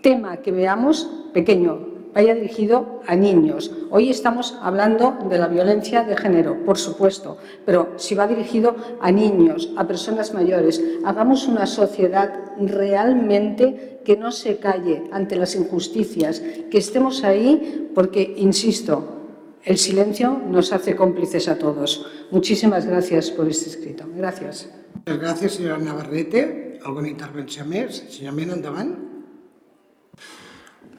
tema 0.02 0.42
que 0.42 0.52
veamos, 0.52 1.10
pequeño, 1.34 1.91
vaya 2.14 2.36
dirigido 2.36 3.02
a 3.08 3.16
niños. 3.16 3.72
Hoy 3.90 4.10
estamos 4.10 4.58
hablando 4.62 5.18
de 5.30 5.38
la 5.38 5.48
violencia 5.48 6.04
de 6.04 6.18
género, 6.18 6.64
por 6.66 6.78
supuesto, 6.78 7.38
pero 7.66 7.94
si 7.98 8.16
va 8.16 8.28
dirigido 8.28 8.76
a 9.02 9.12
niños, 9.12 9.72
a 9.78 9.88
personas 9.88 10.34
mayores, 10.34 10.82
hagamos 11.04 11.48
una 11.48 11.66
sociedad 11.66 12.34
realmente 12.60 14.02
que 14.04 14.18
no 14.18 14.32
se 14.32 14.58
calle 14.58 15.04
ante 15.12 15.36
las 15.36 15.56
injusticias, 15.56 16.40
que 16.40 16.78
estemos 16.78 17.24
ahí 17.24 17.92
porque, 17.94 18.34
insisto, 18.38 19.18
el 19.64 19.78
silencio 19.78 20.42
nos 20.50 20.74
hace 20.74 20.96
cómplices 20.96 21.48
a 21.48 21.58
todos. 21.58 22.06
Muchísimas 22.32 22.86
gracias 22.86 23.30
por 23.30 23.48
este 23.48 23.70
escrito. 23.70 24.06
Gracias. 24.16 24.70
Gracias, 25.06 25.54
señora 25.54 25.78
Navarrete. 25.78 26.80
¿Alguna 26.84 27.10
intervención 27.10 27.70
más? 27.70 28.04
Señor 28.10 28.34
Mena. 28.34 28.56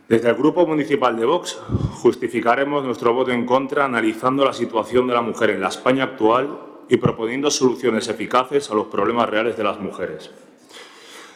Desde 0.08 0.28
el 0.28 0.34
Grupo 0.34 0.66
Municipal 0.66 1.16
de 1.16 1.24
Vox 1.24 1.54
justificaremos 1.94 2.84
nuestro 2.84 3.14
voto 3.14 3.30
en 3.30 3.46
contra 3.46 3.84
analizando 3.84 4.44
la 4.44 4.52
situación 4.52 5.06
de 5.06 5.14
la 5.14 5.22
mujer 5.22 5.50
en 5.50 5.60
la 5.60 5.68
España 5.68 6.04
actual 6.04 6.58
y 6.88 6.96
proponiendo 6.96 7.50
soluciones 7.50 8.08
eficaces 8.08 8.70
a 8.70 8.74
los 8.74 8.88
problemas 8.88 9.30
reales 9.30 9.56
de 9.56 9.64
las 9.64 9.78
mujeres. 9.78 10.30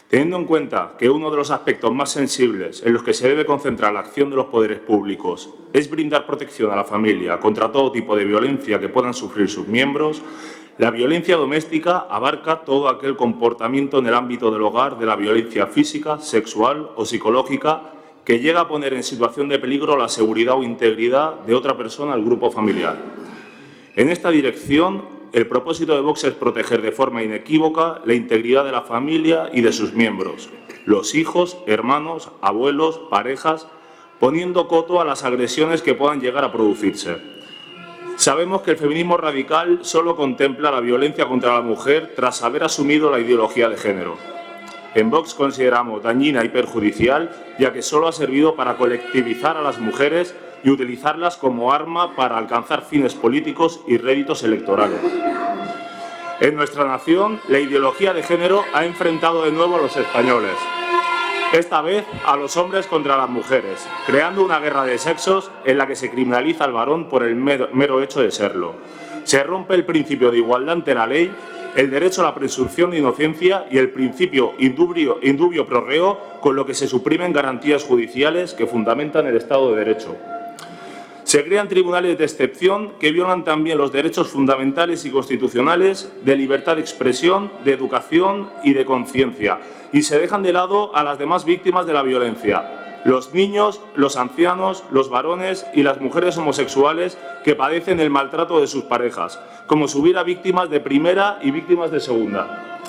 Teniendo 0.08 0.36
en 0.36 0.44
cuenta 0.44 0.94
que 0.98 1.08
uno 1.08 1.30
de 1.30 1.36
los 1.36 1.50
aspectos 1.50 1.92
más 1.94 2.10
sensibles 2.10 2.82
en 2.84 2.92
los 2.92 3.02
que 3.02 3.14
se 3.14 3.28
debe 3.28 3.46
concentrar 3.46 3.92
la 3.92 4.00
acción 4.00 4.30
de 4.30 4.36
los 4.36 4.46
poderes 4.46 4.80
públicos 4.80 5.48
es 5.72 5.88
brindar 5.88 6.26
protección 6.26 6.70
a 6.72 6.76
la 6.76 6.84
familia 6.84 7.38
contra 7.38 7.70
todo 7.70 7.92
tipo 7.92 8.16
de 8.16 8.24
violencia 8.24 8.80
que 8.80 8.88
puedan 8.88 9.14
sufrir 9.14 9.48
sus 9.48 9.66
miembros, 9.68 10.22
la 10.78 10.90
violencia 10.90 11.36
doméstica 11.36 12.06
abarca 12.10 12.62
todo 12.62 12.88
aquel 12.88 13.16
comportamiento 13.16 13.98
en 13.98 14.06
el 14.08 14.14
ámbito 14.14 14.50
del 14.50 14.62
hogar 14.62 14.98
de 14.98 15.06
la 15.06 15.16
violencia 15.16 15.66
física, 15.66 16.18
sexual 16.18 16.90
o 16.96 17.06
psicológica 17.06 17.95
que 18.26 18.40
llega 18.40 18.62
a 18.62 18.68
poner 18.68 18.92
en 18.92 19.04
situación 19.04 19.48
de 19.48 19.60
peligro 19.60 19.96
la 19.96 20.08
seguridad 20.08 20.56
o 20.56 20.64
integridad 20.64 21.34
de 21.46 21.54
otra 21.54 21.76
persona 21.76 22.12
al 22.12 22.24
grupo 22.24 22.50
familiar. 22.50 22.96
En 23.94 24.08
esta 24.08 24.30
dirección, 24.30 25.04
el 25.32 25.46
propósito 25.46 25.94
de 25.94 26.00
Vox 26.00 26.24
es 26.24 26.34
proteger 26.34 26.82
de 26.82 26.90
forma 26.90 27.22
inequívoca 27.22 28.00
la 28.04 28.14
integridad 28.14 28.64
de 28.64 28.72
la 28.72 28.82
familia 28.82 29.48
y 29.52 29.60
de 29.60 29.72
sus 29.72 29.92
miembros, 29.92 30.50
los 30.86 31.14
hijos, 31.14 31.56
hermanos, 31.68 32.30
abuelos, 32.40 32.98
parejas, 33.10 33.68
poniendo 34.18 34.66
coto 34.66 35.00
a 35.00 35.04
las 35.04 35.22
agresiones 35.22 35.80
que 35.80 35.94
puedan 35.94 36.20
llegar 36.20 36.42
a 36.42 36.50
producirse. 36.50 37.18
Sabemos 38.16 38.62
que 38.62 38.72
el 38.72 38.76
feminismo 38.76 39.18
radical 39.18 39.80
solo 39.82 40.16
contempla 40.16 40.72
la 40.72 40.80
violencia 40.80 41.28
contra 41.28 41.54
la 41.54 41.60
mujer 41.60 42.14
tras 42.16 42.42
haber 42.42 42.64
asumido 42.64 43.08
la 43.08 43.20
ideología 43.20 43.68
de 43.68 43.76
género. 43.76 44.35
En 44.96 45.10
Vox 45.10 45.34
consideramos 45.34 46.02
dañina 46.02 46.42
y 46.42 46.48
perjudicial, 46.48 47.30
ya 47.58 47.70
que 47.70 47.82
solo 47.82 48.08
ha 48.08 48.12
servido 48.12 48.56
para 48.56 48.78
colectivizar 48.78 49.54
a 49.58 49.60
las 49.60 49.78
mujeres 49.78 50.34
y 50.64 50.70
utilizarlas 50.70 51.36
como 51.36 51.70
arma 51.70 52.16
para 52.16 52.38
alcanzar 52.38 52.80
fines 52.80 53.14
políticos 53.14 53.82
y 53.86 53.98
réditos 53.98 54.42
electorales. 54.42 54.98
En 56.40 56.56
nuestra 56.56 56.86
nación, 56.86 57.40
la 57.48 57.58
ideología 57.58 58.14
de 58.14 58.22
género 58.22 58.64
ha 58.72 58.86
enfrentado 58.86 59.44
de 59.44 59.52
nuevo 59.52 59.76
a 59.76 59.82
los 59.82 59.94
españoles, 59.98 60.56
esta 61.52 61.82
vez 61.82 62.06
a 62.24 62.34
los 62.36 62.56
hombres 62.56 62.86
contra 62.86 63.18
las 63.18 63.28
mujeres, 63.28 63.86
creando 64.06 64.42
una 64.42 64.60
guerra 64.60 64.84
de 64.84 64.96
sexos 64.96 65.50
en 65.66 65.76
la 65.76 65.86
que 65.86 65.94
se 65.94 66.10
criminaliza 66.10 66.64
al 66.64 66.72
varón 66.72 67.10
por 67.10 67.22
el 67.22 67.36
mero, 67.36 68.02
hecho 68.02 68.22
de 68.22 68.30
serlo. 68.30 68.76
Se 69.24 69.42
rompe 69.42 69.74
el 69.74 69.84
principio 69.84 70.30
de 70.30 70.38
igualdad 70.38 70.76
ante 70.76 70.94
la 70.94 71.06
ley 71.06 71.30
el 71.76 71.90
derecho 71.90 72.22
a 72.22 72.24
la 72.24 72.34
presunción 72.34 72.90
de 72.90 72.98
inocencia 72.98 73.66
y 73.70 73.76
el 73.76 73.90
principio 73.90 74.54
indubio, 74.58 75.18
indubio 75.22 75.66
pro 75.66 75.82
reo, 75.82 76.18
con 76.40 76.56
lo 76.56 76.64
que 76.64 76.72
se 76.72 76.88
suprimen 76.88 77.34
garantías 77.34 77.84
judiciales 77.84 78.54
que 78.54 78.66
fundamentan 78.66 79.26
el 79.26 79.36
Estado 79.36 79.70
de 79.70 79.84
Derecho. 79.84 80.16
Se 81.24 81.44
crean 81.44 81.68
tribunales 81.68 82.16
de 82.16 82.24
excepción 82.24 82.92
que 82.98 83.12
violan 83.12 83.44
también 83.44 83.76
los 83.76 83.92
derechos 83.92 84.28
fundamentales 84.28 85.04
y 85.04 85.10
constitucionales 85.10 86.10
de 86.24 86.36
libertad 86.36 86.76
de 86.76 86.82
expresión, 86.82 87.52
de 87.64 87.72
educación 87.72 88.48
y 88.64 88.72
de 88.72 88.86
conciencia, 88.86 89.58
y 89.92 90.02
se 90.02 90.18
dejan 90.18 90.42
de 90.42 90.54
lado 90.54 90.96
a 90.96 91.02
las 91.02 91.18
demás 91.18 91.44
víctimas 91.44 91.86
de 91.86 91.92
la 91.92 92.02
violencia. 92.02 92.85
Los 93.06 93.32
niños, 93.32 93.80
los 93.94 94.16
ancianos, 94.16 94.82
los 94.90 95.08
varones 95.08 95.64
y 95.72 95.84
las 95.84 96.00
mujeres 96.00 96.36
homosexuales 96.38 97.16
que 97.44 97.54
padecen 97.54 98.00
el 98.00 98.10
maltrato 98.10 98.60
de 98.60 98.66
sus 98.66 98.82
parejas, 98.82 99.40
como 99.68 99.86
si 99.86 99.96
hubiera 99.96 100.24
víctimas 100.24 100.70
de 100.70 100.80
primera 100.80 101.38
y 101.40 101.52
víctimas 101.52 101.92
de 101.92 102.00
segunda. 102.00 102.80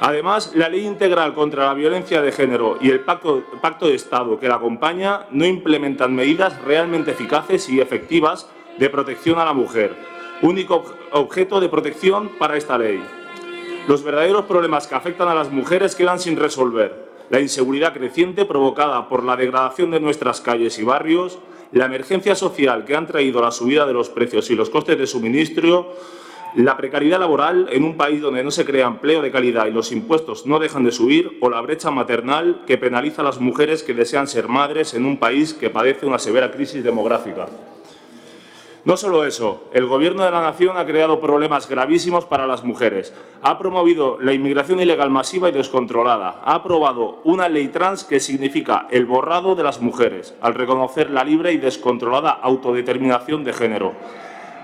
Además, 0.00 0.50
la 0.56 0.68
Ley 0.68 0.84
Integral 0.84 1.34
contra 1.34 1.66
la 1.66 1.74
Violencia 1.74 2.20
de 2.20 2.32
Género 2.32 2.78
y 2.80 2.90
el 2.90 3.00
Pacto, 3.00 3.44
Pacto 3.62 3.86
de 3.86 3.94
Estado 3.94 4.40
que 4.40 4.48
la 4.48 4.56
acompaña 4.56 5.26
no 5.30 5.46
implementan 5.46 6.16
medidas 6.16 6.60
realmente 6.62 7.12
eficaces 7.12 7.68
y 7.68 7.80
efectivas 7.80 8.48
de 8.76 8.90
protección 8.90 9.38
a 9.38 9.44
la 9.44 9.52
mujer, 9.52 9.94
único 10.42 10.84
objeto 11.12 11.60
de 11.60 11.68
protección 11.68 12.28
para 12.40 12.56
esta 12.56 12.76
ley. 12.76 13.00
Los 13.86 14.02
verdaderos 14.02 14.46
problemas 14.46 14.88
que 14.88 14.96
afectan 14.96 15.28
a 15.28 15.34
las 15.34 15.52
mujeres 15.52 15.94
quedan 15.94 16.18
sin 16.18 16.36
resolver. 16.36 17.03
La 17.30 17.40
inseguridad 17.40 17.94
creciente 17.94 18.44
provocada 18.44 19.08
por 19.08 19.24
la 19.24 19.36
degradación 19.36 19.90
de 19.90 20.00
nuestras 20.00 20.40
calles 20.40 20.78
y 20.78 20.84
barrios, 20.84 21.38
la 21.72 21.86
emergencia 21.86 22.34
social 22.34 22.84
que 22.84 22.94
han 22.94 23.06
traído 23.06 23.40
la 23.40 23.50
subida 23.50 23.86
de 23.86 23.92
los 23.92 24.10
precios 24.10 24.50
y 24.50 24.54
los 24.54 24.70
costes 24.70 24.98
de 24.98 25.06
suministro, 25.06 25.94
la 26.54 26.76
precariedad 26.76 27.18
laboral 27.18 27.68
en 27.72 27.82
un 27.82 27.96
país 27.96 28.20
donde 28.20 28.44
no 28.44 28.52
se 28.52 28.64
crea 28.64 28.86
empleo 28.86 29.22
de 29.22 29.32
calidad 29.32 29.66
y 29.66 29.72
los 29.72 29.90
impuestos 29.90 30.46
no 30.46 30.60
dejan 30.60 30.84
de 30.84 30.92
subir, 30.92 31.38
o 31.40 31.50
la 31.50 31.60
brecha 31.60 31.90
maternal 31.90 32.62
que 32.66 32.78
penaliza 32.78 33.22
a 33.22 33.24
las 33.24 33.40
mujeres 33.40 33.82
que 33.82 33.94
desean 33.94 34.28
ser 34.28 34.46
madres 34.46 34.94
en 34.94 35.04
un 35.04 35.18
país 35.18 35.52
que 35.52 35.70
padece 35.70 36.06
una 36.06 36.20
severa 36.20 36.52
crisis 36.52 36.84
demográfica. 36.84 37.48
No 38.84 38.98
solo 38.98 39.24
eso, 39.24 39.64
el 39.72 39.86
Gobierno 39.86 40.24
de 40.24 40.30
la 40.30 40.42
Nación 40.42 40.76
ha 40.76 40.84
creado 40.84 41.18
problemas 41.18 41.70
gravísimos 41.70 42.26
para 42.26 42.46
las 42.46 42.64
mujeres. 42.64 43.14
Ha 43.40 43.58
promovido 43.58 44.18
la 44.20 44.34
inmigración 44.34 44.78
ilegal 44.78 45.08
masiva 45.08 45.48
y 45.48 45.52
descontrolada. 45.52 46.42
Ha 46.44 46.56
aprobado 46.56 47.22
una 47.24 47.48
ley 47.48 47.68
trans 47.68 48.04
que 48.04 48.20
significa 48.20 48.86
el 48.90 49.06
borrado 49.06 49.54
de 49.54 49.62
las 49.62 49.80
mujeres, 49.80 50.34
al 50.42 50.52
reconocer 50.52 51.08
la 51.08 51.24
libre 51.24 51.54
y 51.54 51.56
descontrolada 51.56 52.32
autodeterminación 52.32 53.42
de 53.42 53.54
género. 53.54 53.94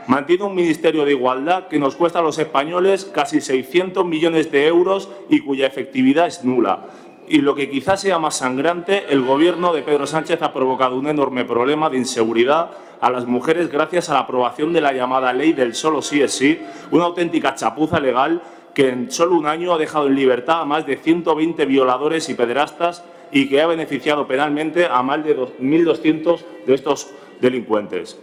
Mantiene 0.06 0.44
un 0.44 0.54
Ministerio 0.54 1.06
de 1.06 1.12
Igualdad 1.12 1.68
que 1.68 1.78
nos 1.78 1.96
cuesta 1.96 2.18
a 2.18 2.22
los 2.22 2.38
españoles 2.38 3.06
casi 3.06 3.40
600 3.40 4.04
millones 4.04 4.52
de 4.52 4.66
euros 4.66 5.08
y 5.30 5.40
cuya 5.40 5.66
efectividad 5.66 6.26
es 6.26 6.44
nula 6.44 6.88
y 7.30 7.42
lo 7.42 7.54
que 7.54 7.70
quizás 7.70 8.00
sea 8.00 8.18
más 8.18 8.38
sangrante, 8.38 9.04
el 9.08 9.22
gobierno 9.22 9.72
de 9.72 9.82
Pedro 9.82 10.04
Sánchez 10.04 10.42
ha 10.42 10.52
provocado 10.52 10.96
un 10.96 11.06
enorme 11.06 11.44
problema 11.44 11.88
de 11.88 11.96
inseguridad 11.96 12.72
a 13.00 13.10
las 13.10 13.26
mujeres 13.26 13.70
gracias 13.70 14.10
a 14.10 14.14
la 14.14 14.20
aprobación 14.20 14.72
de 14.72 14.80
la 14.80 14.92
llamada 14.92 15.32
ley 15.32 15.52
del 15.52 15.74
solo 15.74 16.02
sí 16.02 16.20
es 16.20 16.32
sí, 16.32 16.60
una 16.90 17.04
auténtica 17.04 17.54
chapuza 17.54 17.98
legal 17.98 18.42
que 18.74 18.88
en 18.88 19.10
solo 19.10 19.36
un 19.36 19.46
año 19.46 19.74
ha 19.74 19.78
dejado 19.78 20.06
en 20.06 20.14
libertad 20.14 20.60
a 20.60 20.64
más 20.64 20.86
de 20.86 20.96
120 20.96 21.64
violadores 21.66 22.28
y 22.28 22.34
pederastas 22.34 23.02
y 23.32 23.48
que 23.48 23.60
ha 23.60 23.66
beneficiado 23.66 24.26
penalmente 24.26 24.86
a 24.86 25.02
más 25.02 25.24
de 25.24 25.36
1.200 25.36 26.40
de 26.66 26.74
estos 26.74 27.10
delincuentes. 27.40 28.18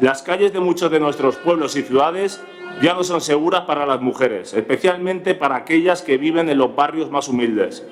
Las 0.00 0.22
calles 0.22 0.52
de 0.52 0.60
muchos 0.60 0.90
de 0.90 1.00
nuestros 1.00 1.36
pueblos 1.36 1.76
y 1.76 1.82
ciudades 1.82 2.42
ya 2.82 2.94
no 2.94 3.04
son 3.04 3.20
seguras 3.20 3.62
para 3.62 3.86
las 3.86 4.00
mujeres, 4.00 4.52
especialmente 4.52 5.34
para 5.34 5.56
aquellas 5.56 6.02
que 6.02 6.18
viven 6.18 6.48
en 6.48 6.58
los 6.58 6.74
barrios 6.74 7.10
más 7.10 7.28
humildes. 7.28 7.86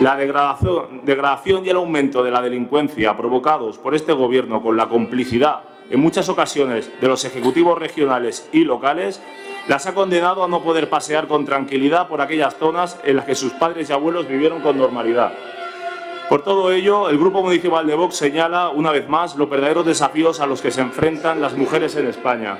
La 0.00 0.16
degradación, 0.16 1.64
y 1.64 1.68
el 1.68 1.76
aumento 1.76 2.24
de 2.24 2.30
la 2.30 2.42
delincuencia 2.42 3.16
provocados 3.16 3.78
por 3.78 3.94
este 3.94 4.12
Gobierno 4.12 4.62
con 4.62 4.76
la 4.76 4.88
complicidad, 4.88 5.60
en 5.90 6.00
muchas 6.00 6.28
ocasiones, 6.28 6.90
de 7.00 7.08
los 7.08 7.24
ejecutivos 7.24 7.78
regionales 7.78 8.48
y 8.52 8.64
locales, 8.64 9.20
las 9.68 9.86
ha 9.86 9.94
condenado 9.94 10.42
a 10.42 10.48
no 10.48 10.62
poder 10.62 10.88
pasear 10.88 11.28
con 11.28 11.44
tranquilidad 11.44 12.08
por 12.08 12.20
aquellas 12.20 12.56
zonas 12.56 12.98
en 13.04 13.16
las 13.16 13.26
que 13.26 13.34
sus 13.34 13.52
padres 13.52 13.88
y 13.88 13.92
abuelos 13.92 14.26
vivieron 14.26 14.62
con 14.62 14.78
normalidad. 14.78 15.32
Por 16.28 16.42
todo 16.42 16.72
ello, 16.72 17.10
el 17.10 17.18
Grupo 17.18 17.42
Municipal 17.42 17.86
de 17.86 17.94
Vox 17.94 18.16
señala 18.16 18.70
una 18.70 18.90
vez 18.90 19.08
más 19.08 19.36
los 19.36 19.48
verdaderos 19.48 19.86
desafíos 19.86 20.40
a 20.40 20.46
los 20.46 20.62
que 20.62 20.70
se 20.70 20.80
enfrentan 20.80 21.40
las 21.40 21.54
mujeres 21.54 21.94
en 21.96 22.06
España 22.06 22.58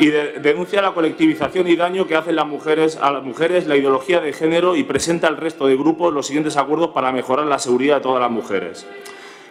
y 0.00 0.06
denuncia 0.06 0.80
la 0.80 0.92
colectivización 0.92 1.68
y 1.68 1.76
daño 1.76 2.06
que 2.06 2.16
hacen 2.16 2.34
las 2.34 2.46
mujeres, 2.46 2.98
a 3.00 3.10
las 3.10 3.22
mujeres 3.22 3.66
la 3.66 3.76
ideología 3.76 4.20
de 4.20 4.32
género 4.32 4.74
y 4.74 4.82
presenta 4.82 5.28
al 5.28 5.36
resto 5.36 5.66
de 5.66 5.76
grupos 5.76 6.14
los 6.14 6.26
siguientes 6.26 6.56
acuerdos 6.56 6.88
para 6.90 7.12
mejorar 7.12 7.46
la 7.46 7.58
seguridad 7.58 7.96
de 7.96 8.00
todas 8.00 8.20
las 8.22 8.30
mujeres. 8.30 8.86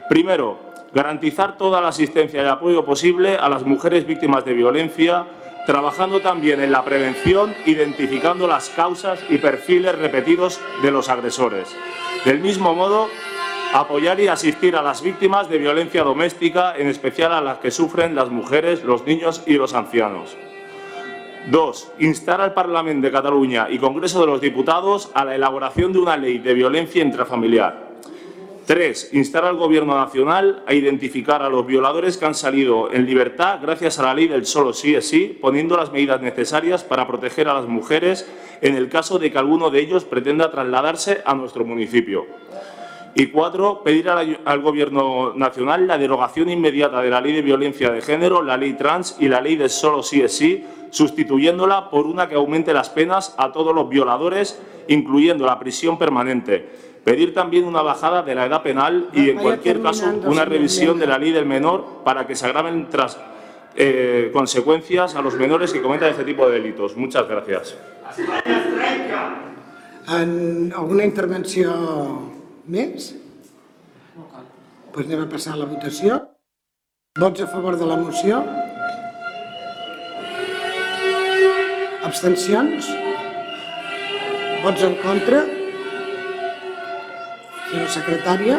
Primero, 0.10 0.58
garantizar 0.92 1.56
toda 1.56 1.82
la 1.82 1.90
asistencia 1.90 2.42
y 2.42 2.48
apoyo 2.48 2.84
posible 2.84 3.38
a 3.38 3.48
las 3.48 3.64
mujeres 3.64 4.08
víctimas 4.08 4.44
de 4.44 4.54
violencia, 4.54 5.28
trabajando 5.68 6.20
también 6.20 6.62
en 6.62 6.72
la 6.72 6.84
prevención, 6.84 7.54
identificando 7.68 8.48
las 8.48 8.70
causas 8.70 9.20
y 9.30 9.38
perfiles 9.38 9.96
repetidos 10.00 10.60
de 10.82 10.90
los 10.90 11.10
agresores. 11.10 11.76
Del 12.26 12.40
mismo 12.40 12.74
modo, 12.74 13.08
apoyar 13.74 14.20
y 14.20 14.28
asistir 14.28 14.76
a 14.76 14.82
las 14.82 15.02
víctimas 15.02 15.50
de 15.50 15.58
violencia 15.58 16.04
doméstica, 16.04 16.76
en 16.76 16.88
especial 16.88 17.34
a 17.34 17.42
las 17.42 17.60
que 17.60 17.72
sufren 17.72 18.16
las 18.16 18.30
mujeres, 18.30 18.84
los 18.84 19.06
niños 19.06 19.44
y 19.46 19.54
los 19.54 19.74
ancianos. 19.74 20.36
Dos, 21.52 21.92
instar 22.00 22.42
al 22.42 22.54
Parlamento 22.54 23.08
de 23.08 23.12
Cataluña 23.12 23.68
y 23.70 23.78
Congreso 23.78 24.22
de 24.22 24.28
los 24.28 24.42
Diputados 24.42 25.10
a 25.14 25.24
la 25.26 25.36
elaboración 25.36 25.94
de 25.94 26.00
una 26.00 26.18
ley 26.18 26.40
de 26.40 26.54
violencia 26.54 27.04
intrafamiliar. 27.04 27.90
Tres, 28.66 29.10
instar 29.14 29.46
al 29.46 29.56
Gobierno 29.56 29.96
Nacional 29.96 30.64
a 30.68 30.76
identificar 30.76 31.42
a 31.42 31.50
los 31.50 31.66
violadores 31.66 32.18
que 32.18 32.26
han 32.26 32.36
salido 32.36 32.92
en 32.94 33.08
libertad 33.08 33.60
gracias 33.62 33.98
a 33.98 34.04
la 34.04 34.14
ley 34.14 34.28
del 34.28 34.46
solo 34.46 34.74
sí 34.74 34.94
es 34.94 35.10
sí, 35.10 35.38
poniendo 35.42 35.76
las 35.76 35.92
medidas 35.92 36.22
necesarias 36.22 36.84
para 36.84 37.08
proteger 37.08 37.48
a 37.48 37.56
las 37.56 37.66
mujeres 37.66 38.30
en 38.62 38.76
el 38.76 38.90
caso 38.90 39.18
de 39.18 39.32
que 39.32 39.40
alguno 39.40 39.72
de 39.72 39.80
ellos 39.80 40.06
pretenda 40.06 40.52
trasladarse 40.52 41.24
a 41.26 41.34
nuestro 41.34 41.66
municipio. 41.66 42.28
Y 43.16 43.28
cuatro, 43.28 43.82
pedir 43.84 44.10
al, 44.10 44.62
Gobierno 44.62 45.34
Nacional 45.34 45.88
la 45.88 45.98
derogación 45.98 46.50
inmediata 46.50 47.02
de 47.02 47.10
la 47.10 47.22
Ley 47.22 47.34
de 47.34 47.42
Violencia 47.42 47.90
de 47.92 48.02
Género, 48.02 48.42
la 48.42 48.56
Ley 48.56 48.74
Trans 48.74 49.18
y 49.20 49.28
la 49.28 49.42
Ley 49.42 49.56
de 49.56 49.68
Solo 49.70 50.04
Sí 50.04 50.22
es 50.22 50.36
Sí, 50.36 50.66
sustituyéndola 50.92 51.90
por 51.90 52.06
una 52.06 52.30
que 52.30 52.36
aumente 52.36 52.74
las 52.74 52.90
penas 52.90 53.36
a 53.38 53.52
todos 53.52 53.74
los 53.74 53.90
violadores, 53.90 54.62
incluyendo 54.88 55.46
la 55.46 55.60
prisión 55.60 55.98
permanente. 55.98 56.70
Pedir 57.04 57.34
también 57.34 57.66
una 57.66 57.82
bajada 57.82 58.22
de 58.22 58.36
la 58.36 58.46
edad 58.46 58.62
penal 58.62 59.10
y, 59.14 59.30
en 59.30 59.38
cualquier 59.38 59.82
caso, 59.82 60.06
una 60.26 60.46
revisión 60.46 61.00
de 61.00 61.08
la 61.08 61.18
ley 61.18 61.32
del 61.32 61.46
menor 61.46 62.04
para 62.04 62.28
que 62.28 62.36
se 62.36 62.46
agraven 62.46 62.88
tras 62.90 63.18
eh, 63.76 64.30
consecuencias 64.34 65.16
a 65.16 65.22
los 65.22 65.36
menores 65.36 65.72
que 65.72 65.82
cometan 65.82 66.10
este 66.10 66.24
tipo 66.24 66.48
de 66.48 66.60
delitos. 66.60 66.96
Muchas 66.98 67.28
gracias. 67.28 67.76
¿Alguna 70.08 71.06
intervención 71.06 72.29
més? 72.70 73.12
Doncs 74.16 74.94
pues 74.94 75.08
anem 75.08 75.24
a 75.26 75.30
passar 75.32 75.56
a 75.56 75.60
la 75.60 75.68
votació. 75.70 76.20
Vots 77.20 77.42
a 77.42 77.48
favor 77.50 77.78
de 77.80 77.86
la 77.90 77.98
moció? 78.00 78.40
Abstencions? 82.10 82.90
Vots 84.64 84.86
en 84.88 84.96
contra? 85.04 85.44
Senyora 87.70 87.92
secretària? 87.94 88.58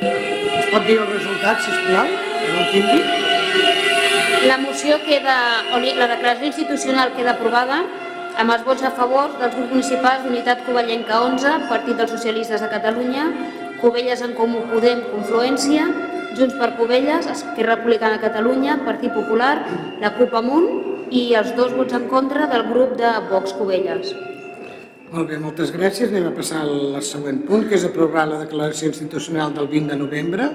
Es 0.00 0.72
pot 0.72 0.88
dir 0.88 0.96
el 1.02 1.12
resultat, 1.12 1.60
sisplau, 1.66 2.16
que 2.40 2.48
no 2.52 2.64
el 2.64 2.72
tingui? 2.72 3.00
La 4.46 4.58
moció 4.62 4.96
queda, 5.04 5.36
la 5.72 6.10
declaració 6.14 6.52
institucional 6.52 7.14
queda 7.16 7.36
aprovada 7.36 7.84
amb 8.36 8.52
els 8.52 8.64
vots 8.66 8.84
a 8.84 8.90
favor 8.96 9.32
dels 9.40 9.54
grups 9.56 9.72
municipals 9.72 10.24
d'Unitat 10.24 10.66
Covellenca 10.66 11.22
11, 11.24 11.54
Partit 11.70 11.96
dels 11.96 12.12
Socialistes 12.12 12.60
de 12.60 12.68
Catalunya, 12.68 13.24
Covelles 13.80 14.22
en 14.24 14.34
Comú 14.36 14.60
Podem, 14.70 15.02
Confluència, 15.12 15.86
Junts 16.36 16.56
per 16.60 16.74
Covelles, 16.76 17.30
Esquerra 17.32 17.78
Republicana 17.78 18.18
de 18.18 18.24
Catalunya, 18.26 18.76
Partit 18.84 19.14
Popular, 19.16 19.54
la 20.02 20.12
CUP 20.18 20.36
Amunt 20.36 20.68
i 21.16 21.30
els 21.38 21.54
dos 21.56 21.72
vots 21.76 21.96
en 21.96 22.08
contra 22.12 22.48
del 22.52 22.66
grup 22.68 22.96
de 23.00 23.12
Vox 23.30 23.56
Covelles. 23.56 24.12
Molt 25.12 25.30
bé, 25.30 25.38
moltes 25.40 25.70
gràcies. 25.72 26.10
Anem 26.10 26.28
a 26.28 26.36
passar 26.36 26.64
al 26.66 26.98
següent 27.06 27.44
punt, 27.48 27.64
que 27.70 27.78
és 27.78 27.86
aprovar 27.88 28.26
la 28.28 28.42
declaració 28.42 28.90
institucional 28.90 29.54
del 29.54 29.70
20 29.70 29.94
de 29.94 30.00
novembre 30.02 30.48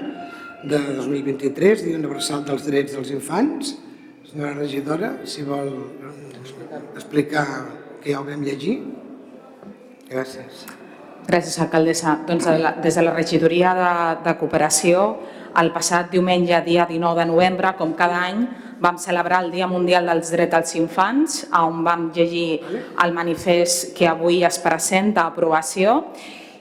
de 0.62 0.78
2023, 1.00 1.88
Dia 1.88 1.98
Universal 1.98 2.44
dels 2.46 2.68
Drets 2.68 2.94
dels 2.94 3.10
Infants. 3.10 3.74
Senyora 4.32 4.54
regidora, 4.56 5.08
si 5.28 5.42
vol 5.44 5.66
explicar 6.96 7.44
que 8.00 8.14
ja 8.14 8.20
ho 8.22 8.24
vam 8.24 8.40
llegir. 8.40 8.78
Gràcies. 10.08 10.62
Gràcies, 11.26 11.58
alcaldessa. 11.60 12.14
Doncs 12.24 12.46
des 12.80 12.96
de 12.96 13.04
la 13.04 13.12
regidoria 13.12 13.74
de, 13.76 13.90
de 14.24 14.32
cooperació, 14.40 15.02
el 15.60 15.68
passat 15.74 16.08
diumenge, 16.14 16.62
dia 16.64 16.86
19 16.88 17.20
de 17.20 17.26
novembre, 17.28 17.74
com 17.76 17.92
cada 17.98 18.22
any, 18.30 18.46
vam 18.80 18.96
celebrar 18.96 19.42
el 19.44 19.52
Dia 19.52 19.68
Mundial 19.68 20.08
dels 20.08 20.32
Drets 20.32 20.54
dels 20.56 20.72
Infants, 20.80 21.36
on 21.52 21.84
vam 21.84 22.08
llegir 22.16 22.62
el 23.04 23.12
manifest 23.12 23.92
que 23.98 24.08
avui 24.08 24.40
es 24.48 24.56
presenta 24.64 25.26
a 25.26 25.34
aprovació 25.34 26.06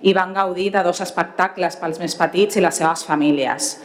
i 0.04 0.12
van 0.12 0.36
gaudir 0.36 0.74
de 0.76 0.84
dos 0.84 1.00
espectacles 1.08 1.80
pels 1.80 2.04
més 2.04 2.20
petits 2.20 2.60
i 2.60 2.68
les 2.68 2.84
seves 2.84 3.08
famílies. 3.08 3.78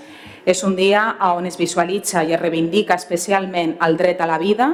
És 0.46 0.62
un 0.62 0.76
dia 0.78 1.16
on 1.26 1.48
es 1.48 1.56
visualitza 1.58 2.22
i 2.22 2.30
es 2.36 2.38
reivindica 2.38 2.94
especialment 2.94 3.72
el 3.82 3.96
dret 3.98 4.20
a 4.22 4.28
la 4.30 4.38
vida, 4.38 4.68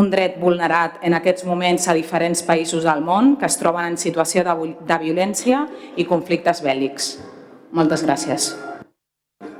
un 0.00 0.08
dret 0.08 0.38
vulnerat 0.40 0.96
en 1.04 1.12
aquests 1.18 1.44
moments 1.44 1.88
a 1.88 1.94
diferents 1.98 2.40
països 2.46 2.86
del 2.88 3.04
món 3.04 3.34
que 3.36 3.44
es 3.44 3.58
troben 3.60 3.84
en 3.90 3.98
situació 4.00 4.46
de, 4.46 4.54
de 4.80 4.98
violència 5.02 5.66
i 6.00 6.08
conflictes 6.08 6.64
bèl·lics. 6.64 7.10
Moltes 7.76 8.06
gràcies. 8.06 8.54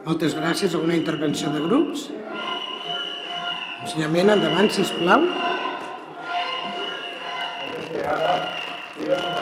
Moltes 0.06 0.32
gràcies. 0.38 0.72
Alguna 0.72 0.96
intervenció 0.96 1.52
de 1.52 1.61
grups? 1.66 2.08
Ensenyament, 3.84 4.32
endavant, 4.32 4.72
sisplau. 4.72 5.28
En 9.00 9.39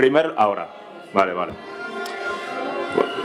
primer, 0.00 0.32
ahora. 0.38 0.66
Vale, 1.12 1.34
vale. 1.34 1.52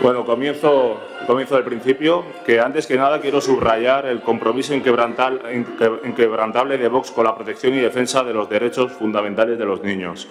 Bueno, 0.02 0.26
comienzo, 0.26 1.00
comienzo 1.26 1.56
del 1.56 1.64
principio, 1.64 2.26
que 2.46 2.60
antes 2.60 2.86
que 2.86 2.98
nada 2.98 3.22
quiero 3.22 3.40
subrayar 3.40 4.08
el 4.08 4.22
compromiso 4.22 4.76
inquebrantable, 4.76 6.78
de 6.78 6.88
Vox 6.90 7.12
con 7.12 7.24
la 7.24 7.34
protección 7.34 7.76
y 7.76 7.78
defensa 7.78 8.26
de 8.26 8.34
los 8.34 8.50
derechos 8.50 8.92
fundamentales 8.92 9.58
de 9.58 9.66
los 9.66 9.84
niños. 9.84 10.28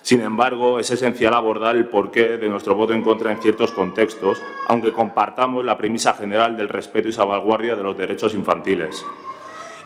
Sin 0.00 0.22
embargo, 0.22 0.80
es 0.80 0.90
esencial 0.90 1.34
abordar 1.34 1.76
el 1.76 1.84
porqué 1.84 2.38
de 2.38 2.48
nuestro 2.48 2.74
voto 2.74 2.94
en 2.94 3.02
contra 3.02 3.30
en 3.30 3.42
ciertos 3.42 3.72
contextos, 3.72 4.40
aunque 4.68 4.92
compartamos 4.92 5.62
la 5.62 5.76
premisa 5.76 6.14
general 6.14 6.56
del 6.56 6.70
respeto 6.70 7.08
y 7.08 7.12
salvaguardia 7.12 7.76
de 7.76 7.82
los 7.82 7.98
derechos 7.98 8.32
infantiles. 8.32 9.04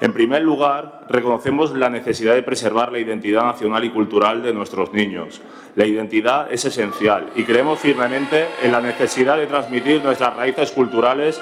En 0.00 0.12
primer 0.12 0.42
lugar, 0.42 1.06
reconocemos 1.08 1.72
la 1.72 1.88
necesidad 1.88 2.34
de 2.34 2.42
preservar 2.42 2.92
la 2.92 2.98
identidad 2.98 3.44
nacional 3.44 3.84
y 3.84 3.90
cultural 3.90 4.42
de 4.42 4.52
nuestros 4.52 4.92
niños. 4.92 5.40
La 5.74 5.86
identidad 5.86 6.52
es 6.52 6.66
esencial 6.66 7.30
y 7.34 7.44
creemos 7.44 7.78
firmemente 7.78 8.46
en 8.62 8.72
la 8.72 8.82
necesidad 8.82 9.38
de 9.38 9.46
transmitir 9.46 10.04
nuestras 10.04 10.36
raíces 10.36 10.70
culturales 10.72 11.40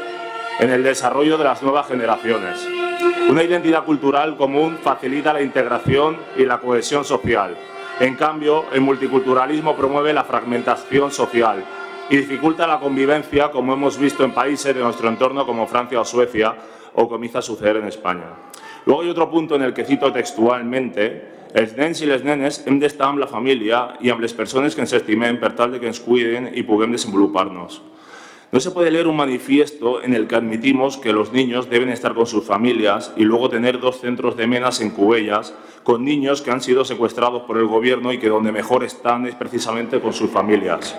en 0.60 0.70
el 0.70 0.84
desarrollo 0.84 1.36
de 1.36 1.44
las 1.44 1.64
nuevas 1.64 1.88
generaciones. 1.88 2.64
Una 3.28 3.42
identidad 3.42 3.84
cultural 3.84 4.36
común 4.36 4.78
facilita 4.80 5.32
la 5.32 5.42
integración 5.42 6.16
y 6.36 6.44
la 6.44 6.58
cohesión 6.58 7.04
social. 7.04 7.56
En 7.98 8.14
cambio, 8.14 8.66
el 8.72 8.82
multiculturalismo 8.82 9.74
promueve 9.74 10.12
la 10.12 10.24
fragmentación 10.24 11.10
social 11.10 11.64
y 12.08 12.18
dificulta 12.18 12.68
la 12.68 12.78
convivencia, 12.78 13.50
como 13.50 13.72
hemos 13.72 13.98
visto 13.98 14.24
en 14.24 14.32
países 14.32 14.74
de 14.74 14.80
nuestro 14.80 15.08
entorno 15.08 15.44
como 15.44 15.66
Francia 15.66 16.00
o 16.00 16.04
Suecia, 16.04 16.54
o 16.94 17.08
comienza 17.08 17.38
a 17.38 17.42
suceder 17.42 17.76
en 17.76 17.86
Espanya. 17.86 18.30
Luego 18.86 19.02
hay 19.02 19.08
otro 19.08 19.30
punto 19.30 19.56
en 19.56 19.62
el 19.62 19.74
que 19.74 19.84
cito 19.84 20.12
textualmente 20.12 21.34
els 21.54 21.76
nens 21.78 22.00
i 22.02 22.08
les 22.10 22.24
nenes 22.26 22.64
hem 22.66 22.80
d'estar 22.82 23.12
amb 23.12 23.22
la 23.22 23.30
família 23.30 23.94
i 24.02 24.10
amb 24.10 24.20
les 24.24 24.32
persones 24.34 24.74
que 24.74 24.82
ens 24.82 24.94
estimem 24.98 25.38
per 25.38 25.52
tal 25.54 25.70
de 25.70 25.78
que 25.78 25.86
ens 25.86 26.02
cuiden 26.02 26.50
i 26.50 26.64
puguem 26.66 26.90
desenvolupar-nos. 26.90 27.80
No 28.50 28.60
se 28.60 28.70
puede 28.70 28.90
leer 28.90 29.06
un 29.06 29.16
manifiesto 29.16 30.02
en 30.02 30.14
el 30.14 30.26
que 30.26 30.36
admitimos 30.36 30.96
que 30.96 31.12
los 31.12 31.32
niños 31.32 31.70
deben 31.70 31.90
estar 31.90 32.14
con 32.14 32.26
sus 32.26 32.44
familias 32.44 33.12
y 33.16 33.24
luego 33.24 33.48
tener 33.48 33.80
dos 33.80 34.00
centros 34.00 34.36
de 34.36 34.46
menas 34.46 34.80
en 34.80 34.90
Cubellas 34.90 35.54
con 35.82 36.04
niños 36.04 36.42
que 36.42 36.50
han 36.50 36.60
sido 36.60 36.84
secuestrados 36.84 37.42
por 37.42 37.58
el 37.58 37.66
gobierno 37.66 38.12
y 38.12 38.18
que 38.18 38.28
donde 38.28 38.52
mejor 38.52 38.84
están 38.84 39.26
es 39.26 39.34
precisamente 39.34 40.00
con 40.00 40.12
sus 40.12 40.30
familias. 40.30 40.96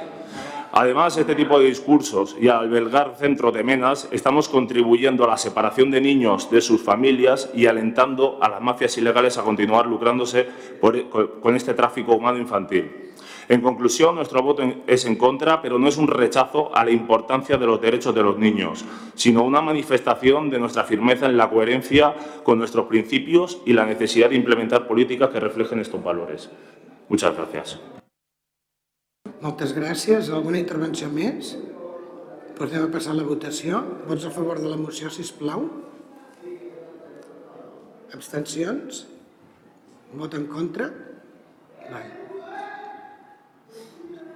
Además, 0.78 1.16
este 1.16 1.36
tipo 1.36 1.58
de 1.58 1.68
discursos 1.68 2.36
y 2.38 2.50
al 2.50 2.58
albergar 2.58 3.16
centros 3.18 3.54
de 3.54 3.64
menas 3.64 4.10
estamos 4.12 4.50
contribuyendo 4.50 5.24
a 5.24 5.28
la 5.28 5.38
separación 5.38 5.90
de 5.90 6.02
niños 6.02 6.52
de 6.52 6.60
sus 6.60 6.82
familias 6.82 7.50
y 7.54 7.66
alentando 7.66 8.40
a 8.42 8.50
las 8.50 8.62
mafias 8.62 8.98
ilegales 8.98 9.38
a 9.38 9.44
continuar 9.44 9.88
lucrándose 9.88 10.46
por, 10.82 11.10
con 11.40 11.56
este 11.56 11.76
tráfico 11.76 12.14
humano 12.14 12.40
infantil. 12.40 12.92
En 13.48 13.62
conclusión, 13.62 14.16
nuestro 14.16 14.42
voto 14.42 14.64
es 14.86 15.06
en 15.06 15.16
contra, 15.16 15.62
pero 15.62 15.80
no 15.80 15.88
es 15.88 15.96
un 15.96 16.10
rechazo 16.10 16.76
a 16.76 16.84
la 16.84 16.92
importancia 16.92 17.56
de 17.56 17.68
los 17.68 17.80
derechos 17.80 18.14
de 18.14 18.24
los 18.24 18.38
niños, 18.38 18.84
sino 19.14 19.44
una 19.44 19.62
manifestación 19.62 20.50
de 20.50 20.60
nuestra 20.60 20.84
firmeza 20.84 21.28
en 21.28 21.38
la 21.38 21.50
coherencia 21.50 22.14
con 22.44 22.58
nuestros 22.58 22.88
principios 22.88 23.62
y 23.66 23.72
la 23.72 23.86
necesidad 23.86 24.30
de 24.30 24.36
implementar 24.36 24.90
políticas 24.90 25.30
que 25.30 25.40
reflejen 25.40 25.80
estos 25.80 26.04
valores. 26.04 26.50
Muchas 27.08 27.34
gracias. 27.34 27.80
Moltes 29.46 29.76
gràcies. 29.78 30.32
Alguna 30.34 30.58
intervenció 30.58 31.06
més? 31.14 31.52
Passar 32.58 33.12
a 33.12 33.18
la 33.20 33.26
votació. 33.28 33.82
Vots 34.10 34.26
a 34.26 34.32
favor 34.34 34.58
de 34.58 34.72
la 34.72 34.78
moció, 34.80 35.12
si 35.14 35.22
plau. 35.38 35.68
Abstencions? 38.16 39.04
Vot 40.18 40.34
en 40.34 40.48
contra? 40.50 40.88
Vale. 41.92 42.14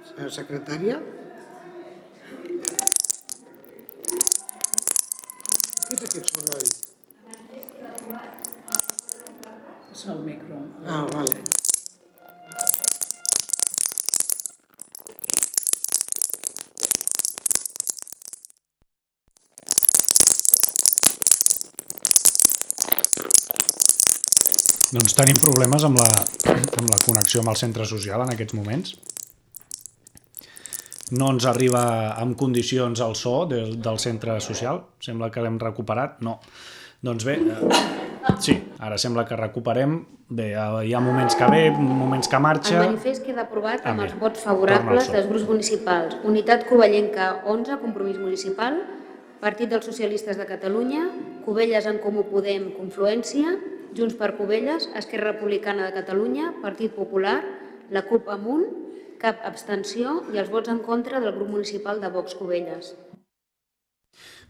Senyora 0.06 0.30
secretària. 0.36 1.00
Què 5.86 5.96
és 5.96 6.04
aquest 6.06 6.30
soroll? 6.36 6.68
És 9.90 10.04
el 10.14 10.22
micro. 10.28 10.60
Ah, 10.86 11.02
vale. 11.16 11.59
Doncs 24.90 25.14
tenim 25.14 25.36
problemes 25.38 25.84
amb 25.86 26.00
la, 26.00 26.08
amb 26.50 26.88
la 26.90 26.98
connexió 27.04 27.44
amb 27.44 27.52
el 27.52 27.58
centre 27.60 27.84
social 27.86 28.24
en 28.24 28.32
aquests 28.32 28.56
moments. 28.58 28.96
No 31.14 31.28
ens 31.30 31.46
arriba 31.46 31.82
en 32.22 32.34
condicions 32.38 33.02
el 33.06 33.14
so 33.18 33.44
del, 33.50 33.76
del 33.82 34.00
centre 34.02 34.34
social. 34.42 34.82
Sembla 35.02 35.30
que 35.30 35.44
l'hem 35.46 35.60
recuperat. 35.62 36.18
No. 36.26 36.40
Doncs 37.06 37.24
bé, 37.26 37.38
eh, 37.38 38.34
sí, 38.42 38.58
ara 38.82 38.98
sembla 38.98 39.24
que 39.30 39.38
recuperem. 39.38 40.00
Bé, 40.26 40.50
eh, 40.58 40.68
hi 40.86 40.94
ha 40.94 41.00
moments 41.02 41.38
que 41.38 41.46
ve, 41.50 41.64
moments 41.78 42.30
que 42.30 42.42
marxa... 42.42 42.76
El 42.82 42.92
manifest 42.92 43.24
queda 43.26 43.46
aprovat 43.46 43.86
amb 43.86 44.02
Ah, 44.02 44.10
els 44.10 44.18
vots 44.18 44.42
favorables 44.42 45.10
dels 45.14 45.30
grups 45.30 45.46
municipals. 45.48 46.18
Unitat 46.26 46.66
Covellenca, 46.66 47.32
11, 47.46 47.78
Compromís 47.82 48.18
Municipal, 48.18 48.82
Partit 49.40 49.70
dels 49.70 49.86
Socialistes 49.86 50.38
de 50.38 50.46
Catalunya, 50.50 51.06
Covelles 51.46 51.86
en 51.86 52.02
Comú 52.02 52.26
Podem, 52.28 52.72
Confluència, 52.76 53.54
Junts 53.96 54.14
per 54.14 54.36
Covelles, 54.38 54.88
Esquerra 54.96 55.32
Republicana 55.32 55.88
de 55.88 55.94
Catalunya, 55.96 56.54
Partit 56.62 56.94
Popular, 56.94 57.40
la 57.90 58.04
CUP 58.06 58.28
Amunt, 58.30 58.66
cap 59.20 59.42
abstenció 59.44 60.20
i 60.32 60.40
els 60.40 60.50
vots 60.50 60.70
en 60.72 60.80
contra 60.84 61.20
del 61.20 61.34
grup 61.36 61.50
municipal 61.52 62.00
de 62.00 62.10
Vox 62.12 62.36
Covelles. 62.38 62.94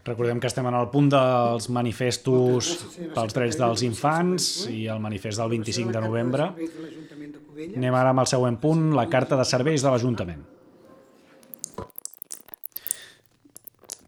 Recordem 0.05 0.39
que 0.41 0.49
estem 0.49 0.65
en 0.65 0.73
el 0.73 0.87
punt 0.89 1.11
dels 1.13 1.67
manifestos 1.69 2.71
pels 3.13 3.35
drets 3.37 3.57
dels 3.59 3.83
infants 3.85 4.47
i 4.71 4.87
el 4.89 5.01
manifest 5.03 5.37
del 5.41 5.51
25 5.53 5.93
de 5.93 6.01
novembre. 6.01 6.47
Anem 7.67 7.97
ara 7.99 8.09
amb 8.09 8.23
el 8.23 8.31
següent 8.31 8.57
punt, 8.63 8.89
la 8.97 9.05
carta 9.11 9.37
de 9.37 9.45
serveis 9.45 9.85
de 9.85 9.93
l'Ajuntament. 9.93 10.41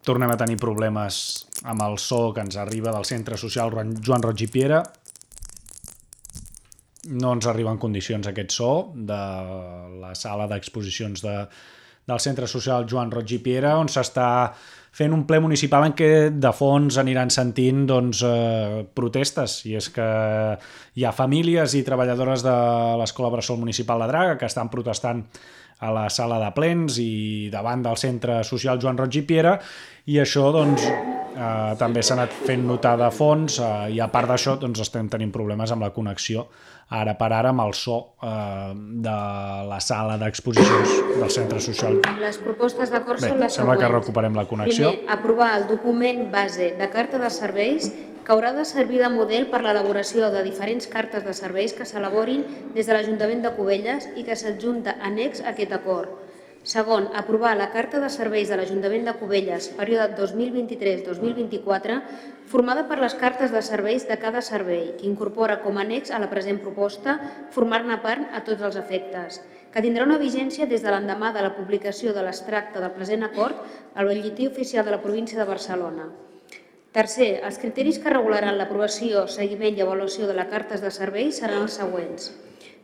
Tornem 0.04 0.34
a 0.34 0.40
tenir 0.40 0.58
problemes 0.60 1.22
amb 1.64 1.86
el 1.86 2.00
so 2.02 2.34
que 2.36 2.42
ens 2.44 2.58
arriba 2.60 2.92
del 2.92 3.06
centre 3.08 3.38
social 3.40 3.72
Joan 4.04 4.26
Roig 4.26 4.42
i 4.44 4.50
Piera. 4.52 4.82
No 7.12 7.34
ens 7.36 7.48
arriba 7.52 7.72
en 7.74 7.82
condicions 7.82 8.28
aquest 8.30 8.54
so 8.56 8.70
de 8.96 9.22
la 10.00 10.14
sala 10.16 10.48
d'exposicions 10.48 11.24
de, 11.26 11.36
del 12.08 12.20
centre 12.24 12.48
social 12.48 12.88
Joan 12.90 13.12
Roig 13.12 13.34
i 13.36 13.42
Piera, 13.44 13.76
on 13.80 13.92
s'està 13.92 14.28
fent 14.94 15.14
un 15.16 15.24
ple 15.26 15.40
municipal 15.42 15.88
en 15.88 15.96
què 15.98 16.10
de 16.32 16.52
fons 16.54 17.00
aniran 17.02 17.32
sentint 17.34 17.84
doncs, 17.90 18.22
eh, 18.28 18.84
protestes, 18.96 19.64
i 19.66 19.76
és 19.80 19.90
que 19.96 20.06
hi 20.96 21.04
ha 21.04 21.16
famílies 21.16 21.74
i 21.74 21.84
treballadores 21.88 22.46
de 22.46 22.56
l'Escola 23.02 23.34
Bressol 23.34 23.60
Municipal 23.60 24.06
de 24.06 24.12
Draga 24.12 24.38
que 24.38 24.50
estan 24.52 24.70
protestant 24.70 25.26
a 25.84 25.92
la 25.92 26.06
sala 26.14 26.38
de 26.40 26.52
plens 26.56 27.00
i 27.02 27.50
davant 27.52 27.82
del 27.84 27.98
centre 28.00 28.44
social 28.48 28.80
Joan 28.80 29.00
Roig 29.02 29.18
i 29.20 29.26
Piera. 29.28 29.58
I 30.08 30.22
això 30.22 30.52
doncs, 30.54 30.86
eh, 31.34 31.74
també 31.80 32.04
s'ha 32.04 32.18
anat 32.18 32.36
fent 32.48 32.64
notar 32.68 32.96
de 33.02 33.10
fons 33.14 33.60
eh, 33.60 33.96
i 33.96 34.00
a 34.04 34.08
part 34.14 34.32
d'això 34.32 34.58
doncs, 34.62 34.84
estem 34.86 35.10
tenint 35.12 35.34
problemes 35.34 35.74
amb 35.74 35.86
la 35.86 35.92
connexió 35.96 36.48
ara 36.94 37.16
per 37.18 37.32
ara 37.34 37.52
amb 37.54 37.64
el 37.64 37.74
so 37.78 37.98
eh, 38.22 38.72
de 39.06 39.18
la 39.70 39.80
sala 39.82 40.18
d'exposicions 40.22 40.96
del 41.20 41.30
centre 41.34 41.60
social. 41.64 42.00
Les 42.22 42.40
propostes 42.44 42.94
d'acord 42.94 43.22
són 43.24 43.40
les 43.42 43.60
sembla 43.60 43.78
que 43.82 43.92
recuperem 43.92 44.36
la 44.38 44.48
connexió. 44.50 44.92
Primer, 44.94 45.14
aprovar 45.18 45.54
el 45.60 45.70
document 45.72 46.28
base 46.32 46.74
de 46.80 46.90
carta 46.94 47.22
de 47.22 47.32
serveis 47.34 47.92
que 48.24 48.32
haurà 48.32 48.54
de 48.56 48.64
servir 48.66 49.02
de 49.04 49.10
model 49.12 49.50
per 49.52 49.62
l'elaboració 49.64 50.30
de 50.32 50.44
diferents 50.46 50.88
cartes 50.88 51.26
de 51.26 51.34
serveis 51.36 51.74
que 51.76 51.88
s'elaborin 51.88 52.46
des 52.76 52.88
de 52.88 52.96
l'Ajuntament 52.96 53.44
de 53.44 53.52
Cubelles 53.58 54.08
i 54.16 54.24
que 54.28 54.38
s'adjunta 54.40 54.96
annex 55.02 55.44
a 55.44 55.52
aquest 55.52 55.76
acord. 55.76 56.23
Segon, 56.64 57.10
aprovar 57.14 57.58
la 57.60 57.72
Carta 57.74 58.00
de 58.00 58.08
Serveis 58.08 58.48
de 58.48 58.56
l'Ajuntament 58.56 59.04
de 59.04 59.14
Cubelles, 59.20 59.66
període 59.76 60.16
2023-2024, 60.16 61.98
formada 62.48 62.86
per 62.88 63.02
les 63.02 63.16
cartes 63.20 63.52
de 63.52 63.60
serveis 63.68 64.06
de 64.08 64.16
cada 64.22 64.40
servei, 64.40 64.94
que 64.96 65.04
incorpora 65.10 65.58
com 65.60 65.76
a 65.76 65.84
annex 65.84 66.14
a 66.16 66.22
la 66.24 66.30
present 66.32 66.62
proposta 66.64 67.18
formar-ne 67.52 67.98
part 68.06 68.32
a 68.32 68.46
tots 68.48 68.64
els 68.64 68.78
efectes, 68.80 69.42
que 69.74 69.84
tindrà 69.84 70.08
una 70.08 70.22
vigència 70.22 70.70
des 70.72 70.86
de 70.86 70.94
l'endemà 70.96 71.34
de 71.36 71.44
la 71.44 71.52
publicació 71.58 72.16
de 72.16 72.24
l'extracte 72.24 72.80
del 72.80 72.96
present 72.96 73.28
acord 73.28 73.60
al 74.00 74.08
Butlletí 74.08 74.48
Oficial 74.48 74.88
de 74.88 74.96
la 74.96 75.02
Província 75.04 75.42
de 75.42 75.50
Barcelona. 75.52 76.08
Tercer, 76.96 77.42
els 77.44 77.60
criteris 77.60 78.00
que 78.00 78.16
regularan 78.16 78.56
l'aprovació, 78.56 79.28
seguiment 79.28 79.76
i 79.76 79.84
avaluació 79.84 80.32
de 80.32 80.40
les 80.40 80.48
cartes 80.48 80.80
de 80.80 80.96
serveis 80.96 81.44
seran 81.44 81.68
els 81.68 81.76
següents. 81.84 82.32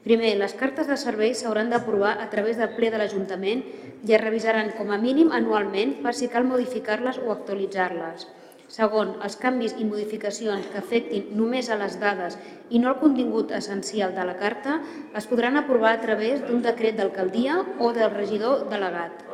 Primer, 0.04 0.34
les 0.40 0.54
cartes 0.56 0.88
de 0.88 0.96
serveis 0.96 1.42
s'hauran 1.44 1.70
d'aprovar 1.72 2.16
a 2.24 2.30
través 2.32 2.60
del 2.60 2.72
ple 2.78 2.90
de 2.92 3.00
l'Ajuntament 3.02 3.64
i 4.08 4.14
es 4.16 4.22
revisaran 4.22 4.72
com 4.78 4.94
a 4.96 5.00
mínim 5.02 5.34
anualment 5.36 5.98
per 6.04 6.14
si 6.16 6.30
cal 6.32 6.48
modificar-les 6.48 7.20
o 7.20 7.34
actualitzar-les. 7.34 8.28
Segon, 8.70 9.16
els 9.26 9.36
canvis 9.42 9.74
i 9.82 9.86
modificacions 9.90 10.68
que 10.72 10.78
afectin 10.80 11.32
només 11.36 11.72
a 11.74 11.78
les 11.82 11.98
dades 12.00 12.38
i 12.70 12.80
no 12.80 12.92
al 12.92 13.00
contingut 13.02 13.52
essencial 13.60 14.14
de 14.16 14.28
la 14.30 14.38
carta 14.38 14.78
es 15.20 15.28
podran 15.32 15.58
aprovar 15.58 15.96
a 15.96 16.02
través 16.04 16.46
d'un 16.46 16.62
decret 16.62 16.96
d'alcaldia 16.96 17.58
o 17.80 17.92
del 17.98 18.14
regidor 18.14 18.68
delegat. 18.70 19.26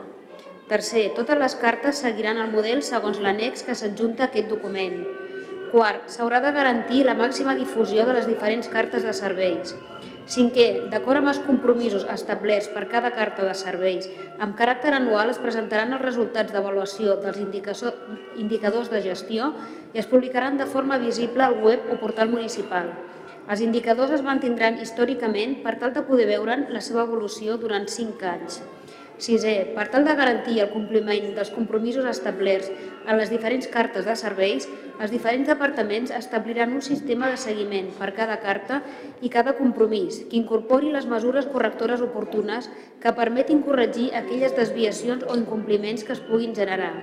Tercer, 0.69 1.09
totes 1.19 1.37
les 1.37 1.55
cartes 1.61 1.99
seguiran 2.01 2.39
el 2.41 2.49
model 2.55 2.81
segons 2.81 3.19
l'annex 3.21 3.67
que 3.67 3.75
s'adjunta 3.77 4.25
a 4.25 4.31
aquest 4.31 4.49
document. 4.49 5.03
Quart, 5.73 6.07
s'haurà 6.15 6.39
de 6.41 6.55
garantir 6.55 7.03
la 7.05 7.13
màxima 7.19 7.53
difusió 7.59 8.07
de 8.07 8.15
les 8.17 8.31
diferents 8.31 8.71
cartes 8.71 9.03
de 9.03 9.13
serveis. 9.13 9.75
Cinquè, 10.25 10.89
d'acord 10.89 11.19
amb 11.19 11.29
els 11.29 11.39
compromisos 11.45 12.05
establerts 12.09 12.71
per 12.73 12.87
cada 12.89 13.11
carta 13.13 13.43
de 13.45 13.53
serveis, 13.53 14.07
amb 14.41 14.55
caràcter 14.57 14.95
anual 14.97 15.29
es 15.29 15.37
presentaran 15.37 15.93
els 15.93 16.01
resultats 16.01 16.53
d'avaluació 16.53 17.19
dels 17.21 17.37
indicadors 18.41 18.89
de 18.89 19.01
gestió 19.05 19.51
i 19.93 20.01
es 20.01 20.09
publicaran 20.09 20.57
de 20.57 20.65
forma 20.65 20.97
visible 20.97 21.45
al 21.45 21.59
web 21.61 21.85
o 21.93 21.99
portal 22.01 22.33
municipal. 22.33 22.89
Els 23.45 23.61
indicadors 23.61 24.15
es 24.17 24.25
mantindran 24.25 24.81
històricament 24.81 25.59
per 25.61 25.75
tal 25.77 25.93
de 25.93 26.01
poder 26.09 26.25
veure'n 26.31 26.71
la 26.73 26.81
seva 26.81 27.05
evolució 27.05 27.59
durant 27.61 27.85
5 27.85 28.25
anys. 28.31 28.63
Sisè, 29.21 29.53
per 29.77 29.85
tal 29.93 30.09
de 30.09 30.17
garantir 30.17 30.57
el 30.63 30.73
compliment 30.73 31.35
dels 31.37 31.53
compromisos 31.53 32.09
establerts 32.09 32.73
en 33.07 33.17
les 33.19 33.29
diferents 33.29 33.67
cartes 33.71 34.05
de 34.05 34.15
serveis, 34.19 34.67
els 34.99 35.11
diferents 35.11 35.47
departaments 35.47 36.13
establiran 36.15 36.73
un 36.73 36.81
sistema 36.85 37.29
de 37.31 37.37
seguiment 37.37 37.91
per 37.99 38.13
cada 38.17 38.37
carta 38.43 38.81
i 39.21 39.31
cada 39.33 39.55
compromís 39.57 40.21
que 40.29 40.39
incorpori 40.39 40.93
les 40.93 41.07
mesures 41.09 41.49
correctores 41.51 42.03
oportunes 42.05 42.69
que 43.03 43.13
permetin 43.17 43.61
corregir 43.65 44.11
aquelles 44.15 44.55
desviacions 44.55 45.25
o 45.27 45.37
incompliments 45.37 46.03
que 46.03 46.15
es 46.15 46.23
puguin 46.23 46.55
generar. 46.55 46.93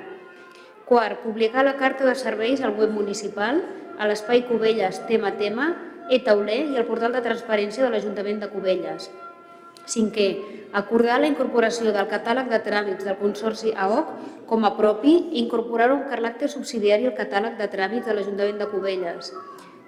Quart, 0.89 1.23
publicar 1.23 1.65
la 1.65 1.77
carta 1.81 2.05
de 2.05 2.15
serveis 2.19 2.61
al 2.61 2.77
web 2.79 2.91
municipal, 2.91 3.63
a 3.99 4.09
l'espai 4.09 4.47
Cubelles 4.49 5.03
tema 5.09 5.37
tema, 5.39 5.73
e-tauler 6.11 6.65
i 6.73 6.77
al 6.77 6.89
portal 6.89 7.15
de 7.15 7.23
transparència 7.25 7.85
de 7.85 7.93
l'Ajuntament 7.93 8.43
de 8.43 8.51
Cubelles. 8.51 9.13
Cinquè, 9.89 10.29
acordar 10.79 11.19
la 11.21 11.29
incorporació 11.31 11.93
del 11.95 12.09
catàleg 12.11 12.49
de 12.53 12.61
tràmits 12.63 13.05
del 13.05 13.19
Consorci 13.19 13.73
AOC 13.75 14.13
com 14.47 14.65
a 14.65 14.73
propi 14.77 15.13
i 15.19 15.43
incorporar-ho 15.43 15.99
caràcter 16.11 16.49
subsidiari 16.53 17.09
al 17.09 17.17
catàleg 17.19 17.59
de 17.59 17.69
tràmits 17.73 18.07
de 18.07 18.15
l'Ajuntament 18.15 18.63
de 18.63 18.71
Cubelles. 18.71 19.33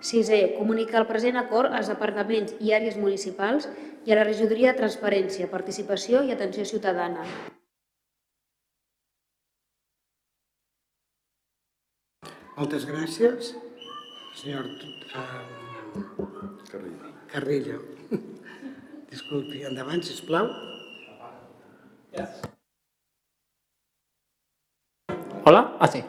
Sisè, 0.05 0.41
comunicar 0.59 1.01
el 1.01 1.09
present 1.09 1.39
acord 1.41 1.73
als 1.73 1.89
departaments 1.89 2.57
i 2.61 2.75
àrees 2.77 2.99
municipals 3.01 3.69
i 4.05 4.13
a 4.13 4.19
la 4.19 4.27
regidoria 4.29 4.73
de 4.73 4.81
Transparència, 4.83 5.49
Participació 5.49 6.21
i 6.27 6.35
Atenció 6.35 6.67
Ciutadana. 6.69 7.25
Moltes 12.55 12.85
gràcies. 12.87 13.55
Senyor 14.39 14.69
eh, 14.69 15.25
Carrillo. 16.71 17.13
Carrillo. 17.33 17.81
Disculpi, 19.15 19.61
endavant, 19.63 20.01
sisplau. 20.03 20.49
Hola? 25.47 25.61
Ah, 25.79 25.87
sí. 25.87 26.01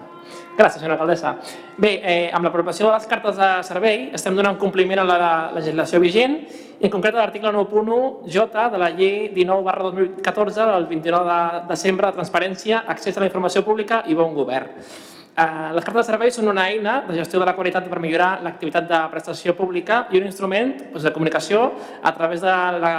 Gràcies, 0.57 0.79
senyora 0.79 0.95
alcaldessa. 0.95 1.35
Bé, 1.77 1.91
eh, 2.01 2.31
amb 2.33 2.47
l'aprovació 2.47 2.87
de 2.87 2.93
les 2.95 3.05
cartes 3.11 3.37
de 3.37 3.49
servei 3.67 4.07
estem 4.17 4.33
donant 4.33 4.57
compliment 4.57 5.03
a 5.03 5.05
la 5.05 5.31
legislació 5.53 5.99
vigent 6.01 6.39
i 6.79 6.87
en 6.87 6.93
concret 6.93 7.13
a 7.13 7.21
l'article 7.21 7.51
9.1 7.53 8.31
J 8.31 8.69
de 8.73 8.79
la 8.81 8.89
llei 8.89 9.29
19 9.35 9.67
barra 9.67 9.83
2014 9.91 10.65
del 10.71 10.87
29 10.89 11.35
de 11.35 11.67
desembre 11.69 12.09
de 12.09 12.17
transparència, 12.17 12.85
accés 12.87 13.17
a 13.17 13.21
la 13.21 13.29
informació 13.29 13.61
pública 13.67 14.01
i 14.07 14.17
bon 14.17 14.33
govern. 14.33 14.81
Eh, 15.37 15.71
les 15.75 15.83
cartes 15.83 16.05
de 16.05 16.07
serveis 16.07 16.35
són 16.37 16.47
una 16.47 16.63
eina 16.71 17.01
de 17.03 17.17
gestió 17.17 17.41
de 17.41 17.47
la 17.49 17.53
qualitat 17.57 17.89
per 17.91 17.97
millorar 17.99 18.37
l'activitat 18.45 18.85
de 18.87 18.99
prestació 19.11 19.51
pública 19.57 20.05
i 20.15 20.21
un 20.21 20.29
instrument 20.29 20.71
doncs, 20.93 21.03
de 21.03 21.11
comunicació 21.11 21.65
a 22.01 22.13
través 22.15 22.39
de 22.39 22.53
la, 22.79 22.93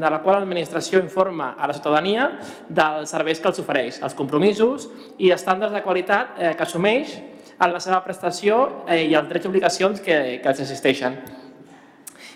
de 0.00 0.12
la 0.14 0.22
qual 0.24 0.38
l'administració 0.38 1.02
informa 1.04 1.50
a 1.52 1.68
la 1.68 1.76
ciutadania 1.76 2.30
dels 2.68 3.12
serveis 3.12 3.44
que 3.44 3.52
els 3.52 3.60
ofereix, 3.60 4.00
els 4.00 4.16
compromisos 4.16 4.88
i 5.18 5.34
estàndards 5.36 5.76
de 5.76 5.84
qualitat 5.84 6.40
eh, 6.40 6.54
que 6.56 6.64
assumeix 6.64 7.18
en 7.60 7.76
la 7.76 7.84
seva 7.84 8.00
prestació 8.06 8.62
eh, 8.88 9.02
i 9.04 9.12
els 9.12 9.28
drets 9.28 9.44
i 9.44 9.52
obligacions 9.52 10.00
que, 10.00 10.20
que 10.40 10.48
els 10.48 10.64
existeixen. 10.64 11.20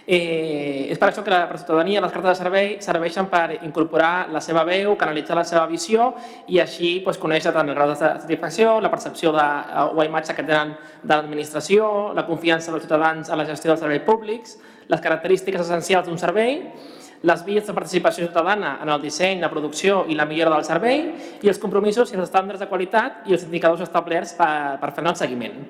Eh, 0.07 0.87
és 0.87 1.01
per 1.03 1.09
això 1.09 1.25
que 1.27 1.33
la 1.33 1.49
ciutadania 1.59 2.01
les 2.01 2.13
cartes 2.15 2.37
de 2.37 2.39
servei 2.39 2.69
serveixen 2.79 3.27
per 3.27 3.57
incorporar 3.67 4.29
la 4.31 4.39
seva 4.41 4.63
veu, 4.63 4.93
canalitzar 4.95 5.35
la 5.35 5.43
seva 5.43 5.65
visió 5.67 6.13
i 6.47 6.61
així 6.63 7.01
doncs, 7.03 7.19
conèixer 7.19 7.51
tant 7.53 7.67
el 7.67 7.75
grau 7.75 7.91
de 7.91 7.97
satisfacció, 7.99 8.77
la 8.81 8.93
percepció 8.93 9.35
de, 9.35 9.47
o 9.91 10.07
imatge 10.07 10.37
que 10.39 10.47
tenen 10.47 10.77
de 11.03 11.13
l'administració, 11.13 11.91
la 12.15 12.27
confiança 12.29 12.71
dels 12.71 12.87
ciutadans 12.87 13.33
en 13.35 13.43
la 13.43 13.49
gestió 13.51 13.73
dels 13.73 13.83
serveis 13.83 14.07
públics, 14.07 14.55
les 14.87 15.03
característiques 15.03 15.67
essencials 15.67 16.07
d'un 16.07 16.23
servei, 16.23 16.61
les 17.27 17.43
vies 17.43 17.67
de 17.67 17.75
participació 17.75 18.29
ciutadana 18.29 18.77
en 18.85 18.93
el 18.93 19.03
disseny, 19.03 19.41
la 19.43 19.51
producció 19.51 20.05
i 20.07 20.15
la 20.15 20.29
millora 20.31 20.55
del 20.55 20.69
servei 20.69 21.09
i 21.43 21.51
els 21.51 21.59
compromisos 21.59 22.13
i 22.13 22.21
els 22.21 22.29
estàndards 22.29 22.63
de 22.63 22.71
qualitat 22.71 23.27
i 23.27 23.35
els 23.35 23.49
indicadors 23.49 23.83
establerts 23.83 24.37
per, 24.39 24.77
per 24.79 24.93
fer 24.95 25.03
el 25.03 25.17
seguiment. 25.19 25.65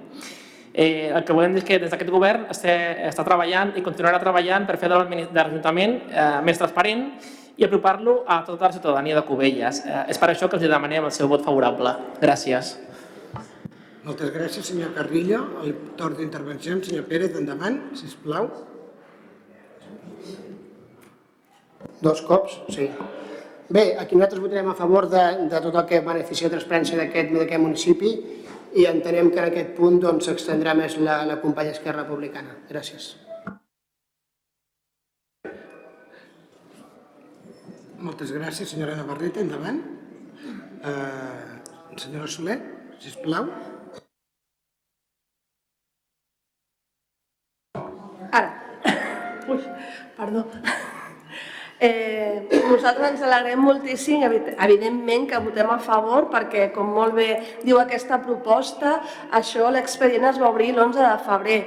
Eh, 0.76 1.08
el 1.08 1.24
que 1.24 1.32
volem 1.32 1.54
dir 1.56 1.62
és 1.62 1.64
que 1.64 1.78
des 1.80 1.88
d'aquest 1.88 2.10
govern 2.12 2.50
està, 2.52 2.72
està 3.08 3.24
treballant 3.24 3.70
i 3.80 3.82
continuarà 3.84 4.18
treballant 4.20 4.66
per 4.68 4.76
fer 4.76 4.90
de 4.92 4.98
l'Ajuntament 4.98 5.94
eh, 6.12 6.26
més 6.44 6.60
transparent 6.60 7.06
i 7.56 7.64
apropar-lo 7.64 8.18
a 8.28 8.42
tota 8.44 8.68
la 8.68 8.74
ciutadania 8.74 9.16
de 9.16 9.22
Cubelles. 9.24 9.80
Eh, 9.86 10.02
és 10.12 10.20
per 10.20 10.28
això 10.34 10.50
que 10.52 10.60
els 10.60 10.68
demanem 10.68 11.08
el 11.08 11.14
seu 11.16 11.32
vot 11.32 11.40
favorable. 11.46 11.94
Gràcies. 12.20 12.74
Moltes 14.04 14.34
gràcies, 14.36 14.68
senyor 14.68 14.92
Carrillo. 14.94 15.40
El 15.64 15.72
torn 15.96 16.20
d'intervenció, 16.20 16.76
senyor 16.84 17.08
Pérez, 17.08 17.32
endavant, 17.40 17.80
si 17.96 18.12
plau. 18.20 18.50
Dos 22.04 22.20
cops? 22.28 22.60
Sí. 22.76 22.90
Bé, 23.72 23.94
aquí 23.98 24.14
nosaltres 24.14 24.44
votarem 24.44 24.68
a 24.68 24.76
favor 24.76 25.08
de, 25.08 25.24
de 25.48 25.60
tot 25.64 25.74
el 25.74 25.88
que 25.88 26.04
beneficia 26.04 26.50
de 26.50 26.58
transparència 26.58 27.00
d'aquest 27.00 27.56
municipi 27.64 28.12
i 28.74 28.86
entenem 28.90 29.30
que 29.30 29.40
en 29.42 29.50
aquest 29.50 29.76
punt 29.76 30.00
doncs, 30.02 30.26
s'extendrà 30.26 30.74
doncs, 30.74 30.96
més 30.98 31.06
la, 31.06 31.20
la 31.28 31.38
companya 31.42 31.74
Esquerra 31.76 32.02
Republicana. 32.02 32.58
Gràcies. 32.70 33.14
Moltes 38.06 38.32
gràcies, 38.34 38.68
senyora 38.70 38.96
Navarrete. 38.98 39.40
Endavant. 39.44 39.80
Uh, 40.86 41.56
senyora 41.98 42.28
Soler, 42.30 42.58
sisplau. 43.02 43.48
Ara. 48.32 48.50
Ui, 49.52 49.62
perdó. 50.18 50.44
Eh, 51.78 52.48
nosaltres 52.70 53.10
ens 53.10 53.22
alegrem 53.26 53.60
moltíssim, 53.60 54.22
evidentment 54.24 55.26
que 55.28 55.40
votem 55.44 55.68
a 55.68 55.76
favor 55.76 56.30
perquè, 56.32 56.70
com 56.72 56.88
molt 56.88 57.12
bé 57.18 57.26
diu 57.66 57.76
aquesta 57.82 58.16
proposta, 58.24 58.94
això 59.36 59.68
l'expedient 59.74 60.24
es 60.30 60.38
va 60.40 60.48
obrir 60.48 60.70
l'11 60.72 60.96
de 60.96 61.10
febrer 61.26 61.58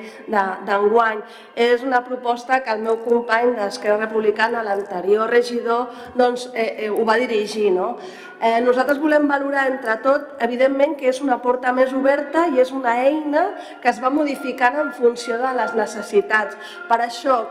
d'enguany. 0.65 1.21
És 1.53 1.85
una 1.85 2.01
proposta 2.07 2.63
que 2.65 2.73
el 2.73 2.81
meu 2.87 2.97
company 3.05 3.53
d'Esquerra 3.59 4.07
Republicana, 4.07 4.65
l'anterior 4.65 5.29
regidor, 5.29 5.93
doncs, 6.17 6.49
eh, 6.55 6.87
eh, 6.87 6.89
ho 6.89 7.05
va 7.05 7.19
dirigir. 7.21 7.69
No? 7.77 7.95
Eh, 8.41 8.61
nosaltres 8.65 8.97
volem 8.97 9.27
valorar 9.27 9.67
entre 9.69 9.99
tot, 10.01 10.33
evidentment, 10.41 10.97
que 10.97 11.09
és 11.13 11.21
una 11.21 11.37
porta 11.43 11.73
més 11.75 11.93
oberta 11.93 12.47
i 12.49 12.63
és 12.63 12.71
una 12.71 12.97
eina 13.05 13.49
que 13.83 13.93
es 13.93 14.01
va 14.01 14.09
modificant 14.09 14.79
en 14.79 14.93
funció 14.97 15.37
de 15.37 15.53
les 15.53 15.75
necessitats. 15.77 16.57
Per 16.89 17.01
això, 17.03 17.43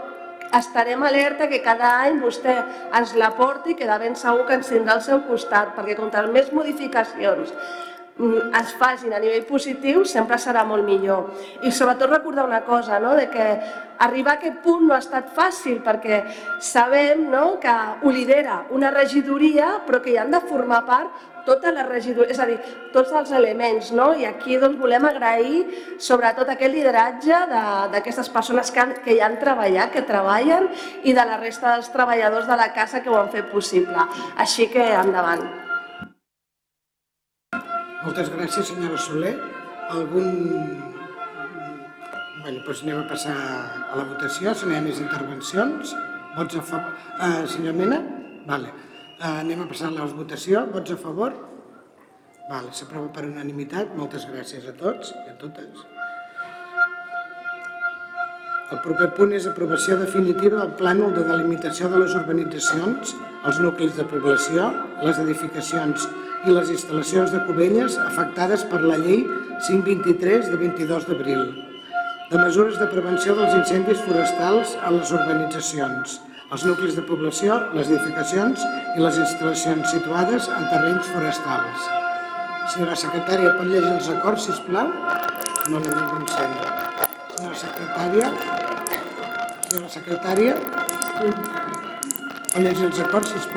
estarem 0.57 1.03
alerta 1.05 1.49
que 1.49 1.61
cada 1.65 1.91
any 2.05 2.21
vostè 2.23 2.55
ens 2.97 3.15
la 3.21 3.33
porti, 3.37 3.75
que 3.75 3.89
de 3.89 3.99
ben 4.01 4.17
segur 4.17 4.47
que 4.49 4.57
ens 4.59 4.71
tindrà 4.73 4.97
al 4.97 5.05
seu 5.05 5.21
costat, 5.29 5.75
perquè 5.77 5.97
contra 5.99 6.25
més 6.33 6.53
modificacions 6.53 7.53
es 8.19 8.73
facin 8.75 9.13
a 9.15 9.21
nivell 9.23 9.45
positiu 9.47 10.03
sempre 10.09 10.39
serà 10.43 10.65
molt 10.67 10.87
millor. 10.87 11.31
I 11.63 11.71
sobretot 11.71 12.11
recordar 12.11 12.47
una 12.49 12.65
cosa, 12.67 12.99
no? 12.99 13.15
de 13.15 13.29
que 13.31 13.47
arribar 13.99 14.37
a 14.37 14.39
aquest 14.41 14.59
punt 14.65 14.87
no 14.89 14.95
ha 14.95 15.03
estat 15.03 15.31
fàcil 15.35 15.79
perquè 15.87 16.25
sabem 16.63 17.29
no? 17.31 17.59
que 17.63 17.75
ho 18.03 18.11
lidera 18.15 18.65
una 18.75 18.91
regidoria 18.95 19.79
però 19.87 20.03
que 20.03 20.15
hi 20.15 20.19
han 20.19 20.35
de 20.35 20.43
formar 20.51 20.85
part 20.87 21.27
tota 21.49 21.71
la 21.73 21.87
regidoria, 21.87 22.35
és 22.35 22.41
a 22.43 22.47
dir, 22.49 22.59
tots 22.93 23.15
els 23.17 23.31
elements, 23.33 23.93
no? 23.97 24.11
I 24.13 24.27
aquí 24.29 24.59
doncs, 24.61 24.77
volem 24.77 25.07
agrair 25.09 25.63
sobretot 25.97 26.51
aquest 26.53 26.75
lideratge 26.75 27.39
d'aquestes 27.95 28.29
persones 28.35 28.69
que, 28.69 28.83
han, 28.83 28.93
que 29.05 29.15
hi 29.17 29.23
han 29.25 29.39
treballat, 29.41 29.95
que 29.95 30.05
treballen, 30.05 30.69
i 31.09 31.15
de 31.17 31.25
la 31.25 31.39
resta 31.41 31.73
dels 31.73 31.89
treballadors 31.95 32.51
de 32.51 32.59
la 32.61 32.69
casa 32.77 33.01
que 33.01 33.09
ho 33.09 33.17
han 33.23 33.33
fet 33.33 33.49
possible. 33.55 34.05
Així 34.37 34.69
que 34.69 34.91
endavant. 34.99 35.68
Moltes 38.09 38.31
gràcies, 38.33 38.71
senyora 38.71 38.97
Soler. 39.05 39.35
Algun... 39.93 40.29
Bé, 42.41 42.55
doncs 42.55 42.79
anem 42.81 43.03
a 43.03 43.09
passar 43.11 43.35
a 43.37 43.99
la 43.99 44.07
votació, 44.09 44.55
si 44.57 44.65
no 44.65 44.73
hi 44.73 44.79
ha 44.79 44.85
més 44.87 45.01
intervencions. 45.03 45.91
Vots 46.33 46.57
a 46.57 46.63
favor... 46.71 46.95
Uh, 47.19 47.43
senyor 47.53 47.75
Mena? 47.77 47.99
Vale. 48.47 48.71
Uh, 49.19 49.43
anem 49.43 49.61
a 49.61 49.67
passar 49.69 49.91
a 49.91 49.93
la 49.99 50.07
votació. 50.09 50.63
Vots 50.73 50.95
a 50.95 50.97
favor? 51.03 51.37
Vale, 52.47 52.73
s'aprova 52.79 53.11
per 53.13 53.27
unanimitat. 53.29 53.93
Moltes 53.99 54.25
gràcies 54.31 54.65
a 54.65 54.73
tots 54.79 55.13
i 55.13 55.27
a 55.29 55.37
totes. 55.43 55.85
El 58.73 58.81
proper 58.87 59.11
punt 59.21 59.37
és 59.37 59.51
aprovació 59.53 59.99
definitiva 60.01 60.63
del 60.63 60.73
plànol 60.81 61.13
de 61.13 61.27
delimitació 61.29 61.93
de 61.93 62.01
les 62.07 62.17
urbanitzacions, 62.17 63.13
els 63.45 63.61
nuclis 63.61 64.01
de 64.01 64.09
població, 64.09 64.73
les 65.05 65.21
edificacions 65.27 66.09
i 66.47 66.55
les 66.55 66.71
instal·lacions 66.71 67.33
de 67.35 67.41
Cubelles 67.49 67.97
afectades 68.03 68.63
per 68.71 68.81
la 68.85 68.99
llei 69.01 69.25
523 69.67 70.53
de 70.53 70.61
22 70.61 71.09
d'abril, 71.09 71.43
de 72.31 72.39
mesures 72.39 72.79
de 72.79 72.87
prevenció 72.93 73.35
dels 73.35 73.57
incendis 73.57 74.01
forestals 74.07 74.77
a 74.85 74.93
les 74.95 75.11
urbanitzacions, 75.17 76.19
els 76.55 76.65
nuclis 76.69 76.95
de 76.97 77.03
població, 77.09 77.57
les 77.75 77.91
edificacions 77.91 78.63
i 78.95 79.03
les 79.03 79.19
instal·lacions 79.21 79.91
situades 79.91 80.47
en 80.53 80.69
terrenys 80.71 81.11
forestals. 81.13 81.89
Senyora 82.73 82.97
secretària, 83.01 83.57
pot 83.59 83.69
llegir 83.73 83.93
els 83.97 84.09
acords, 84.15 84.47
si 84.47 84.57
plau? 84.69 84.93
No 85.73 85.83
n'hi 85.83 85.93
ningú 85.93 86.23
incendi. 86.23 86.71
Senyora 87.35 87.61
secretària, 87.65 88.33
senyora 89.67 89.93
secretària, 89.97 90.57
pot 91.19 92.61
llegir 92.63 92.91
els 92.93 93.03
acords, 93.09 93.35
si 93.35 93.49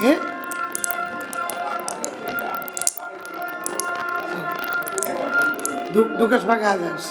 Eh? 0.00 0.16
Du 5.92 6.06
dues 6.16 6.46
vegades. 6.48 7.10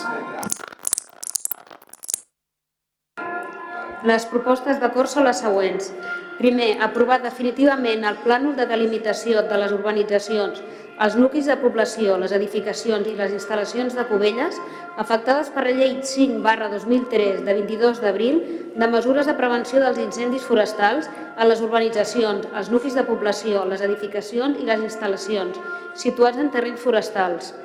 Les 4.10 4.24
propostes 4.26 4.80
d'acord 4.82 5.12
són 5.12 5.28
les 5.28 5.44
següents. 5.44 5.92
Primer, 6.40 6.72
aprovar 6.82 7.20
definitivament 7.22 8.08
el 8.10 8.18
plànol 8.24 8.56
de 8.58 8.66
delimitació 8.66 9.44
de 9.46 9.60
les 9.62 9.76
urbanitzacions, 9.76 10.64
els 11.02 11.16
nuclis 11.18 11.48
de 11.50 11.56
població, 11.58 12.14
les 12.22 12.34
edificacions 12.38 13.08
i 13.10 13.16
les 13.18 13.32
instal·lacions 13.34 13.96
de 13.98 14.04
Cubelles 14.06 14.60
afectades 15.02 15.50
per 15.50 15.64
la 15.66 15.74
llei 15.74 15.96
5 16.06 16.44
barra 16.46 16.68
2003 16.70 17.40
de 17.48 17.56
22 17.58 18.02
d'abril 18.04 18.38
de 18.76 18.90
mesures 18.92 19.26
de 19.26 19.34
prevenció 19.40 19.82
dels 19.82 19.98
incendis 20.04 20.46
forestals 20.46 21.10
a 21.38 21.48
les 21.50 21.64
urbanitzacions, 21.66 22.46
els 22.54 22.70
nuclis 22.70 22.94
de 22.94 23.06
població, 23.08 23.66
les 23.66 23.82
edificacions 23.82 24.62
i 24.62 24.68
les 24.68 24.86
instal·lacions 24.86 25.58
situats 25.98 26.38
en 26.38 26.54
terrenys 26.54 26.86
forestals. 26.86 27.56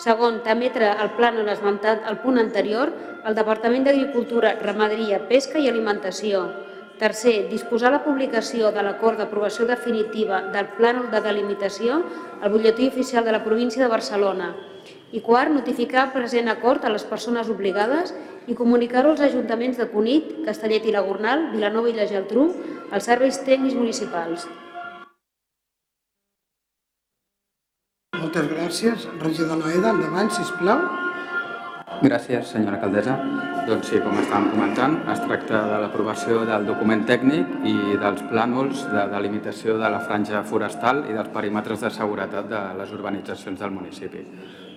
Segon, 0.00 0.40
t'emetre 0.44 0.94
el 1.02 1.12
plànol 1.20 1.52
esmentat 1.52 2.08
al 2.08 2.22
punt 2.24 2.40
anterior 2.40 2.92
al 3.24 3.36
Departament 3.36 3.84
d'Agricultura, 3.84 4.54
Ramaderia, 4.62 5.20
Pesca 5.28 5.60
i 5.60 5.68
Alimentació. 5.68 6.46
Tercer, 6.96 7.50
disposar 7.50 7.90
la 7.92 8.00
publicació 8.00 8.70
de 8.72 8.80
l'acord 8.80 9.20
d'aprovació 9.20 9.66
definitiva 9.68 10.38
del 10.54 10.70
plànol 10.78 11.10
de 11.12 11.20
delimitació 11.20 11.98
al 12.40 12.52
butlletí 12.54 12.88
oficial 12.88 13.26
de 13.26 13.34
la 13.36 13.42
província 13.44 13.82
de 13.82 13.90
Barcelona. 13.92 14.54
I 15.12 15.20
quart, 15.20 15.52
notificar 15.52 16.08
present 16.14 16.48
acord 16.48 16.84
a 16.84 16.92
les 16.92 17.04
persones 17.04 17.50
obligades 17.52 18.14
i 18.48 18.56
comunicar-ho 18.56 19.12
als 19.12 19.20
ajuntaments 19.28 19.76
de 19.76 19.90
Cunit, 19.92 20.32
Castellet 20.48 20.88
i 20.88 20.94
la 20.94 21.04
Gornal, 21.04 21.50
Vilanova 21.52 21.92
i 21.92 21.96
la 21.98 22.08
Geltrú, 22.08 22.48
als 22.90 23.10
serveis 23.12 23.42
tècnics 23.44 23.76
municipals. 23.76 24.48
Moltes 28.16 28.48
gràcies. 28.54 29.10
Regidor 29.20 29.60
Noeda, 29.60 29.92
endavant, 29.92 30.32
sisplau. 30.32 31.05
Gràcies, 32.02 32.50
senyora 32.52 32.76
alcaldessa. 32.76 33.14
Doncs 33.66 33.88
sí, 33.90 33.98
com 34.04 34.18
estàvem 34.20 34.50
comentant, 34.52 34.98
es 35.10 35.22
tracta 35.22 35.62
de 35.70 35.78
l'aprovació 35.82 36.42
del 36.46 36.66
document 36.68 37.06
tècnic 37.08 37.64
i 37.66 37.96
dels 38.02 38.20
plànols 38.30 38.84
de 38.92 39.06
delimitació 39.14 39.78
de 39.80 39.90
la 39.90 40.02
franja 40.04 40.42
forestal 40.46 41.04
i 41.08 41.16
dels 41.16 41.32
perímetres 41.34 41.82
de 41.82 41.90
seguretat 41.94 42.50
de 42.52 42.62
les 42.78 42.92
urbanitzacions 42.94 43.58
del 43.62 43.74
municipi. 43.74 44.22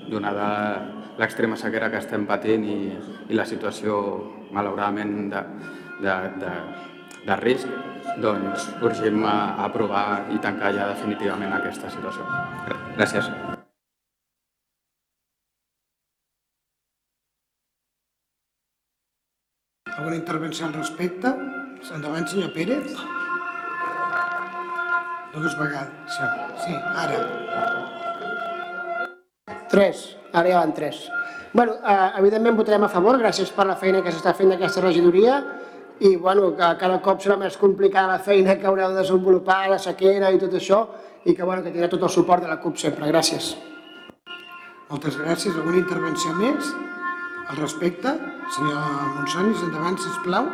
Donada 0.09 0.47
l'extrema 1.19 1.59
sequera 1.59 1.91
que 1.91 1.99
estem 1.99 2.25
patint 2.25 2.65
i, 2.65 2.79
i 3.29 3.37
la 3.37 3.45
situació, 3.45 3.99
malauradament, 4.55 5.15
de, 5.35 5.45
de, 6.01 6.17
de, 6.41 6.57
de 7.27 7.39
risc, 7.43 7.79
doncs 8.23 8.71
urgim 8.81 9.23
a 9.27 9.37
aprovar 9.67 10.25
i 10.33 10.41
tancar 10.41 10.73
ja 10.73 10.91
definitivament 10.95 11.59
aquesta 11.59 11.91
situació. 11.91 12.25
Gràcies. 12.97 13.58
Alguna 19.99 20.15
intervenció 20.15 20.65
al 20.65 20.73
respecte? 20.73 21.27
Endavant, 21.93 22.23
senyor 22.31 22.53
Pérez. 22.55 22.93
Dues 25.33 25.55
vegades. 25.59 26.19
Sí, 26.63 26.75
ara. 27.01 27.17
Tres. 29.67 30.15
Ara 30.31 30.47
ja 30.47 30.59
van 30.61 30.73
tres. 30.73 31.09
bueno, 31.51 31.73
eh, 31.83 32.11
evidentment 32.19 32.55
votarem 32.55 32.83
a 32.85 32.87
favor, 32.87 33.17
gràcies 33.19 33.51
per 33.51 33.65
la 33.67 33.75
feina 33.75 34.03
que 34.05 34.11
s'està 34.13 34.35
fent 34.37 34.53
d'aquesta 34.53 34.83
regidoria 34.85 35.39
i 35.99 36.15
bueno, 36.15 36.51
que 36.55 36.69
cada 36.79 36.99
cop 37.01 37.19
serà 37.19 37.35
més 37.41 37.57
complicada 37.57 38.13
la 38.13 38.19
feina 38.19 38.55
que 38.55 38.67
haureu 38.67 38.93
de 38.93 39.01
desenvolupar, 39.01 39.67
la 39.67 39.79
sequera 39.79 40.29
i 40.31 40.39
tot 40.39 40.53
això, 40.53 40.85
i 41.25 41.33
que, 41.33 41.43
bueno, 41.43 41.63
que 41.63 41.73
tindrà 41.73 41.89
tot 41.89 42.05
el 42.05 42.13
suport 42.13 42.45
de 42.45 42.47
la 42.53 42.61
CUP 42.61 42.77
sempre. 42.77 43.09
Gràcies. 43.11 43.57
Moltes 44.89 45.17
gràcies. 45.19 45.57
Alguna 45.57 45.81
intervenció 45.81 46.31
més 46.37 46.71
al 47.49 47.57
respecte? 47.57 48.13
Senyor 48.55 48.77
Monsonis, 49.15 49.63
endavant, 49.65 49.97
sisplau. 49.97 50.49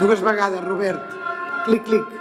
Dues 0.00 0.22
vegades, 0.24 0.64
Robert. 0.64 1.18
Clic, 1.66 1.84
clic. 1.84 2.16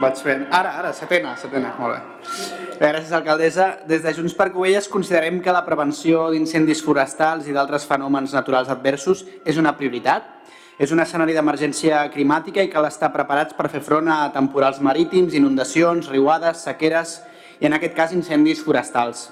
Vaig 0.00 0.22
fent. 0.24 0.46
Ara, 0.56 0.78
ara, 0.80 0.94
setena, 0.96 1.34
setena, 1.36 1.74
molt. 1.76 2.00
Bé, 2.80 2.88
gràcies, 2.88 3.12
alcaldessa. 3.12 3.66
Des 3.84 4.00
de 4.00 4.14
Junts 4.16 4.32
per 4.32 4.46
Covelles 4.54 4.88
considerem 4.88 5.42
que 5.44 5.52
la 5.52 5.60
prevenció 5.66 6.30
d'incendis 6.32 6.80
forestals 6.80 7.50
i 7.50 7.52
d'altres 7.52 7.84
fenòmens 7.84 8.32
naturals 8.32 8.70
adversos 8.72 9.26
és 9.44 9.60
una 9.60 9.74
prioritat. 9.76 10.24
És 10.80 10.94
un 10.94 11.02
escenari 11.02 11.34
d'emergència 11.36 12.06
climàtica 12.08 12.62
i 12.64 12.70
cal 12.72 12.86
estar 12.88 13.10
preparats 13.12 13.52
per 13.52 13.68
fer 13.68 13.82
front 13.84 14.06
a 14.08 14.30
temporals 14.32 14.78
marítims, 14.80 15.34
inundacions, 15.36 16.08
riuades, 16.08 16.62
sequeres 16.64 17.18
i, 17.58 17.66
en 17.68 17.76
aquest 17.76 17.92
cas, 17.98 18.14
incendis 18.16 18.62
forestals. 18.64 19.26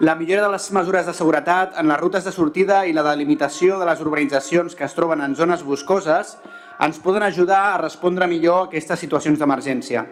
La 0.00 0.14
millora 0.16 0.46
de 0.46 0.52
les 0.54 0.70
mesures 0.72 1.04
de 1.04 1.12
seguretat 1.12 1.76
en 1.76 1.92
les 1.92 2.00
rutes 2.00 2.24
de 2.24 2.32
sortida 2.32 2.84
i 2.88 2.96
la 2.96 3.04
delimitació 3.04 3.76
de 3.76 3.84
les 3.84 4.00
urbanitzacions 4.00 4.78
que 4.78 4.88
es 4.88 4.96
troben 4.96 5.20
en 5.20 5.36
zones 5.36 5.66
boscoses 5.66 6.38
ens 6.80 7.04
poden 7.04 7.26
ajudar 7.26 7.60
a 7.74 7.80
respondre 7.84 8.28
millor 8.30 8.62
a 8.62 8.66
aquestes 8.70 9.04
situacions 9.04 9.36
d'emergència. 9.42 10.06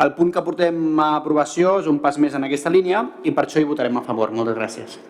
El 0.00 0.14
punt 0.16 0.32
que 0.32 0.46
portem 0.46 0.78
a 0.96 1.16
aprovació 1.18 1.80
és 1.82 1.92
un 1.92 2.00
pas 2.00 2.16
més 2.16 2.38
en 2.38 2.48
aquesta 2.48 2.72
línia 2.72 3.04
i 3.20 3.36
per 3.36 3.44
això 3.44 3.60
hi 3.60 3.68
votarem 3.68 4.00
a 4.00 4.08
favor. 4.08 4.32
Moltes 4.32 4.56
gràcies. 4.56 5.02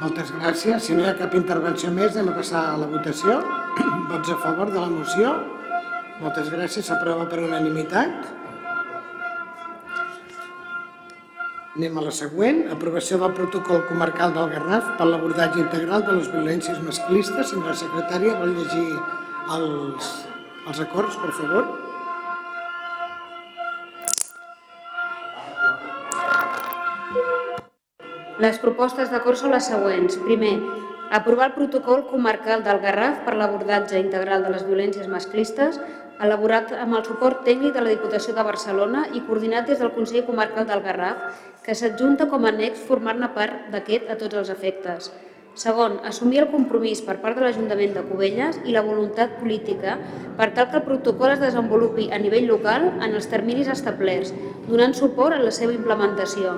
Moltes 0.00 0.30
gràcies. 0.32 0.86
Si 0.86 0.94
no 0.96 1.04
hi 1.04 1.10
ha 1.10 1.16
cap 1.18 1.34
intervenció 1.36 1.90
més, 1.92 2.14
anem 2.16 2.32
a 2.32 2.36
passar 2.38 2.60
a 2.70 2.76
la 2.80 2.86
votació. 2.88 3.34
Vots 4.10 4.32
a 4.32 4.36
favor 4.40 4.70
de 4.72 4.80
la 4.80 4.88
moció? 4.88 5.32
Moltes 6.22 6.48
gràcies. 6.52 6.86
S'aprova 6.88 7.26
per 7.28 7.42
unanimitat. 7.44 8.30
Anem 11.76 12.00
a 12.00 12.06
la 12.06 12.14
següent. 12.16 12.62
Aprovació 12.72 13.20
del 13.20 13.36
protocol 13.36 13.84
comarcal 13.90 14.32
del 14.38 14.48
Garraf 14.54 14.88
per 14.96 15.10
l'abordatge 15.10 15.60
integral 15.66 16.08
de 16.08 16.16
les 16.16 16.32
violències 16.32 16.80
masclistes. 16.88 17.52
Senyora 17.52 17.76
secretària, 17.84 18.40
vol 18.40 18.56
llegir 18.56 18.88
els, 19.58 20.10
els 20.64 20.84
acords, 20.88 21.20
per 21.20 21.36
favor? 21.42 21.89
Les 28.40 28.56
propostes 28.58 29.10
d'acord 29.12 29.36
són 29.36 29.52
les 29.52 29.66
següents. 29.68 30.16
Primer, 30.24 30.54
Aprovar 31.10 31.48
el 31.48 31.54
protocol 31.54 32.04
comarcal 32.06 32.60
del 32.62 32.78
Garraf 32.78 33.24
per 33.26 33.32
l'abordatge 33.34 33.98
integral 33.98 34.44
de 34.44 34.52
les 34.52 34.62
violències 34.62 35.08
masclistes, 35.10 35.80
elaborat 36.22 36.70
amb 36.84 36.94
el 36.94 37.02
suport 37.08 37.40
tècnic 37.48 37.74
de 37.74 37.82
la 37.82 37.90
Diputació 37.90 38.30
de 38.36 38.44
Barcelona 38.46 39.02
i 39.18 39.24
coordinat 39.26 39.66
des 39.66 39.82
del 39.82 39.90
Consell 39.96 40.22
Comarcal 40.28 40.68
del 40.68 40.84
Garraf, 40.84 41.40
que 41.66 41.74
s'adjunta 41.74 42.28
com 42.30 42.46
a 42.46 42.52
annex 42.54 42.84
formar-ne 42.86 43.32
part 43.34 43.66
d'aquest 43.74 44.06
a 44.06 44.16
tots 44.22 44.38
els 44.38 44.52
efectes. 44.54 45.10
Segon, 45.58 45.98
assumir 46.06 46.44
el 46.44 46.48
compromís 46.54 47.02
per 47.02 47.18
part 47.24 47.34
de 47.34 47.42
l'Ajuntament 47.42 47.98
de 47.98 48.06
Cubelles 48.06 48.62
i 48.62 48.76
la 48.76 48.86
voluntat 48.86 49.34
política 49.42 49.98
per 50.38 50.52
tal 50.54 50.70
que 50.70 50.78
el 50.78 50.86
protocol 50.86 51.34
es 51.34 51.42
desenvolupi 51.42 52.06
a 52.14 52.22
nivell 52.22 52.46
local 52.54 52.86
en 52.92 53.10
els 53.10 53.26
terminis 53.34 53.74
establerts, 53.74 54.30
donant 54.70 54.94
suport 54.94 55.34
a 55.34 55.42
la 55.42 55.50
seva 55.50 55.74
implementació. 55.74 56.54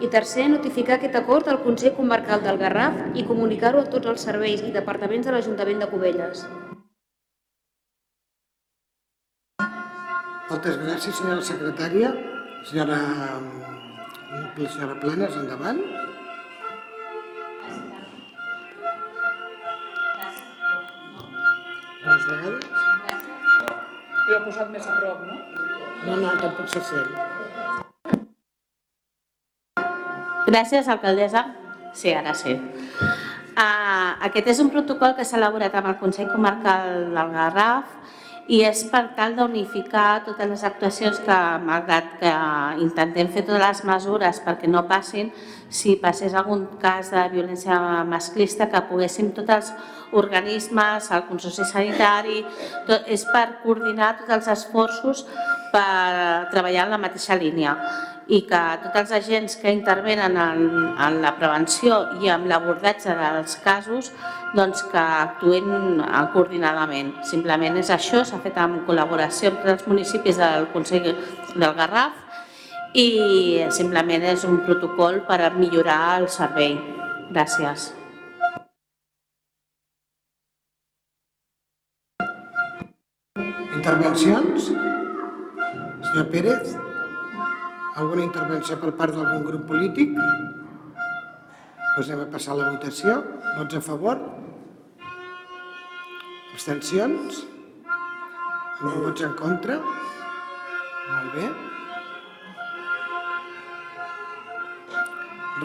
I 0.00 0.08
tercer, 0.08 0.46
notificar 0.48 0.96
aquest 0.96 1.16
acord 1.18 1.48
al 1.52 1.58
Consell 1.60 1.92
Comarcal 1.92 2.40
del 2.40 2.56
Garraf 2.60 2.94
i 3.20 3.24
comunicar-ho 3.28 3.82
a 3.82 3.88
tots 3.92 4.08
els 4.08 4.22
serveis 4.24 4.62
i 4.64 4.70
departaments 4.72 5.26
de 5.28 5.34
l'Ajuntament 5.34 5.82
de 5.82 5.88
Cubelles. 5.90 6.44
Moltes 10.50 10.78
gràcies, 10.80 11.18
senyora 11.18 11.44
secretària. 11.44 12.14
Senyora, 12.70 12.96
senyora 14.56 14.96
Planes, 15.04 15.36
endavant. 15.42 15.82
Dues 22.06 22.24
vegades? 22.30 22.64
Jo 24.24 24.38
he 24.38 24.42
posat 24.48 24.72
més 24.72 24.88
a 24.88 24.96
prop, 24.96 25.28
no? 25.28 25.38
No, 26.08 26.16
no, 26.24 26.34
tampoc 26.40 26.72
se 26.72 26.80
sent. 26.88 27.39
Gràcies, 30.46 30.88
alcaldessa. 30.88 31.44
Sí, 31.94 32.12
ara 32.14 32.34
sí. 32.34 32.54
Uh, 33.50 34.16
aquest 34.28 34.46
és 34.54 34.60
un 34.62 34.70
protocol 34.72 35.16
que 35.18 35.24
s'ha 35.26 35.36
elaborat 35.40 35.74
amb 35.76 35.90
el 35.90 35.98
Consell 36.00 36.30
Comarcal 36.30 37.10
del 37.10 37.32
Garraf 37.34 37.96
i 38.50 38.62
és 38.66 38.82
per 38.90 39.02
tal 39.18 39.34
d'unificar 39.36 40.22
totes 40.26 40.48
les 40.48 40.62
actuacions 40.66 41.18
que, 41.22 41.38
malgrat 41.66 42.14
que 42.22 42.32
intentem 42.82 43.28
fer 43.30 43.44
totes 43.46 43.62
les 43.62 43.82
mesures 43.90 44.40
perquè 44.46 44.70
no 44.70 44.86
passin, 44.90 45.30
si 45.68 45.94
passés 46.02 46.34
algun 46.34 46.64
cas 46.82 47.12
de 47.14 47.26
violència 47.34 47.78
masclista, 48.08 48.70
que 48.70 48.82
poguéssim 48.88 49.30
tots 49.36 49.56
els 49.58 49.72
organismes, 50.12 51.10
el 51.14 51.26
Consorci 51.28 51.66
Sanitari, 51.68 52.44
tot, 52.88 53.06
és 53.06 53.24
per 53.32 53.46
coordinar 53.64 54.16
tots 54.20 54.36
els 54.38 54.52
esforços 54.56 55.26
per 55.70 56.50
treballar 56.50 56.88
en 56.88 56.96
la 56.96 57.02
mateixa 57.02 57.38
línia 57.38 57.76
i 58.30 58.44
que 58.46 58.60
tots 58.84 59.00
els 59.00 59.12
agents 59.18 59.56
que 59.58 59.72
intervenen 59.74 60.36
en, 60.38 60.60
en 61.02 61.18
la 61.22 61.32
prevenció 61.38 61.98
i 62.22 62.30
en 62.30 62.46
l'abordatge 62.50 63.16
dels 63.18 63.56
casos 63.64 64.12
doncs 64.54 64.84
que 64.90 65.02
actuen 65.02 66.02
coordinadament. 66.34 67.12
Simplement 67.26 67.78
és 67.82 67.90
això, 67.94 68.22
s'ha 68.26 68.40
fet 68.44 68.58
en 68.62 68.80
col·laboració 68.86 69.50
amb 69.52 69.66
els 69.74 69.86
municipis 69.90 70.38
del 70.38 70.68
Consell 70.74 71.10
del 71.10 71.70
Garraf 71.78 72.26
i 72.94 73.62
simplement 73.74 74.26
és 74.32 74.46
un 74.46 74.62
protocol 74.66 75.22
per 75.26 75.54
millorar 75.58 76.20
el 76.20 76.28
servei. 76.30 76.76
Gràcies. 77.30 77.99
Intervencions? 83.80 84.64
Senyor 86.04 86.26
Pérez? 86.28 86.74
Alguna 87.96 88.26
intervenció 88.26 88.76
per 88.76 88.90
part 88.98 89.14
d'algun 89.16 89.46
grup 89.46 89.62
polític? 89.70 90.12
Doncs 91.94 92.10
a 92.12 92.26
passar 92.34 92.58
la 92.58 92.66
votació. 92.74 93.14
Vots 93.56 93.78
a 93.78 93.80
favor? 93.86 94.20
Abstencions? 96.52 97.40
Vots 98.82 99.24
en 99.30 99.32
contra? 99.40 99.80
Molt 99.80 101.32
bé. 101.38 101.48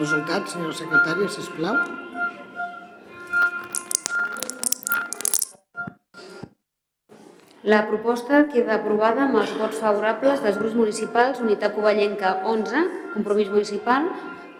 Resultat, 0.00 0.48
senyora 0.56 0.80
secretària, 0.80 1.28
sisplau. 1.36 2.05
La 7.66 7.80
proposta 7.88 8.44
queda 8.46 8.76
aprovada 8.76 9.24
amb 9.24 9.40
els 9.40 9.50
vots 9.58 9.80
favorables 9.82 10.38
dels 10.44 10.58
grups 10.60 10.76
municipals 10.78 11.40
Unitat 11.42 11.72
Covellenca 11.74 12.28
11, 12.46 12.82
Compromís 13.16 13.50
Municipal, 13.50 14.06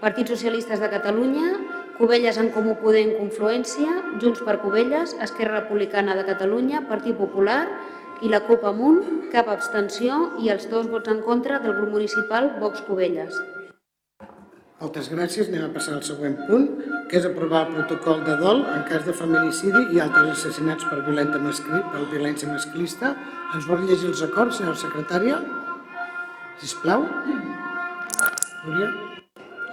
Partit 0.01 0.33
Socialistes 0.35 0.83
de 0.83 0.89
Catalunya, 0.91 1.53
Cubelles 2.01 2.41
en 2.43 2.51
Comú 2.57 2.75
Podem 2.81 3.13
Confluència, 3.15 3.95
Junts 4.19 4.43
per 4.43 4.59
Cubelles, 4.65 5.15
Esquerra 5.23 5.61
Republicana 5.61 6.19
de 6.19 6.27
Catalunya, 6.27 6.83
Partit 6.91 7.15
Popular 7.15 7.61
i 8.27 8.33
la 8.33 8.43
CUP 8.49 8.67
Amunt, 8.73 9.05
cap 9.31 9.55
abstenció 9.55 10.25
i 10.43 10.51
els 10.51 10.67
dos 10.73 10.91
vots 10.91 11.15
en 11.15 11.23
contra 11.23 11.63
del 11.63 11.79
grup 11.79 11.95
municipal 11.95 12.57
Vox 12.59 12.83
Cubelles. 12.91 13.39
Moltes 14.77 15.07
gràcies. 15.09 15.49
Anem 15.49 15.71
a 15.71 15.73
passar 15.73 15.95
al 15.97 16.03
següent 16.05 16.35
punt, 16.49 16.67
que 17.09 17.17
és 17.17 17.25
aprovar 17.25 17.63
el 17.65 17.77
protocol 17.79 18.19
de 18.27 18.35
dol 18.43 18.59
en 18.69 18.83
cas 18.91 19.07
de 19.07 19.15
feminicidi 19.17 19.87
i 19.97 20.03
altres 20.05 20.35
assassinats 20.35 20.85
per, 20.85 20.99
mascli, 21.41 21.81
per 21.95 22.03
violència 22.11 22.51
masclista. 22.51 23.15
Ens 23.57 23.65
vol 23.71 23.87
llegir 23.89 24.11
els 24.11 24.21
acords, 24.27 24.59
senyora 24.59 24.77
secretària? 24.77 25.41
Sisplau. 26.61 27.09
Núria. 28.67 28.93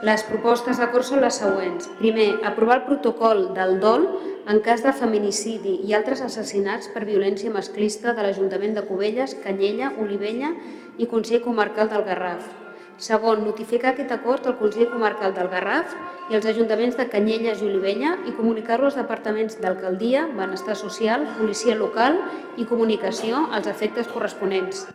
Les 0.08 0.24
propostes 0.28 0.80
d'acord 0.80 1.04
són 1.04 1.20
les 1.24 1.36
següents. 1.36 1.92
Primer, 2.00 2.30
aprovar 2.48 2.80
el 2.80 2.88
protocol 2.88 3.50
del 3.60 3.80
dol 3.84 4.08
en 4.48 4.64
cas 4.64 4.88
de 4.88 4.96
feminicidi 4.96 5.82
i 5.84 5.96
altres 6.00 6.24
assassinats 6.24 6.88
per 6.96 7.04
violència 7.04 7.52
masclista 7.52 8.16
de 8.16 8.24
l'Ajuntament 8.24 8.76
de 8.80 8.88
Cubelles, 8.88 9.36
Canyella, 9.44 9.96
Olivella 10.00 10.56
i 10.96 11.12
Consell 11.12 11.44
Comarcal 11.44 11.92
del 11.92 12.08
Garraf. 12.08 12.63
Segon, 13.02 13.42
notificar 13.44 13.92
aquest 13.94 14.12
acord 14.14 14.46
al 14.46 14.58
Consell 14.60 14.90
Comarcal 14.92 15.34
del 15.34 15.50
Garraf 15.50 15.94
i 16.30 16.38
als 16.38 16.46
ajuntaments 16.46 16.96
de 17.00 17.08
Canyelles 17.10 17.62
i 17.62 17.68
Olivella 17.68 18.14
i 18.30 18.34
comunicar-lo 18.38 18.86
als 18.90 18.98
departaments 19.00 19.58
d'Alcaldia, 19.62 20.28
Benestar 20.38 20.76
Social, 20.78 21.26
Policia 21.40 21.76
Local 21.76 22.20
i 22.58 22.68
Comunicació 22.70 23.48
als 23.52 23.68
efectes 23.68 24.08
corresponents. 24.14 24.86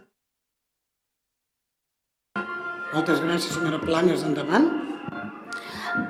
Moltes 2.94 3.18
gràcies, 3.20 3.50
senyora 3.52 3.82
Planes. 3.82 4.22
Endavant. 4.24 4.70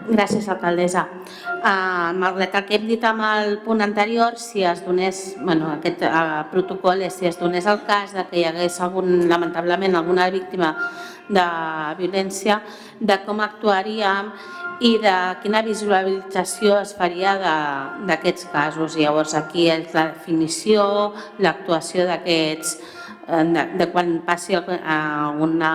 Gràcies, 0.08 0.46
alcaldessa. 0.48 1.06
Uh, 1.58 2.12
malgrat 2.14 2.54
el 2.54 2.64
que 2.68 2.76
hem 2.76 2.86
dit 2.86 3.02
amb 3.04 3.24
el 3.24 3.58
punt 3.64 3.80
anterior, 3.82 4.36
si 4.38 4.62
es 4.62 4.84
donés, 4.86 5.34
bueno, 5.40 5.72
aquest 5.72 6.04
uh, 6.06 6.44
protocol, 6.52 7.02
si 7.10 7.26
es 7.26 7.38
donés 7.40 7.66
el 7.66 7.80
cas 7.88 8.14
de 8.14 8.24
que 8.28 8.38
hi 8.38 8.44
hagués 8.46 8.78
algun, 8.84 9.26
lamentablement 9.28 9.96
alguna 9.96 10.28
víctima 10.30 10.74
de 11.28 11.46
violència, 11.98 12.60
de 13.00 13.18
com 13.24 13.40
actuaríem 13.44 14.32
i 14.80 14.94
de 15.02 15.16
quina 15.42 15.62
visualització 15.66 16.78
es 16.82 16.94
faria 16.98 17.34
d'aquests 18.08 18.46
casos. 18.52 18.96
Llavors 18.96 19.34
aquí 19.34 19.68
és 19.72 19.92
la 19.96 20.08
definició, 20.12 20.84
l'actuació 21.42 22.06
d'aquests 22.08 22.78
de, 23.28 23.64
de 23.76 23.86
quan 23.92 24.22
passi 24.24 24.56
una, 24.56 25.72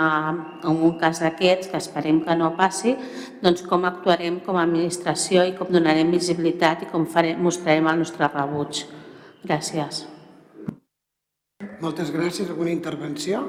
un 0.66 0.96
cas 1.00 1.22
d'aquests, 1.22 1.70
que 1.70 1.78
esperem 1.78 2.24
que 2.26 2.36
no 2.36 2.54
passi, 2.58 2.96
doncs 3.44 3.62
com 3.68 3.86
actuarem 3.86 4.40
com 4.46 4.58
a 4.58 4.64
administració 4.66 5.46
i 5.46 5.54
com 5.58 5.70
donarem 5.70 6.10
visibilitat 6.12 6.88
i 6.88 6.90
com 6.90 7.06
farem, 7.06 7.38
mostrarem 7.44 7.92
el 7.92 8.02
nostre 8.02 8.30
rebuig. 8.32 8.86
Gràcies. 9.44 10.08
Moltes 11.84 12.10
gràcies. 12.16 12.50
Alguna 12.50 12.72
intervenció? 12.72 13.44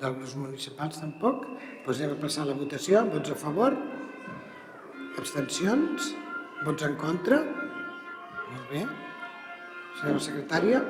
Grups 0.00 0.36
municipals 0.36 1.00
tampoc. 1.00 1.46
Doncs 1.86 2.00
anem 2.00 2.16
a 2.16 2.20
passar 2.20 2.46
la 2.48 2.56
votació. 2.58 3.02
Vots 3.12 3.32
a 3.32 3.38
favor? 3.40 3.76
Abstencions? 5.16 6.12
Vots 6.66 6.84
en 6.84 6.96
contra? 7.00 7.40
Molt 8.50 8.70
bé. 8.72 8.84
Senyora 10.00 10.22
secretària. 10.22 10.84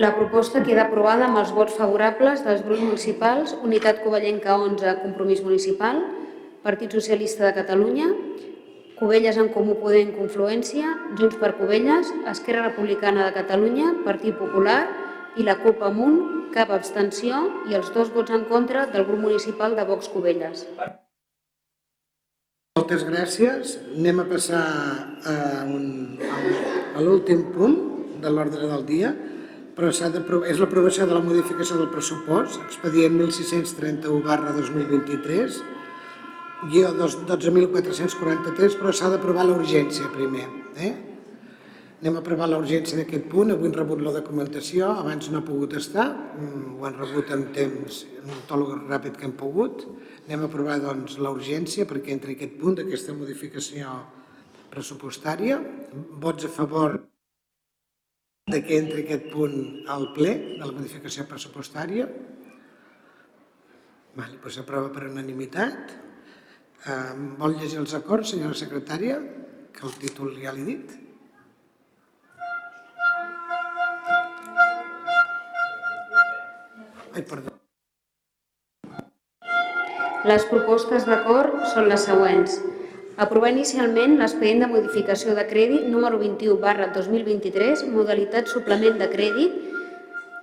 La 0.00 0.14
proposta 0.16 0.62
queda 0.64 0.86
aprovada 0.86 1.26
amb 1.26 1.36
els 1.42 1.50
vots 1.52 1.74
favorables 1.76 2.40
dels 2.46 2.62
grups 2.64 2.80
municipals 2.80 3.52
Unitat 3.66 4.00
Covellenca 4.00 4.54
11, 4.56 4.94
Compromís 5.02 5.42
Municipal, 5.44 6.00
Partit 6.64 6.94
Socialista 6.96 7.44
de 7.44 7.52
Catalunya, 7.58 8.06
Cubelles 9.00 9.38
en 9.40 9.48
Comú 9.48 9.78
Podem 9.80 10.10
Confluència, 10.12 10.90
Junts 11.16 11.38
per 11.40 11.54
Cubelles, 11.56 12.10
Esquerra 12.28 12.66
Republicana 12.66 13.24
de 13.24 13.32
Catalunya, 13.32 13.94
Partit 14.04 14.36
Popular 14.36 14.82
i 15.40 15.46
la 15.46 15.54
CUP 15.62 15.80
Amunt, 15.86 16.18
cap 16.52 16.68
abstenció 16.74 17.38
i 17.70 17.78
els 17.78 17.88
dos 17.94 18.10
vots 18.12 18.34
en 18.36 18.44
contra 18.50 18.84
del 18.92 19.06
grup 19.08 19.22
municipal 19.22 19.72
de 19.78 19.86
Vox 19.88 20.10
Cubelles. 20.12 20.66
Moltes 22.76 23.06
gràcies. 23.08 23.78
Anem 23.96 24.20
a 24.20 24.28
passar 24.28 24.62
a, 25.24 25.34
un, 25.64 26.20
a 26.20 27.00
l'últim 27.00 27.48
punt 27.56 27.80
de 28.20 28.36
l'ordre 28.36 28.68
del 28.68 28.84
dia. 28.84 29.16
però 29.80 29.88
és 30.44 30.58
l'aprovació 30.60 31.06
de 31.08 31.14
la 31.16 31.24
modificació 31.24 31.78
del 31.78 31.88
pressupost, 31.88 32.60
expedient 32.66 33.14
1631 33.16 34.20
barra 34.26 34.52
2023, 34.52 35.56
guió 36.68 36.90
12.443, 36.96 38.76
però 38.80 38.92
s'ha 38.92 39.08
d'aprovar 39.12 39.46
la 39.48 39.56
urgència 39.56 40.10
primer. 40.12 40.44
Eh? 40.76 40.92
Anem 42.00 42.16
a 42.16 42.20
aprovar 42.22 42.46
la 42.48 42.58
urgència 42.60 42.96
d'aquest 42.96 43.26
punt, 43.28 43.50
avui 43.52 43.68
hem 43.68 43.74
rebut 43.76 44.00
la 44.00 44.12
documentació, 44.14 44.88
abans 45.02 45.28
no 45.28 45.40
ha 45.40 45.44
pogut 45.44 45.74
estar, 45.76 46.06
mm, 46.08 46.78
ho 46.78 46.86
han 46.88 46.96
rebut 46.96 47.30
en 47.36 47.44
temps, 47.52 48.06
en 48.22 48.40
tot 48.48 48.56
el 48.56 48.64
ràpid 48.88 49.18
que 49.18 49.26
hem 49.28 49.36
pogut. 49.36 49.84
Anem 50.26 50.40
a 50.40 50.48
aprovar 50.48 50.78
doncs, 50.80 51.18
la 51.18 51.30
urgència 51.30 51.84
perquè 51.84 52.12
entri 52.16 52.36
aquest 52.36 52.56
punt 52.60 52.76
d'aquesta 52.76 53.12
modificació 53.12 53.92
pressupostària. 54.70 55.60
Vots 56.24 56.44
a 56.44 56.48
favor 56.48 57.00
de 58.48 58.62
que 58.64 58.78
entri 58.78 59.04
aquest 59.04 59.30
punt 59.32 59.84
al 59.86 60.12
ple 60.14 60.56
de 60.56 60.64
la 60.64 60.72
modificació 60.72 61.26
pressupostària. 61.28 62.08
Vale, 64.16 64.38
doncs 64.42 64.56
s'aprova 64.56 64.88
per 64.88 65.10
unanimitat. 65.10 66.09
Eh, 66.80 67.12
vol 67.36 67.58
llegir 67.60 67.76
els 67.82 67.92
acords, 67.92 68.30
senyora 68.32 68.56
secretària? 68.56 69.18
Que 69.76 69.84
el 69.84 69.96
títol 70.00 70.32
ja 70.40 70.54
l'he 70.56 70.64
dit. 70.64 70.94
Ai, 77.12 77.22
perdó. 77.28 77.52
Les 80.30 80.44
propostes 80.48 81.04
d'acord 81.08 81.52
són 81.74 81.88
les 81.92 82.08
següents. 82.08 82.56
Aprovar 83.20 83.50
inicialment 83.52 84.16
l'expedient 84.16 84.64
de 84.64 84.72
modificació 84.72 85.34
de 85.36 85.44
crèdit 85.50 85.84
número 85.92 86.16
21 86.20 86.56
barra 86.62 86.88
2023, 86.94 87.84
modalitat 87.92 88.48
suplement 88.48 88.96
de 89.00 89.08
crèdit, 89.12 89.58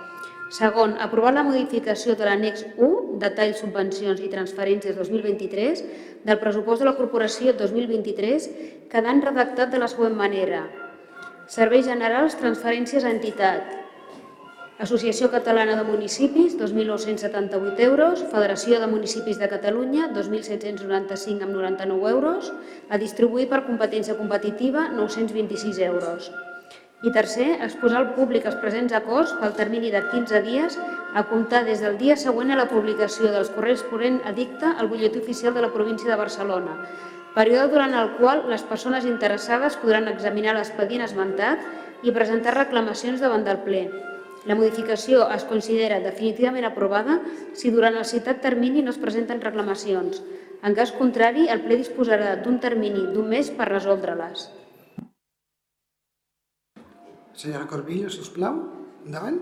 Segon, 0.49 0.97
aprovar 1.01 1.33
la 1.33 1.43
modificació 1.43 2.15
de 2.17 2.25
l'annex 2.25 2.65
1, 2.77 3.17
detall 3.21 3.53
subvencions 3.57 4.21
i 4.21 4.29
transferències 4.29 4.95
2023, 4.97 5.83
del 6.25 6.39
pressupost 6.41 6.79
de 6.81 6.85
la 6.89 6.95
corporació 6.97 7.53
2023, 7.57 8.49
quedant 8.89 9.21
redactat 9.25 9.69
de 9.73 9.79
la 9.81 9.87
següent 9.89 10.15
manera. 10.17 10.61
Serveis 11.49 11.85
generals, 11.85 12.37
transferències 12.41 13.03
a 13.05 13.11
entitat. 13.13 13.84
Associació 14.77 15.29
Catalana 15.31 15.77
de 15.79 15.83
Municipis, 15.87 16.57
2.978 16.59 17.79
euros. 17.79 18.19
Federació 18.27 18.81
de 18.81 18.89
Municipis 18.91 19.37
de 19.39 19.47
Catalunya, 19.47 20.09
2.795 20.11 21.45
amb 21.45 21.53
99 21.55 22.09
euros. 22.11 22.49
A 22.91 22.99
distribuir 22.99 23.45
per 23.47 23.61
competència 23.63 24.17
competitiva, 24.19 24.89
926 24.91 25.79
euros. 25.79 26.27
I 27.07 27.13
tercer, 27.15 27.47
exposar 27.63 28.01
al 28.01 28.09
públic 28.17 28.49
els 28.49 28.57
presents 28.59 28.91
acords 28.97 29.31
pel 29.39 29.55
termini 29.55 29.93
de 29.93 30.01
15 30.09 30.41
dies 30.43 30.75
a 31.13 31.23
comptar 31.29 31.63
des 31.63 31.79
del 31.79 31.95
dia 32.01 32.17
següent 32.19 32.51
a 32.51 32.57
la 32.59 32.67
publicació 32.67 33.31
dels 33.31 33.53
corresponent 33.55 34.19
edicte 34.27 34.73
al 34.73 34.89
butlletí 34.91 35.21
oficial 35.23 35.55
de 35.55 35.63
la 35.63 35.71
província 35.71 36.09
de 36.09 36.17
Barcelona, 36.19 36.75
període 37.35 37.69
durant 37.71 37.95
el 37.95 38.11
qual 38.17 38.43
les 38.51 38.65
persones 38.67 39.07
interessades 39.07 39.79
podran 39.79 40.11
examinar 40.11 40.57
l'expedient 40.57 41.05
esmentat 41.07 41.63
i 42.03 42.15
presentar 42.15 42.57
reclamacions 42.57 43.23
davant 43.23 43.47
del 43.47 43.63
ple. 43.67 43.85
La 44.45 44.57
modificació 44.57 45.25
es 45.33 45.45
considera 45.49 46.01
definitivament 46.03 46.67
aprovada 46.67 47.17
si 47.57 47.71
durant 47.73 47.97
el 47.97 48.05
citat 48.05 48.43
termini 48.43 48.83
no 48.85 48.93
es 48.93 49.01
presenten 49.01 49.41
reclamacions. 49.41 50.21
En 50.65 50.77
cas 50.77 50.93
contrari, 50.97 51.47
el 51.49 51.63
ple 51.65 51.79
disposarà 51.81 52.35
d'un 52.41 52.59
termini 52.61 53.07
d'un 53.13 53.27
mes 53.29 53.49
per 53.57 53.69
resoldre-les. 53.71 54.47
Senyora 57.35 57.67
Corbillo, 57.67 58.09
sisplau, 58.13 58.61
endavant. 59.05 59.41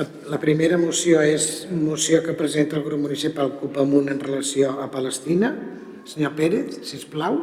La, 0.00 0.08
la 0.36 0.40
primera 0.40 0.80
moció 0.80 1.20
és 1.20 1.66
moció 1.68 2.22
que 2.24 2.36
presenta 2.36 2.80
el 2.80 2.88
grup 2.88 3.04
municipal 3.04 3.58
Copamunt 3.60 4.08
en 4.12 4.24
relació 4.24 4.78
a 4.80 4.88
Palestina. 4.88 5.52
Senyor 6.08 6.32
Pérez, 6.38 6.80
sisplau. 6.88 7.42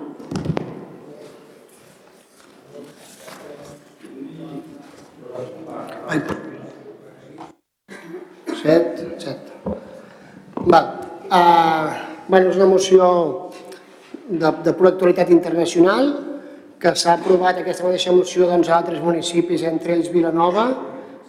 Ai, 6.13 6.21
Set, 8.61 8.99
set. 9.17 9.39
Val. 10.69 10.85
Uh, 11.25 11.89
bueno, 12.27 12.51
és 12.51 12.59
una 12.59 12.67
moció 12.69 13.07
de, 14.29 14.51
de 14.61 14.73
pura 14.77 14.91
actualitat 14.93 15.31
internacional 15.33 16.11
que 16.77 16.93
s'ha 16.93 17.15
aprovat 17.17 17.57
aquesta 17.57 17.87
mateixa 17.87 18.13
moció 18.13 18.45
doncs, 18.45 18.69
a 18.69 18.77
altres 18.77 19.01
municipis, 19.01 19.65
entre 19.65 19.97
ells 19.97 20.13
Vilanova, 20.13 20.67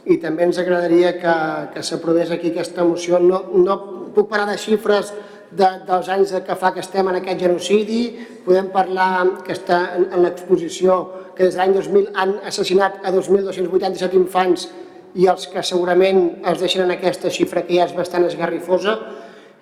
i 0.05 0.19
també 0.21 0.45
ens 0.45 0.61
agradaria 0.61 1.15
que, 1.17 1.35
que 1.73 1.83
s'aprovés 1.89 2.35
aquí 2.37 2.53
aquesta 2.53 2.85
moció. 2.85 3.23
No, 3.25 3.41
no 3.57 3.81
puc 4.13 4.29
parlar 4.29 4.53
de 4.53 4.61
xifres 4.61 5.15
de, 5.49 5.71
dels 5.89 6.13
anys 6.13 6.37
que 6.45 6.61
fa 6.61 6.75
que 6.77 6.85
estem 6.85 7.09
en 7.09 7.23
aquest 7.23 7.41
genocidi, 7.41 8.03
podem 8.45 8.69
parlar 8.75 9.41
que 9.47 9.57
està 9.57 9.81
en, 9.97 10.11
en 10.13 10.29
l'exposició 10.29 11.01
que 11.37 11.45
des 11.47 11.55
de 11.55 11.61
l'any 11.61 11.75
2000 11.77 12.11
han 12.15 12.39
assassinat 12.47 13.03
a 13.05 13.13
2.287 13.13 14.17
infants 14.19 14.69
i 15.15 15.29
els 15.31 15.47
que 15.51 15.63
segurament 15.63 16.25
els 16.47 16.63
deixen 16.63 16.85
en 16.85 16.95
aquesta 16.95 17.31
xifra 17.31 17.63
que 17.67 17.79
ja 17.79 17.87
és 17.89 17.95
bastant 17.95 18.27
esgarrifosa 18.27 18.97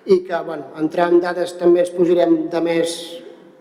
i 0.06 0.22
que, 0.26 0.38
bueno, 0.46 0.72
entrar 0.80 1.10
en 1.12 1.20
dades 1.22 1.54
també 1.60 1.84
ens 1.84 1.92
posarem 1.94 2.48
de 2.50 2.62
més 2.64 2.96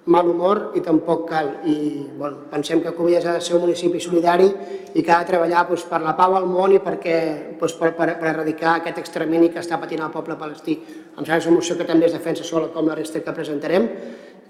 mal 0.05 0.25
humor 0.25 0.71
i 0.75 0.81
tampoc 0.81 1.27
cal. 1.29 1.51
I 1.65 2.07
bueno, 2.17 2.47
pensem 2.49 2.81
que 2.81 2.93
Cubelles 2.97 3.25
ha 3.25 3.35
de 3.37 3.41
ser 3.41 3.55
un 3.55 3.67
municipi 3.67 3.99
solidari 4.01 4.47
i 4.95 5.03
que 5.03 5.11
ha 5.11 5.19
de 5.21 5.29
treballar 5.29 5.67
doncs, 5.69 5.85
per 5.85 6.01
la 6.01 6.15
pau 6.17 6.35
al 6.35 6.47
món 6.49 6.73
i 6.73 6.81
perquè, 6.81 7.17
doncs, 7.59 7.75
per, 7.77 7.91
per, 7.97 8.09
per 8.17 8.31
erradicar 8.33 8.79
aquest 8.79 8.97
extermini 9.03 9.51
que 9.53 9.61
està 9.61 9.77
patint 9.79 10.01
el 10.01 10.13
poble 10.13 10.39
palestí. 10.39 10.79
Em 10.79 11.21
sembla 11.21 11.37
que 11.37 11.43
és 11.43 11.49
una 11.51 11.59
moció 11.59 11.77
que 11.77 11.87
també 11.87 12.09
es 12.09 12.17
defensa 12.17 12.47
sola 12.47 12.71
com 12.73 12.89
la 12.89 12.97
resta 12.97 13.21
que 13.21 13.35
presentarem 13.35 13.87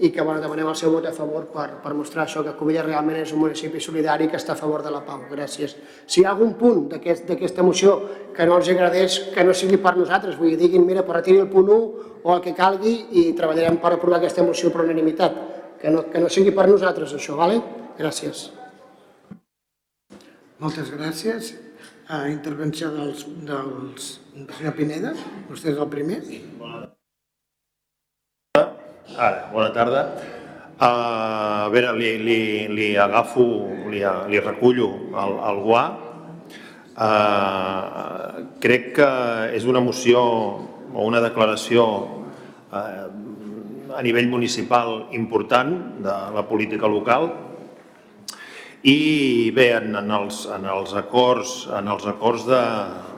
i 0.01 0.09
que 0.09 0.23
bueno, 0.25 0.41
demanem 0.41 0.65
el 0.65 0.75
seu 0.75 0.89
vot 0.89 1.05
a 1.05 1.11
favor 1.13 1.43
per, 1.53 1.67
per 1.83 1.91
mostrar 1.93 2.23
això, 2.25 2.41
que 2.41 2.55
Cubelles 2.57 2.87
realment 2.87 3.19
és 3.21 3.31
un 3.35 3.43
municipi 3.43 3.79
solidari 3.83 4.27
que 4.31 4.39
està 4.39 4.55
a 4.55 4.57
favor 4.57 4.81
de 4.81 4.89
la 4.89 5.03
pau. 5.05 5.27
Gràcies. 5.29 5.75
Si 6.09 6.21
hi 6.21 6.25
ha 6.25 6.31
algun 6.31 6.55
punt 6.57 6.87
d'aquesta 6.89 7.35
aquest, 7.35 7.59
moció 7.61 7.93
que 8.33 8.47
no 8.49 8.57
els 8.57 8.71
agradés, 8.73 9.19
que 9.35 9.45
no 9.45 9.53
sigui 9.53 9.77
per 9.77 9.93
nosaltres, 9.99 10.39
vull 10.39 10.55
dir, 10.55 10.57
diguin, 10.63 10.87
mira, 10.87 11.03
però 11.05 11.19
retiri 11.19 11.43
el 11.43 11.51
punt 11.51 11.69
1 11.69 12.07
o 12.23 12.33
el 12.33 12.41
que 12.41 12.55
calgui 12.57 12.95
i 13.21 13.27
treballarem 13.37 13.77
per 13.83 13.93
aprovar 13.93 14.17
aquesta 14.17 14.45
moció 14.47 14.71
per 14.73 14.87
unanimitat. 14.87 15.37
Que 15.81 15.93
no, 15.93 16.07
que 16.09 16.21
no 16.21 16.29
sigui 16.33 16.53
per 16.55 16.65
nosaltres 16.69 17.13
això, 17.17 17.37
vale? 17.37 17.59
Gràcies. 17.99 18.47
Moltes 20.61 20.89
gràcies. 20.93 21.53
A 22.11 22.25
intervenció 22.27 22.89
dels, 22.95 23.21
dels, 23.47 24.09
del 24.33 24.49
senyor 24.57 24.75
Pineda. 24.77 25.13
Vostè 25.49 25.71
és 25.75 25.77
el 25.77 25.93
primer. 25.93 26.19
Ara, 29.17 29.49
bona 29.51 29.71
tarda. 29.75 30.01
Uh, 30.81 31.65
a 31.65 31.69
veure, 31.71 31.91
li, 31.99 32.13
li, 32.23 32.39
li 32.71 32.87
agafo, 32.97 33.43
li, 33.91 33.99
li 34.31 34.39
recullo 34.39 34.87
el, 35.11 35.35
el 35.49 35.59
guà. 35.65 35.83
Uh, 36.91 38.47
crec 38.63 38.91
que 38.95 39.09
és 39.57 39.67
una 39.67 39.81
moció 39.83 40.21
o 40.21 41.05
una 41.07 41.21
declaració 41.23 41.85
uh, 42.71 42.79
a 43.91 44.01
nivell 44.05 44.29
municipal 44.31 45.09
important 45.17 45.75
de 46.05 46.17
la 46.35 46.45
política 46.47 46.87
local 46.87 47.29
i 48.87 49.51
bé, 49.55 49.71
en, 49.75 49.95
en, 49.95 50.11
els, 50.21 50.45
en 50.55 50.65
els 50.71 50.95
acords, 50.97 51.65
en 51.77 51.91
els 51.91 52.07
acords 52.07 52.47
de, 52.47 52.61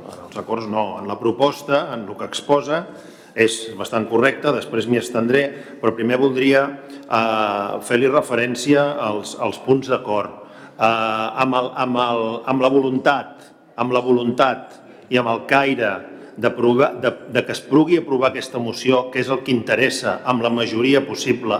en 0.10 0.28
els 0.28 0.38
acords 0.41 0.70
no, 0.70 0.88
en 0.99 1.07
la 1.07 1.20
proposta, 1.22 1.86
en 1.94 2.07
el 2.07 2.18
que 2.18 2.28
exposa, 2.28 2.88
és 3.34 3.57
bastant 3.77 4.05
correcte, 4.10 4.53
després 4.53 4.88
m'hi 4.88 5.01
estendré, 5.01 5.43
però 5.81 5.93
primer 5.97 6.19
voldria 6.22 6.64
eh, 6.69 7.81
fer-li 7.85 8.11
referència 8.11 8.85
als, 9.01 9.35
als 9.41 9.60
punts 9.65 9.89
d'acord. 9.89 10.41
Eh, 10.73 10.85
amb, 10.85 11.57
el, 11.57 11.69
amb, 11.85 12.01
el, 12.05 12.26
amb 12.53 12.65
la 12.65 12.72
voluntat, 12.73 13.47
amb 13.76 13.93
la 13.93 14.03
voluntat 14.05 14.80
i 15.10 15.18
amb 15.22 15.34
el 15.34 15.45
caire 15.49 15.93
de, 16.38 16.49
provar, 16.53 16.93
de, 17.01 17.14
de 17.34 17.43
que 17.45 17.53
es 17.53 17.61
pugui 17.61 17.99
aprovar 18.01 18.31
aquesta 18.31 18.61
moció, 18.61 19.07
que 19.14 19.22
és 19.22 19.30
el 19.34 19.43
que 19.45 19.53
interessa 19.53 20.19
amb 20.26 20.45
la 20.45 20.53
majoria 20.53 21.03
possible, 21.05 21.60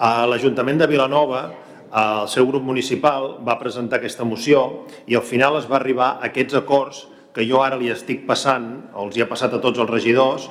a 0.00 0.24
l'Ajuntament 0.28 0.80
de 0.80 0.88
Vilanova 0.88 1.42
el 1.90 2.28
seu 2.30 2.46
grup 2.46 2.62
municipal 2.64 3.34
va 3.44 3.58
presentar 3.60 3.98
aquesta 3.98 4.24
moció 4.24 4.86
i 5.10 5.16
al 5.18 5.24
final 5.26 5.58
es 5.58 5.66
va 5.68 5.76
arribar 5.80 6.14
a 6.14 6.30
aquests 6.30 6.56
acords 6.56 7.02
que 7.34 7.44
jo 7.46 7.60
ara 7.62 7.78
li 7.78 7.90
estic 7.92 8.24
passant, 8.26 8.68
o 8.94 9.04
els 9.06 9.16
hi 9.16 9.24
ha 9.24 9.28
passat 9.30 9.52
a 9.54 9.60
tots 9.62 9.78
els 9.78 9.90
regidors, 9.90 10.48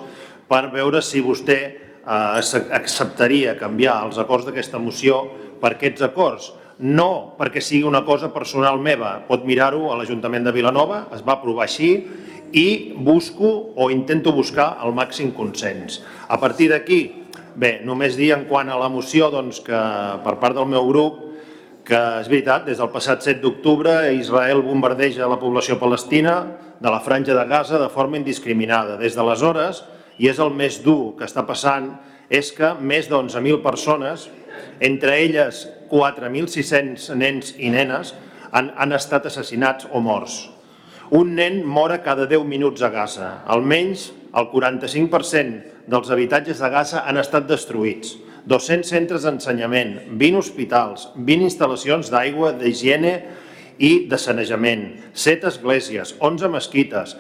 per 0.50 0.70
veure 0.74 1.02
si 1.06 1.22
vostè 1.22 1.60
eh, 1.70 2.62
acceptaria 2.76 3.58
canviar 3.60 4.00
els 4.08 4.18
acords 4.22 4.48
d'aquesta 4.48 4.82
moció 4.82 5.22
per 5.62 5.76
aquests 5.76 6.06
acords. 6.10 6.50
No 6.80 7.36
perquè 7.38 7.62
sigui 7.62 7.84
una 7.88 8.06
cosa 8.08 8.32
personal 8.34 8.80
meva, 8.80 9.20
pot 9.28 9.46
mirar-ho 9.46 9.92
a 9.92 10.00
l'Ajuntament 10.00 10.48
de 10.48 10.56
Vilanova, 10.56 11.06
es 11.16 11.24
va 11.26 11.36
aprovar 11.38 11.68
així 11.68 11.92
i 12.56 12.96
busco 12.98 13.50
o 13.78 13.90
intento 13.94 14.34
buscar 14.34 14.78
el 14.86 14.96
màxim 14.98 15.34
consens. 15.36 16.00
A 16.28 16.40
partir 16.42 16.70
d'aquí, 16.72 17.02
bé, 17.60 17.80
només 17.86 18.18
dir 18.18 18.32
en 18.34 18.48
quant 18.50 18.72
a 18.72 18.80
la 18.80 18.90
moció 18.90 19.30
doncs, 19.30 19.60
que 19.62 19.82
per 20.24 20.40
part 20.42 20.58
del 20.58 20.70
meu 20.72 20.88
grup 20.88 21.26
que 21.90 22.00
és 22.22 22.28
veritat, 22.30 22.68
des 22.68 22.78
del 22.78 22.92
passat 22.94 23.24
7 23.26 23.42
d'octubre 23.42 24.12
Israel 24.14 24.62
bombardeja 24.62 25.30
la 25.30 25.40
població 25.42 25.80
palestina 25.82 26.36
de 26.80 26.90
la 26.90 27.00
franja 27.02 27.34
de 27.34 27.46
Gaza 27.50 27.80
de 27.82 27.90
forma 27.90 28.20
indiscriminada. 28.20 28.98
Des 29.02 29.18
d'aleshores, 29.18 29.82
i 30.20 30.30
és 30.30 30.40
el 30.44 30.52
més 30.54 30.82
dur 30.84 31.16
que 31.18 31.28
està 31.28 31.46
passant, 31.48 31.94
és 32.30 32.52
que 32.54 32.76
més 32.80 33.10
d'11.000 33.10 33.64
persones, 33.64 34.28
entre 34.84 35.16
elles 35.18 35.66
4.600 35.90 37.10
nens 37.18 37.54
i 37.58 37.72
nenes, 37.74 38.14
han, 38.52 38.72
han 38.78 38.94
estat 38.94 39.26
assassinats 39.30 39.88
o 39.92 40.02
morts. 40.04 40.44
Un 41.16 41.34
nen 41.40 41.64
mora 41.66 42.04
cada 42.06 42.28
10 42.30 42.46
minuts 42.46 42.84
a 42.86 42.92
Gaza. 42.94 43.30
Almenys 43.50 44.12
el 44.38 44.50
45% 44.52 45.88
dels 45.90 46.12
habitatges 46.14 46.60
de 46.62 46.70
Gaza 46.70 47.06
han 47.10 47.18
estat 47.18 47.48
destruïts 47.50 48.18
200 48.50 48.88
centres 48.88 49.26
d'ensenyament, 49.26 49.96
20 50.18 50.40
hospitals, 50.40 51.08
20 51.16 51.50
instal·lacions 51.50 52.10
d'aigua, 52.10 52.54
d'higiene 52.58 53.14
i 53.78 53.92
de 54.10 54.18
sanejament, 54.18 54.86
7 55.14 55.50
esglésies, 55.52 56.16
11 56.20 56.50
mesquites, 56.54 57.16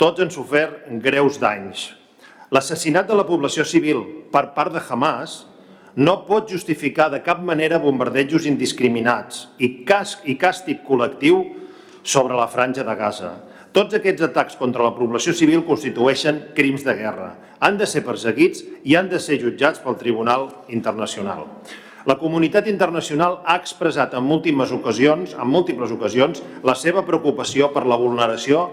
tots 0.00 0.22
han 0.22 0.32
sofert 0.32 0.86
greus 1.04 1.40
danys. 1.42 1.90
L'assassinat 2.50 3.06
de 3.06 3.14
la 3.14 3.22
població 3.28 3.62
civil 3.62 4.00
per 4.34 4.48
part 4.56 4.74
de 4.74 4.80
Hamas 4.82 5.44
no 5.94 6.16
pot 6.26 6.50
justificar 6.50 7.06
de 7.12 7.20
cap 7.22 7.38
manera 7.46 7.78
bombardejos 7.78 8.48
indiscriminats 8.50 9.44
i, 9.58 9.84
cas, 9.86 10.16
i 10.26 10.34
càstig 10.34 10.82
col·lectiu 10.86 11.44
sobre 12.02 12.34
la 12.34 12.48
franja 12.50 12.82
de 12.82 12.96
Gaza. 12.98 13.30
Tots 13.70 13.94
aquests 13.94 14.26
atacs 14.26 14.58
contra 14.58 14.82
la 14.82 14.96
població 14.96 15.30
civil 15.30 15.62
constitueixen 15.62 16.42
crims 16.56 16.82
de 16.82 16.96
guerra. 16.98 17.36
Han 17.62 17.78
de 17.78 17.86
ser 17.86 18.02
perseguits 18.02 18.64
i 18.82 18.98
han 18.98 19.06
de 19.12 19.22
ser 19.22 19.38
jutjats 19.38 19.78
pel 19.84 19.98
Tribunal 20.00 20.48
Internacional. 20.74 21.46
La 22.08 22.18
comunitat 22.18 22.66
internacional 22.66 23.44
ha 23.44 23.60
expressat 23.60 24.16
en 24.18 24.26
múltiples 24.26 24.72
ocasions, 24.74 25.36
en 25.38 25.46
múltiples 25.46 25.94
ocasions 25.94 26.42
la 26.66 26.74
seva 26.74 27.06
preocupació 27.06 27.70
per 27.70 27.86
la 27.86 28.00
vulneració 28.00 28.70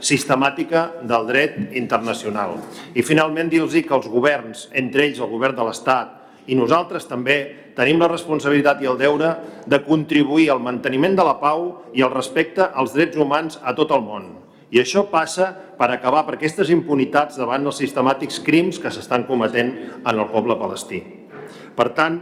sistemàtica 0.00 0.86
del 1.06 1.26
dret 1.28 1.74
internacional. 1.76 2.56
I 2.94 3.04
finalment 3.06 3.50
dir-los 3.52 3.76
que 3.76 3.94
els 3.94 4.08
governs, 4.08 4.68
entre 4.72 5.06
ells 5.06 5.20
el 5.20 5.30
govern 5.30 5.56
de 5.56 5.66
l'Estat 5.68 6.16
i 6.50 6.56
nosaltres 6.58 7.06
també 7.06 7.38
tenim 7.76 8.00
la 8.00 8.08
responsabilitat 8.10 8.80
i 8.82 8.88
el 8.90 8.98
deure 8.98 9.34
de 9.70 9.78
contribuir 9.84 10.50
al 10.50 10.62
manteniment 10.64 11.14
de 11.16 11.24
la 11.24 11.36
pau 11.40 11.66
i 11.94 12.02
al 12.02 12.12
respecte 12.14 12.64
als 12.64 12.96
drets 12.96 13.16
humans 13.16 13.60
a 13.62 13.74
tot 13.76 13.92
el 13.94 14.02
món. 14.02 14.32
I 14.70 14.80
això 14.82 15.04
passa 15.10 15.50
per 15.78 15.90
acabar 15.90 16.22
per 16.26 16.36
aquestes 16.36 16.70
impunitats 16.70 17.38
davant 17.38 17.64
els 17.66 17.78
sistemàtics 17.82 18.38
crims 18.46 18.78
que 18.78 18.92
s'estan 18.92 19.26
cometent 19.26 19.72
en 20.04 20.14
el 20.14 20.28
poble 20.30 20.56
palestí. 20.58 21.02
Per 21.74 21.88
tant, 21.96 22.20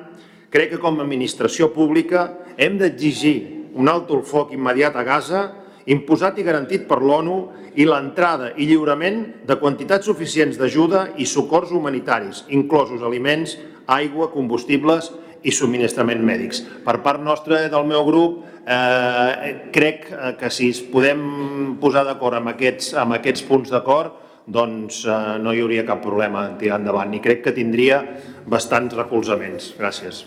crec 0.52 0.72
que 0.72 0.80
com 0.80 0.96
a 0.96 1.04
administració 1.04 1.68
pública 1.74 2.30
hem 2.56 2.78
d'exigir 2.80 3.36
un 3.76 3.88
alto 3.88 4.16
el 4.16 4.24
foc 4.24 4.54
immediat 4.56 4.96
a 4.96 5.04
Gaza 5.04 5.42
imposat 5.88 6.38
i 6.38 6.44
garantit 6.46 6.84
per 6.88 7.00
l'ONU 7.00 7.38
i 7.80 7.86
l'entrada 7.88 8.52
i 8.56 8.66
lliurament 8.68 9.22
de 9.48 9.56
quantitats 9.60 10.08
suficients 10.08 10.58
d'ajuda 10.60 11.14
i 11.16 11.26
socors 11.26 11.72
humanitaris, 11.72 12.44
inclosos 12.52 13.02
aliments, 13.06 13.56
aigua, 13.88 14.28
combustibles 14.32 15.10
i 15.46 15.54
subministrament 15.54 16.22
mèdics. 16.24 16.62
Per 16.84 16.98
part 17.04 17.22
nostra 17.22 17.64
del 17.72 17.86
meu 17.88 18.04
grup, 18.04 18.40
eh, 18.66 19.70
crec 19.72 20.08
que 20.38 20.50
si 20.50 20.70
es 20.70 20.80
podem 20.82 21.76
posar 21.80 22.04
d'acord 22.04 22.36
amb, 22.36 22.52
aquests, 22.54 22.94
amb 22.94 23.16
aquests 23.16 23.46
punts 23.48 23.70
d'acord, 23.70 24.18
doncs 24.46 25.04
eh, 25.04 25.38
no 25.38 25.52
hi 25.52 25.62
hauria 25.62 25.86
cap 25.86 26.02
problema 26.02 26.48
en 26.48 26.58
tirar 26.58 26.80
endavant 26.80 27.14
i 27.14 27.20
crec 27.20 27.44
que 27.44 27.56
tindria 27.56 28.02
bastants 28.48 28.96
recolzaments. 28.96 29.74
Gràcies. 29.78 30.24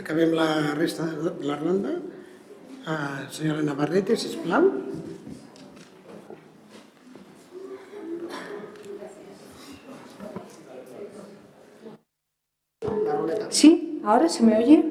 Acabem 0.00 0.32
la 0.32 0.74
resta 0.74 1.04
la 1.40 1.56
ronda. 1.56 1.90
Uh, 2.86 3.26
senyora 3.30 3.62
Navarrete, 3.62 4.16
sisplau. 4.16 4.70
¿Sí? 13.50 14.00
¿Ahora 14.04 14.28
se 14.28 14.42
me 14.42 14.56
oye? 14.58 14.84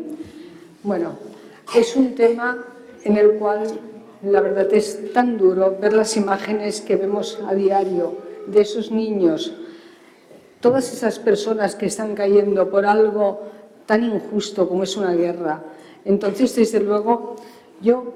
Bueno, 0.83 1.17
es 1.75 1.95
un 1.95 2.15
tema 2.15 2.65
en 3.03 3.17
el 3.17 3.33
cual 3.33 3.79
la 4.23 4.41
verdad 4.41 4.73
es 4.73 5.13
tan 5.13 5.37
duro 5.37 5.77
ver 5.79 5.93
las 5.93 6.17
imágenes 6.17 6.81
que 6.81 6.95
vemos 6.95 7.39
a 7.47 7.53
diario 7.53 8.17
de 8.47 8.61
esos 8.61 8.91
niños, 8.91 9.53
todas 10.59 10.91
esas 10.91 11.19
personas 11.19 11.75
que 11.75 11.85
están 11.85 12.15
cayendo 12.15 12.69
por 12.69 12.85
algo 12.85 13.54
tan 13.85 14.03
injusto 14.03 14.67
como 14.67 14.83
es 14.83 14.97
una 14.97 15.13
guerra. 15.13 15.63
Entonces, 16.03 16.55
desde 16.55 16.79
luego, 16.79 17.35
yo 17.81 18.13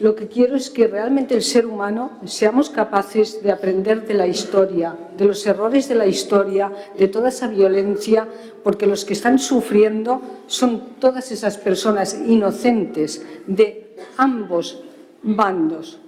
lo 0.00 0.14
que 0.14 0.28
quiero 0.28 0.56
es 0.56 0.70
que 0.70 0.88
realmente 0.88 1.34
el 1.34 1.42
ser 1.42 1.66
humano 1.66 2.12
seamos 2.24 2.70
capaces 2.70 3.42
de 3.42 3.52
aprender 3.52 4.06
de 4.06 4.14
la 4.14 4.26
historia, 4.26 4.96
de 5.16 5.26
los 5.26 5.46
errores 5.46 5.88
de 5.88 5.94
la 5.94 6.06
historia, 6.06 6.72
de 6.96 7.08
toda 7.08 7.28
esa 7.28 7.48
violencia, 7.48 8.26
porque 8.64 8.86
los 8.86 9.04
que 9.04 9.12
están 9.12 9.38
sufriendo 9.38 10.22
son 10.46 10.96
todas 10.98 11.30
esas 11.32 11.58
personas 11.58 12.14
inocentes 12.26 13.22
de 13.46 13.94
ambos 14.16 14.82
bandos. 15.22 15.98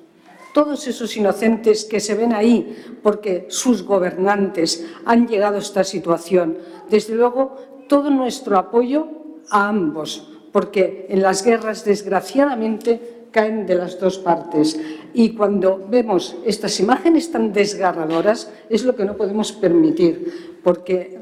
Todos 0.54 0.86
esos 0.86 1.14
inocentes 1.16 1.84
que 1.84 2.00
se 2.00 2.14
ven 2.14 2.32
ahí 2.32 2.98
porque 3.02 3.46
sus 3.48 3.82
gobernantes 3.82 4.86
han 5.04 5.28
llegado 5.28 5.56
a 5.56 5.60
esta 5.60 5.84
situación. 5.84 6.56
Desde 6.90 7.14
luego, 7.14 7.56
todo 7.92 8.08
nuestro 8.08 8.56
apoyo 8.56 9.06
a 9.50 9.68
ambos, 9.68 10.26
porque 10.50 11.04
en 11.10 11.20
las 11.20 11.44
guerras, 11.44 11.84
desgraciadamente, 11.84 13.28
caen 13.30 13.66
de 13.66 13.74
las 13.74 14.00
dos 14.00 14.16
partes. 14.16 14.80
Y 15.12 15.36
cuando 15.36 15.86
vemos 15.90 16.34
estas 16.46 16.80
imágenes 16.80 17.30
tan 17.30 17.52
desgarradoras, 17.52 18.50
es 18.70 18.84
lo 18.84 18.96
que 18.96 19.04
no 19.04 19.14
podemos 19.14 19.52
permitir, 19.52 20.56
porque, 20.64 21.20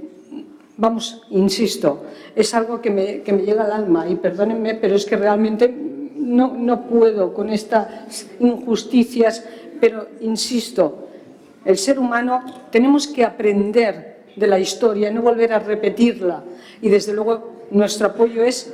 vamos, 0.77 1.27
insisto, 1.31 2.05
es 2.37 2.55
algo 2.55 2.81
que 2.81 2.91
me, 2.91 3.23
que 3.23 3.33
me 3.33 3.43
llega 3.43 3.65
al 3.65 3.73
alma, 3.73 4.09
y 4.09 4.15
perdónenme, 4.15 4.77
pero 4.77 4.95
es 4.95 5.05
que 5.05 5.17
realmente 5.17 5.75
no, 6.15 6.55
no 6.57 6.87
puedo 6.87 7.35
con 7.35 7.51
estas 7.51 8.29
injusticias, 8.39 9.45
pero 9.81 10.07
insisto, 10.21 11.09
el 11.65 11.77
ser 11.77 11.99
humano 11.99 12.45
tenemos 12.71 13.09
que 13.09 13.25
aprender 13.25 14.10
de 14.37 14.47
la 14.47 14.59
historia, 14.59 15.11
no 15.11 15.23
volver 15.23 15.53
a 15.53 15.59
repetirla, 15.59 16.43
y 16.81 16.89
desde 16.89 17.13
luego 17.13 17.67
nuestro 17.71 18.09
apoyo 18.09 18.43
es 18.43 18.73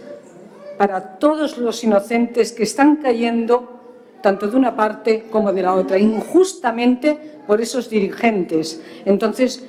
para 0.78 1.18
todos 1.18 1.58
los 1.58 1.82
inocentes 1.84 2.52
que 2.52 2.62
están 2.62 2.96
cayendo 2.96 3.76
tanto 4.22 4.48
de 4.48 4.56
una 4.56 4.74
parte 4.74 5.26
como 5.30 5.52
de 5.52 5.62
la 5.62 5.74
otra, 5.74 5.98
injustamente 5.98 7.16
por 7.46 7.60
esos 7.60 7.88
dirigentes. 7.88 8.82
Entonces, 9.04 9.64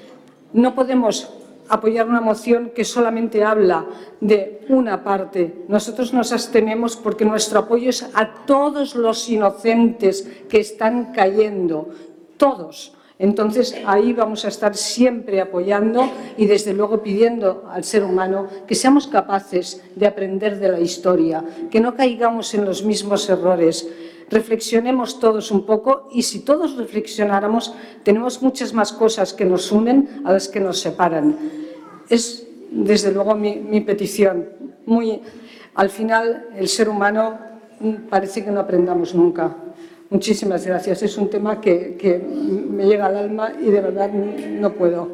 no 0.53 0.73
podemos 0.73 1.29
apoyar 1.69 2.07
una 2.07 2.21
moción 2.21 2.71
que 2.73 2.83
solamente 2.83 3.43
habla 3.43 3.85
de 4.19 4.65
una 4.69 5.03
parte. 5.03 5.65
Nosotros 5.67 6.13
nos 6.13 6.31
abstenemos 6.31 6.95
porque 6.95 7.25
nuestro 7.25 7.59
apoyo 7.59 7.89
es 7.89 8.09
a 8.13 8.45
todos 8.45 8.95
los 8.95 9.29
inocentes 9.29 10.27
que 10.49 10.59
están 10.59 11.13
cayendo, 11.13 11.89
todos. 12.37 12.96
Entonces 13.19 13.75
ahí 13.85 14.13
vamos 14.13 14.45
a 14.45 14.49
estar 14.49 14.75
siempre 14.75 15.41
apoyando 15.41 16.07
y 16.37 16.45
desde 16.45 16.73
luego 16.73 17.01
pidiendo 17.01 17.63
al 17.69 17.83
ser 17.83 18.03
humano 18.03 18.47
que 18.67 18.75
seamos 18.75 19.07
capaces 19.07 19.81
de 19.95 20.05
aprender 20.05 20.59
de 20.59 20.69
la 20.69 20.79
historia, 20.79 21.43
que 21.71 21.79
no 21.79 21.95
caigamos 21.95 22.53
en 22.53 22.65
los 22.65 22.83
mismos 22.83 23.27
errores. 23.29 23.87
Reflexionemos 24.29 25.19
todos 25.19 25.51
un 25.51 25.65
poco 25.65 26.09
y 26.11 26.21
si 26.23 26.41
todos 26.41 26.77
reflexionáramos 26.77 27.73
tenemos 28.03 28.41
muchas 28.43 28.73
más 28.73 28.93
cosas 28.93 29.33
que 29.33 29.45
nos 29.45 29.71
unen 29.71 30.21
a 30.23 30.33
las 30.33 30.47
que 30.47 30.59
nos 30.59 30.79
separan. 30.79 31.37
Es 32.09 32.45
desde 32.69 33.11
luego 33.11 33.33
mi, 33.35 33.81
petición. 33.81 34.49
Muy, 34.85 35.21
al 35.73 35.89
final 35.89 36.49
el 36.55 36.67
ser 36.67 36.87
humano 36.87 37.39
mm, 37.79 38.09
parece 38.09 38.43
que 38.43 38.51
no 38.51 38.59
aprendamos 38.59 39.15
nunca. 39.15 39.55
Muchísimas 40.09 40.65
gracias. 40.65 41.03
Es 41.03 41.17
un 41.17 41.29
tema 41.29 41.59
que, 41.59 41.97
que 41.97 42.17
me 42.17 42.85
llega 42.85 43.07
al 43.07 43.17
alma 43.17 43.53
y 43.59 43.69
de 43.69 43.81
verdad 43.81 44.09
no 44.11 44.73
puedo. 44.73 45.09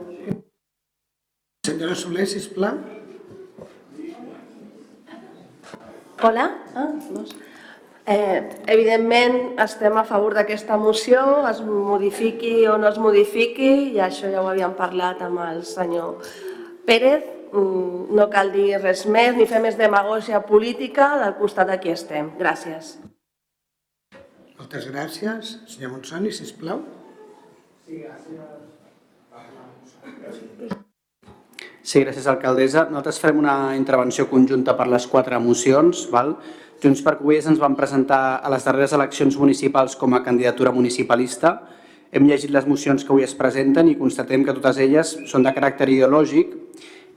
Senyora 1.66 1.96
Soler, 1.96 2.28
sisplau. 2.28 2.78
Hola. 6.22 6.58
Ah, 6.76 6.94
dos. 7.12 7.36
Eh, 8.06 8.50
evidentment 8.68 9.60
estem 9.64 9.96
a 9.96 10.04
favor 10.04 10.34
d'aquesta 10.36 10.76
moció, 10.76 11.22
es 11.48 11.62
modifiqui 11.64 12.66
o 12.68 12.76
no 12.78 12.90
es 12.90 13.00
modifiqui, 13.00 13.96
i 13.96 14.02
això 14.04 14.28
ja 14.28 14.42
ho 14.42 14.50
havíem 14.52 14.76
parlat 14.76 15.24
amb 15.24 15.40
el 15.46 15.64
senyor 15.64 16.20
Pérez, 16.84 17.24
mm, 17.54 18.12
no 18.12 18.28
cal 18.30 18.52
dir 18.52 18.82
res 18.82 19.06
més 19.08 19.40
ni 19.40 19.48
fer 19.48 19.64
més 19.64 19.80
demagògia 19.80 20.44
política 20.44 21.14
del 21.24 21.40
costat 21.40 21.72
de 21.72 21.80
qui 21.80 21.96
estem. 21.96 22.34
Gràcies. 22.36 22.98
Moltes 24.58 24.86
gràcies. 24.86 25.56
Senyor 25.66 25.96
Monsoni, 25.96 26.32
sisplau. 26.32 26.84
Sí, 31.84 32.00
gràcies, 32.04 32.28
alcaldessa. 32.30 32.86
Nosaltres 32.90 33.20
farem 33.20 33.42
una 33.42 33.76
intervenció 33.76 34.28
conjunta 34.30 34.78
per 34.78 34.88
les 34.92 35.08
quatre 35.10 35.40
mocions. 35.42 36.06
Val? 36.14 36.36
Junts 36.84 37.02
per 37.04 37.18
Covelles 37.20 37.50
ens 37.50 37.62
van 37.62 37.76
presentar 37.80 38.22
a 38.44 38.52
les 38.54 38.66
darreres 38.68 38.94
eleccions 38.94 39.38
municipals 39.40 39.98
com 40.00 40.14
a 40.14 40.24
candidatura 40.24 40.72
municipalista. 40.72 41.56
Hem 42.14 42.30
llegit 42.30 42.54
les 42.54 42.68
mocions 42.70 43.04
que 43.04 43.10
avui 43.10 43.26
es 43.26 43.34
presenten 43.34 43.90
i 43.90 43.98
constatem 43.98 44.46
que 44.46 44.54
totes 44.54 44.78
elles 44.84 45.16
són 45.32 45.44
de 45.48 45.54
caràcter 45.56 45.90
ideològic 45.90 46.54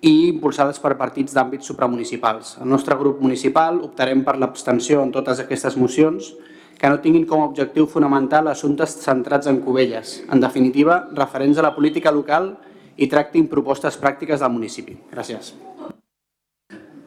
i 0.06 0.12
impulsades 0.30 0.80
per 0.80 0.96
partits 0.96 1.36
d'àmbits 1.36 1.68
supramunicipals. 1.68 2.56
El 2.62 2.68
nostre 2.72 2.96
grup 2.96 3.20
municipal 3.20 3.82
optarem 3.84 4.24
per 4.24 4.38
l'abstenció 4.40 5.02
en 5.04 5.12
totes 5.12 5.42
aquestes 5.44 5.76
mocions 5.76 6.32
que 6.76 6.88
no 6.92 7.00
tinguin 7.00 7.24
com 7.28 7.42
a 7.42 7.48
objectiu 7.48 7.86
fonamental 7.88 8.48
assumptes 8.52 8.98
centrats 9.02 9.48
en 9.48 9.62
Covelles, 9.64 10.18
en 10.32 10.42
definitiva, 10.42 11.06
referents 11.16 11.58
a 11.58 11.64
la 11.64 11.74
política 11.74 12.12
local 12.12 12.52
i 12.96 13.08
tractin 13.12 13.48
propostes 13.48 13.96
pràctiques 14.00 14.40
del 14.40 14.52
municipi. 14.52 14.96
Gràcies. 15.12 15.54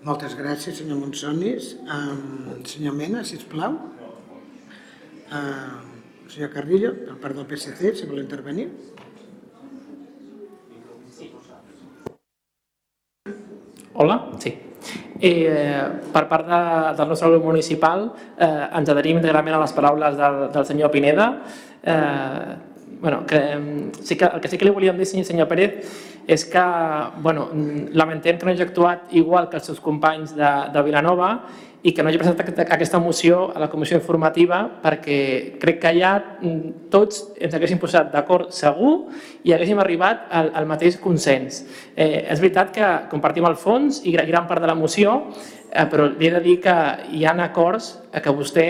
Moltes 0.06 0.34
gràcies, 0.38 0.80
senyor 0.80 0.98
Monsonis. 1.02 1.74
Um, 1.84 2.64
senyor 2.66 2.96
Mena, 2.98 3.26
sisplau. 3.28 3.76
Uh, 5.30 5.76
senyor 6.32 6.50
Carrillo, 6.54 6.94
per 7.06 7.20
part 7.22 7.38
del 7.38 7.46
PSC, 7.50 7.94
si 8.00 8.10
vol 8.10 8.24
intervenir. 8.24 8.70
Hola, 14.00 14.16
sí. 14.40 14.69
Eh, 15.20 15.84
per 16.14 16.24
part 16.30 16.48
de, 16.48 16.62
del 16.96 17.10
nostre 17.12 17.28
grup 17.34 17.50
municipal 17.50 18.06
eh, 18.40 18.78
ens 18.80 18.90
adherim 18.90 19.20
íntegrament 19.20 19.58
a 19.58 19.60
les 19.66 19.74
paraules 19.76 20.16
del, 20.16 20.42
del 20.54 20.66
senyor 20.66 20.92
Pineda. 20.94 21.30
Eh, 21.84 22.56
bueno, 23.00 23.26
que, 23.26 23.92
sí 24.02 24.18
que, 24.18 24.26
el 24.26 24.42
que 24.42 24.48
sí 24.48 24.58
que 24.58 24.68
li 24.68 24.72
volíem 24.76 24.98
dir, 25.00 25.08
senyor 25.08 25.48
Pérez, 25.48 25.88
és 26.30 26.44
que 26.46 26.64
bueno, 27.24 27.48
lamentem 27.96 28.38
que 28.38 28.46
no 28.46 28.52
hagi 28.52 28.66
actuat 28.66 29.14
igual 29.16 29.50
que 29.50 29.58
els 29.58 29.66
seus 29.72 29.80
companys 29.80 30.36
de, 30.36 30.52
de 30.74 30.84
Vilanova 30.84 31.32
i 31.82 31.94
que 31.96 32.04
no 32.04 32.10
hagi 32.10 32.20
presentat 32.20 32.60
aquesta 32.76 33.00
moció 33.00 33.54
a 33.56 33.60
la 33.62 33.70
comissió 33.72 33.96
informativa 33.96 34.66
perquè 34.84 35.20
crec 35.62 35.80
que 35.80 35.92
allà 35.94 36.12
mm, 36.20 36.90
tots 36.92 37.22
ens 37.40 37.56
haguéssim 37.56 37.80
posat 37.80 38.12
d'acord 38.12 38.52
segur 38.56 39.08
i 39.48 39.54
haguéssim 39.56 39.80
arribat 39.80 40.28
al, 40.36 40.52
al 40.60 40.68
mateix 40.68 41.00
consens. 41.00 41.64
Eh, 41.96 42.26
és 42.28 42.42
veritat 42.44 42.74
que 42.76 42.90
compartim 43.12 43.48
el 43.48 43.56
fons 43.56 44.02
i 44.04 44.12
gran 44.12 44.48
part 44.48 44.62
de 44.62 44.68
la 44.68 44.76
moció, 44.76 45.30
eh, 45.72 45.86
però 45.88 46.10
li 46.12 46.28
he 46.28 46.34
de 46.36 46.44
dir 46.44 46.58
que 46.64 46.76
hi 47.16 47.24
ha 47.24 47.38
acords 47.46 47.94
que 48.12 48.36
vostè 48.36 48.68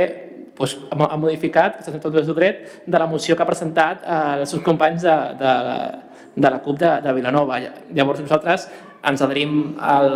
doncs, 0.60 0.76
ha 0.92 1.18
modificat, 1.18 1.80
que 1.82 2.00
tot 2.04 2.14
el 2.14 2.26
seu 2.28 2.36
dret, 2.38 2.84
de 2.86 3.00
la 3.00 3.08
moció 3.08 3.36
que 3.36 3.42
ha 3.42 3.50
presentat 3.50 4.04
eh, 4.04 4.20
els 4.44 4.54
seus 4.54 4.62
companys 4.62 5.02
de, 5.08 5.18
de, 5.40 5.56
de 6.36 6.50
la 6.50 6.62
CUP 6.62 6.78
de, 6.78 6.92
de 7.02 7.14
Vilanova. 7.16 7.60
Llavors 7.96 8.22
nosaltres 8.22 8.68
ens 9.06 9.22
adherim 9.24 9.76
al, 9.80 10.10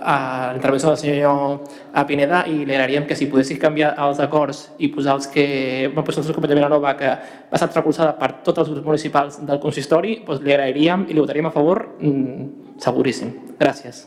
a 0.00 0.16
l'intervenció 0.54 0.92
del 0.92 1.00
senyor 1.00 2.04
Pineda 2.08 2.44
i 2.48 2.62
li 2.64 2.74
agrairíem 2.74 3.06
que 3.08 3.16
si 3.18 3.28
poguessis 3.30 3.60
canviar 3.60 3.92
els 4.06 4.20
acords 4.24 4.62
i 4.78 4.88
posar 4.94 5.18
els 5.18 5.28
que 5.32 5.46
van 5.94 6.06
posar 6.06 6.24
el 6.24 6.32
company 6.34 6.54
de 6.54 6.60
Vilanova 6.60 6.94
que 6.96 7.10
ha 7.10 7.18
estat 7.58 7.76
recolzada 7.76 8.14
per 8.20 8.32
tots 8.46 8.62
els 8.62 8.70
grups 8.72 8.86
municipals 8.86 9.40
del 9.46 9.60
consistori, 9.60 10.20
doncs 10.26 10.44
li 10.44 10.54
agrairíem 10.54 11.08
i 11.08 11.14
li 11.14 11.20
votaríem 11.20 11.50
a 11.50 11.54
favor 11.54 11.84
mm, 11.98 12.78
seguríssim. 12.80 13.34
Gràcies. 13.60 14.06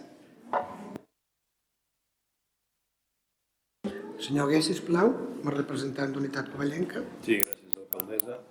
Senyor 4.23 4.47
Gué, 4.53 4.61
sisplau, 4.63 5.11
representant 5.51 6.13
d'Unitat 6.15 6.47
Covellenca. 6.53 7.03
Sí, 7.25 7.41
gràcies, 7.43 7.75
alcaldessa. 7.81 8.42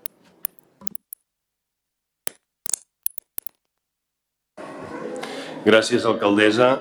Gràcies, 5.63 6.03
alcaldessa. 6.03 6.73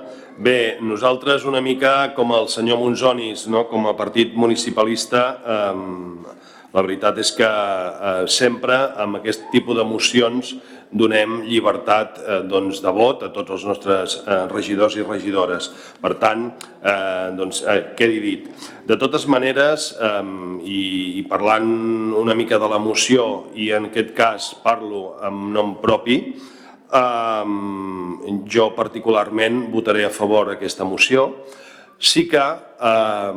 Bé, 0.41 0.79
nosaltres 0.81 1.43
una 1.45 1.59
mica 1.61 2.15
com 2.15 2.31
el 2.33 2.47
senyor 2.49 2.79
Monzonis, 2.81 3.43
no? 3.45 3.67
com 3.69 3.85
a 3.85 3.93
partit 3.93 4.31
municipalista, 4.33 5.21
eh, 5.37 6.31
la 6.73 6.81
veritat 6.81 7.19
és 7.21 7.29
que 7.37 7.45
eh, 7.45 8.23
sempre 8.25 8.79
amb 9.03 9.19
aquest 9.19 9.43
tipus 9.53 9.77
de 9.77 9.85
mocions 9.85 10.55
donem 10.89 11.43
llibertat 11.45 12.17
eh, 12.23 12.39
doncs, 12.49 12.79
de 12.81 12.93
vot 12.95 13.21
a 13.21 13.29
tots 13.35 13.53
els 13.53 13.65
nostres 13.69 14.15
eh, 14.23 14.37
regidors 14.49 14.97
i 14.97 15.05
regidores. 15.05 15.67
Per 16.01 16.15
tant, 16.23 16.47
eh, 16.81 17.27
doncs, 17.37 17.61
eh, 17.61 17.83
quedi 17.99 18.17
dit. 18.23 18.47
De 18.89 18.97
totes 18.97 19.27
maneres, 19.29 19.91
eh, 20.01 20.23
i, 20.65 20.81
i 21.21 21.27
parlant 21.29 21.69
una 22.17 22.33
mica 22.33 22.57
de 22.57 22.71
la 22.71 22.81
moció, 22.81 23.51
i 23.53 23.69
en 23.77 23.91
aquest 23.91 24.15
cas 24.17 24.49
parlo 24.65 25.19
amb 25.21 25.51
nom 25.53 25.75
propi, 25.85 26.17
eh, 26.93 28.37
jo 28.51 28.71
particularment 28.75 29.65
votaré 29.71 30.05
a 30.05 30.13
favor 30.13 30.51
d'aquesta 30.51 30.85
moció. 30.85 31.31
Sí 32.01 32.23
que 32.25 32.41
eh, 32.41 33.33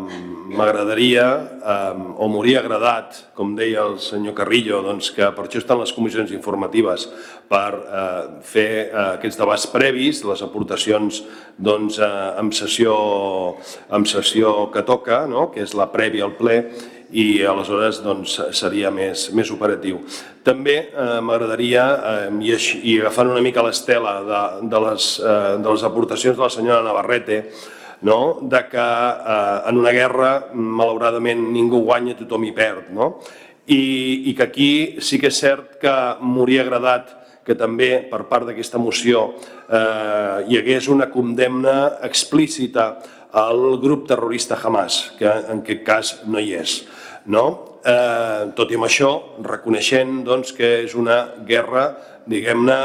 m'agradaria, 0.57 1.25
eh, 1.61 1.99
o 2.17 2.29
m'hauria 2.33 2.63
agradat, 2.63 3.19
com 3.37 3.53
deia 3.59 3.83
el 3.85 3.99
senyor 4.01 4.33
Carrillo, 4.39 4.81
doncs 4.87 5.11
que 5.13 5.29
per 5.37 5.45
això 5.45 5.61
estan 5.61 5.83
les 5.83 5.93
comissions 5.93 6.33
informatives, 6.33 7.05
per 7.53 7.69
eh, 7.77 8.23
fer 8.41 8.71
eh, 8.87 9.05
aquests 9.19 9.37
debats 9.43 9.69
previs, 9.69 10.23
les 10.25 10.41
aportacions 10.47 11.21
doncs, 11.61 12.01
eh, 12.01 12.09
amb, 12.41 12.57
sessió, 12.57 12.97
amb 13.93 14.09
sessió 14.09 14.71
que 14.73 14.85
toca, 14.89 15.27
no? 15.29 15.51
que 15.53 15.61
és 15.67 15.77
la 15.77 15.91
prèvia 15.93 16.25
al 16.25 16.33
ple, 16.41 16.63
i 17.15 17.45
aleshores 17.47 18.01
doncs, 18.03 18.35
seria 18.59 18.91
més, 18.91 19.29
més 19.37 19.51
operatiu. 19.55 20.01
També 20.47 20.77
eh, 20.91 21.21
m'agradaria, 21.23 21.85
eh, 21.95 22.33
i, 22.43 22.51
així, 22.57 22.81
i 22.91 22.97
agafant 23.01 23.31
una 23.31 23.45
mica 23.45 23.63
l'estela 23.63 24.17
de, 24.27 24.43
de, 24.73 24.83
les, 24.89 25.09
eh, 25.23 25.55
de 25.63 25.71
les 25.71 25.87
aportacions 25.87 26.37
de 26.37 26.43
la 26.43 26.51
senyora 26.51 26.83
Navarrete, 26.83 27.41
no? 28.03 28.41
de 28.43 28.63
que 28.69 28.85
eh, 28.85 29.59
en 29.71 29.79
una 29.79 29.95
guerra 29.95 30.33
malauradament 30.53 31.47
ningú 31.55 31.85
guanya, 31.87 32.17
tothom 32.19 32.49
hi 32.49 32.55
perd. 32.57 32.91
No? 32.95 33.15
I, 33.67 33.83
I 34.31 34.35
que 34.37 34.49
aquí 34.49 34.73
sí 35.01 35.21
que 35.23 35.31
és 35.31 35.39
cert 35.41 35.79
que 35.81 35.95
m'hauria 36.21 36.67
agradat 36.67 37.15
que 37.45 37.55
també 37.57 37.99
per 38.11 38.25
part 38.29 38.49
d'aquesta 38.49 38.81
moció 38.81 39.29
eh, 39.69 40.45
hi 40.49 40.59
hagués 40.59 40.89
una 40.93 41.11
condemna 41.13 42.01
explícita 42.05 42.95
al 43.35 43.79
grup 43.83 44.07
terrorista 44.09 44.59
Hamas, 44.63 45.15
que 45.19 45.27
en 45.27 45.65
aquest 45.65 45.83
cas 45.87 46.13
no 46.31 46.39
hi 46.39 46.55
és. 46.61 46.77
No? 47.27 47.45
Eh, 47.85 48.53
tot 48.57 48.71
i 48.73 48.79
amb 48.79 48.87
això, 48.89 49.11
reconeixent 49.45 50.23
doncs, 50.25 50.53
que 50.57 50.71
és 50.85 50.95
una 50.97 51.19
guerra, 51.49 51.91
diguem-ne, 52.29 52.79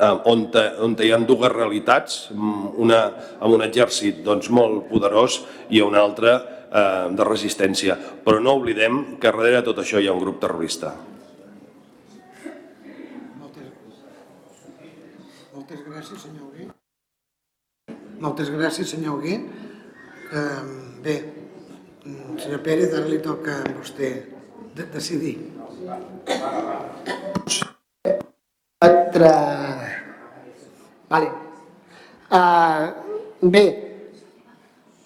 eh, 0.00 0.14
on, 0.24 0.46
te, 0.52 0.62
on 0.80 0.96
hi 0.96 1.10
ha 1.12 1.18
dues 1.28 1.52
realitats, 1.52 2.30
mm, 2.32 2.72
una 2.80 3.00
amb 3.38 3.54
un 3.54 3.64
exèrcit 3.66 4.22
doncs, 4.24 4.48
molt 4.48 4.88
poderós 4.88 5.42
i 5.68 5.82
una 5.84 6.00
altra 6.00 6.34
eh, 6.40 7.08
de 7.12 7.26
resistència. 7.28 7.98
Però 8.24 8.40
no 8.40 8.56
oblidem 8.60 9.18
que 9.20 9.28
darrere 9.28 9.62
tot 9.66 9.82
això 9.82 10.00
hi 10.00 10.08
ha 10.08 10.16
un 10.16 10.24
grup 10.24 10.40
terrorista. 10.40 10.94
Moltes 15.50 15.84
gràcies, 15.84 16.22
senyor 16.24 16.46
Hugué. 16.48 16.70
Moltes 18.20 18.48
gràcies, 18.50 18.88
senyor 18.90 19.18
Hugué. 19.18 19.36
Eh, 20.30 20.64
bé, 21.04 21.14
senyor 22.40 22.62
Pérez, 22.64 22.94
ara 22.96 23.08
li 23.08 23.20
toca 23.20 23.60
a 23.60 23.72
vostè 23.76 24.10
de 24.76 24.86
decidir. 24.94 25.36
Vale. 31.10 31.28
Uh, 32.30 32.84
bé, 33.50 33.64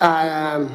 uh, 0.05 0.67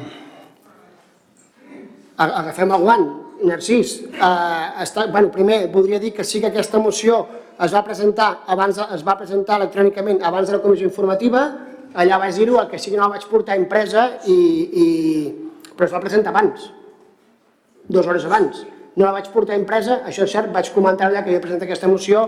agafem 2.18 2.74
el 2.74 2.84
guant, 2.84 3.06
Narcís. 3.46 4.00
Uh, 4.18 4.82
està, 4.82 5.06
bueno, 5.08 5.30
primer, 5.32 5.62
voldria 5.72 6.00
dir 6.02 6.12
que 6.12 6.26
sí 6.26 6.42
que 6.42 6.50
aquesta 6.50 6.82
moció 6.82 7.22
es 7.60 7.72
va 7.72 7.84
presentar 7.84 8.40
abans 8.48 8.78
es 8.96 9.04
va 9.06 9.18
presentar 9.20 9.60
electrònicament 9.60 10.22
abans 10.24 10.48
de 10.48 10.56
la 10.56 10.62
comissió 10.64 10.88
informativa, 10.88 11.44
allà 11.94 12.18
vaig 12.18 12.34
dir-ho, 12.36 12.58
el 12.60 12.68
que 12.68 12.78
sí 12.78 12.90
que 12.90 12.98
no 12.98 13.06
la 13.06 13.14
vaig 13.14 13.26
portar 13.30 13.56
impresa, 13.60 14.10
i, 14.26 14.40
i... 14.84 15.49
però 15.76 15.88
es 15.88 15.94
va 15.94 16.02
presentar 16.02 16.34
abans, 16.34 16.68
dues 17.88 18.06
hores 18.06 18.26
abans. 18.28 18.64
No 18.96 19.06
la 19.06 19.14
vaig 19.16 19.30
portar 19.32 19.58
impresa, 19.58 20.00
això 20.06 20.26
és 20.26 20.32
cert, 20.34 20.50
vaig 20.52 20.72
comentar 20.74 21.08
allà 21.08 21.22
que 21.22 21.30
havia 21.30 21.42
presentat 21.42 21.68
aquesta 21.68 21.88
moció, 21.88 22.26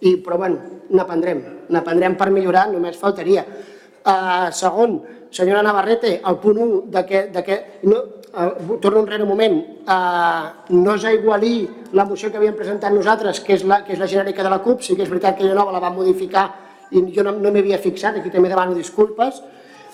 i, 0.00 0.16
però 0.24 0.38
bueno, 0.40 0.80
n'aprendrem, 0.96 1.42
n'aprendrem 1.70 2.16
per 2.18 2.30
millorar, 2.34 2.68
només 2.72 2.98
faltaria. 2.98 3.44
Uh, 4.00 4.48
segon, 4.56 4.96
senyora 5.30 5.62
Navarrete, 5.62 6.16
el 6.26 6.38
punt 6.40 6.58
1 6.64 6.80
de 6.94 7.04
que, 7.06 7.26
de 7.34 7.42
que 7.44 7.58
no, 7.84 8.00
uh, 8.32 8.78
torno 8.80 9.04
enrere 9.04 9.26
un 9.26 9.30
moment, 9.30 9.60
uh, 9.84 10.72
no 10.72 10.96
és 10.96 11.04
aigualir 11.10 11.68
la 11.92 12.06
moció 12.08 12.30
que 12.30 12.40
havíem 12.40 12.56
presentat 12.56 12.94
nosaltres, 12.96 13.42
que 13.44 13.54
és 13.58 13.64
la, 13.68 13.82
que 13.84 13.94
és 13.94 14.00
la 14.00 14.08
genèrica 14.10 14.46
de 14.46 14.52
la 14.52 14.62
CUP, 14.64 14.82
sí 14.82 14.96
que 14.96 15.04
és 15.04 15.12
veritat 15.12 15.38
que 15.38 15.46
jo 15.46 15.54
nova 15.54 15.76
la 15.76 15.84
vam 15.84 15.98
modificar 16.00 16.48
i 16.90 17.04
jo 17.14 17.22
no, 17.22 17.36
no 17.38 17.52
havia 17.52 17.78
fixat, 17.78 18.18
aquí 18.18 18.32
també 18.32 18.50
demano 18.50 18.74
disculpes. 18.74 19.42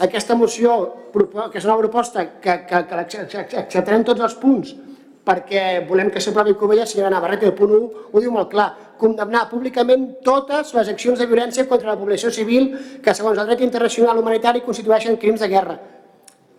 Aquesta 0.04 0.34
moció, 0.36 0.74
que 1.14 1.56
és 1.56 1.64
una 1.64 1.78
proposta 1.78 2.26
que, 2.42 2.58
que, 2.68 2.82
que 2.88 3.60
acceptarem 3.62 4.04
tots 4.04 4.20
els 4.26 4.34
punts, 4.40 4.74
perquè 5.26 5.62
volem 5.88 6.10
que 6.12 6.20
s'aprovi 6.22 6.54
Covella, 6.54 6.84
senyora 6.86 7.10
Navarrete, 7.16 7.48
el 7.48 7.56
punt 7.56 7.72
1 7.74 8.04
ho 8.12 8.22
diu 8.22 8.32
molt 8.34 8.50
clar, 8.52 8.68
condemnar 9.00 9.46
públicament 9.50 10.06
totes 10.24 10.70
les 10.76 10.92
accions 10.92 11.18
de 11.18 11.26
violència 11.26 11.66
contra 11.66 11.94
la 11.94 11.98
població 11.98 12.30
civil 12.30 12.70
que, 13.02 13.14
segons 13.14 13.40
el 13.40 13.48
dret 13.48 13.64
internacional 13.64 14.20
humanitari, 14.20 14.62
constitueixen 14.66 15.18
crims 15.22 15.42
de 15.42 15.50
guerra. 15.50 15.78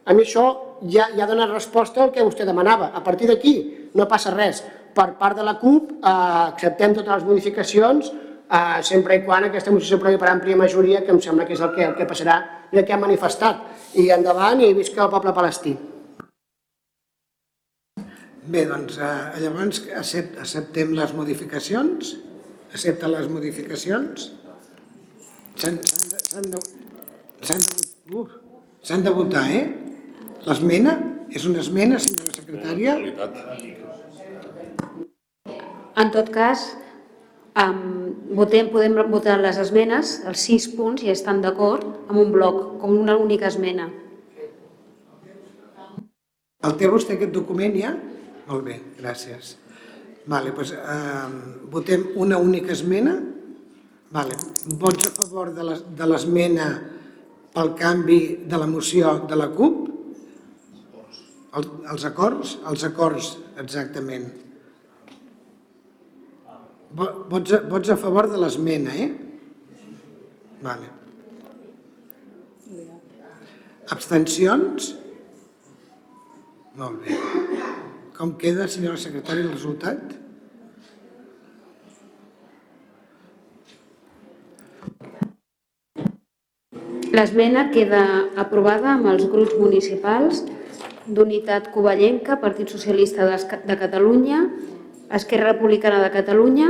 A 0.08 0.16
mi 0.16 0.26
això 0.26 0.48
ja, 0.90 1.08
ja 1.16 1.30
dona 1.30 1.48
resposta 1.52 2.04
al 2.04 2.12
que 2.16 2.26
vostè 2.26 2.46
demanava. 2.48 2.92
A 2.96 3.04
partir 3.04 3.30
d'aquí 3.30 3.56
no 3.96 4.08
passa 4.08 4.34
res. 4.34 4.64
Per 4.98 5.12
part 5.20 5.38
de 5.38 5.46
la 5.46 5.58
CUP 5.62 5.92
eh, 5.98 6.10
acceptem 6.10 6.96
totes 6.98 7.14
les 7.14 7.28
modificacions 7.28 8.12
eh, 8.12 8.80
sempre 8.82 9.18
i 9.18 9.26
quan 9.26 9.48
aquesta 9.48 9.72
moció 9.72 9.94
s'aprovi 9.96 10.20
per 10.20 10.32
àmplia 10.32 10.60
majoria, 10.60 11.04
que 11.06 11.14
em 11.14 11.22
sembla 11.22 11.46
que 11.46 11.54
és 11.54 11.62
el 11.62 11.74
que, 11.76 11.92
el 11.92 11.98
que 12.00 12.08
passarà 12.10 12.40
i 12.72 12.80
el 12.80 12.86
que 12.86 12.96
ha 12.96 13.02
manifestat. 13.02 13.62
I 13.98 14.10
endavant 14.16 14.62
i 14.64 14.74
visca 14.78 15.06
el 15.06 15.12
poble 15.14 15.34
palestí. 15.36 15.76
Bé, 18.48 18.64
doncs 18.70 18.96
eh, 19.04 19.40
llavors 19.44 19.82
acceptem 20.40 20.94
les 20.96 21.14
modificacions? 21.16 22.14
Accepta 22.72 23.10
les 23.12 23.28
modificacions? 23.32 24.30
S'han 25.58 25.80
de, 25.82 25.92
de, 26.38 26.42
de, 28.88 29.02
de 29.04 29.14
votar, 29.18 29.46
eh? 29.52 29.66
L'esmena? 30.48 30.96
És 31.36 31.44
una 31.50 31.60
esmena, 31.60 32.00
senyora 32.00 32.32
secretària? 32.38 32.96
En 35.98 36.12
tot 36.14 36.30
cas, 36.32 36.64
um, 37.58 38.14
votem, 38.38 38.70
podem 38.74 38.96
votar 39.12 39.38
les 39.42 39.58
esmenes, 39.62 40.18
els 40.28 40.44
sis 40.50 40.68
punts, 40.74 41.04
i 41.04 41.14
estan 41.14 41.42
d'acord, 41.42 41.86
amb 42.08 42.22
un 42.22 42.34
bloc, 42.34 42.78
com 42.82 42.94
una 42.98 43.18
única 43.18 43.50
esmena. 43.50 43.90
El 46.68 46.76
té 46.78 46.90
vostè 46.90 47.16
aquest 47.16 47.34
document 47.36 47.76
ja? 47.78 47.94
Molt 48.48 48.64
bé, 48.66 48.80
gràcies. 48.98 49.56
Vale, 50.28 50.52
doncs, 50.52 50.74
eh, 50.74 51.68
votem 51.72 52.10
una 52.16 52.38
única 52.38 52.74
esmena. 52.74 53.16
Vale. 54.12 54.36
Vots 54.80 55.08
a 55.08 55.12
favor 55.12 55.52
de 55.54 56.08
l'esmena 56.08 56.68
pel 57.54 57.74
canvi 57.76 58.20
de 58.48 58.58
la 58.58 58.68
moció 58.68 59.20
de 59.28 59.36
la 59.36 59.50
CUP? 59.56 59.88
El, 61.58 61.70
els 61.92 62.06
acords? 62.06 62.58
Els 62.70 62.84
acords, 62.88 63.38
exactament. 63.60 64.47
Vots 66.96 67.52
a, 67.52 67.60
vots 67.68 67.90
a 67.92 67.98
favor 68.00 68.30
de 68.32 68.40
l'esmena, 68.40 68.94
eh? 68.96 69.10
Vale. 70.64 70.88
Abstencions? 73.92 74.94
Molt 76.78 77.04
bé. 77.04 77.18
Com 78.18 78.34
queda, 78.40 78.68
senyora 78.72 79.00
secretària, 79.02 79.46
el 79.46 79.54
resultat? 79.54 80.16
L'esmena 87.18 87.70
queda 87.74 88.02
aprovada 88.38 88.92
amb 88.94 89.08
els 89.10 89.26
grups 89.32 89.56
municipals 89.58 90.44
d'Unitat 91.08 91.72
Covellenca, 91.74 92.36
Partit 92.42 92.70
Socialista 92.70 93.26
de 93.28 93.78
Catalunya, 93.80 94.42
Esquerra 95.14 95.54
Republicana 95.54 96.04
de 96.04 96.12
Catalunya, 96.12 96.70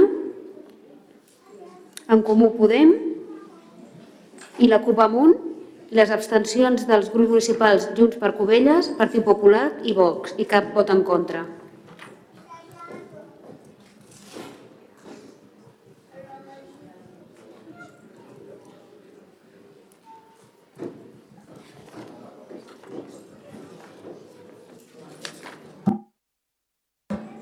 En 2.07 2.22
Comú 2.23 2.53
Podem 2.55 2.93
i 4.64 4.69
la 4.72 4.80
CUP 4.80 4.99
Amunt 5.03 5.34
les 5.97 6.11
abstencions 6.11 6.85
dels 6.88 7.09
grups 7.11 7.34
municipals 7.34 7.89
Junts 7.97 8.19
per 8.22 8.34
Covelles, 8.38 8.93
Partit 8.99 9.26
Popular 9.27 9.69
i 9.84 9.95
Vox, 9.95 10.35
i 10.39 10.45
cap 10.47 10.73
vot 10.76 10.91
en 10.93 11.03
contra. 11.07 11.43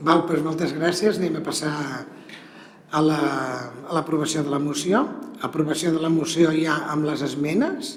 Val, 0.06 0.22
doncs 0.30 0.44
moltes 0.46 0.74
gràcies. 0.76 1.18
Anem 1.18 1.40
a 1.40 1.42
passar 1.42 1.74
a 2.94 3.02
l'aprovació 3.02 4.44
la, 4.44 4.46
de 4.46 4.54
la 4.54 4.60
moció. 4.62 5.02
Aprovació 5.46 5.96
de 5.96 6.02
la 6.04 6.12
moció 6.14 6.52
ja 6.54 6.78
amb 6.94 7.08
les 7.10 7.24
esmenes. 7.26 7.96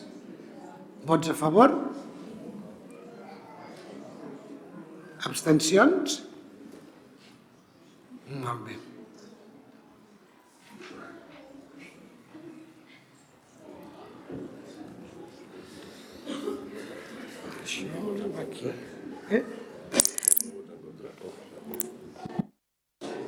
Vots 1.09 1.29
a 1.29 1.37
favor? 1.37 1.75
Abstencions? 5.29 6.23
Molt 8.33 8.65
bé. 8.65 8.81
Això 17.61 18.09
va 18.33 18.45
aquí. 18.49 18.77
Eh? 19.29 19.58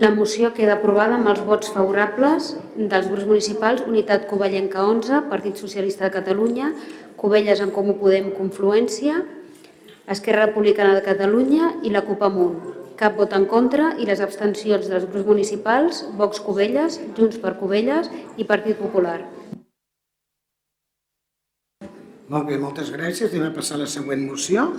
La 0.01 0.09
moció 0.09 0.49
queda 0.57 0.79
aprovada 0.79 1.19
amb 1.19 1.29
els 1.29 1.43
vots 1.45 1.69
favorables 1.75 2.47
dels 2.75 3.09
grups 3.11 3.27
municipals 3.29 3.83
Unitat 3.85 4.23
Covellenca 4.31 4.81
11, 4.89 5.19
Partit 5.29 5.61
Socialista 5.61 6.07
de 6.07 6.15
Catalunya, 6.15 6.71
Covelles 7.21 7.61
en 7.61 7.69
Comú 7.75 7.99
Podem 8.01 8.31
Confluència, 8.33 9.19
Esquerra 10.15 10.47
Republicana 10.47 10.95
de 10.97 11.03
Catalunya 11.05 11.75
i 11.85 11.93
la 11.93 12.01
CUP 12.07 12.25
Amunt. 12.31 12.57
Cap 12.97 13.21
vot 13.21 13.37
en 13.37 13.45
contra 13.51 13.91
i 14.01 14.09
les 14.09 14.25
abstencions 14.25 14.89
dels 14.89 15.05
grups 15.05 15.29
municipals 15.29 16.01
Vox 16.17 16.41
Covelles, 16.49 16.97
Junts 17.19 17.37
per 17.45 17.59
Covelles 17.61 18.09
i 18.41 18.49
Partit 18.49 18.81
Popular. 18.81 19.19
Molt 22.33 22.49
bé, 22.49 22.57
moltes 22.57 22.89
gràcies. 22.97 23.29
Anem 23.35 23.51
a 23.51 23.57
passar 23.61 23.77
a 23.77 23.85
la 23.85 23.93
següent 23.99 24.25
moció. 24.25 24.71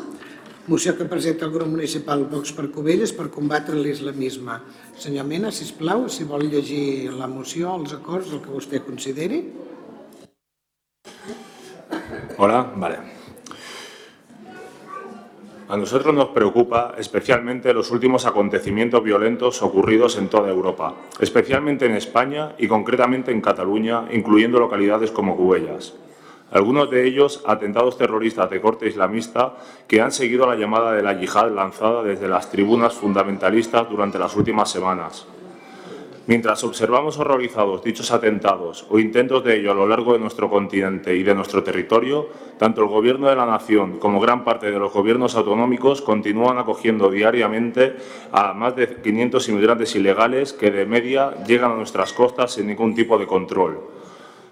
Moció 0.67 0.95
que 0.95 1.05
presenta 1.05 1.45
el 1.45 1.51
grup 1.51 1.67
municipal 1.67 2.27
Vox 2.29 2.51
per 2.53 2.67
Covelles 2.69 3.11
per 3.17 3.31
combatre 3.33 3.73
l'islamisme. 3.73 4.59
Senyor 4.93 5.25
Mena, 5.25 5.49
sisplau, 5.49 6.05
si 6.05 6.27
vol 6.29 6.45
llegir 6.51 7.09
la 7.17 7.25
moció, 7.25 7.73
els 7.79 7.95
acords, 7.97 8.29
el 8.29 8.43
que 8.43 8.53
vostè 8.53 8.83
consideri. 8.85 9.41
Hola, 12.37 12.61
vale. 12.77 12.99
A 15.67 15.77
nosotros 15.77 16.13
nos 16.13 16.29
preocupa 16.29 16.93
especialmente 16.97 17.73
los 17.73 17.89
últimos 17.89 18.27
acontecimientos 18.27 19.03
violentos 19.03 19.63
ocurridos 19.63 20.17
en 20.17 20.27
toda 20.27 20.49
Europa, 20.49 20.93
especialmente 21.19 21.87
en 21.87 21.95
España 21.95 22.53
y 22.59 22.67
concretamente 22.67 23.31
en 23.31 23.41
Cataluña, 23.41 24.05
incluyendo 24.11 24.59
localidades 24.59 25.09
como 25.11 25.35
Cubellas. 25.35 25.95
Algunos 26.51 26.89
de 26.89 27.07
ellos 27.07 27.43
atentados 27.47 27.97
terroristas 27.97 28.49
de 28.49 28.59
corte 28.59 28.87
islamista 28.87 29.55
que 29.87 30.01
han 30.01 30.11
seguido 30.11 30.45
la 30.45 30.57
llamada 30.57 30.91
de 30.91 31.01
la 31.01 31.17
yihad 31.17 31.49
lanzada 31.51 32.03
desde 32.03 32.27
las 32.27 32.51
tribunas 32.51 32.93
fundamentalistas 32.93 33.89
durante 33.89 34.19
las 34.19 34.35
últimas 34.35 34.69
semanas. 34.69 35.25
Mientras 36.27 36.63
observamos 36.63 37.17
horrorizados 37.17 37.83
dichos 37.83 38.11
atentados 38.11 38.85
o 38.89 38.99
intentos 38.99 39.43
de 39.43 39.57
ello 39.57 39.71
a 39.71 39.75
lo 39.75 39.87
largo 39.87 40.13
de 40.13 40.19
nuestro 40.19 40.49
continente 40.49 41.15
y 41.15 41.23
de 41.23 41.33
nuestro 41.33 41.63
territorio, 41.63 42.27
tanto 42.59 42.81
el 42.81 42.87
Gobierno 42.87 43.27
de 43.27 43.35
la 43.35 43.45
Nación 43.45 43.97
como 43.97 44.19
gran 44.19 44.43
parte 44.43 44.69
de 44.69 44.77
los 44.77 44.93
gobiernos 44.93 45.35
autonómicos 45.35 46.01
continúan 46.01 46.59
acogiendo 46.59 47.09
diariamente 47.09 47.95
a 48.31 48.53
más 48.53 48.75
de 48.75 49.01
500 49.01 49.49
inmigrantes 49.49 49.95
ilegales 49.95 50.53
que 50.53 50.69
de 50.69 50.85
media 50.85 51.33
llegan 51.45 51.71
a 51.71 51.75
nuestras 51.75 52.13
costas 52.13 52.53
sin 52.53 52.67
ningún 52.67 52.93
tipo 52.93 53.17
de 53.17 53.25
control. 53.25 53.79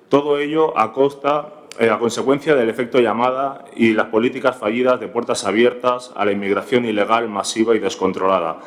Todo 0.10 0.40
ello 0.40 0.76
a 0.76 0.92
costa 0.92 1.59
eh, 1.80 1.90
a 1.90 1.98
consecuencia 1.98 2.56
del 2.56 2.68
efecto 2.68 3.00
llamada 3.00 3.64
y 3.74 3.94
las 3.94 4.08
políticas 4.08 4.58
fallidas 4.58 5.00
de 5.00 5.08
puertas 5.08 5.46
abiertas 5.46 6.12
a 6.14 6.26
la 6.26 6.34
inmigración 6.34 6.84
ilegal 6.84 7.30
masiva 7.30 7.74
y 7.74 7.80
descontrolada, 7.80 8.60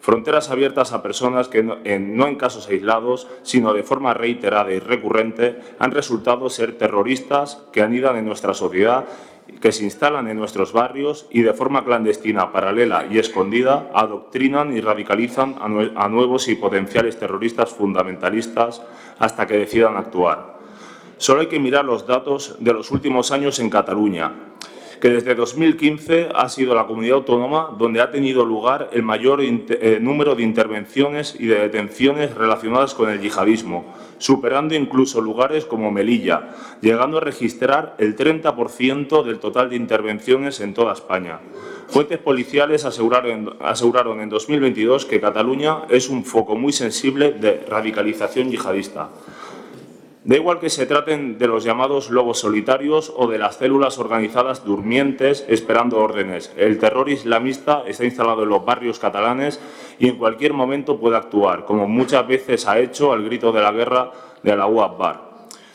fronteras 0.00 0.48
abiertas 0.48 0.94
a 0.94 1.02
personas 1.02 1.48
que 1.48 1.62
no 1.62 1.76
en, 1.84 2.36
casos 2.36 2.68
aislados, 2.68 3.28
sino 3.42 3.74
de 3.74 3.82
forma 3.82 4.14
reiterada 4.14 4.72
y 4.72 4.78
recurrente, 4.78 5.58
han 5.78 5.90
resultado 5.90 6.48
ser 6.48 6.78
terroristas 6.78 7.62
que 7.70 7.82
anidan 7.82 8.16
en 8.16 8.24
nuestra 8.24 8.54
sociedad, 8.54 9.04
que 9.60 9.70
se 9.70 9.84
instalan 9.84 10.28
en 10.28 10.38
nuestros 10.38 10.72
barrios 10.72 11.26
y 11.30 11.42
de 11.42 11.52
forma 11.52 11.84
clandestina, 11.84 12.50
paralela 12.50 13.04
y 13.10 13.18
escondida 13.18 13.90
adoctrinan 13.92 14.74
y 14.74 14.80
radicalizan 14.80 15.56
a 15.60 16.08
nuevos 16.08 16.48
y 16.48 16.54
potenciales 16.54 17.18
terroristas 17.18 17.74
fundamentalistas 17.74 18.80
hasta 19.18 19.46
que 19.46 19.58
decidan 19.58 19.98
actuar. 19.98 20.53
Solo 21.24 21.40
hay 21.40 21.46
que 21.46 21.58
mirar 21.58 21.86
los 21.86 22.06
datos 22.06 22.56
de 22.60 22.74
los 22.74 22.90
últimos 22.90 23.30
años 23.32 23.58
en 23.58 23.70
Cataluña 23.70 24.34
que 25.00 25.08
desde 25.10 25.34
2015 25.34 26.28
ha 26.34 26.48
sido 26.48 26.74
la 26.74 26.86
comunidad 26.86 27.16
autónoma 27.16 27.74
donde 27.78 28.00
ha 28.00 28.10
tenido 28.10 28.44
lugar 28.44 28.88
el 28.92 29.02
mayor 29.02 29.40
eh, 29.42 29.98
número 30.00 30.34
de 30.34 30.42
intervenciones 30.42 31.36
y 31.38 31.46
de 31.46 31.60
detenciones 31.60 32.34
relacionadas 32.34 32.94
con 32.94 33.10
el 33.10 33.20
yihadismo, 33.20 33.84
superando 34.16 34.74
incluso 34.74 35.20
lugares 35.20 35.66
como 35.66 35.90
Melilla, 35.90 36.54
llegando 36.80 37.18
a 37.18 37.20
registrar 37.20 37.96
el 37.98 38.16
30% 38.16 39.24
del 39.24 39.40
total 39.40 39.68
de 39.68 39.76
intervenciones 39.76 40.60
en 40.60 40.72
toda 40.72 40.94
España. 40.94 41.40
Fuentes 41.88 42.18
policiales 42.18 42.86
aseguraron, 42.86 43.56
aseguraron 43.60 44.20
en 44.20 44.30
2022 44.30 45.04
que 45.04 45.20
Cataluña 45.20 45.82
es 45.90 46.08
un 46.08 46.24
foco 46.24 46.56
muy 46.56 46.72
sensible 46.72 47.32
de 47.32 47.64
radicalización 47.68 48.50
yihadista. 48.50 49.10
Da 50.24 50.36
igual 50.36 50.58
que 50.58 50.70
se 50.70 50.86
traten 50.86 51.36
de 51.36 51.46
los 51.46 51.64
llamados 51.64 52.08
lobos 52.08 52.38
solitarios 52.38 53.12
o 53.14 53.26
de 53.26 53.36
las 53.36 53.56
células 53.56 53.98
organizadas 53.98 54.64
durmientes 54.64 55.44
esperando 55.48 55.98
órdenes. 55.98 56.50
El 56.56 56.78
terror 56.78 57.10
islamista 57.10 57.82
está 57.86 58.06
instalado 58.06 58.44
en 58.44 58.48
los 58.48 58.64
barrios 58.64 58.98
catalanes 58.98 59.60
y 59.98 60.08
en 60.08 60.16
cualquier 60.16 60.54
momento 60.54 60.98
puede 60.98 61.18
actuar, 61.18 61.66
como 61.66 61.86
muchas 61.86 62.26
veces 62.26 62.66
ha 62.66 62.78
hecho 62.78 63.12
al 63.12 63.22
grito 63.22 63.52
de 63.52 63.60
la 63.60 63.72
guerra 63.72 64.12
de 64.42 64.56
la 64.56 64.64
Akbar, 64.64 65.20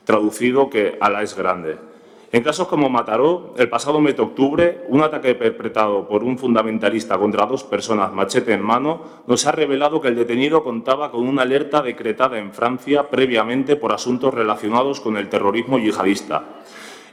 traducido 0.03 0.67
que 0.67 0.97
Alá 0.99 1.21
es 1.21 1.35
grande. 1.35 1.88
En 2.31 2.43
casos 2.43 2.67
como 2.67 2.91
Mataró, 2.91 3.55
el 3.57 3.69
pasado 3.69 3.99
mes 3.99 4.15
de 4.15 4.21
octubre, 4.21 4.83
un 4.89 5.01
ataque 5.01 5.33
perpetrado 5.33 6.07
por 6.07 6.23
un 6.23 6.37
fundamentalista 6.37 7.17
contra 7.17 7.47
dos 7.47 7.63
personas 7.63 8.13
machete 8.13 8.53
en 8.53 8.61
mano 8.61 9.01
nos 9.25 9.47
ha 9.47 9.51
revelado 9.51 9.99
que 9.99 10.09
el 10.09 10.15
detenido 10.15 10.63
contaba 10.63 11.09
con 11.09 11.27
una 11.27 11.41
alerta 11.41 11.81
decretada 11.81 12.37
en 12.37 12.53
Francia 12.53 13.09
previamente 13.09 13.75
por 13.77 13.93
asuntos 13.93 14.31
relacionados 14.31 15.01
con 15.01 15.17
el 15.17 15.27
terrorismo 15.27 15.79
yihadista. 15.79 16.43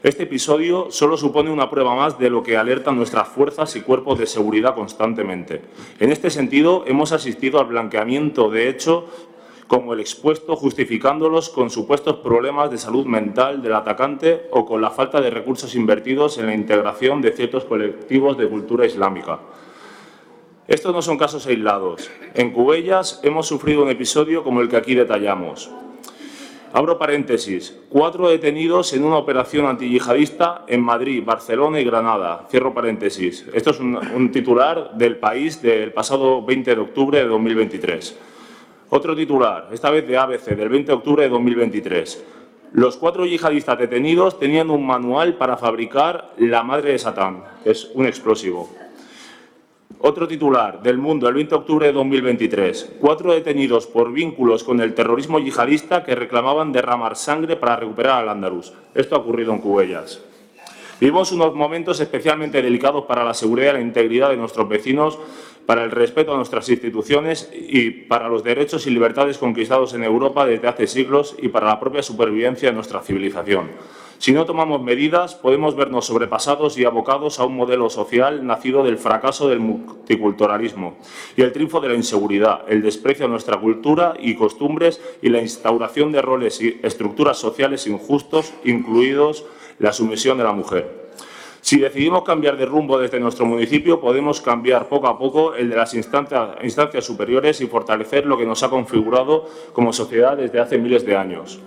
Este 0.02 0.24
episodio 0.24 0.88
solo 0.90 1.16
supone 1.16 1.50
una 1.50 1.70
prueba 1.70 1.94
más 1.94 2.18
de 2.18 2.28
lo 2.28 2.42
que 2.42 2.58
alertan 2.58 2.96
nuestras 2.96 3.26
fuerzas 3.26 3.74
y 3.74 3.80
cuerpos 3.80 4.18
de 4.18 4.26
seguridad 4.26 4.74
constantemente. 4.74 5.62
En 5.98 6.12
este 6.12 6.28
sentido, 6.28 6.84
hemos 6.86 7.12
asistido 7.12 7.58
al 7.58 7.68
blanqueamiento 7.68 8.50
de 8.50 8.68
hecho 8.68 9.06
como 9.66 9.94
el 9.94 10.00
expuesto, 10.00 10.56
justificándolos 10.56 11.48
con 11.50 11.70
supuestos 11.70 12.16
problemas 12.16 12.70
de 12.70 12.78
salud 12.78 13.04
mental 13.04 13.62
del 13.62 13.74
atacante 13.74 14.48
o 14.52 14.64
con 14.64 14.80
la 14.80 14.90
falta 14.90 15.20
de 15.20 15.30
recursos 15.30 15.74
invertidos 15.74 16.38
en 16.38 16.46
la 16.46 16.54
integración 16.54 17.20
de 17.20 17.32
ciertos 17.32 17.64
colectivos 17.64 18.38
de 18.38 18.48
cultura 18.48 18.86
islámica. 18.86 19.40
Estos 20.68 20.92
no 20.92 21.02
son 21.02 21.18
casos 21.18 21.46
aislados. 21.46 22.10
En 22.34 22.52
Cubellas 22.52 23.20
hemos 23.22 23.46
sufrido 23.46 23.82
un 23.82 23.90
episodio 23.90 24.42
como 24.42 24.60
el 24.60 24.68
que 24.68 24.76
aquí 24.76 24.94
detallamos. 24.94 25.70
Abro 26.72 26.98
paréntesis. 26.98 27.76
Cuatro 27.88 28.28
detenidos 28.28 28.92
en 28.92 29.04
una 29.04 29.16
operación 29.16 29.66
antiyihadista 29.66 30.64
en 30.66 30.82
Madrid, 30.82 31.22
Barcelona 31.24 31.80
y 31.80 31.84
Granada. 31.84 32.46
Cierro 32.50 32.74
paréntesis. 32.74 33.46
Esto 33.54 33.70
es 33.70 33.80
un, 33.80 33.96
un 33.96 34.30
titular 34.32 34.92
del 34.94 35.16
país 35.16 35.62
del 35.62 35.92
pasado 35.92 36.44
20 36.44 36.74
de 36.74 36.80
octubre 36.80 37.18
de 37.18 37.26
2023. 37.26 38.16
Otro 38.88 39.16
titular, 39.16 39.68
esta 39.72 39.90
vez 39.90 40.06
de 40.06 40.16
ABC, 40.16 40.54
del 40.54 40.68
20 40.68 40.86
de 40.86 40.96
octubre 40.96 41.22
de 41.24 41.28
2023. 41.28 42.24
Los 42.72 42.96
cuatro 42.96 43.26
yihadistas 43.26 43.78
detenidos 43.78 44.38
tenían 44.38 44.70
un 44.70 44.86
manual 44.86 45.34
para 45.34 45.56
fabricar 45.56 46.32
la 46.38 46.62
madre 46.62 46.92
de 46.92 46.98
Satán, 46.98 47.42
que 47.64 47.70
es 47.72 47.90
un 47.94 48.06
explosivo. 48.06 48.70
Otro 49.98 50.28
titular 50.28 50.82
del 50.82 50.98
Mundo, 50.98 51.28
el 51.28 51.34
20 51.34 51.50
de 51.50 51.56
octubre 51.56 51.86
de 51.88 51.92
2023. 51.94 52.92
Cuatro 53.00 53.32
detenidos 53.32 53.88
por 53.88 54.12
vínculos 54.12 54.62
con 54.62 54.80
el 54.80 54.94
terrorismo 54.94 55.40
yihadista 55.40 56.04
que 56.04 56.14
reclamaban 56.14 56.70
derramar 56.70 57.16
sangre 57.16 57.56
para 57.56 57.74
recuperar 57.74 58.22
al 58.22 58.28
Andaluz. 58.28 58.72
Esto 58.94 59.16
ha 59.16 59.18
ocurrido 59.18 59.52
en 59.52 59.58
Cubellas. 59.58 60.20
Vivimos 61.00 61.32
unos 61.32 61.54
momentos 61.54 61.98
especialmente 61.98 62.62
delicados 62.62 63.04
para 63.04 63.24
la 63.24 63.34
seguridad 63.34 63.72
y 63.72 63.74
la 63.74 63.80
integridad 63.80 64.30
de 64.30 64.36
nuestros 64.36 64.68
vecinos 64.68 65.18
para 65.66 65.82
el 65.84 65.90
respeto 65.90 66.32
a 66.32 66.36
nuestras 66.36 66.68
instituciones 66.68 67.50
y 67.52 67.90
para 67.90 68.28
los 68.28 68.44
derechos 68.44 68.86
y 68.86 68.90
libertades 68.90 69.36
conquistados 69.36 69.92
en 69.94 70.04
Europa 70.04 70.46
desde 70.46 70.68
hace 70.68 70.86
siglos 70.86 71.36
y 71.42 71.48
para 71.48 71.66
la 71.66 71.80
propia 71.80 72.02
supervivencia 72.02 72.68
de 72.68 72.74
nuestra 72.74 73.00
civilización. 73.00 73.70
Si 74.18 74.32
no 74.32 74.46
tomamos 74.46 74.80
medidas, 74.80 75.34
podemos 75.34 75.76
vernos 75.76 76.06
sobrepasados 76.06 76.78
y 76.78 76.84
abocados 76.84 77.38
a 77.38 77.44
un 77.44 77.56
modelo 77.56 77.90
social 77.90 78.46
nacido 78.46 78.82
del 78.82 78.96
fracaso 78.96 79.48
del 79.48 79.60
multiculturalismo 79.60 80.96
y 81.36 81.42
el 81.42 81.52
triunfo 81.52 81.80
de 81.80 81.88
la 81.88 81.94
inseguridad, 81.94 82.62
el 82.68 82.80
desprecio 82.80 83.26
a 83.26 83.28
nuestra 83.28 83.60
cultura 83.60 84.14
y 84.18 84.34
costumbres 84.34 85.02
y 85.20 85.28
la 85.28 85.42
instauración 85.42 86.12
de 86.12 86.22
roles 86.22 86.62
y 86.62 86.80
estructuras 86.82 87.36
sociales 87.36 87.86
injustos, 87.86 88.54
incluidos 88.64 89.44
la 89.78 89.92
sumisión 89.92 90.38
de 90.38 90.44
la 90.44 90.52
mujer. 90.52 91.05
Si 91.66 91.80
decidimos 91.80 92.22
cambiar 92.22 92.56
de 92.56 92.64
rumbo 92.64 92.96
desde 92.96 93.18
nuestro 93.18 93.44
municipio, 93.44 94.00
podemos 94.00 94.40
cambiar 94.40 94.88
poco 94.88 95.08
a 95.08 95.18
poco 95.18 95.56
el 95.56 95.68
de 95.68 95.74
las 95.74 95.94
instancias, 95.94 97.04
superiores 97.04 97.60
y 97.60 97.66
fortalecer 97.66 98.24
lo 98.24 98.38
que 98.38 98.46
nos 98.46 98.62
ha 98.62 98.70
configurado 98.70 99.50
como 99.72 99.92
sociedad 99.92 100.36
desde 100.36 100.60
hace 100.60 100.78
miles 100.78 101.04
de 101.04 101.16
años. 101.16 101.58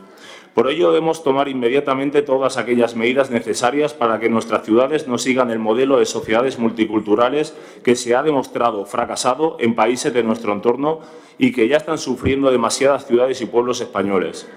Por 0.53 0.69
ello, 0.71 0.93
debemos 0.93 1.21
tomar 1.21 1.49
inmediatamente 1.49 2.21
todas 2.21 2.55
aquellas 2.55 2.95
medidas 2.95 3.30
necesarias 3.30 3.93
para 3.93 4.21
que 4.21 4.30
nuestras 4.30 4.63
ciudades 4.63 5.05
no 5.05 5.17
sigan 5.17 5.51
el 5.51 5.59
modelo 5.59 5.99
de 5.99 6.05
sociedades 6.05 6.59
multiculturales 6.59 7.53
que 7.84 7.97
se 7.97 8.15
ha 8.15 8.23
demostrado 8.23 8.85
fracasado 8.85 9.57
en 9.59 9.76
países 9.76 10.13
de 10.13 10.23
nuestro 10.23 10.53
entorno 10.53 11.01
y 11.38 11.51
que 11.51 11.67
ya 11.67 11.76
están 11.76 11.97
sufriendo 11.97 12.51
demasiadas 12.51 13.05
ciudades 13.05 13.41
y 13.41 13.47
pueblos 13.47 13.81
españoles. 13.81 14.47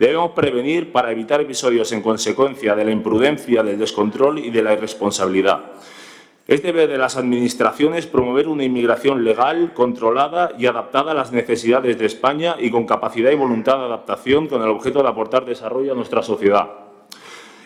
Debemos 0.00 0.30
prevenir 0.30 0.92
para 0.92 1.12
evitar 1.12 1.42
episodios 1.42 1.92
en 1.92 2.00
consecuencia 2.00 2.74
de 2.74 2.86
la 2.86 2.90
imprudencia, 2.90 3.62
del 3.62 3.78
descontrol 3.78 4.38
y 4.38 4.48
de 4.48 4.62
la 4.62 4.72
irresponsabilidad. 4.72 5.72
Es 6.48 6.62
deber 6.62 6.88
de 6.88 6.96
las 6.96 7.18
Administraciones 7.18 8.06
promover 8.06 8.48
una 8.48 8.64
inmigración 8.64 9.22
legal, 9.24 9.74
controlada 9.74 10.52
y 10.58 10.64
adaptada 10.64 11.10
a 11.10 11.14
las 11.14 11.32
necesidades 11.32 11.98
de 11.98 12.06
España 12.06 12.56
y 12.58 12.70
con 12.70 12.86
capacidad 12.86 13.30
y 13.30 13.34
voluntad 13.34 13.76
de 13.76 13.84
adaptación 13.84 14.46
con 14.46 14.62
el 14.62 14.70
objeto 14.70 15.02
de 15.02 15.08
aportar 15.10 15.44
desarrollo 15.44 15.92
a 15.92 15.96
nuestra 15.96 16.22
sociedad. 16.22 16.70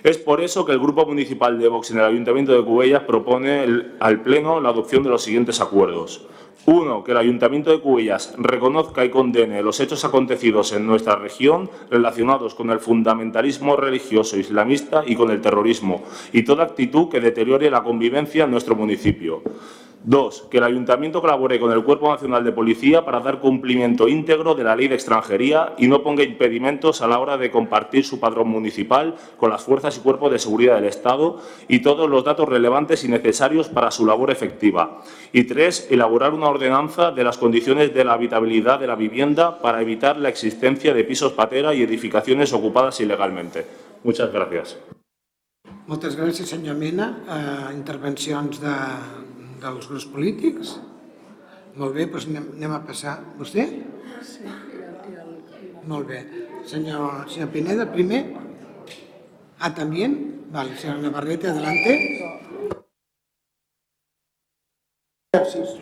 Es 0.03 0.19
por 0.19 0.41
eso 0.41 0.67
que 0.67 0.73
el 0.73 0.81
Grupo 0.81 1.07
Municipal 1.07 1.57
de 1.57 1.69
Vox 1.69 1.93
en 1.93 1.99
el 1.99 2.05
Ayuntamiento 2.05 2.53
de 2.53 2.65
Cubellas 2.65 3.05
propone 3.05 3.65
al 4.01 4.23
Pleno 4.23 4.61
la 4.61 4.71
adopción 4.71 5.05
de 5.05 5.11
los 5.11 5.23
siguientes 5.23 5.61
acuerdos. 5.61 6.27
Uno, 6.67 7.05
que 7.05 7.13
el 7.13 7.19
Ayuntamiento 7.19 7.71
de 7.71 7.81
Cubillas 7.81 8.35
reconozca 8.39 9.05
y 9.05 9.11
condene 9.11 9.63
los 9.63 9.81
hechos 9.81 10.05
acontecidos 10.05 10.73
en 10.73 10.87
nuestra 10.87 11.17
región 11.17 11.71
relacionados 11.91 12.55
con 12.55 12.71
el 12.71 12.81
fundamentalismo 12.81 13.77
religioso 13.77 14.39
islamista 14.39 15.03
y 15.07 15.15
con 15.15 15.31
el 15.31 15.43
terrorismo 15.43 16.03
y 16.33 16.43
toda 16.43 16.65
actitud 16.65 17.11
que 17.11 17.21
deteriore 17.21 17.71
la 17.71 17.83
convivencia 17.83 18.45
en 18.45 18.51
nuestro 18.51 18.77
municipio. 18.77 19.43
Dos, 20.07 20.47
que 20.51 20.59
el 20.59 20.65
Ayuntamiento 20.65 21.23
colabore 21.23 21.59
con 21.59 21.73
el 21.73 21.83
Cuerpo 21.83 22.11
Nacional 22.11 22.45
de 22.45 22.53
Policía 22.53 23.07
para 23.07 23.21
dar 23.21 23.41
cumplimiento 23.41 24.07
íntegro 24.07 24.55
de 24.55 24.63
la 24.63 24.77
ley 24.77 24.87
de 24.87 24.97
extranjería 24.97 25.73
y 25.79 25.89
no 25.89 26.03
ponga 26.03 26.23
impedimentos 26.23 27.01
a 27.01 27.07
la 27.07 27.19
hora 27.19 27.39
de 27.39 27.51
compartir 27.51 28.05
su 28.05 28.21
padrón 28.21 28.49
municipal 28.49 29.15
con 29.39 29.49
las 29.49 29.65
fuerzas 29.65 29.97
y 29.97 30.01
cuerpos 30.01 30.31
de 30.31 30.39
seguridad 30.39 30.75
del 30.75 30.85
Estado 30.85 31.41
y 31.69 31.79
todos 31.79 32.11
los 32.11 32.23
datos 32.23 32.47
relevantes 32.47 33.03
y 33.05 33.09
necesarios 33.09 33.71
para 33.71 33.91
su 33.91 34.05
labor 34.05 34.31
efectiva. 34.31 35.01
Y 35.33 35.45
tres, 35.45 35.89
elaborar 35.91 36.35
una 36.35 36.44
ordenanza 36.49 37.11
de 37.11 37.25
las 37.25 37.39
condiciones 37.39 37.95
de 37.95 38.05
la 38.05 38.15
habitabilidad 38.15 38.81
de 38.81 38.87
la 38.87 38.97
vivienda 38.97 39.61
para 39.61 39.81
evitar 39.81 40.17
la 40.17 40.29
existencia 40.29 40.95
de 40.95 41.05
pisos 41.05 41.33
patera 41.33 41.75
y 41.75 41.83
edificaciones 41.83 42.53
ocupadas 42.53 43.01
ilegalmente. 43.01 43.67
Muchas 44.03 44.33
gracias. 44.33 44.77
Moltes 45.87 46.15
gràcies, 46.17 46.49
senyor 46.49 46.79
Mena. 46.81 47.11
Uh, 47.29 47.73
intervencions 47.77 48.57
de, 48.63 48.75
dels 49.61 49.89
grups 49.91 50.07
polítics? 50.09 50.79
Molt 51.77 51.93
bé, 51.97 52.07
doncs 52.09 52.25
anem, 52.31 52.47
anem 52.57 52.73
a 52.73 52.81
passar. 52.89 53.19
Vostè? 53.37 53.67
Sí. 54.25 54.49
Molt 55.91 56.09
bé. 56.09 56.23
Senyor, 56.65 57.27
senyor 57.29 57.51
Pineda, 57.53 57.85
primer. 57.93 58.23
Ah, 59.61 59.75
també? 59.77 60.09
Vale, 60.55 60.79
senyor 60.81 61.03
Navarrete, 61.05 61.53
adelante. 61.53 61.99
Gràcies. 65.35 65.77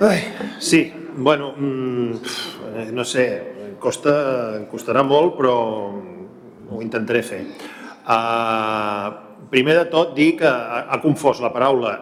Ai, 0.00 0.20
sí, 0.58 0.92
bueno, 1.16 1.52
mm, 1.56 2.12
no 2.92 3.04
sé, 3.04 3.76
costa, 3.78 4.64
costarà 4.70 5.02
molt, 5.04 5.36
però 5.36 5.56
ho 5.92 6.80
intentaré 6.80 7.20
fer. 7.22 7.42
Uh, 8.04 9.44
primer 9.52 9.76
de 9.78 9.84
tot, 9.92 10.14
dir 10.16 10.34
que 10.40 10.48
ha, 10.48 10.96
confós 11.02 11.42
la 11.44 11.52
paraula 11.52 11.94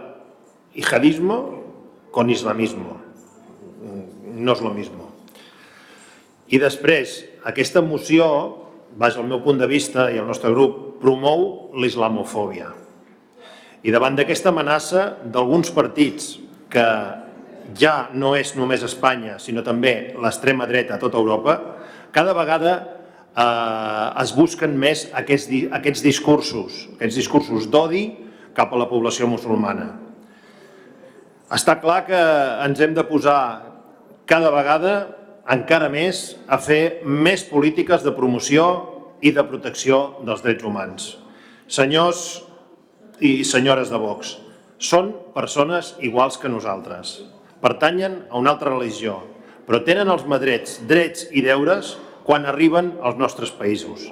jihadismo 0.75 1.39
con 2.15 2.31
islamismo. 2.31 3.01
No 4.33 4.55
és 4.55 4.63
lo 4.63 4.73
mismo. 4.75 5.11
I 6.49 6.59
després, 6.63 7.23
aquesta 7.49 7.83
moció, 7.83 8.29
vaja 8.99 9.21
al 9.21 9.29
meu 9.29 9.43
punt 9.43 9.59
de 9.59 9.67
vista 9.67 10.11
i 10.13 10.21
el 10.21 10.31
nostre 10.31 10.53
grup, 10.55 11.01
promou 11.03 11.73
l'islamofòbia. 11.75 12.82
I 13.83 13.91
davant 13.91 14.15
d'aquesta 14.15 14.53
amenaça 14.53 15.09
d'alguns 15.27 15.73
partits 15.75 16.37
que 16.71 16.87
ja 17.79 18.09
no 18.15 18.35
és 18.39 18.55
només 18.55 18.85
Espanya, 18.87 19.39
sinó 19.43 19.65
també 19.67 20.15
l'extrema 20.21 20.69
dreta 20.71 20.97
a 20.97 21.03
tota 21.03 21.19
Europa, 21.19 21.57
cada 22.15 22.35
vegada 22.37 22.75
eh, 23.35 24.23
es 24.23 24.35
busquen 24.37 24.77
més 24.79 25.09
aquests, 25.19 25.51
aquests 25.79 26.05
discursos, 26.05 26.87
aquests 26.95 27.19
discursos 27.19 27.67
d'odi 27.73 28.05
cap 28.55 28.73
a 28.73 28.79
la 28.79 28.89
població 28.91 29.27
musulmana. 29.31 29.89
Està 31.53 31.77
clar 31.81 32.05
que 32.07 32.23
ens 32.65 32.81
hem 32.81 32.95
de 32.97 33.05
posar 33.05 33.41
cada 34.29 34.53
vegada 34.55 34.95
encara 35.53 35.91
més 35.93 36.37
a 36.47 36.59
fer 36.63 37.03
més 37.05 37.43
polítiques 37.45 38.05
de 38.07 38.15
promoció 38.15 38.69
i 39.21 39.33
de 39.35 39.43
protecció 39.45 40.23
dels 40.27 40.43
drets 40.45 40.65
humans. 40.65 41.11
Senyors 41.67 42.43
i 43.23 43.45
senyores 43.47 43.93
de 43.93 44.01
Vox, 44.03 44.37
són 44.83 45.13
persones 45.35 45.95
iguals 46.03 46.39
que 46.43 46.51
nosaltres. 46.51 47.21
Pertanyen 47.63 48.25
a 48.29 48.41
una 48.41 48.53
altra 48.57 48.73
religió, 48.75 49.21
però 49.67 49.83
tenen 49.87 50.11
els 50.11 50.27
madrets, 50.27 50.81
drets 50.91 51.29
i 51.31 51.45
deures 51.47 51.95
quan 52.27 52.47
arriben 52.51 52.97
als 53.03 53.19
nostres 53.19 53.55
països. 53.55 54.09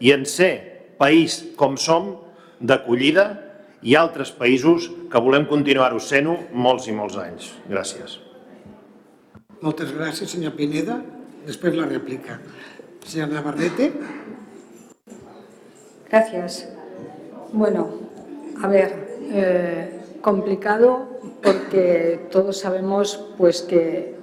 I 0.00 0.14
en 0.16 0.24
ser 0.28 0.52
país 0.98 1.42
com 1.60 1.76
som, 1.76 2.14
d'acollida, 2.60 3.26
i 3.84 3.98
altres 4.00 4.30
països 4.32 4.88
que 5.12 5.20
volem 5.20 5.44
continuar-ho 5.44 6.00
sent-ho 6.00 6.38
molts 6.56 6.88
i 6.88 6.94
molts 6.96 7.18
anys. 7.20 7.50
Gràcies. 7.68 8.16
Moltes 9.60 9.92
gràcies, 9.92 10.32
senyor 10.32 10.56
Pineda. 10.56 11.02
Després 11.44 11.76
la 11.76 11.84
rèplica. 11.90 12.38
Señor 13.04 13.28
Navarrete. 13.28 13.90
Gracias. 16.08 16.64
Bueno, 17.52 18.03
a 18.62 18.68
ver, 18.68 19.18
eh, 19.32 20.00
complicado 20.20 21.08
porque 21.42 22.28
todos 22.30 22.58
sabemos 22.58 23.32
pues 23.36 23.62
que 23.62 24.14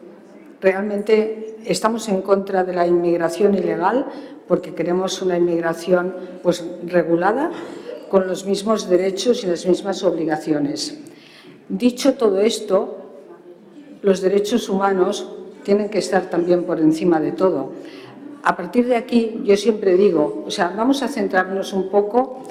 realmente 0.60 1.58
estamos 1.66 2.08
en 2.10 2.22
contra 2.22 2.64
de 2.64 2.74
la 2.74 2.88
inmigración 2.88 3.54
ilegal 3.54 4.08
porque 4.48 4.74
queremos 4.74 5.22
una 5.22 5.38
inmigración 5.38 6.16
pues 6.44 6.66
regulada 6.86 7.52
con 8.10 8.28
los 8.28 8.46
mismos 8.46 8.90
derechos 8.90 9.44
y 9.44 9.48
las 9.48 9.66
mismas 9.66 10.04
obligaciones. 10.04 11.00
Dicho 11.70 12.16
todo 12.16 12.42
esto, 12.42 12.98
los 14.02 14.22
derechos 14.22 14.68
humanos 14.68 15.30
tienen 15.64 15.90
que 15.90 16.00
estar 16.00 16.30
también 16.30 16.64
por 16.64 16.80
encima 16.80 17.20
de 17.20 17.32
todo. 17.32 17.72
A 18.44 18.58
partir 18.58 18.88
de 18.88 18.96
aquí, 18.96 19.42
yo 19.46 19.56
siempre 19.56 19.96
digo, 19.96 20.44
o 20.46 20.52
sea, 20.52 20.74
vamos 20.76 21.04
a 21.04 21.08
centrarnos 21.08 21.74
un 21.74 21.90
poco, 21.90 22.44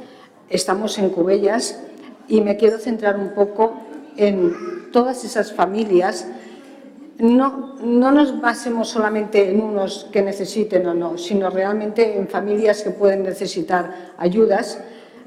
estamos 0.51 0.99
en 0.99 1.11
Cubellas, 1.11 1.81
y 2.29 2.43
me 2.43 2.57
quiero 2.57 2.79
centrar 2.79 3.19
un 3.19 3.35
poco 3.35 3.75
en 4.17 4.91
todas 4.93 5.25
esas 5.25 5.53
familias 5.53 6.27
no, 7.21 7.77
no 7.83 8.11
nos 8.11 8.41
basemos 8.41 8.89
solamente 8.89 9.51
en 9.51 9.61
unos 9.61 10.09
que 10.11 10.23
necesiten 10.23 10.87
o 10.87 10.95
no, 10.95 11.19
sino 11.19 11.51
realmente 11.51 12.17
en 12.17 12.29
familias 12.29 12.83
que 12.83 12.91
pueden 12.91 13.23
necesitar 13.23 14.15
ayudas. 14.17 14.81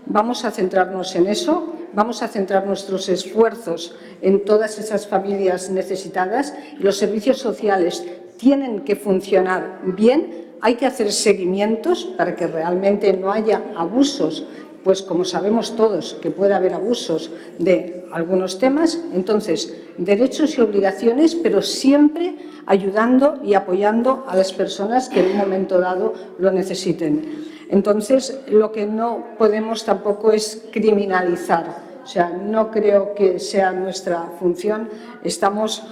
Vamos 0.07 0.43
a 0.43 0.51
centrarnos 0.51 1.15
en 1.15 1.27
eso, 1.27 1.75
vamos 1.93 2.23
a 2.23 2.27
centrar 2.27 2.65
nuestros 2.65 3.09
esfuerzos 3.09 3.95
en 4.21 4.43
todas 4.43 4.79
esas 4.79 5.07
familias 5.07 5.69
necesitadas 5.69 6.53
los 6.79 6.97
servicios 6.97 7.37
sociales 7.37 8.03
tienen 8.37 8.79
que 8.81 8.95
funcionar 8.95 9.79
bien, 9.83 10.55
hay 10.61 10.75
que 10.75 10.87
hacer 10.87 11.11
seguimientos 11.11 12.05
para 12.17 12.35
que 12.35 12.47
realmente 12.47 13.13
no 13.13 13.31
haya 13.31 13.61
abusos 13.77 14.45
pues 14.83 15.01
como 15.01 15.25
sabemos 15.25 15.75
todos 15.75 16.15
que 16.21 16.31
puede 16.31 16.53
haber 16.53 16.73
abusos 16.73 17.31
de 17.57 18.05
algunos 18.11 18.59
temas, 18.59 18.99
entonces 19.13 19.73
derechos 19.97 20.57
y 20.57 20.61
obligaciones, 20.61 21.35
pero 21.35 21.61
siempre 21.61 22.35
ayudando 22.65 23.39
y 23.43 23.53
apoyando 23.53 24.25
a 24.27 24.35
las 24.35 24.53
personas 24.53 25.09
que 25.09 25.21
en 25.21 25.31
un 25.31 25.37
momento 25.37 25.79
dado 25.79 26.13
lo 26.37 26.51
necesiten. 26.51 27.45
Entonces, 27.69 28.39
lo 28.47 28.71
que 28.71 28.85
no 28.85 29.35
podemos 29.37 29.83
tampoco 29.83 30.31
es 30.31 30.65
criminalizar, 30.71 31.83
o 32.03 32.07
sea, 32.07 32.29
no 32.29 32.69
creo 32.69 33.15
que 33.15 33.39
sea 33.39 33.71
nuestra 33.71 34.29
función. 34.39 34.89
Estamos 35.23 35.83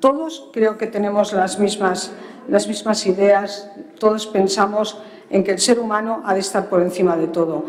todos, 0.00 0.50
creo 0.52 0.76
que 0.76 0.88
tenemos 0.88 1.32
las 1.32 1.58
mismas, 1.58 2.10
las 2.48 2.66
mismas 2.66 3.06
ideas, 3.06 3.70
todos 3.98 4.26
pensamos 4.26 4.98
en 5.30 5.44
que 5.44 5.52
el 5.52 5.60
ser 5.60 5.78
humano 5.78 6.22
ha 6.26 6.34
de 6.34 6.40
estar 6.40 6.68
por 6.68 6.82
encima 6.82 7.16
de 7.16 7.28
todo. 7.28 7.64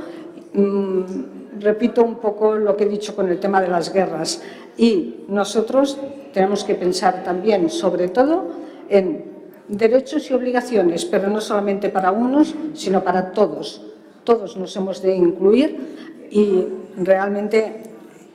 Mm, 0.54 1.60
repito 1.60 2.04
un 2.04 2.16
poco 2.16 2.56
lo 2.56 2.78
que 2.78 2.84
he 2.84 2.90
dicho 2.90 3.16
con 3.16 3.28
el 3.30 3.40
tema 3.40 3.60
de 3.60 3.68
las 3.68 3.92
guerras 3.92 4.42
y 4.78 5.26
nosotros 5.28 5.98
tenemos 6.32 6.64
que 6.64 6.76
pensar 6.76 7.24
también, 7.24 7.70
sobre 7.70 8.10
todo, 8.10 8.52
en 8.90 9.26
derechos 9.68 10.30
y 10.30 10.34
obligaciones, 10.34 11.06
pero 11.06 11.30
no 11.30 11.42
solamente 11.42 11.90
para 11.90 12.12
unos, 12.12 12.54
sino 12.74 13.04
para 13.04 13.32
todos. 13.32 13.82
Todos 14.24 14.58
nos 14.58 14.76
hemos 14.76 15.02
de 15.02 15.16
incluir 15.16 16.28
y 16.30 16.66
realmente 16.98 17.84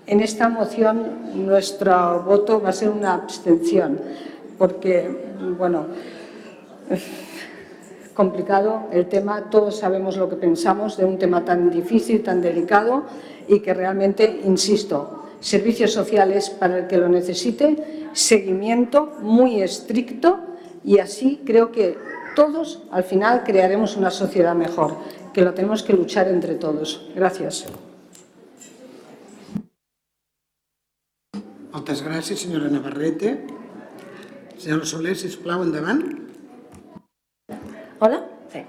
en 0.06 0.20
esta 0.20 0.48
moción 0.48 1.46
nuestro 1.46 2.22
voto 2.22 2.60
va 2.60 2.70
a 2.70 2.72
ser 2.72 2.88
una 2.88 3.14
abstención, 3.14 4.00
porque, 4.58 5.08
bueno, 5.56 5.86
complicado 8.18 8.88
el 8.90 9.06
tema, 9.06 9.48
todos 9.48 9.78
sabemos 9.78 10.16
lo 10.16 10.28
que 10.28 10.34
pensamos 10.34 10.96
de 10.96 11.04
un 11.04 11.18
tema 11.18 11.44
tan 11.44 11.70
difícil, 11.70 12.24
tan 12.24 12.42
delicado 12.42 13.04
y 13.46 13.60
que 13.60 13.72
realmente, 13.72 14.40
insisto, 14.44 15.22
servicios 15.38 15.92
sociales 15.92 16.50
para 16.50 16.78
el 16.78 16.86
que 16.88 16.96
lo 16.96 17.08
necesite, 17.08 18.08
seguimiento 18.12 19.12
muy 19.22 19.62
estricto 19.62 20.40
y 20.82 20.98
así 20.98 21.42
creo 21.46 21.70
que 21.70 21.96
todos 22.34 22.82
al 22.90 23.04
final 23.04 23.44
crearemos 23.44 23.96
una 23.96 24.10
sociedad 24.10 24.56
mejor, 24.56 24.96
que 25.32 25.42
lo 25.42 25.54
tenemos 25.54 25.84
que 25.84 25.92
luchar 25.92 26.26
entre 26.26 26.56
todos. 26.56 27.08
Gracias. 27.14 27.66
Moltes 31.70 32.02
gràcies, 32.02 32.40
senyora 32.42 32.66
Navarrete. 32.66 33.46
Senyor 34.58 34.82
Soler, 34.82 35.14
sisplau, 35.14 35.62
endavant. 35.62 36.27
Hola? 37.98 38.18
Sí. 38.52 38.60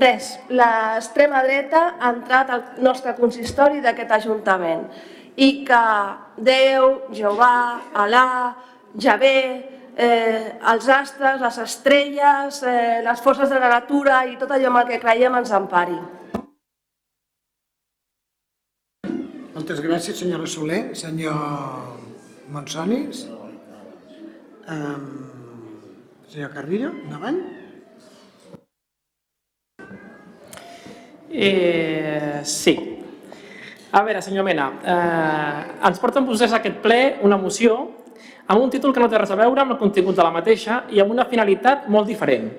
Res, 0.00 0.30
l'extrema 0.48 1.42
dreta 1.44 1.82
ha 2.00 2.12
entrat 2.14 2.52
al 2.54 2.62
nostre 2.80 3.12
consistori 3.18 3.82
d'aquest 3.84 4.14
Ajuntament 4.16 4.86
i 5.36 5.50
que 5.66 5.82
Déu, 6.40 6.86
Jehovà, 7.12 7.52
Alà, 8.00 8.54
Javé, 8.96 9.36
eh, 9.96 10.56
els 10.72 10.88
astres, 10.88 11.40
les 11.40 11.58
estrelles, 11.66 12.62
eh, 12.62 13.02
les 13.04 13.20
forces 13.20 13.52
de 13.52 13.60
la 13.60 13.68
natura 13.76 14.24
i 14.26 14.38
tot 14.40 14.50
allò 14.56 14.72
el 14.80 14.88
que 14.88 15.00
creiem 15.04 15.36
ens 15.36 15.52
empari. 15.52 15.98
Moltes 19.54 19.80
gràcies, 19.84 20.16
senyora 20.16 20.46
Soler. 20.46 20.96
Senyor 20.96 21.36
Monsonis. 22.48 23.26
Um, 24.70 25.26
senyor 26.30 26.54
Carrillo, 26.54 26.94
endavant. 27.04 27.59
Eh, 31.30 32.40
sí. 32.44 32.74
A 33.92 34.02
veure, 34.02 34.22
senyor 34.22 34.44
Mena, 34.44 34.66
eh, 34.82 35.86
ens 35.86 35.98
porten 36.02 36.26
vostès 36.26 36.52
a 36.52 36.58
aquest 36.58 36.78
ple 36.82 37.18
una 37.26 37.38
moció 37.38 37.78
amb 38.46 38.62
un 38.62 38.70
títol 38.70 38.92
que 38.94 39.00
no 39.02 39.08
té 39.10 39.18
res 39.18 39.30
a 39.30 39.38
veure 39.38 39.62
amb 39.62 39.74
el 39.74 39.78
contingut 39.78 40.16
de 40.18 40.26
la 40.26 40.34
mateixa 40.34 40.84
i 40.90 41.00
amb 41.00 41.14
una 41.14 41.26
finalitat 41.30 41.88
molt 41.88 42.06
diferent. 42.06 42.50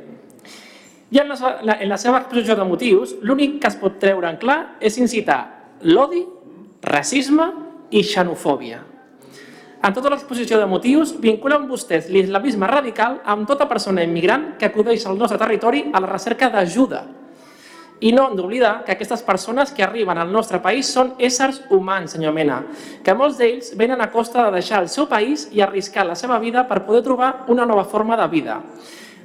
I 1.11 1.19
en 1.19 1.27
la, 1.27 1.75
en 1.75 1.89
la 1.91 1.97
seva 1.99 2.21
exposició 2.21 2.55
de 2.55 2.67
motius, 2.67 3.17
l'únic 3.21 3.59
que 3.59 3.67
es 3.67 3.75
pot 3.79 3.99
treure 3.99 4.29
en 4.29 4.39
clar 4.39 4.77
és 4.79 4.95
incitar 4.97 5.41
l'odi, 5.83 6.23
racisme 6.83 7.49
i 7.91 8.03
xenofòbia. 8.07 8.79
En 9.81 9.95
tota 9.95 10.11
l'exposició 10.13 10.59
de 10.61 10.67
motius, 10.69 11.15
vinculen 11.19 11.65
vostès 11.67 12.07
l'islamisme 12.07 12.67
radical 12.69 13.19
amb 13.25 13.47
tota 13.49 13.67
persona 13.67 14.03
immigrant 14.05 14.53
que 14.59 14.69
acudeix 14.69 15.07
al 15.07 15.17
nostre 15.17 15.39
territori 15.41 15.87
a 15.91 15.99
la 15.99 16.11
recerca 16.11 16.51
d'ajuda. 16.53 17.01
I 18.01 18.11
no 18.15 18.27
hem 18.27 18.37
d'oblidar 18.37 18.81
que 18.85 18.95
aquestes 18.95 19.21
persones 19.21 19.71
que 19.71 19.83
arriben 19.85 20.17
al 20.17 20.31
nostre 20.33 20.57
país 20.61 20.89
són 20.89 21.13
éssers 21.21 21.61
humans, 21.69 22.15
senyor 22.15 22.33
Mena, 22.33 22.63
que 23.05 23.13
molts 23.13 23.37
d'ells 23.37 23.75
venen 23.77 24.01
a 24.01 24.09
costa 24.09 24.47
de 24.47 24.55
deixar 24.57 24.81
el 24.81 24.89
seu 24.89 25.05
país 25.07 25.47
i 25.53 25.61
arriscar 25.61 26.07
la 26.07 26.17
seva 26.17 26.39
vida 26.41 26.65
per 26.67 26.81
poder 26.87 27.03
trobar 27.05 27.45
una 27.53 27.65
nova 27.69 27.85
forma 27.85 28.17
de 28.17 28.27
vida 28.33 28.57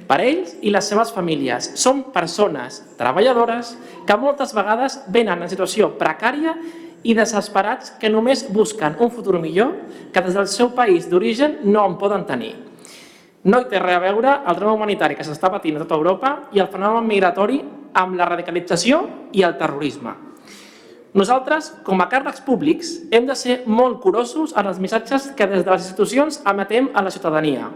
per 0.07 0.21
ells 0.23 0.55
i 0.63 0.71
les 0.71 0.87
seves 0.87 1.11
famílies. 1.11 1.73
Són 1.75 2.05
persones 2.15 2.79
treballadores 2.99 3.73
que 4.07 4.17
moltes 4.19 4.53
vegades 4.55 5.01
venen 5.11 5.43
en 5.43 5.51
situació 5.51 5.91
precària 5.99 6.55
i 7.03 7.15
desesperats 7.17 7.93
que 7.99 8.11
només 8.11 8.45
busquen 8.53 8.95
un 9.03 9.11
futur 9.11 9.41
millor 9.43 9.75
que 10.13 10.23
des 10.23 10.37
del 10.37 10.47
seu 10.51 10.71
país 10.75 11.09
d'origen 11.11 11.59
no 11.67 11.85
en 11.85 11.97
poden 11.99 12.25
tenir. 12.29 12.55
No 13.47 13.61
hi 13.61 13.69
té 13.71 13.79
res 13.79 13.95
a 13.95 14.03
veure 14.03 14.31
el 14.43 14.57
drama 14.57 14.75
humanitari 14.75 15.15
que 15.15 15.23
s'està 15.23 15.49
patint 15.51 15.77
a 15.77 15.83
tota 15.85 15.95
Europa 15.95 16.33
i 16.51 16.59
el 16.59 16.67
fenomen 16.71 17.07
migratori 17.07 17.61
amb 17.97 18.17
la 18.19 18.27
radicalització 18.27 19.01
i 19.31 19.45
el 19.47 19.55
terrorisme. 19.59 20.13
Nosaltres, 21.17 21.71
com 21.87 22.01
a 22.03 22.09
càrrecs 22.11 22.43
públics, 22.45 22.91
hem 23.09 23.25
de 23.25 23.35
ser 23.39 23.61
molt 23.65 24.01
curosos 24.03 24.51
en 24.57 24.67
els 24.69 24.81
missatges 24.83 25.31
que 25.37 25.47
des 25.47 25.63
de 25.63 25.71
les 25.71 25.87
institucions 25.87 26.41
emetem 26.45 26.91
a 26.93 27.01
la 27.05 27.13
ciutadania 27.13 27.71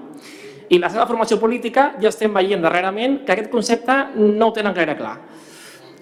i 0.72 0.80
la 0.80 0.90
seva 0.90 1.06
formació 1.08 1.36
política 1.40 1.90
ja 2.00 2.10
estem 2.10 2.32
veient 2.34 2.62
darrerament 2.64 3.22
que 3.26 3.34
aquest 3.34 3.52
concepte 3.52 3.96
no 4.16 4.48
ho 4.48 4.54
tenen 4.56 4.76
gaire 4.76 4.96
clar. 4.96 5.18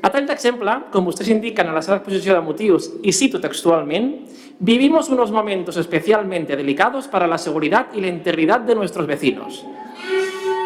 A 0.02 0.08
tall 0.08 0.28
d'exemple, 0.30 0.74
com 0.94 1.04
vostès 1.04 1.28
indiquen 1.28 1.68
en 1.68 1.76
la 1.76 1.82
seva 1.84 1.98
exposició 1.98 2.36
de 2.38 2.44
motius, 2.44 2.88
y 3.04 3.12
cito 3.12 3.42
textualment, 3.44 4.14
vivimos 4.60 5.10
unos 5.10 5.32
momentos 5.32 5.76
especialmente 5.76 6.56
delicados 6.56 7.08
para 7.08 7.28
la 7.28 7.38
seguridad 7.38 7.88
y 7.94 8.00
la 8.00 8.08
integridad 8.08 8.62
de 8.62 8.76
nuestros 8.76 9.08
vecinos. 9.08 9.66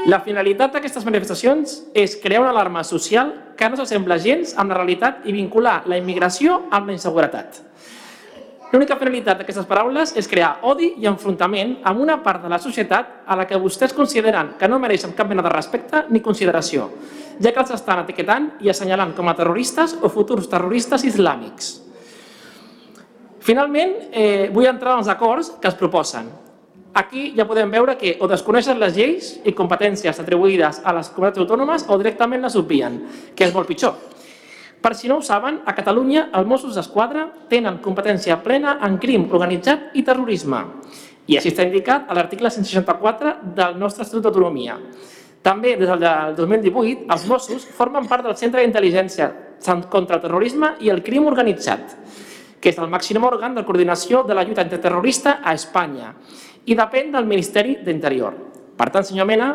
La 0.05 0.19
finalitat 0.19 0.73
d'aquestes 0.75 1.05
manifestacions 1.07 1.77
és 1.95 2.17
crear 2.21 2.43
una 2.43 2.51
alarma 2.51 2.83
social 2.83 3.55
que 3.57 3.69
no 3.71 3.79
s'assembla 3.79 4.19
gens 4.19 4.51
amb 4.59 4.69
la 4.69 4.81
realitat 4.81 5.23
i 5.25 5.33
vincular 5.33 5.81
la 5.87 5.97
immigració 5.97 6.65
amb 6.69 6.91
la 6.91 6.97
inseguretat. 6.97 7.61
L'única 8.73 8.97
finalitat 8.99 9.39
d'aquestes 9.39 9.65
paraules 9.69 10.11
és 10.17 10.27
crear 10.27 10.59
odi 10.67 10.91
i 10.99 11.07
enfrontament 11.09 11.77
amb 11.87 12.01
una 12.03 12.19
part 12.21 12.43
de 12.43 12.49
la 12.51 12.59
societat 12.59 13.23
a 13.25 13.37
la 13.39 13.47
que 13.47 13.57
vostès 13.61 13.93
consideren 13.93 14.55
que 14.59 14.67
no 14.67 14.81
mereixen 14.81 15.13
cap 15.17 15.29
mena 15.29 15.45
de 15.45 15.53
respecte 15.53 16.05
ni 16.09 16.21
consideració, 16.25 16.89
ja 17.43 17.51
que 17.51 17.59
els 17.59 17.73
estan 17.75 18.03
etiquetant 18.03 18.53
i 18.63 18.71
assenyalant 18.71 19.11
com 19.17 19.27
a 19.27 19.35
terroristes 19.35 19.97
o 20.01 20.09
futurs 20.11 20.47
terroristes 20.51 21.03
islàmics. 21.03 21.73
Finalment, 23.43 23.93
eh, 24.11 24.49
vull 24.53 24.69
entrar 24.69 24.93
en 24.93 25.03
els 25.03 25.11
acords 25.11 25.51
que 25.59 25.67
es 25.67 25.75
proposen. 25.75 26.29
Aquí 26.93 27.33
ja 27.35 27.47
podem 27.49 27.71
veure 27.71 27.97
que 27.97 28.17
o 28.21 28.27
desconeixen 28.29 28.79
les 28.79 28.95
lleis 28.95 29.39
i 29.43 29.51
competències 29.51 30.19
atribuïdes 30.19 30.81
a 30.85 30.93
les 30.93 31.09
comunitats 31.09 31.41
autònomes 31.41 31.85
o 31.89 31.97
directament 31.97 32.41
les 32.41 32.55
obvien, 32.55 32.99
que 33.35 33.45
és 33.45 33.53
molt 33.53 33.67
pitjor. 33.67 33.95
Per 34.83 34.93
si 34.95 35.07
no 35.07 35.17
ho 35.17 35.21
saben, 35.23 35.61
a 35.65 35.73
Catalunya 35.73 36.29
els 36.35 36.47
Mossos 36.47 36.75
d'Esquadra 36.75 37.25
tenen 37.49 37.79
competència 37.83 38.37
plena 38.43 38.77
en 38.83 38.97
crim 38.99 39.25
organitzat 39.31 39.95
i 39.95 40.03
terrorisme. 40.03 40.59
I 41.27 41.37
així 41.39 41.49
està 41.53 41.63
indicat 41.63 42.09
a 42.11 42.17
l'article 42.17 42.51
164 42.51 43.37
del 43.55 43.77
nostre 43.79 44.03
Estatut 44.03 44.27
d'Autonomia. 44.27 44.77
També, 45.43 45.75
des 45.75 45.89
del 45.89 46.35
2018, 46.37 47.09
els 47.11 47.25
Mossos 47.27 47.65
formen 47.75 48.07
part 48.07 48.23
del 48.23 48.37
Centre 48.39 48.63
d'Intel·ligència 48.63 49.27
contra 49.91 50.17
el 50.17 50.23
Terrorisme 50.23 50.77
i 50.83 50.91
el 50.91 51.03
Crim 51.03 51.27
Organitzat, 51.27 51.97
que 52.63 52.71
és 52.71 52.79
el 52.79 52.87
màxim 52.87 53.19
òrgan 53.27 53.57
de 53.57 53.65
coordinació 53.67 54.23
de 54.23 54.37
la 54.37 54.45
lluita 54.47 54.63
antiterrorista 54.63 55.41
a 55.43 55.51
Espanya 55.51 56.13
i 56.63 56.77
depèn 56.79 57.11
del 57.11 57.27
Ministeri 57.27 57.75
d'Interior. 57.83 58.37
Per 58.79 58.87
tant, 58.89 59.03
senyor 59.03 59.27
Mena, 59.27 59.49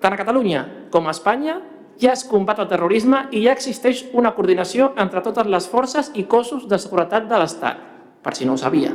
tant 0.00 0.12
a 0.12 0.20
Catalunya 0.20 0.66
com 0.92 1.08
a 1.08 1.16
Espanya 1.16 1.56
ja 2.00 2.12
es 2.12 2.24
combat 2.28 2.60
el 2.60 2.68
terrorisme 2.68 3.26
i 3.32 3.46
ja 3.46 3.56
existeix 3.56 4.06
una 4.12 4.34
coordinació 4.36 4.92
entre 5.00 5.24
totes 5.24 5.48
les 5.48 5.68
forces 5.68 6.12
i 6.20 6.24
cossos 6.28 6.68
de 6.68 6.78
seguretat 6.80 7.28
de 7.28 7.40
l'Estat, 7.40 7.80
per 8.20 8.36
si 8.36 8.44
no 8.44 8.56
ho 8.56 8.60
sabia. 8.60 8.92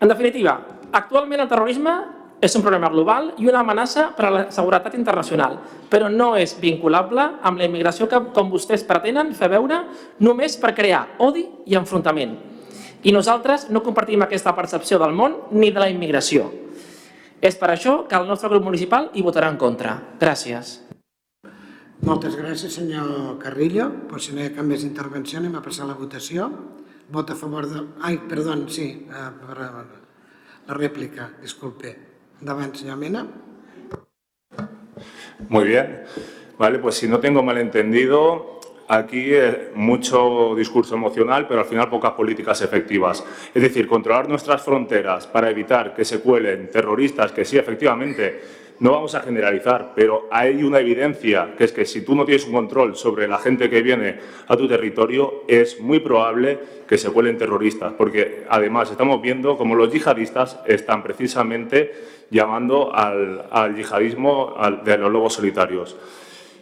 En 0.00 0.08
definitiva, 0.08 0.56
actualment 0.92 1.44
el 1.44 1.52
terrorisme 1.52 1.96
és 2.40 2.54
un 2.54 2.62
problema 2.62 2.90
global 2.92 3.30
i 3.40 3.48
una 3.48 3.62
amenaça 3.64 4.10
per 4.16 4.26
a 4.28 4.32
la 4.32 4.42
seguretat 4.52 4.94
internacional, 4.98 5.56
però 5.88 6.10
no 6.12 6.34
és 6.36 6.56
vinculable 6.60 7.24
amb 7.42 7.58
la 7.58 7.64
immigració 7.68 8.08
que, 8.10 8.20
com 8.36 8.50
vostès 8.52 8.84
pretenen 8.84 9.32
fer 9.34 9.48
veure, 9.52 9.82
només 10.20 10.58
per 10.60 10.74
crear 10.76 11.06
odi 11.24 11.46
i 11.66 11.78
enfrontament. 11.78 12.36
I 13.06 13.12
nosaltres 13.14 13.68
no 13.70 13.82
compartim 13.84 14.24
aquesta 14.24 14.54
percepció 14.56 14.98
del 14.98 15.14
món 15.16 15.36
ni 15.52 15.70
de 15.70 15.80
la 15.80 15.88
immigració. 15.88 16.50
És 17.40 17.56
per 17.56 17.70
això 17.70 18.02
que 18.08 18.16
el 18.16 18.26
nostre 18.28 18.50
grup 18.52 18.64
municipal 18.64 19.10
hi 19.14 19.22
votarà 19.24 19.48
en 19.52 19.60
contra. 19.60 19.96
Gràcies. 20.20 20.80
Moltes 22.06 22.36
gràcies, 22.36 22.74
senyor 22.76 23.38
Carrillo. 23.40 23.88
Pues 24.08 24.26
si 24.26 24.34
no 24.34 24.42
hi 24.42 24.50
ha 24.50 24.56
cap 24.56 24.66
més 24.66 24.84
intervenció, 24.84 25.38
anem 25.40 25.56
a 25.56 25.62
passar 25.64 25.86
a 25.86 25.92
la 25.92 25.96
votació. 26.00 26.50
Vot 27.12 27.30
a 27.30 27.36
favor 27.38 27.68
de... 27.70 27.84
Ai, 28.02 28.18
perdó, 28.28 28.56
sí, 28.68 28.88
eh, 29.06 29.30
per 29.40 29.56
la 29.60 30.74
rèplica, 30.74 31.30
disculpe. 31.40 31.94
Endavant, 32.40 32.74
senyor 32.74 32.96
Mena. 32.96 33.26
Muy 35.48 35.64
bien. 35.64 36.04
Vale, 36.58 36.78
pues 36.78 36.96
si 36.96 37.08
no 37.08 37.20
tengo 37.20 37.42
malentendido, 37.42 38.60
aquí 38.88 39.34
eh, 39.34 39.72
mucho 39.74 40.54
discurso 40.56 40.94
emocional, 40.94 41.46
pero 41.46 41.60
al 41.60 41.66
final 41.66 41.88
pocas 41.88 42.12
políticas 42.12 42.62
efectivas. 42.62 43.24
Es 43.54 43.62
decir, 43.62 43.86
controlar 43.86 44.28
nuestras 44.28 44.62
fronteras 44.62 45.26
para 45.26 45.50
evitar 45.50 45.94
que 45.94 46.04
se 46.04 46.20
cuelen 46.20 46.70
terroristas 46.70 47.32
que 47.32 47.44
sí, 47.44 47.58
efectivamente, 47.58 48.40
no 48.78 48.92
vamos 48.92 49.14
a 49.14 49.20
generalizar, 49.20 49.92
pero 49.94 50.28
hay 50.30 50.62
una 50.62 50.80
evidencia, 50.80 51.54
que 51.56 51.64
es 51.64 51.72
que 51.72 51.84
si 51.86 52.02
tú 52.02 52.14
no 52.14 52.24
tienes 52.24 52.46
un 52.46 52.52
control 52.52 52.96
sobre 52.96 53.26
la 53.26 53.38
gente 53.38 53.70
que 53.70 53.82
viene 53.82 54.18
a 54.46 54.56
tu 54.56 54.68
territorio, 54.68 55.44
es 55.48 55.80
muy 55.80 56.00
probable 56.00 56.58
que 56.86 56.98
se 56.98 57.10
cuelen 57.10 57.38
terroristas, 57.38 57.94
porque 57.94 58.44
además 58.48 58.90
estamos 58.90 59.22
viendo 59.22 59.56
como 59.56 59.74
los 59.74 59.92
yihadistas 59.92 60.60
están 60.66 61.02
precisamente 61.02 61.92
llamando 62.30 62.94
al, 62.94 63.74
yihadismo 63.74 64.54
de 64.84 64.98
los 64.98 65.10
lobos 65.10 65.34
solitarios. 65.34 65.96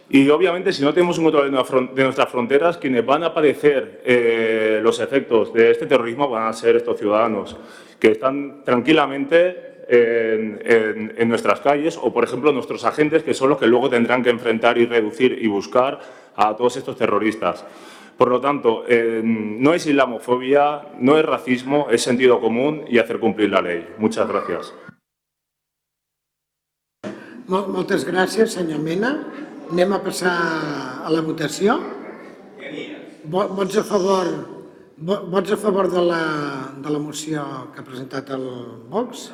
Y 0.07 0.29
obviamente, 0.29 0.71
si 0.71 0.83
no 0.83 0.93
tenemos 0.93 1.17
un 1.17 1.25
control 1.25 1.51
de 1.95 2.03
nuestras 2.03 2.29
fronteras, 2.29 2.77
quienes 2.77 3.03
van 3.03 3.23
a 3.23 3.33
padecer 3.33 4.01
eh, 4.05 4.79
los 4.81 4.99
efectos 4.99 5.51
de 5.51 5.71
este 5.71 5.87
terrorismo 5.87 6.29
van 6.29 6.47
a 6.47 6.53
ser 6.53 6.75
estos 6.75 6.99
ciudadanos, 6.99 7.57
que 7.99 8.11
están 8.11 8.63
tranquilamente 8.63 9.74
en, 9.87 11.29
nuestras 11.29 11.59
calles 11.61 11.97
o, 12.01 12.13
por 12.13 12.23
ejemplo, 12.23 12.51
nuestros 12.51 12.85
agentes, 12.85 13.23
que 13.23 13.33
son 13.33 13.49
los 13.49 13.59
que 13.59 13.67
luego 13.67 13.89
tendrán 13.89 14.23
que 14.23 14.29
enfrentar 14.29 14.77
y 14.77 14.85
reducir 14.85 15.37
y 15.41 15.47
buscar 15.47 15.99
a 16.35 16.55
todos 16.55 16.77
estos 16.77 16.97
terroristas. 16.97 17.65
Por 18.17 18.29
lo 18.29 18.39
tanto, 18.39 18.83
no 19.23 19.73
es 19.73 19.85
islamofobia, 19.85 20.87
no 20.99 21.17
es 21.17 21.25
racismo, 21.25 21.87
es 21.91 22.01
sentido 22.01 22.39
común 22.39 22.85
y 22.87 22.99
hacer 22.99 23.19
cumplir 23.19 23.49
la 23.49 23.61
ley. 23.61 23.87
Muchas 23.97 24.27
gracias. 24.27 24.73
Muchas 27.47 28.05
gracias, 28.05 28.53
señor 28.53 28.79
Mena. 28.79 29.27
Anem 29.71 29.93
a 29.93 29.99
passar 29.99 31.05
a 31.05 31.09
la 31.09 31.21
votació. 31.21 31.79
Vots 33.25 33.77
a 33.77 33.83
favor, 33.83 34.27
vots 34.97 35.51
a 35.51 35.57
favor 35.57 35.89
de 35.89 36.01
la, 36.05 36.21
de 36.77 36.89
la 36.89 36.99
moció 36.99 37.71
que 37.73 37.81
ha 37.81 37.83
presentat 37.83 38.29
el 38.29 38.45
Vox? 38.89 39.31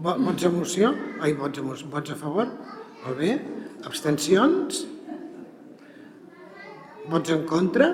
Vots 0.00 0.44
a 0.44 0.48
moció? 0.48 0.94
Ai, 1.20 1.34
vots 1.36 1.60
a, 1.60 1.62
moció. 1.62 1.88
vots 1.92 2.10
a 2.10 2.14
favor? 2.16 2.46
Molt 3.04 3.18
bé. 3.18 3.34
Abstencions? 3.84 4.86
Vots 7.10 7.32
en 7.34 7.42
contra? 7.50 7.90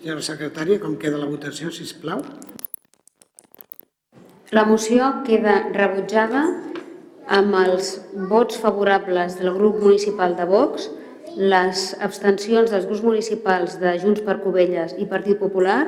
Senyora 0.00 0.24
secretària, 0.24 0.80
com 0.80 0.96
queda 0.96 1.20
la 1.20 1.28
votació, 1.28 1.68
si 1.68 1.84
plau? 2.00 2.22
La 4.56 4.64
moció 4.64 5.10
queda 5.26 5.58
rebutjada 5.76 6.46
amb 7.28 7.58
els 7.60 7.92
vots 8.32 8.56
favorables 8.58 9.36
del 9.36 9.52
grup 9.58 9.84
municipal 9.84 10.32
de 10.40 10.48
Vox, 10.48 10.88
les 11.36 11.84
abstencions 12.02 12.70
dels 12.72 12.86
grups 12.88 13.04
municipals 13.04 13.76
de 13.80 13.92
Junts 14.02 14.22
per 14.26 14.40
Covelles 14.42 14.96
i 14.98 15.06
Partit 15.10 15.38
Popular 15.38 15.84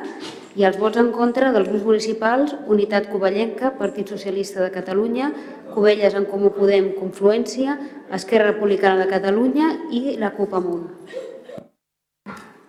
i 0.55 0.63
els 0.67 0.77
vots 0.77 0.99
en 1.01 1.09
contra 1.15 1.51
dels 1.51 1.67
grups 1.69 1.85
municipals 1.87 2.53
Unitat 2.71 3.09
Covellenca, 3.11 3.73
Partit 3.79 4.11
Socialista 4.13 4.61
de 4.63 4.71
Catalunya, 4.71 5.31
Covelles 5.73 6.13
en 6.15 6.27
Comú 6.29 6.53
Podem, 6.53 6.93
Confluència, 6.99 7.77
Esquerra 8.13 8.51
Republicana 8.51 9.03
de 9.03 9.09
Catalunya 9.11 9.71
i 9.91 10.17
la 10.21 10.31
CUP 10.37 10.53
Amunt. 10.53 10.89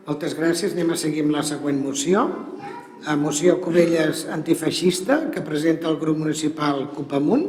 Moltes 0.05 0.34
gràcies. 0.36 0.72
Anem 0.76 0.92
a 0.92 1.01
seguir 1.01 1.24
amb 1.24 1.36
la 1.36 1.44
següent 1.44 1.78
moció. 1.80 2.24
A 3.05 3.16
moció 3.20 3.59
Covelles 3.60 4.24
antifeixista 4.32 5.26
que 5.32 5.44
presenta 5.44 5.90
el 5.90 6.01
grup 6.01 6.18
municipal 6.20 6.86
CUP 6.96 7.12
Amunt. 7.20 7.46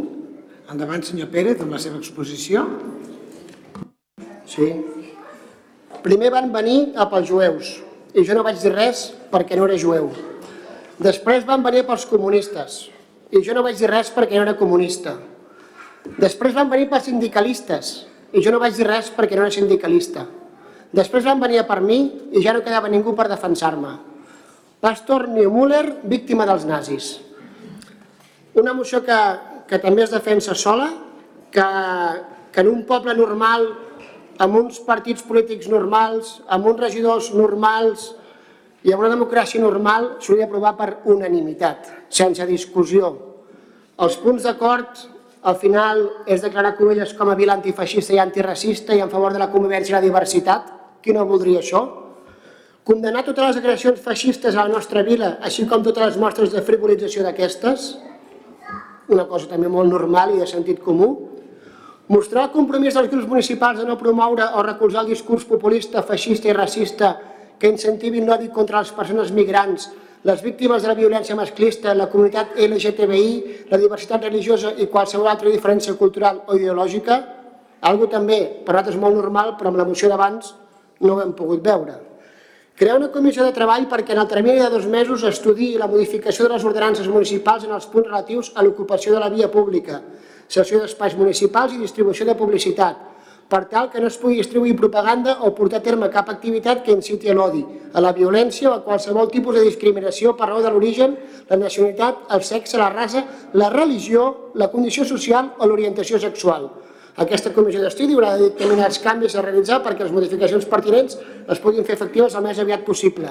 Endavant, 0.71 1.03
senyor 1.03 1.31
Pérez, 1.31 1.59
amb 1.63 1.75
la 1.75 1.79
seva 1.79 1.99
exposició. 1.99 2.65
Sí. 4.47 4.71
Primer 6.05 6.29
van 6.29 6.51
venir 6.53 6.93
a 7.01 7.07
pels 7.09 7.25
jueus 7.31 7.69
i 8.13 8.21
jo 8.21 8.35
no 8.37 8.43
vaig 8.45 8.59
dir 8.61 8.69
res 8.75 9.07
perquè 9.31 9.57
no 9.57 9.65
era 9.65 9.77
jueu. 9.81 10.11
Després 11.01 11.47
van 11.47 11.63
venir 11.65 11.81
pels 11.87 12.05
comunistes 12.05 12.83
i 13.33 13.41
jo 13.41 13.55
no 13.57 13.63
vaig 13.65 13.79
dir 13.79 13.89
res 13.89 14.11
perquè 14.13 14.37
no 14.37 14.43
era 14.45 14.53
comunista. 14.59 15.15
Després 16.21 16.53
van 16.53 16.69
venir 16.69 16.91
pels 16.91 17.07
sindicalistes 17.09 17.89
i 18.37 18.43
jo 18.45 18.53
no 18.53 18.59
vaig 18.61 18.77
dir 18.77 18.85
res 18.85 19.09
perquè 19.15 19.33
no 19.33 19.47
era 19.47 19.55
sindicalista. 19.55 20.27
Després 20.93 21.25
van 21.25 21.41
venir 21.41 21.63
per 21.65 21.79
mi 21.81 21.97
i 22.37 22.43
ja 22.45 22.53
no 22.53 22.61
quedava 22.61 22.91
ningú 22.91 23.15
per 23.17 23.25
defensar-me. 23.31 23.95
Pastor 24.85 25.25
Neumüller, 25.27 26.03
víctima 26.05 26.45
dels 26.45 26.67
nazis. 26.69 27.15
Una 28.53 28.77
moció 28.77 29.01
que, 29.01 29.17
que 29.65 29.81
també 29.81 30.05
es 30.05 30.13
defensa 30.13 30.53
sola, 30.53 30.91
que, 31.49 31.65
que 32.53 32.61
en 32.61 32.69
un 32.69 32.85
poble 32.85 33.17
normal 33.17 33.65
amb 34.41 34.57
uns 34.59 34.79
partits 34.83 35.23
polítics 35.23 35.69
normals, 35.71 36.39
amb 36.51 36.67
uns 36.67 36.79
regidors 36.81 37.31
normals 37.33 38.11
i 38.85 38.93
amb 38.93 39.03
una 39.03 39.13
democràcia 39.13 39.61
normal 39.63 40.15
s'hauria 40.19 40.45
d'aprovar 40.45 40.75
per 40.77 40.89
unanimitat, 41.11 41.91
sense 42.09 42.45
discussió. 42.45 43.13
Els 43.95 44.17
punts 44.19 44.43
d'acord 44.43 45.05
al 45.45 45.55
final 45.61 46.01
és 46.25 46.41
declarar 46.41 46.75
Covelles 46.77 47.13
com 47.13 47.29
a 47.29 47.37
vila 47.37 47.53
antifeixista 47.55 48.15
i 48.15 48.19
antiracista 48.19 48.95
i 48.95 49.03
en 49.03 49.11
favor 49.11 49.33
de 49.33 49.39
la 49.39 49.51
convivència 49.53 49.93
i 49.93 49.97
la 49.99 50.03
diversitat. 50.03 50.71
Qui 51.01 51.13
no 51.13 51.25
voldria 51.29 51.61
això? 51.61 51.83
Condemnar 52.85 53.23
totes 53.25 53.47
les 53.47 53.59
agressions 53.61 54.01
feixistes 54.01 54.55
a 54.55 54.65
la 54.65 54.73
nostra 54.73 55.01
vila, 55.05 55.35
així 55.41 55.65
com 55.69 55.85
totes 55.85 56.03
les 56.03 56.17
mostres 56.21 56.51
de 56.53 56.61
frivolització 56.65 57.23
d'aquestes, 57.25 57.95
una 59.09 59.25
cosa 59.29 59.49
també 59.49 59.69
molt 59.69 59.89
normal 59.89 60.33
i 60.33 60.41
de 60.41 60.49
sentit 60.49 60.81
comú, 60.81 61.34
Mostrar 62.07 62.43
el 62.45 62.51
compromís 62.53 62.93
dels 62.93 63.09
grups 63.09 63.25
municipals 63.25 63.79
de 63.81 63.85
no 63.87 63.95
promoure 63.97 64.45
o 64.53 64.61
recolzar 64.61 65.01
el 65.01 65.07
discurs 65.09 65.45
populista, 65.49 66.03
feixista 66.05 66.51
i 66.51 66.53
racista 66.53 67.15
que 67.57 67.71
incentivi 67.71 68.19
l'odi 68.21 68.51
contra 68.53 68.83
les 68.83 68.91
persones 68.93 69.31
migrants, 69.33 69.87
les 70.25 70.43
víctimes 70.45 70.83
de 70.83 70.91
la 70.91 70.97
violència 70.99 71.37
masclista, 71.37 71.95
la 71.97 72.05
comunitat 72.11 72.59
LGTBI, 72.61 73.31
la 73.71 73.79
diversitat 73.81 74.27
religiosa 74.27 74.75
i 74.77 74.85
qualsevol 74.85 75.31
altra 75.31 75.49
diferència 75.49 75.95
cultural 75.97 76.43
o 76.45 76.59
ideològica, 76.59 77.17
algo 77.89 78.05
també 78.09 78.37
per 78.67 78.75
nosaltres 78.75 79.01
molt 79.01 79.17
normal, 79.17 79.55
però 79.57 79.73
amb 79.73 79.81
la 79.81 79.87
moció 79.89 80.11
d'abans 80.11 80.53
no 81.01 81.15
ho 81.15 81.23
hem 81.23 81.33
pogut 81.33 81.65
veure. 81.65 81.97
Crear 82.77 82.99
una 82.99 83.09
comissió 83.09 83.41
de 83.47 83.55
treball 83.55 83.89
perquè 83.89 84.13
en 84.13 84.21
el 84.21 84.29
termini 84.29 84.61
de 84.61 84.69
dos 84.69 84.85
mesos 84.85 85.23
estudi 85.25 85.73
la 85.79 85.89
modificació 85.89 86.45
de 86.45 86.53
les 86.53 86.69
ordenances 86.69 87.09
municipals 87.09 87.65
en 87.65 87.73
els 87.73 87.89
punts 87.89 88.11
relatius 88.11 88.51
a 88.53 88.61
l'ocupació 88.61 89.15
de 89.15 89.25
la 89.25 89.31
via 89.33 89.49
pública, 89.49 90.03
cessió 90.47 90.79
d'espais 90.81 91.17
municipals 91.17 91.73
i 91.73 91.81
distribució 91.81 92.25
de 92.25 92.35
publicitat, 92.37 92.97
per 93.49 93.65
tal 93.69 93.91
que 93.93 94.01
no 94.01 94.07
es 94.09 94.17
pugui 94.17 94.39
distribuir 94.39 94.73
propaganda 94.77 95.35
o 95.45 95.51
portar 95.53 95.77
a 95.77 95.85
terme 95.85 96.09
cap 96.09 96.29
activitat 96.33 96.81
que 96.85 96.95
inciti 96.95 97.29
a 97.29 97.35
l'odi, 97.37 97.61
a 97.93 98.01
la 98.01 98.13
violència 98.13 98.71
o 98.71 98.73
a 98.73 98.81
qualsevol 98.85 99.29
tipus 99.29 99.59
de 99.59 99.65
discriminació 99.67 100.33
per 100.37 100.49
raó 100.49 100.63
de 100.65 100.71
l'origen, 100.73 101.13
la 101.49 101.59
nacionalitat, 101.61 102.25
el 102.33 102.41
sexe, 102.41 102.79
la 102.81 102.89
raça, 102.89 103.21
la 103.53 103.69
religió, 103.69 104.51
la 104.55 104.71
condició 104.73 105.05
social 105.05 105.53
o 105.59 105.69
l'orientació 105.69 106.17
sexual. 106.19 106.71
Aquesta 107.21 107.53
comissió 107.55 107.83
d'estudi 107.83 108.17
haurà 108.17 108.33
de 108.35 108.49
determinar 108.49 108.89
els 108.89 108.97
canvis 108.99 109.37
a 109.37 109.45
realitzar 109.45 109.79
perquè 109.85 110.03
les 110.03 110.15
modificacions 110.15 110.65
pertinents 110.67 111.15
es 111.47 111.61
puguin 111.63 111.85
fer 111.85 111.95
efectives 111.95 112.33
el 112.35 112.43
més 112.43 112.59
aviat 112.59 112.83
possible. 112.83 113.29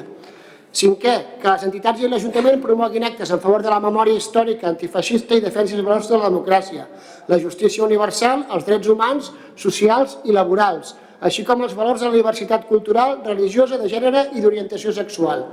Cinquè, 0.75 1.13
que 1.39 1.47
les 1.47 1.65
entitats 1.69 2.01
i 2.03 2.09
l'Ajuntament 2.11 2.59
promoguin 2.63 3.05
actes 3.07 3.31
en 3.31 3.39
favor 3.39 3.63
de 3.63 3.71
la 3.71 3.79
memòria 3.79 4.19
històrica 4.19 4.67
antifeixista 4.67 5.37
i 5.39 5.43
defensa 5.45 5.77
els 5.77 5.85
valors 5.87 6.09
de 6.11 6.19
la 6.19 6.27
democràcia, 6.27 6.87
la 7.31 7.39
justícia 7.39 7.85
universal, 7.85 8.43
els 8.51 8.67
drets 8.67 8.91
humans, 8.91 9.29
socials 9.55 10.17
i 10.27 10.35
laborals, 10.35 10.97
així 11.21 11.45
com 11.47 11.63
els 11.63 11.77
valors 11.79 12.03
de 12.03 12.09
la 12.09 12.17
diversitat 12.17 12.67
cultural, 12.67 13.21
religiosa, 13.23 13.79
de 13.79 13.87
gènere 13.93 14.25
i 14.35 14.43
d'orientació 14.43 14.91
sexual. 14.97 15.45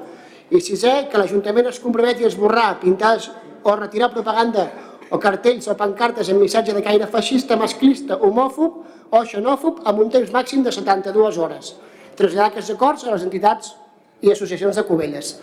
I 0.49 0.57
sisè, 0.57 0.95
que 1.11 1.22
l'Ajuntament 1.22 1.69
es 1.69 1.80
comprometi 1.84 2.26
a 2.26 2.31
esborrar, 2.34 2.80
pintar 2.81 3.19
o 3.61 3.76
retirar 3.77 4.10
propaganda 4.15 4.65
o 5.11 5.19
cartells 5.22 5.69
o 5.69 5.77
pancartes 5.77 6.34
amb 6.34 6.41
missatge 6.41 6.73
de 6.73 6.81
caire 6.81 7.06
feixista, 7.14 7.60
masclista, 7.61 8.18
homòfob 8.18 9.14
o 9.14 9.23
xenòfob 9.27 9.85
amb 9.85 10.02
un 10.02 10.10
temps 10.10 10.34
màxim 10.34 10.65
de 10.65 10.73
72 10.73 11.38
hores. 11.38 11.76
Traslladar 12.18 12.49
aquests 12.49 12.73
acords 12.73 13.06
a 13.06 13.14
les 13.14 13.30
entitats 13.30 13.76
i 14.22 14.31
associacions 14.31 14.77
de 14.77 14.85
Cubelles. 14.88 15.34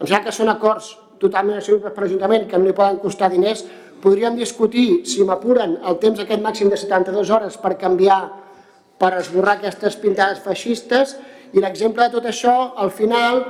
Em 0.00 0.06
sembla 0.06 0.24
que 0.26 0.34
són 0.34 0.50
acords 0.52 0.92
totalment 1.22 1.60
assumibles 1.60 1.94
per 1.94 2.04
l'Ajuntament 2.04 2.48
que 2.50 2.58
no 2.58 2.68
li 2.68 2.76
poden 2.76 2.98
costar 3.02 3.30
diners. 3.32 3.64
Podríem 4.02 4.34
discutir, 4.36 5.04
si 5.06 5.22
m'apuren, 5.24 5.76
el 5.86 5.98
temps 6.02 6.18
aquest 6.20 6.42
màxim 6.42 6.70
de 6.72 6.78
72 6.80 7.30
hores 7.30 7.58
per 7.62 7.76
canviar, 7.78 8.22
per 8.98 9.12
esborrar 9.18 9.56
aquestes 9.58 9.96
pintades 10.02 10.42
feixistes 10.42 11.16
i 11.52 11.62
l'exemple 11.62 12.04
de 12.06 12.16
tot 12.16 12.26
això, 12.30 12.54
al 12.78 12.90
final, 12.94 13.42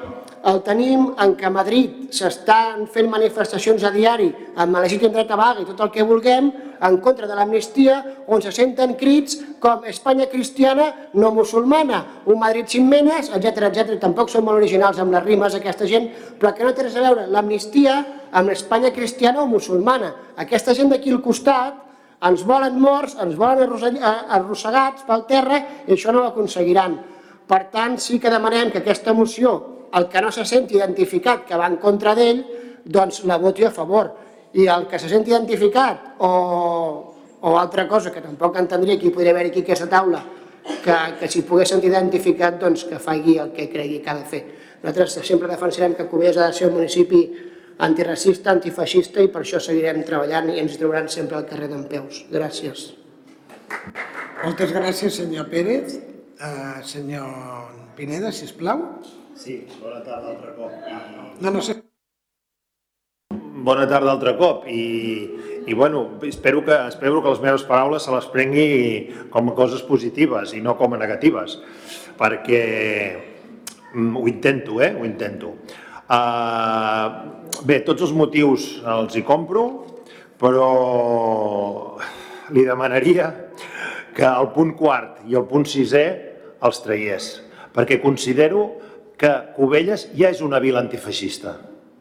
el 0.51 0.59
tenim 0.67 1.13
en 1.23 1.37
què 1.39 1.47
a 1.47 1.55
Madrid 1.55 2.11
s'estan 2.15 2.89
fent 2.91 3.09
manifestacions 3.11 3.85
a 3.87 3.93
diari 3.95 4.29
amb 4.59 4.79
legítim 4.83 5.13
dret 5.15 5.31
a 5.31 5.39
vaga 5.39 5.63
i 5.63 5.67
tot 5.69 5.81
el 5.85 5.93
que 5.95 6.07
vulguem 6.07 6.51
en 6.83 6.97
contra 6.99 7.29
de 7.31 7.37
l'amnistia 7.39 8.01
on 8.27 8.43
se 8.43 8.51
senten 8.51 8.97
crits 8.99 9.39
com 9.63 9.85
Espanya 9.87 10.27
cristiana 10.27 10.89
no 11.15 11.31
musulmana, 11.31 12.03
un 12.27 12.41
Madrid 12.41 12.67
sin 12.67 12.89
menes, 12.91 13.31
etc 13.31 13.69
etc. 13.69 14.01
Tampoc 14.03 14.33
són 14.33 14.45
molt 14.49 14.59
originals 14.59 14.99
amb 14.99 15.15
les 15.15 15.23
rimes 15.23 15.55
aquesta 15.55 15.87
gent, 15.87 16.11
però 16.41 16.51
que 16.57 16.67
no 16.67 16.75
té 16.75 16.89
res 16.89 16.99
a 16.99 17.05
veure 17.07 17.29
l'amnistia 17.31 18.01
amb 18.33 18.51
l'Espanya 18.51 18.91
cristiana 18.91 19.45
o 19.45 19.47
musulmana. 19.47 20.11
Aquesta 20.43 20.75
gent 20.75 20.91
d'aquí 20.91 21.15
al 21.15 21.23
costat 21.23 21.79
ens 22.27 22.43
volen 22.47 22.81
morts, 22.83 23.15
ens 23.23 23.39
volen 23.39 23.71
arrossegats 24.03 25.07
pel 25.07 25.25
terra 25.31 25.63
i 25.87 25.95
això 25.95 26.11
no 26.11 26.25
ho 26.25 26.31
aconseguiran. 26.33 26.99
Per 27.47 27.63
tant, 27.71 27.99
sí 27.99 28.19
que 28.19 28.31
demanem 28.31 28.71
que 28.71 28.83
aquesta 28.83 29.15
moció, 29.15 29.72
el 29.95 30.09
que 30.09 30.23
no 30.25 30.33
se 30.33 30.45
senti 30.49 30.79
identificat 30.79 31.47
que 31.49 31.59
va 31.59 31.69
en 31.69 31.79
contra 31.83 32.15
d'ell, 32.17 32.43
doncs 32.85 33.23
la 33.29 33.39
voti 33.39 33.65
a 33.65 33.71
favor. 33.71 34.13
I 34.53 34.67
el 34.69 34.87
que 34.89 34.99
se 35.01 35.09
senti 35.09 35.33
identificat 35.33 36.17
o, 36.21 36.33
o 37.41 37.59
altra 37.59 37.87
cosa 37.89 38.13
que 38.13 38.21
tampoc 38.25 38.57
entendria 38.61 38.99
qui 39.01 39.11
podria 39.11 39.33
haver 39.33 39.49
aquí 39.51 39.63
aquesta 39.65 39.89
taula, 39.89 40.23
que, 40.85 40.97
que 41.21 41.29
si 41.29 41.43
pogués 41.47 41.73
sentir 41.73 41.91
identificat, 41.91 42.59
doncs 42.61 42.85
que 42.89 43.01
faci 43.03 43.39
el 43.41 43.53
que 43.57 43.69
cregui 43.73 44.01
que 44.03 44.11
ha 44.11 44.19
de 44.19 44.29
fer. 44.29 44.43
Nosaltres 44.83 45.21
sempre 45.27 45.51
defensarem 45.51 45.95
que 45.95 46.09
Cubelles 46.11 46.39
ha 46.39 46.51
de 46.51 46.57
ser 46.59 46.69
un 46.69 46.77
municipi 46.77 47.23
antiracista, 47.83 48.53
antifeixista 48.53 49.23
i 49.23 49.31
per 49.33 49.43
això 49.43 49.61
seguirem 49.63 50.03
treballant 50.07 50.51
i 50.53 50.61
ens 50.63 50.77
trobaran 50.79 51.09
sempre 51.11 51.39
al 51.39 51.47
carrer 51.49 51.71
d'en 51.71 51.87
peus. 51.91 52.25
Gràcies. 52.33 52.91
Moltes 54.43 54.75
gràcies, 54.75 55.17
senyor 55.23 55.49
Pérez. 55.51 55.99
Uh, 56.43 56.83
senyor 56.83 57.29
Pineda, 57.97 58.33
si 58.35 58.49
us 58.49 58.55
plau. 58.59 58.83
Sí, 59.35 59.63
bona 59.81 60.03
tarda 60.05 60.33
altre 60.35 60.53
cop. 60.57 60.73
No, 61.41 61.51
no 61.51 61.63
sé. 61.65 61.79
Bona 63.63 63.87
tarda 63.89 64.13
altre 64.13 64.35
cop 64.37 64.67
i, 64.69 64.83
i 65.71 65.75
bueno, 65.75 66.19
espero 66.27 66.65
que, 66.67 66.77
espero 66.89 67.23
que 67.23 67.31
les 67.33 67.41
meves 67.41 67.65
paraules 67.69 68.05
se 68.05 68.13
les 68.13 68.27
prengui 68.33 68.67
com 69.33 69.49
a 69.49 69.55
coses 69.57 69.85
positives 69.87 70.53
i 70.57 70.61
no 70.65 70.75
com 70.77 70.93
a 70.93 71.01
negatives, 71.01 71.57
perquè 72.19 72.63
mm, 73.95 74.17
ho 74.19 74.27
intento, 74.29 74.81
eh? 74.83 74.91
Ho 74.99 75.07
intento. 75.09 75.55
Uh, 76.13 77.63
bé, 77.65 77.81
tots 77.87 78.05
els 78.05 78.13
motius 78.13 78.67
els 78.99 79.17
hi 79.17 79.25
compro, 79.25 79.65
però 80.43 80.69
li 82.53 82.67
demanaria 82.67 83.31
que 84.13 84.29
el 84.29 84.51
punt 84.53 84.75
quart 84.77 85.23
i 85.31 85.39
el 85.39 85.47
punt 85.49 85.65
sisè 85.65 86.05
els 86.63 86.83
traiés, 86.85 87.33
perquè 87.73 88.03
considero 88.03 88.82
que 89.23 89.31
Cubelles 89.55 90.09
ja 90.19 90.33
és 90.35 90.41
una 90.43 90.59
vila 90.59 90.81
antifeixista, 90.83 91.53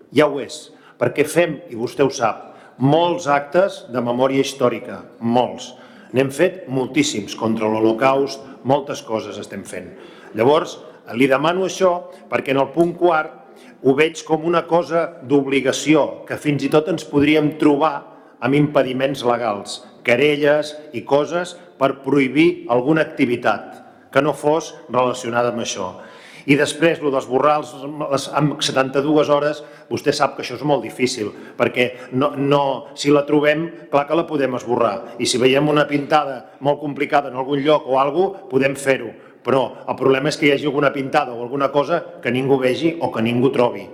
ja 0.10 0.26
ho 0.26 0.40
és, 0.42 0.72
perquè 0.98 1.22
fem, 1.30 1.60
i 1.70 1.78
vostè 1.78 2.02
ho 2.02 2.10
sap, 2.10 2.48
molts 2.82 3.28
actes 3.30 3.84
de 3.94 4.02
memòria 4.02 4.42
històrica, 4.42 5.04
molts. 5.22 5.68
N'hem 6.18 6.32
fet 6.34 6.64
moltíssims 6.66 7.36
contra 7.38 7.70
l'Holocaust, 7.70 8.42
moltes 8.66 9.04
coses 9.06 9.38
estem 9.38 9.62
fent. 9.70 9.92
Llavors, 10.34 10.80
li 11.14 11.28
demano 11.30 11.68
això 11.68 11.92
perquè 12.32 12.56
en 12.56 12.64
el 12.64 12.72
punt 12.74 12.96
quart 12.98 13.38
ho 13.86 13.94
veig 13.98 14.24
com 14.26 14.48
una 14.50 14.64
cosa 14.66 15.06
d'obligació, 15.22 16.26
que 16.26 16.42
fins 16.42 16.66
i 16.66 16.72
tot 16.74 16.90
ens 16.90 17.06
podríem 17.06 17.54
trobar 17.62 18.00
amb 18.42 18.58
impediments 18.58 19.22
legals, 19.30 19.84
querelles 20.02 20.74
i 20.98 21.06
coses 21.06 21.54
per 21.78 22.00
prohibir 22.02 22.66
alguna 22.74 23.06
activitat 23.06 23.78
que 24.10 24.26
no 24.26 24.34
fos 24.34 24.74
relacionada 24.90 25.54
amb 25.54 25.62
això. 25.62 25.92
I 26.52 26.58
després, 26.60 27.00
el 27.00 27.14
d'esborrar 27.14 27.60
amb 28.36 28.58
72 28.60 29.30
hores, 29.32 29.62
vostè 29.88 30.12
sap 30.16 30.36
que 30.36 30.44
això 30.44 30.58
és 30.58 30.66
molt 30.68 30.84
difícil, 30.84 31.30
perquè 31.56 31.86
no, 32.12 32.34
no, 32.36 32.64
si 32.98 33.14
la 33.14 33.24
trobem, 33.28 33.68
clar 33.92 34.04
que 34.10 34.18
la 34.18 34.26
podem 34.28 34.58
esborrar. 34.60 35.16
I 35.22 35.30
si 35.30 35.40
veiem 35.40 35.70
una 35.72 35.86
pintada 35.88 36.58
molt 36.60 36.82
complicada 36.82 37.32
en 37.32 37.38
algun 37.40 37.62
lloc 37.64 37.88
o 37.88 38.00
alguna 38.02 38.34
cosa, 38.34 38.50
podem 38.52 38.76
fer-ho. 38.76 39.14
Però 39.42 39.62
el 39.90 39.98
problema 39.98 40.30
és 40.30 40.38
que 40.38 40.50
hi 40.50 40.52
hagi 40.54 40.68
alguna 40.68 40.92
pintada 40.94 41.34
o 41.34 41.42
alguna 41.42 41.72
cosa 41.74 42.02
que 42.22 42.34
ningú 42.34 42.60
vegi 42.62 42.98
o 43.00 43.10
que 43.14 43.24
ningú 43.26 43.50
trobi. 43.54 43.88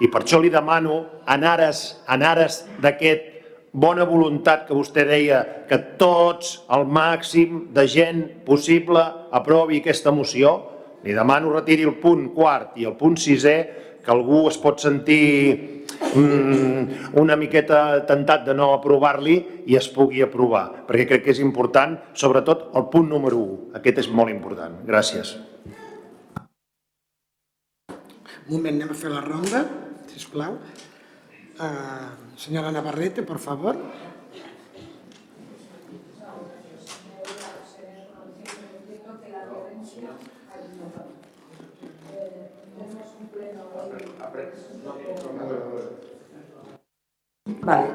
I 0.00 0.08
per 0.10 0.24
això 0.24 0.40
li 0.40 0.50
demano, 0.52 1.04
en 1.28 1.44
ares, 1.44 2.00
en 2.08 2.24
ares 2.26 2.64
d'aquest 2.82 3.28
bona 3.72 4.04
voluntat 4.08 4.66
que 4.66 4.74
vostè 4.76 5.06
deia, 5.06 5.44
que 5.68 5.78
tots, 6.00 6.58
el 6.74 6.88
màxim 6.90 7.68
de 7.76 7.86
gent 7.88 8.24
possible, 8.48 9.04
aprovi 9.30 9.78
aquesta 9.80 10.12
moció, 10.12 10.56
li 11.04 11.14
demano 11.16 11.52
retiri 11.54 11.86
el 11.88 11.96
punt 12.00 12.30
quart 12.34 12.76
i 12.80 12.86
el 12.88 12.96
punt 12.98 13.16
sisè, 13.20 13.56
que 14.00 14.12
algú 14.12 14.46
es 14.48 14.56
pot 14.60 14.80
sentir 14.80 15.84
mm, 16.16 17.12
una 17.20 17.36
miqueta 17.36 18.00
tentat 18.08 18.46
de 18.46 18.54
no 18.56 18.72
aprovar-li 18.74 19.36
i 19.68 19.76
es 19.76 19.90
pugui 19.92 20.22
aprovar, 20.24 20.86
perquè 20.88 21.06
crec 21.08 21.26
que 21.26 21.34
és 21.34 21.42
important, 21.44 21.98
sobretot 22.14 22.70
el 22.76 22.88
punt 22.92 23.10
número 23.12 23.40
1. 23.44 23.58
Aquest 23.80 24.04
és 24.06 24.10
molt 24.12 24.32
important. 24.32 24.80
Gràcies. 24.88 25.36
Un 28.50 28.56
moment, 28.56 28.74
anem 28.74 28.90
a 28.90 28.98
fer 28.98 29.12
la 29.12 29.20
ronda, 29.22 29.62
sisplau. 30.10 30.56
Uh, 31.60 32.08
senyora 32.40 32.72
Navarrete, 32.72 33.22
por 33.22 33.38
favor. 33.38 33.76
Vale. 47.62 47.86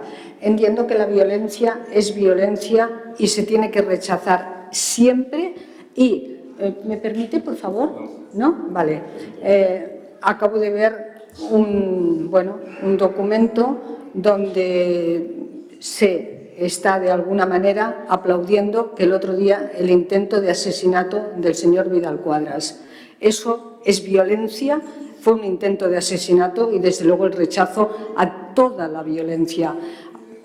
Entiendo 0.41 0.85
que 0.85 0.95
la 0.95 1.05
violencia 1.05 1.85
es 1.91 2.13
violencia 2.15 3.13
y 3.17 3.27
se 3.27 3.43
tiene 3.43 3.71
que 3.71 3.81
rechazar 3.81 4.67
siempre. 4.71 5.55
Y, 5.95 6.37
eh, 6.59 6.75
¿me 6.85 6.97
permite, 6.97 7.39
por 7.39 7.55
favor? 7.55 7.93
¿No? 8.33 8.67
Vale. 8.69 9.01
Eh, 9.41 10.15
acabo 10.21 10.59
de 10.59 10.69
ver 10.69 11.15
un, 11.51 12.29
bueno, 12.29 12.59
un 12.83 12.97
documento 12.97 13.79
donde 14.13 15.75
se 15.79 16.53
está 16.57 16.99
de 16.99 17.11
alguna 17.11 17.45
manera 17.45 18.05
aplaudiendo 18.07 18.93
el 18.97 19.11
otro 19.11 19.35
día 19.35 19.71
el 19.77 19.89
intento 19.89 20.39
de 20.39 20.51
asesinato 20.51 21.31
del 21.37 21.55
señor 21.55 21.89
Vidal 21.89 22.19
Cuadras. 22.19 22.81
Eso 23.19 23.79
es 23.85 24.03
violencia 24.03 24.81
fue 25.25 25.33
un 25.33 25.43
intento 25.43 25.89
de 25.89 25.97
asesinato 25.97 26.71
y 26.71 26.77
desde 26.77 27.03
luego 27.03 27.25
el 27.25 27.33
rechazo 27.33 28.13
a 28.15 28.53
toda 28.53 28.87
la 28.87 29.01
violencia. 29.01 29.75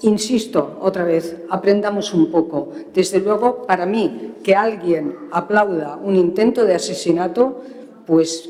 Insisto, 0.01 0.79
otra 0.81 1.05
vez, 1.05 1.37
aprendamos 1.51 2.15
un 2.15 2.31
poco. 2.31 2.73
Desde 2.95 3.21
luego, 3.21 3.67
para 3.67 3.85
mí, 3.85 4.37
que 4.43 4.55
alguien 4.55 5.29
aplauda 5.33 5.97
un 5.99 6.17
intento 6.17 6.65
de 6.65 6.77
asesinato, 6.77 7.63
pues, 8.07 8.49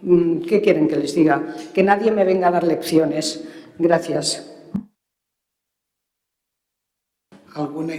mm, 0.00 0.40
¿qué 0.48 0.62
quieren 0.62 0.88
que 0.88 0.96
les 0.96 1.14
diga? 1.14 1.54
Que 1.74 1.82
nadie 1.82 2.10
me 2.10 2.24
venga 2.24 2.48
a 2.48 2.52
dar 2.52 2.64
lecciones. 2.64 3.44
Gracias. 3.78 4.56
¿Alguna 7.54 7.94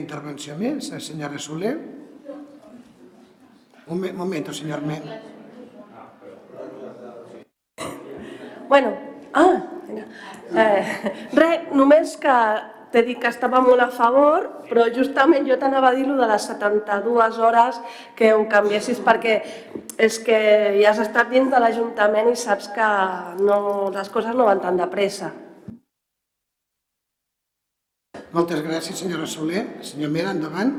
Soler? 1.37 1.77
Un 3.85 4.15
momento, 4.15 4.51
señor 4.51 4.81
Men. 4.81 5.30
Bueno, 8.71 8.93
ah, 9.33 9.57
eh, 10.55 10.83
res, 11.35 11.63
només 11.75 12.13
que 12.23 12.33
t'he 12.93 13.01
dit 13.03 13.17
que 13.19 13.27
estava 13.27 13.59
molt 13.59 13.83
a 13.83 13.89
favor, 13.91 14.45
però 14.69 14.85
justament 14.95 15.43
jo 15.43 15.57
t'anava 15.59 15.89
a 15.89 15.95
dir 15.97 16.05
de 16.07 16.27
les 16.29 16.45
72 16.47 17.39
hores 17.43 17.81
que 18.15 18.29
ho 18.31 18.45
canviessis 18.53 19.01
perquè 19.03 19.33
és 19.99 20.19
que 20.23 20.39
ja 20.77 20.93
has 20.93 21.01
estat 21.03 21.27
dins 21.33 21.51
de 21.51 21.59
l'Ajuntament 21.59 22.29
i 22.31 22.37
saps 22.39 22.69
que 22.71 22.87
no, 23.43 23.57
les 23.91 24.11
coses 24.13 24.37
no 24.39 24.45
van 24.47 24.63
tan 24.63 24.79
de 24.79 24.87
pressa. 24.93 25.33
Moltes 28.31 28.61
gràcies, 28.63 29.01
senyora 29.03 29.27
Soler. 29.27 29.65
Senyor 29.83 30.13
Mera, 30.15 30.31
endavant. 30.31 30.71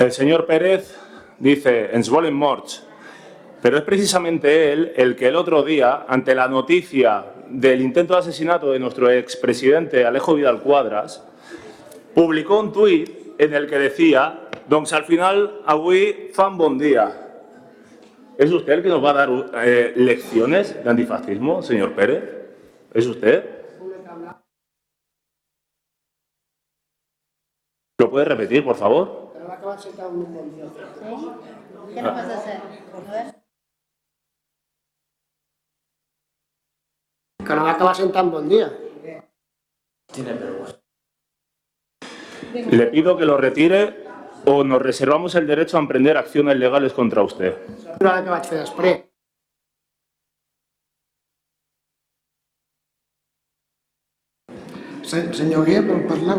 El 0.00 0.16
señor 0.16 0.46
Pérez 0.48 0.94
dice, 1.36 1.76
ens 1.92 2.08
volen 2.08 2.40
morts. 2.40 2.80
Pero 3.62 3.78
es 3.78 3.84
precisamente 3.84 4.72
él 4.72 4.92
el 4.96 5.14
que 5.14 5.28
el 5.28 5.36
otro 5.36 5.62
día, 5.62 6.04
ante 6.08 6.34
la 6.34 6.48
noticia 6.48 7.24
del 7.48 7.80
intento 7.80 8.14
de 8.14 8.18
asesinato 8.18 8.72
de 8.72 8.80
nuestro 8.80 9.08
expresidente 9.08 10.04
Alejo 10.04 10.34
Vidal 10.34 10.60
Cuadras, 10.60 11.24
publicó 12.12 12.58
un 12.58 12.72
tuit 12.72 13.38
en 13.38 13.54
el 13.54 13.68
que 13.68 13.78
decía, 13.78 14.48
doncs 14.68 14.92
al 14.92 15.04
final 15.04 15.60
avui 15.64 16.30
fan 16.34 16.58
bon 16.58 16.76
día. 16.76 17.12
¿Es 18.36 18.50
usted 18.50 18.72
el 18.72 18.82
que 18.82 18.88
nos 18.88 19.04
va 19.04 19.10
a 19.10 19.12
dar 19.12 19.30
eh, 19.62 19.92
lecciones 19.94 20.82
de 20.82 20.90
antifascismo, 20.90 21.62
señor 21.62 21.92
Pérez? 21.94 22.24
¿Es 22.92 23.06
usted? 23.06 23.62
¿Lo 27.98 28.10
puede 28.10 28.24
repetir, 28.24 28.64
por 28.64 28.74
favor? 28.74 29.32
¿Qué 31.94 32.02
nos 32.02 32.14
vas 32.14 32.28
a 32.28 32.38
hacer? 32.38 33.41
Que 37.46 37.54
no 37.54 37.64
va 37.64 37.72
acabar 37.72 37.94
sent 37.96 38.12
tan 38.12 38.30
bon 38.30 38.48
dia. 38.48 38.70
Tiene 40.12 40.32
vergüenza. 40.34 40.78
Le 42.52 42.86
pido 42.86 43.16
que 43.16 43.24
lo 43.24 43.36
retire 43.36 44.04
o 44.44 44.62
nos 44.64 44.82
reservamos 44.82 45.34
el 45.34 45.46
derecho 45.46 45.76
a 45.76 45.80
emprender 45.80 46.16
acciones 46.16 46.56
legales 46.56 46.92
contra 46.92 47.22
usted. 47.22 47.56
Senyor 55.12 55.66
Guia, 55.66 55.82
vol 55.82 56.06
parlar? 56.06 56.38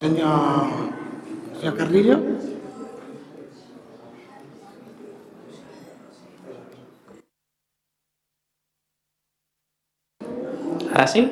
Senyor, 0.00 0.92
senyor 1.58 1.76
Carrillo? 1.76 2.18
Sí? 11.06 11.22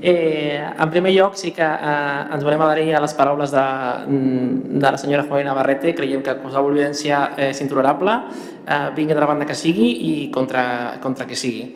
Eh, 0.00 0.62
en 0.78 0.90
primer 0.90 1.12
lloc, 1.12 1.34
sí 1.34 1.50
que 1.50 1.64
eh, 1.64 2.34
ens 2.34 2.44
volem 2.46 2.62
adherir 2.62 2.94
a 2.94 3.00
les 3.02 3.14
paraules 3.18 3.50
de, 3.50 3.64
de 4.06 4.84
la 4.84 4.98
senyora 4.98 5.26
Joana 5.26 5.50
Navarrete. 5.50 5.94
Creiem 5.94 6.22
que 6.22 6.36
qualsevol 6.38 6.76
violència 6.76 7.32
és 7.48 7.60
intolerable, 7.64 8.14
eh, 8.62 8.88
vingui 8.94 9.16
de 9.16 9.20
la 9.20 9.30
banda 9.30 9.48
que 9.48 9.58
sigui 9.58 9.90
i 10.06 10.12
contra, 10.30 10.98
contra 11.02 11.26
que 11.26 11.36
sigui. 11.36 11.66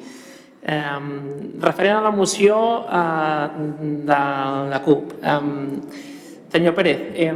Eh, 0.63 1.01
referent 1.59 1.99
a 1.99 2.05
la 2.07 2.15
moció 2.15 2.87
eh, 2.87 3.49
de 4.07 4.21
la 4.71 4.83
CUP, 4.85 5.17
eh, 5.19 5.41
senyor 6.53 6.75
Pérez, 6.75 7.01
eh, 7.15 7.35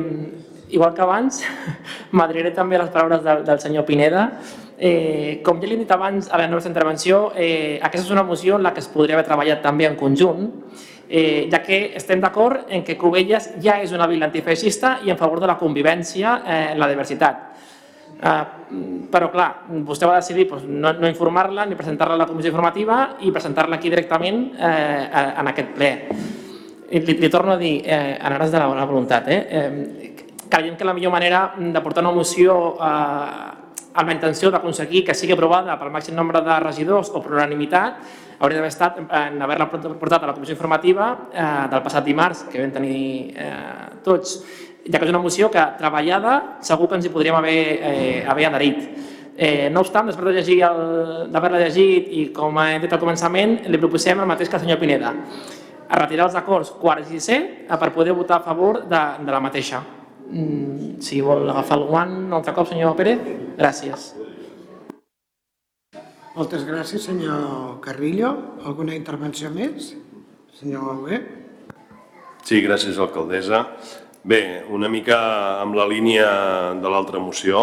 igual 0.70 0.94
que 0.94 1.02
abans, 1.02 1.42
m'adheriré 2.14 2.54
també 2.54 2.78
a 2.78 2.84
les 2.84 2.94
paraules 2.94 3.24
del, 3.26 3.42
del 3.48 3.58
senyor 3.58 3.84
Pineda, 3.88 4.28
Eh, 4.78 5.40
com 5.42 5.56
ja 5.56 5.68
li 5.68 5.72
he 5.72 5.80
dit 5.80 5.92
abans 5.94 6.28
a 6.28 6.36
la 6.36 6.48
nostra 6.52 6.68
intervenció, 6.68 7.32
eh, 7.34 7.80
aquesta 7.82 8.04
és 8.04 8.12
una 8.12 8.22
moció 8.22 8.56
en 8.56 8.62
la 8.62 8.74
que 8.74 8.80
es 8.80 8.88
podria 8.92 9.16
haver 9.16 9.24
treballat 9.24 9.62
també 9.62 9.86
en 9.86 9.96
conjunt, 9.96 10.50
eh, 11.08 11.48
ja 11.50 11.62
que 11.62 11.92
estem 11.96 12.20
d'acord 12.20 12.66
en 12.68 12.84
que 12.84 12.98
Cubelles 12.98 13.54
ja 13.62 13.80
és 13.80 13.92
una 13.92 14.06
vila 14.06 14.26
antifeixista 14.26 14.98
i 15.04 15.10
en 15.10 15.16
favor 15.16 15.40
de 15.40 15.46
la 15.46 15.56
convivència 15.56 16.42
eh, 16.44 16.74
la 16.76 16.88
diversitat. 16.88 17.56
Eh, 18.16 18.44
però 19.12 19.30
clar, 19.30 19.66
vostè 19.86 20.06
va 20.08 20.20
decidir 20.20 20.48
doncs, 20.48 20.64
no, 20.68 20.92
no 20.92 21.08
informar-la 21.08 21.66
ni 21.66 21.76
presentar-la 21.76 22.14
a 22.14 22.24
la 22.24 22.26
comissió 22.26 22.50
informativa 22.50 23.16
i 23.20 23.32
presentar-la 23.32 23.76
aquí 23.76 23.88
directament 23.88 24.50
eh, 24.58 25.32
en 25.40 25.52
aquest 25.52 25.72
ple. 25.76 25.92
I 26.90 27.00
li, 27.00 27.16
li 27.18 27.30
torno 27.30 27.54
a 27.54 27.60
dir, 27.60 27.80
eh, 27.84 28.16
en 28.20 28.32
ares 28.32 28.52
de 28.52 28.58
la 28.58 28.68
bona 28.68 28.84
voluntat, 28.84 29.28
eh, 29.28 29.46
eh, 29.50 30.12
creiem 30.48 30.76
que 30.76 30.84
la 30.84 30.94
millor 30.94 31.12
manera 31.12 31.54
de 31.58 31.80
portar 31.80 32.04
una 32.04 32.14
moció 32.14 32.76
eh, 32.76 33.55
amb 33.96 34.10
la 34.10 34.14
intenció 34.14 34.50
d'aconseguir 34.52 35.02
que 35.06 35.14
sigui 35.16 35.34
aprovada 35.34 35.78
pel 35.80 35.90
màxim 35.94 36.14
nombre 36.16 36.42
de 36.44 36.60
regidors 36.62 37.10
o 37.14 37.22
per 37.24 37.32
unanimitat, 37.38 37.98
hauria 38.38 38.60
d'haver 38.60 38.70
estat 38.72 39.00
en 39.00 39.42
haver-la 39.42 39.68
portat 39.72 40.22
a 40.22 40.28
la 40.28 40.34
comissió 40.36 40.54
informativa 40.54 41.08
eh, 41.32 41.48
del 41.72 41.82
passat 41.82 42.04
dimarts, 42.04 42.44
que 42.52 42.60
vam 42.60 42.74
tenir 42.74 43.32
eh, 43.32 43.88
tots, 44.04 44.38
ja 44.84 45.00
que 45.00 45.08
és 45.08 45.12
una 45.12 45.22
moció 45.24 45.48
que 45.50 45.64
treballada 45.80 46.36
segur 46.64 46.90
que 46.90 47.00
ens 47.00 47.08
hi 47.08 47.12
podríem 47.14 47.38
haver, 47.40 47.60
eh, 47.80 48.24
haver 48.28 48.50
adherit. 48.50 48.88
Eh, 49.36 49.68
no 49.72 49.82
obstant, 49.84 50.08
després 50.08 50.46
d'haver-la 51.32 51.60
llegit 51.60 52.08
i 52.08 52.28
com 52.36 52.56
he 52.62 52.78
dit 52.84 52.92
al 52.92 53.00
començament, 53.02 53.58
li 53.68 53.80
proposem 53.80 54.20
el 54.20 54.28
mateix 54.28 54.48
que 54.48 54.56
el 54.60 54.64
senyor 54.64 54.80
Pineda, 54.80 55.12
a 55.88 56.00
retirar 56.00 56.28
els 56.28 56.38
acords 56.38 56.72
quart 56.80 57.04
i 57.04 57.16
sisè 57.16 57.36
eh, 57.64 57.76
per 57.76 57.92
poder 57.92 58.16
votar 58.16 58.40
a 58.40 58.44
favor 58.44 58.84
de, 58.84 59.04
de 59.24 59.32
la 59.32 59.40
mateixa. 59.40 59.82
Mm, 60.26 60.98
si 61.00 61.20
vol 61.22 61.48
agafar 61.50 61.78
el 61.78 61.86
guant 61.86 62.14
un 62.26 62.32
altre 62.38 62.54
cop, 62.56 62.68
senyor 62.70 62.96
Pérez, 62.98 63.20
gràcies. 63.58 64.14
Moltes 66.36 66.66
gràcies, 66.68 67.06
senyor 67.06 67.78
Carrillo. 67.84 68.34
Alguna 68.66 68.96
intervenció 68.96 69.48
més? 69.54 69.94
Senyor 70.58 70.90
Albé? 70.92 71.20
Sí, 72.44 72.60
gràcies, 72.64 72.98
alcaldessa. 73.00 73.62
Bé, 74.26 74.40
una 74.74 74.88
mica 74.90 75.16
amb 75.62 75.76
la 75.78 75.86
línia 75.86 76.26
de 76.82 76.90
l'altra 76.90 77.20
moció, 77.22 77.60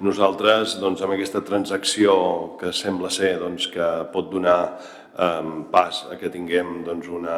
nosaltres, 0.00 0.78
doncs, 0.80 1.02
amb 1.04 1.14
aquesta 1.14 1.42
transacció 1.44 2.14
que 2.60 2.72
sembla 2.72 3.10
ser 3.12 3.34
doncs, 3.42 3.66
que 3.68 3.88
pot 4.14 4.30
donar 4.32 4.58
eh, 4.72 5.50
pas 5.70 6.06
a 6.08 6.16
que 6.16 6.32
tinguem 6.32 6.80
doncs, 6.86 7.10
una, 7.12 7.36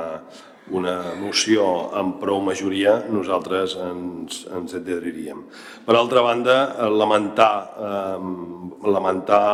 una 0.70 1.14
moció 1.18 1.64
amb 1.96 2.20
prou 2.22 2.40
majoria, 2.44 3.00
nosaltres 3.10 3.76
ens, 3.80 4.44
ens 4.54 4.76
adheriríem. 4.78 5.42
Per 5.86 5.96
altra 5.96 6.22
banda, 6.22 6.56
eh, 6.78 6.88
lamentar, 6.88 7.54
eh, 7.76 8.88
lamentar 8.90 9.44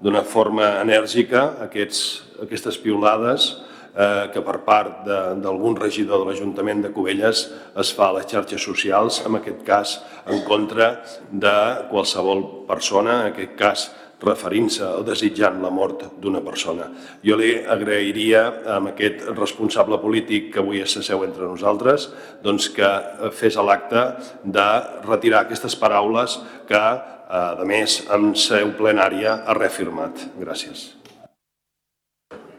d'una 0.00 0.22
forma 0.22 0.80
enèrgica 0.80 1.60
aquests, 1.66 2.22
aquestes 2.42 2.78
piulades 2.80 3.50
eh, 3.94 4.30
que 4.32 4.40
per 4.40 4.58
part 4.64 5.04
d'algun 5.04 5.76
regidor 5.76 6.22
de 6.22 6.30
l'Ajuntament 6.30 6.82
de 6.84 6.92
Cubelles 6.94 7.42
es 7.82 7.92
fa 7.96 8.08
a 8.08 8.16
les 8.18 8.28
xarxes 8.30 8.62
socials, 8.62 9.20
en 9.26 9.36
aquest 9.40 9.64
cas 9.66 9.98
en 10.26 10.44
contra 10.46 10.92
de 11.30 11.56
qualsevol 11.90 12.66
persona, 12.68 13.22
en 13.24 13.32
aquest 13.34 13.56
cas 13.58 13.90
referint-se 14.20 14.84
o 14.84 15.02
desitjant 15.06 15.60
la 15.62 15.70
mort 15.72 16.04
d'una 16.20 16.42
persona. 16.44 16.90
Jo 17.24 17.38
li 17.40 17.54
agrairia 17.64 18.42
a 18.66 18.78
aquest 18.92 19.24
responsable 19.32 19.98
polític 20.02 20.52
que 20.54 20.60
avui 20.60 20.84
s'asseu 20.84 21.24
entre 21.24 21.48
nosaltres 21.48 22.10
doncs 22.44 22.68
que 22.76 22.90
fes 23.36 23.56
l'acte 23.56 24.04
de 24.44 24.68
retirar 25.08 25.44
aquestes 25.44 25.76
paraules 25.76 26.38
que, 26.68 26.76
eh, 26.76 27.62
a 27.62 27.64
més, 27.64 28.02
en 28.10 28.34
seu 28.34 28.72
plenària 28.76 29.42
ha 29.46 29.54
reafirmat. 29.54 30.28
Gràcies. 30.38 31.00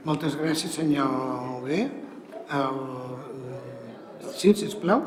Moltes 0.03 0.35
gràcies, 0.35 0.73
senyor 0.73 1.61
Bé. 1.61 1.83
El... 2.51 2.79
Sí, 4.33 4.53
sisplau. 4.57 5.01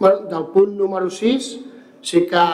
Bueno, 0.00 0.26
del 0.26 0.46
punt 0.54 0.74
número 0.76 1.10
6, 1.10 1.50
sí 2.02 2.26
que, 2.26 2.44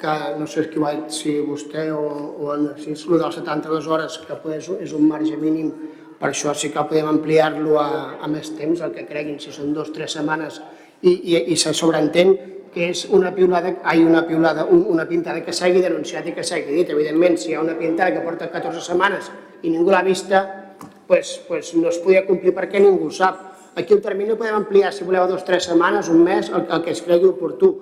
que 0.00 0.16
no 0.38 0.46
sé 0.46 0.68
qui 0.70 0.80
ho 0.80 0.86
ha 0.86 0.94
dit, 0.96 1.14
si 1.14 1.38
vostè 1.44 1.88
o, 1.94 2.02
o 2.38 2.52
en 2.54 2.68
Narcís, 2.68 3.04
el 3.06 3.22
dels 3.22 3.40
72 3.40 3.88
hores, 3.90 4.18
que 4.26 4.38
és, 4.56 4.68
és 4.88 4.92
un 4.96 5.08
marge 5.08 5.36
mínim, 5.36 5.72
per 6.18 6.30
això 6.32 6.54
sí 6.54 6.72
que 6.74 6.84
podem 6.90 7.08
ampliar-lo 7.10 7.78
a, 7.78 7.88
a 8.22 8.28
més 8.30 8.50
temps, 8.58 8.80
el 8.82 8.94
que 8.94 9.06
creguin, 9.06 9.38
si 9.42 9.54
són 9.54 9.74
dues 9.74 9.90
o 9.92 9.96
tres 9.96 10.16
setmanes, 10.18 10.60
i, 11.02 11.12
i, 11.12 11.36
i 11.52 11.56
se 11.56 11.74
sobreentén 11.74 12.34
que 12.72 12.88
és 12.92 13.04
una 13.14 13.30
piulada, 13.34 13.76
ai, 13.86 14.02
una 14.04 14.24
piulada, 14.26 14.64
un, 14.68 14.84
una 14.92 15.06
pintada 15.08 15.42
que 15.44 15.54
s'hagi 15.56 15.82
denunciat 15.82 16.26
i 16.28 16.34
que 16.36 16.44
s'hagi 16.44 16.74
dit. 16.74 16.90
Evidentment, 16.94 17.38
si 17.40 17.52
hi 17.52 17.56
ha 17.56 17.62
una 17.64 17.76
pintada 17.78 18.12
que 18.14 18.24
porta 18.24 18.50
14 18.52 18.82
setmanes 18.84 19.30
i 19.62 19.72
ningú 19.72 19.90
l'ha 19.90 20.02
vista, 20.06 20.44
pues, 21.08 21.38
pues 21.48 21.72
no 21.74 21.88
es 21.88 21.98
podia 22.04 22.26
complir 22.26 22.54
perquè 22.56 22.82
ningú 22.82 23.08
ho 23.08 23.14
sap. 23.14 23.44
Aquí 23.78 23.94
el 23.94 24.02
termini 24.02 24.34
el 24.34 24.40
podem 24.40 24.58
ampliar, 24.58 24.92
si 24.92 25.06
voleu, 25.06 25.26
dos 25.30 25.42
o 25.42 25.46
tres 25.46 25.68
setmanes, 25.70 26.10
un 26.12 26.22
mes, 26.26 26.50
el, 26.50 26.66
el 26.66 26.82
que 26.84 26.92
es 26.92 27.02
cregui 27.02 27.30
oportú. 27.30 27.72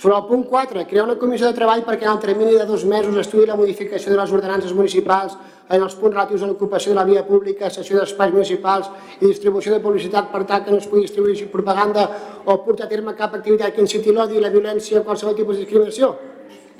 Sobre 0.00 0.16
el 0.16 0.24
punt 0.24 0.46
4, 0.48 0.86
crear 0.88 1.02
una 1.04 1.18
comissió 1.20 1.50
de 1.50 1.52
treball 1.52 1.82
perquè 1.84 2.06
en 2.06 2.14
el 2.14 2.20
termini 2.22 2.54
de 2.56 2.64
dos 2.64 2.86
mesos 2.88 3.18
estudi 3.20 3.42
la 3.44 3.56
modificació 3.58 4.08
de 4.08 4.16
les 4.16 4.30
ordenances 4.32 4.72
municipals 4.72 5.34
en 5.68 5.84
els 5.84 5.96
punts 6.00 6.14
relatius 6.14 6.40
a 6.40 6.48
l'ocupació 6.48 6.94
de 6.94 6.96
la 6.96 7.04
via 7.04 7.26
pública, 7.26 7.68
cessió 7.68 7.98
d'espais 7.98 8.32
municipals 8.32 8.88
i 9.18 9.26
distribució 9.26 9.74
de 9.74 9.82
publicitat 9.84 10.32
per 10.32 10.46
tal 10.48 10.64
que 10.64 10.72
no 10.72 10.80
es 10.80 10.88
pugui 10.88 11.04
distribuir 11.04 11.50
propaganda 11.52 12.06
o 12.46 12.56
portar 12.64 12.88
a 12.88 12.92
terme 12.94 13.12
cap 13.18 13.36
activitat 13.36 13.76
que 13.76 13.84
inciti 13.84 14.16
l'odi, 14.16 14.40
la 14.40 14.48
violència 14.48 15.02
o 15.02 15.04
qualsevol 15.04 15.36
tipus 15.36 15.58
de 15.58 15.66
discriminació. 15.66 16.14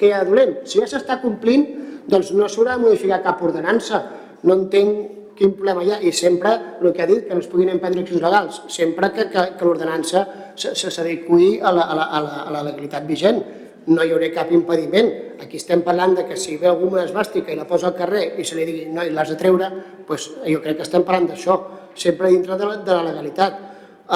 Que 0.01 0.09
hi 0.09 0.17
ha 0.17 0.25
de 0.25 0.33
dolent. 0.33 0.57
Si 0.65 0.81
ja 0.81 0.89
s'està 0.89 1.21
complint, 1.21 1.69
doncs 2.09 2.33
no 2.33 2.49
s'haurà 2.49 2.79
de 2.79 2.87
modificar 2.87 3.21
cap 3.29 3.45
ordenança. 3.45 4.01
No 4.49 4.57
entenc 4.63 5.20
quin 5.41 5.55
problema 5.57 5.81
hi 5.81 5.95
ha. 5.95 5.99
I 6.05 6.13
sempre, 6.13 6.53
el 6.83 6.93
que 6.93 7.03
ha 7.03 7.09
dit, 7.09 7.25
que 7.25 7.33
no 7.33 7.41
es 7.41 7.49
puguin 7.49 7.73
emprendre 7.73 8.05
accions 8.05 8.21
legals, 8.21 8.61
sempre 8.69 9.09
que, 9.17 9.25
que, 9.33 9.47
que 9.57 9.65
l'ordenança 9.65 10.27
s'adequi 10.61 11.57
a, 11.63 11.73
la, 11.73 11.87
a, 11.87 11.97
la, 11.97 12.05
a, 12.05 12.21
la, 12.21 12.43
a 12.45 12.55
la 12.59 12.65
legalitat 12.69 13.07
vigent. 13.09 13.41
No 13.89 14.05
hi 14.05 14.13
haurà 14.13 14.29
cap 14.35 14.53
impediment. 14.53 15.09
Aquí 15.41 15.57
estem 15.57 15.81
parlant 15.87 16.13
de 16.19 16.27
que 16.29 16.37
si 16.37 16.59
ve 16.61 16.69
algú 16.69 16.91
amb 16.91 16.99
una 16.99 17.07
esbàstica 17.09 17.55
i 17.55 17.57
la 17.57 17.65
posa 17.65 17.89
al 17.89 17.97
carrer 17.97 18.35
i 18.37 18.45
se 18.45 18.59
li 18.59 18.67
digui 18.69 18.85
no, 18.93 19.07
i 19.07 19.15
l'has 19.17 19.33
de 19.33 19.39
treure, 19.41 19.71
doncs 20.05 20.29
jo 20.45 20.61
crec 20.61 20.77
que 20.77 20.85
estem 20.85 21.07
parlant 21.09 21.31
d'això, 21.31 21.57
sempre 21.97 22.29
dintre 22.29 22.61
de 22.61 22.69
la, 22.69 22.77
de 22.85 22.99
la 22.99 23.07
legalitat. 23.09 23.57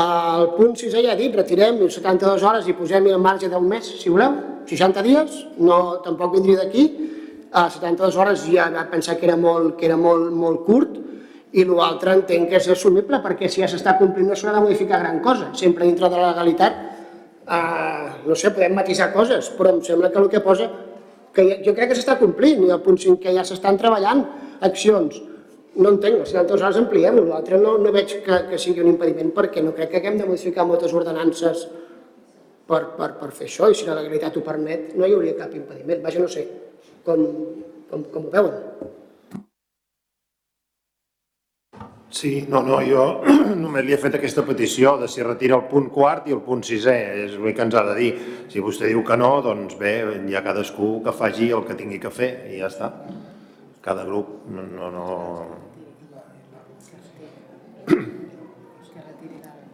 El 0.05 0.51
punt 0.59 0.77
6 0.77 0.93
ja 0.93 1.15
he 1.15 1.17
dit, 1.17 1.33
retirem 1.39 1.81
72 1.81 2.45
hores 2.45 2.69
i 2.69 2.77
posem 2.77 3.09
el 3.09 3.23
marge 3.23 3.49
d'un 3.49 3.65
mes, 3.71 3.89
si 4.03 4.13
voleu, 4.13 4.37
60 4.69 5.05
dies, 5.07 5.41
no, 5.65 6.03
tampoc 6.05 6.35
vindria 6.37 6.61
d'aquí, 6.61 6.85
a 7.55 7.69
72 7.71 8.17
hores 8.19 8.45
ja 8.51 8.69
va 8.75 8.85
pensar 8.91 9.17
que 9.17 9.29
era 9.31 9.37
molt, 9.39 9.77
que 9.79 9.87
era 9.87 9.97
molt, 9.97 10.33
molt 10.35 10.65
curt, 10.67 10.99
i 11.55 11.65
l'altre 11.69 12.17
entenc 12.19 12.49
que 12.51 12.59
és 12.59 12.67
assumible 12.73 13.21
perquè 13.23 13.49
si 13.51 13.63
ja 13.63 13.69
s'està 13.71 13.95
complint 13.99 14.31
no 14.31 14.39
s'haurà 14.39 14.57
de 14.59 14.65
modificar 14.65 14.99
gran 15.03 15.21
cosa, 15.23 15.53
sempre 15.55 15.87
dintre 15.87 16.11
de 16.11 16.19
la 16.19 16.33
legalitat, 16.33 16.81
eh, 17.47 18.09
no 18.27 18.35
sé, 18.35 18.51
podem 18.57 18.75
matisar 18.75 19.13
coses, 19.13 19.53
però 19.55 19.75
em 19.75 19.83
sembla 19.87 20.11
que 20.11 20.19
el 20.19 20.27
que 20.33 20.43
posa, 20.43 20.67
que 21.35 21.45
jo 21.67 21.77
crec 21.77 21.93
que 21.93 21.99
s'està 21.99 22.19
complint, 22.19 22.65
i 22.67 22.73
el 22.75 22.83
punt 22.83 22.99
5 22.99 23.23
que 23.23 23.37
ja 23.37 23.47
s'estan 23.47 23.79
treballant 23.79 24.25
accions, 24.67 25.21
no 25.75 25.91
entenc, 25.91 26.21
les 26.23 26.35
72 26.35 26.63
hores 26.63 26.81
ampliem, 26.81 27.23
l'altre 27.29 27.59
no, 27.63 27.77
no 27.83 27.95
veig 27.95 28.19
que, 28.27 28.41
que 28.51 28.59
sigui 28.63 28.83
un 28.83 28.93
impediment 28.93 29.31
perquè 29.35 29.63
no 29.63 29.75
crec 29.79 29.95
que 29.95 30.03
haguem 30.03 30.19
de 30.21 30.29
modificar 30.29 30.67
moltes 30.67 30.95
ordenances 30.95 31.65
per, 32.67 32.83
per, 32.99 33.11
per 33.21 33.31
fer 33.35 33.47
això, 33.47 33.71
i 33.71 33.79
si 33.79 33.87
la 33.87 33.99
legalitat 33.99 34.39
ho 34.39 34.45
permet 34.47 34.95
no 34.99 35.07
hi 35.07 35.15
hauria 35.15 35.39
cap 35.39 35.55
impediment, 35.55 36.03
vaja, 36.03 36.23
no 36.23 36.31
sé, 36.31 36.47
com, 37.07 37.27
com, 37.91 38.07
com 38.11 38.27
ho 38.27 38.35
veuen. 38.35 39.03
Sí, 42.15 42.47
no, 42.49 42.63
no, 42.63 42.77
jo 42.87 43.05
només 43.59 43.83
li 43.83 43.95
he 43.97 43.97
fet 43.99 44.15
aquesta 44.15 44.45
petició 44.47 44.93
de 45.01 45.09
si 45.11 45.25
retira 45.27 45.57
el 45.57 45.65
punt 45.67 45.89
quart 45.91 46.29
i 46.31 46.35
el 46.37 46.45
punt 46.47 46.61
sisè, 46.63 46.93
és 47.25 47.33
l'únic 47.35 47.57
que 47.59 47.65
ens 47.67 47.75
ha 47.75 47.83
de 47.89 47.95
dir. 47.99 48.11
Si 48.53 48.61
vostè 48.63 48.87
diu 48.87 49.01
que 49.03 49.17
no, 49.19 49.31
doncs 49.43 49.75
bé, 49.81 49.97
hi 50.23 50.37
ha 50.39 50.45
cadascú 50.45 51.01
que 51.03 51.11
faci 51.11 51.49
el 51.51 51.65
que 51.67 51.75
tingui 51.75 51.99
que 51.99 52.13
fer 52.15 52.29
i 52.55 52.61
ja 52.61 52.69
està. 52.71 52.93
Cada 53.83 54.05
grup 54.07 54.45
no... 54.47 54.63
no, 54.77 54.91
no... 54.95 55.07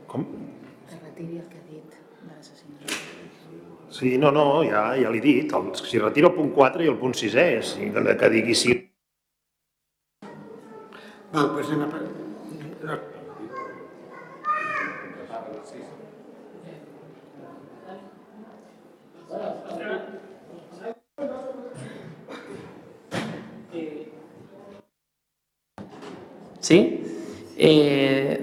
Com? 0.08 0.24
Sí, 3.92 4.14
no, 4.16 4.32
no, 4.32 4.46
ja, 4.64 4.86
ja 4.96 5.12
l'he 5.12 5.20
dit. 5.20 5.52
El, 5.52 5.68
si 5.76 6.00
retira 6.00 6.32
el 6.32 6.38
punt 6.40 6.56
4 6.56 6.88
i 6.88 6.90
el 6.94 6.96
punt 7.04 7.12
6è, 7.20 7.46
si, 7.74 7.92
que 7.92 8.32
digui 8.32 8.56
sí. 8.56 8.78
Val, 11.36 11.52
doncs 11.52 11.76
anem 11.76 11.94
a... 12.00 12.19
Sí? 26.70 26.80
Eh, 27.58 28.38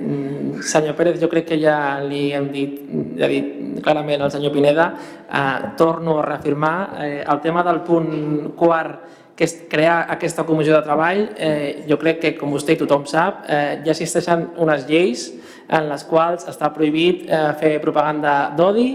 senyor 0.62 0.96
Pérez, 0.98 1.16
jo 1.22 1.30
crec 1.32 1.46
que 1.48 1.58
ja 1.62 1.98
li 2.04 2.28
hem 2.36 2.50
dit, 2.52 2.74
ja 3.18 3.26
ha 3.26 3.30
dit 3.32 3.80
clarament 3.82 4.26
al 4.26 4.34
senyor 4.34 4.52
Pineda, 4.52 4.90
eh, 5.32 5.70
torno 5.80 6.20
a 6.20 6.26
reafirmar 6.26 7.06
eh, 7.06 7.24
el 7.24 7.40
tema 7.42 7.64
del 7.64 7.82
punt 7.88 8.52
quart 8.60 9.16
que 9.38 9.46
és 9.46 9.54
crear 9.70 10.08
aquesta 10.10 10.44
comissió 10.44 10.74
de 10.74 10.84
treball, 10.84 11.24
eh, 11.38 11.86
jo 11.88 11.98
crec 12.02 12.20
que, 12.24 12.34
com 12.40 12.52
vostè 12.52 12.74
i 12.74 12.80
tothom 12.82 13.06
sap, 13.06 13.46
eh, 13.48 13.80
ja 13.86 13.94
existeixen 13.94 14.48
unes 14.58 14.88
lleis 14.90 15.28
en 15.70 15.88
les 15.92 16.04
quals 16.10 16.48
està 16.50 16.72
prohibit 16.74 17.28
eh, 17.30 17.42
fer 17.62 17.76
propaganda 17.84 18.50
d'odi 18.58 18.90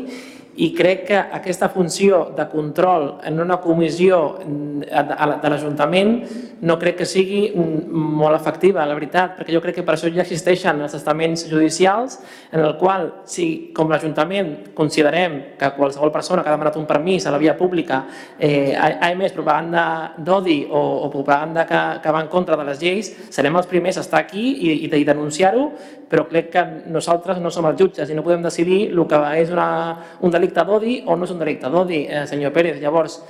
i 0.56 0.72
crec 0.76 1.06
que 1.08 1.16
aquesta 1.16 1.70
funció 1.72 2.26
de 2.36 2.44
control 2.52 3.18
en 3.24 3.40
una 3.40 3.56
comissió 3.60 4.38
mm, 4.44 4.82
de 5.40 5.50
l'Ajuntament 5.52 6.10
no 6.62 6.76
crec 6.78 7.00
que 7.00 7.06
sigui 7.08 7.40
molt 7.56 8.36
efectiva, 8.36 8.84
la 8.86 8.94
veritat, 8.94 9.32
perquè 9.38 9.54
jo 9.54 9.62
crec 9.64 9.80
que 9.80 9.84
per 9.86 9.96
això 9.96 10.10
ja 10.12 10.22
existeixen 10.22 10.78
els 10.84 10.94
estaments 10.94 11.46
judicials 11.50 12.18
en 12.52 12.60
el 12.60 12.76
qual, 12.78 13.08
si 13.26 13.72
com 13.74 13.90
l'Ajuntament 13.90 14.74
considerem 14.76 15.56
que 15.58 15.72
qualsevol 15.78 16.12
persona 16.14 16.44
que 16.44 16.52
ha 16.52 16.54
demanat 16.54 16.76
un 16.78 16.86
permís 16.86 17.26
a 17.26 17.32
la 17.34 17.40
via 17.40 17.56
pública 17.58 18.04
eh, 18.38 18.76
ha 18.76 19.10
emès 19.10 19.32
propaganda 19.32 20.12
d'odi 20.18 20.60
o, 20.68 20.82
o 21.06 21.10
propaganda 21.10 21.66
que, 21.66 21.80
que 22.04 22.14
va 22.14 22.22
en 22.22 22.30
contra 22.30 22.60
de 22.60 22.68
les 22.68 22.78
lleis, 22.82 23.10
serem 23.32 23.56
els 23.56 23.66
primers 23.70 23.98
a 23.98 24.04
estar 24.04 24.20
aquí 24.20 24.44
i, 24.52 24.76
i, 24.84 24.92
i 25.00 25.04
denunciar-ho, 25.08 25.70
però 26.12 26.26
crec 26.28 26.52
que 26.52 26.62
nosaltres 26.92 27.40
no 27.40 27.50
som 27.50 27.66
els 27.70 27.80
jutges 27.80 28.10
i 28.10 28.14
no 28.14 28.22
podem 28.22 28.44
decidir 28.44 28.82
el 28.92 29.02
que 29.08 29.18
és 29.40 29.50
una, 29.50 29.68
un 30.20 30.30
delicte 30.30 30.41
d'odi 30.51 31.02
o 31.06 31.14
no 31.16 31.24
és 31.24 31.31
un 31.31 31.39
delicte 31.39 31.70
d'odi, 31.70 32.06
eh, 32.09 32.27
senyor 32.27 32.52
Pérez. 32.52 32.81
Llavors, 32.82 33.20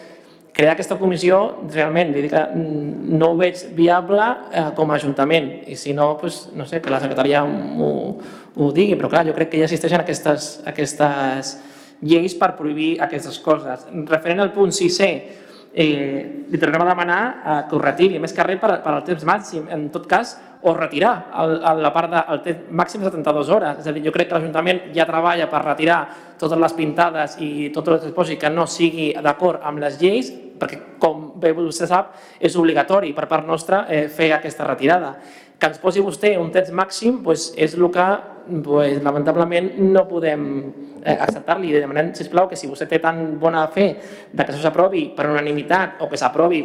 crear 0.53 0.73
aquesta 0.73 0.97
comissió, 0.97 1.59
realment, 1.73 2.13
que 2.15 2.43
mm, 2.55 3.19
no 3.19 3.33
ho 3.33 3.37
veig 3.37 3.61
viable 3.77 4.25
eh, 4.53 4.71
com 4.77 4.91
a 4.91 4.97
Ajuntament 4.97 5.69
i 5.69 5.77
si 5.77 5.93
no, 5.93 6.19
doncs, 6.21 6.49
no 6.57 6.67
sé, 6.67 6.81
que 6.81 6.91
la 6.91 7.01
secretaria 7.01 7.45
ho, 7.45 7.93
ho 8.57 8.73
digui, 8.73 8.97
però 8.97 9.09
clar, 9.13 9.27
jo 9.27 9.37
crec 9.37 9.53
que 9.53 9.61
ja 9.61 9.69
existeixen 9.69 10.01
aquestes, 10.01 10.63
aquestes 10.69 11.57
lleis 12.03 12.35
per 12.35 12.55
prohibir 12.59 12.97
aquestes 13.01 13.39
coses. 13.41 13.87
Referent 14.09 14.41
al 14.41 14.53
punt 14.53 14.73
6è, 14.75 15.11
eh, 15.73 16.45
li 16.49 16.61
tornem 16.61 16.85
a 16.85 16.91
demanar 16.91 17.23
eh, 17.23 17.59
que 17.69 17.77
ho 17.77 17.83
retiri, 17.83 18.21
més 18.21 18.35
que 18.37 18.45
res 18.47 18.61
per, 18.61 18.77
per 18.85 18.97
al 18.97 19.05
temps 19.07 19.25
màxim, 19.29 19.69
en 19.73 19.89
tot 19.95 20.09
cas, 20.11 20.37
o 20.63 20.75
retirar 20.75 21.31
el, 21.43 21.57
el, 21.59 21.83
la 21.83 21.91
part 21.95 22.13
del 22.13 22.43
temps 22.45 22.71
màxim 22.71 23.03
de 23.03 23.11
72 23.11 23.51
hores. 23.51 23.81
És 23.83 23.89
a 23.91 23.95
dir, 23.95 24.05
jo 24.07 24.13
crec 24.15 24.31
que 24.31 24.37
l'Ajuntament 24.39 24.85
ja 24.95 25.07
treballa 25.09 25.49
per 25.51 25.65
retirar 25.65 25.99
totes 26.39 26.59
les 26.59 26.77
pintades 26.79 27.37
i 27.43 27.71
tot 27.75 27.91
el 27.91 28.13
posi 28.15 28.39
que 28.39 28.51
no 28.51 28.69
sigui 28.71 29.11
d'acord 29.23 29.65
amb 29.67 29.83
les 29.83 29.99
lleis, 30.01 30.31
perquè, 30.63 30.79
com 31.03 31.33
bé 31.43 31.51
vostè 31.57 31.89
sap, 31.91 32.15
és 32.39 32.55
obligatori 32.59 33.11
per 33.17 33.27
part 33.31 33.47
nostra 33.47 33.85
eh, 33.91 34.07
fer 34.07 34.31
aquesta 34.37 34.69
retirada. 34.69 35.17
Que 35.59 35.71
ens 35.71 35.83
posi 35.83 36.03
vostè 36.03 36.37
un 36.39 36.51
temps 36.55 36.71
màxim 36.75 37.19
doncs, 37.27 37.51
és 37.59 37.75
el 37.79 37.91
que 37.95 38.07
pues, 38.63 39.03
lamentablement 39.03 39.75
no 39.83 40.07
podem 40.07 40.47
eh, 41.03 41.19
acceptar-li. 41.19 41.75
Demanem, 41.75 42.15
sisplau, 42.15 42.47
que 42.51 42.59
si 42.59 42.71
vostè 42.71 42.87
té 42.91 43.03
tan 43.03 43.41
bona 43.43 43.67
fe 43.75 43.91
de 44.31 44.43
que 44.45 44.51
això 44.51 44.63
s'aprovi 44.63 45.09
per 45.17 45.27
unanimitat 45.31 46.03
o 46.03 46.11
que 46.11 46.19
s'aprovi 46.19 46.63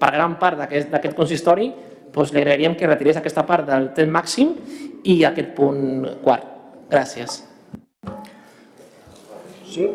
per 0.00 0.14
gran 0.14 0.38
part 0.40 0.62
d'aquest 0.62 1.14
consistori, 1.18 1.68
doncs 2.14 2.32
li 2.34 2.42
agrairíem 2.42 2.76
que 2.76 2.88
retirés 2.88 3.18
aquesta 3.20 3.46
part 3.46 3.68
del 3.68 3.90
temps 3.96 4.12
màxim 4.12 4.54
i 5.04 5.22
aquest 5.24 5.54
punt 5.56 6.06
quart. 6.24 6.46
Gràcies. 6.90 7.42
Sí? 9.70 9.86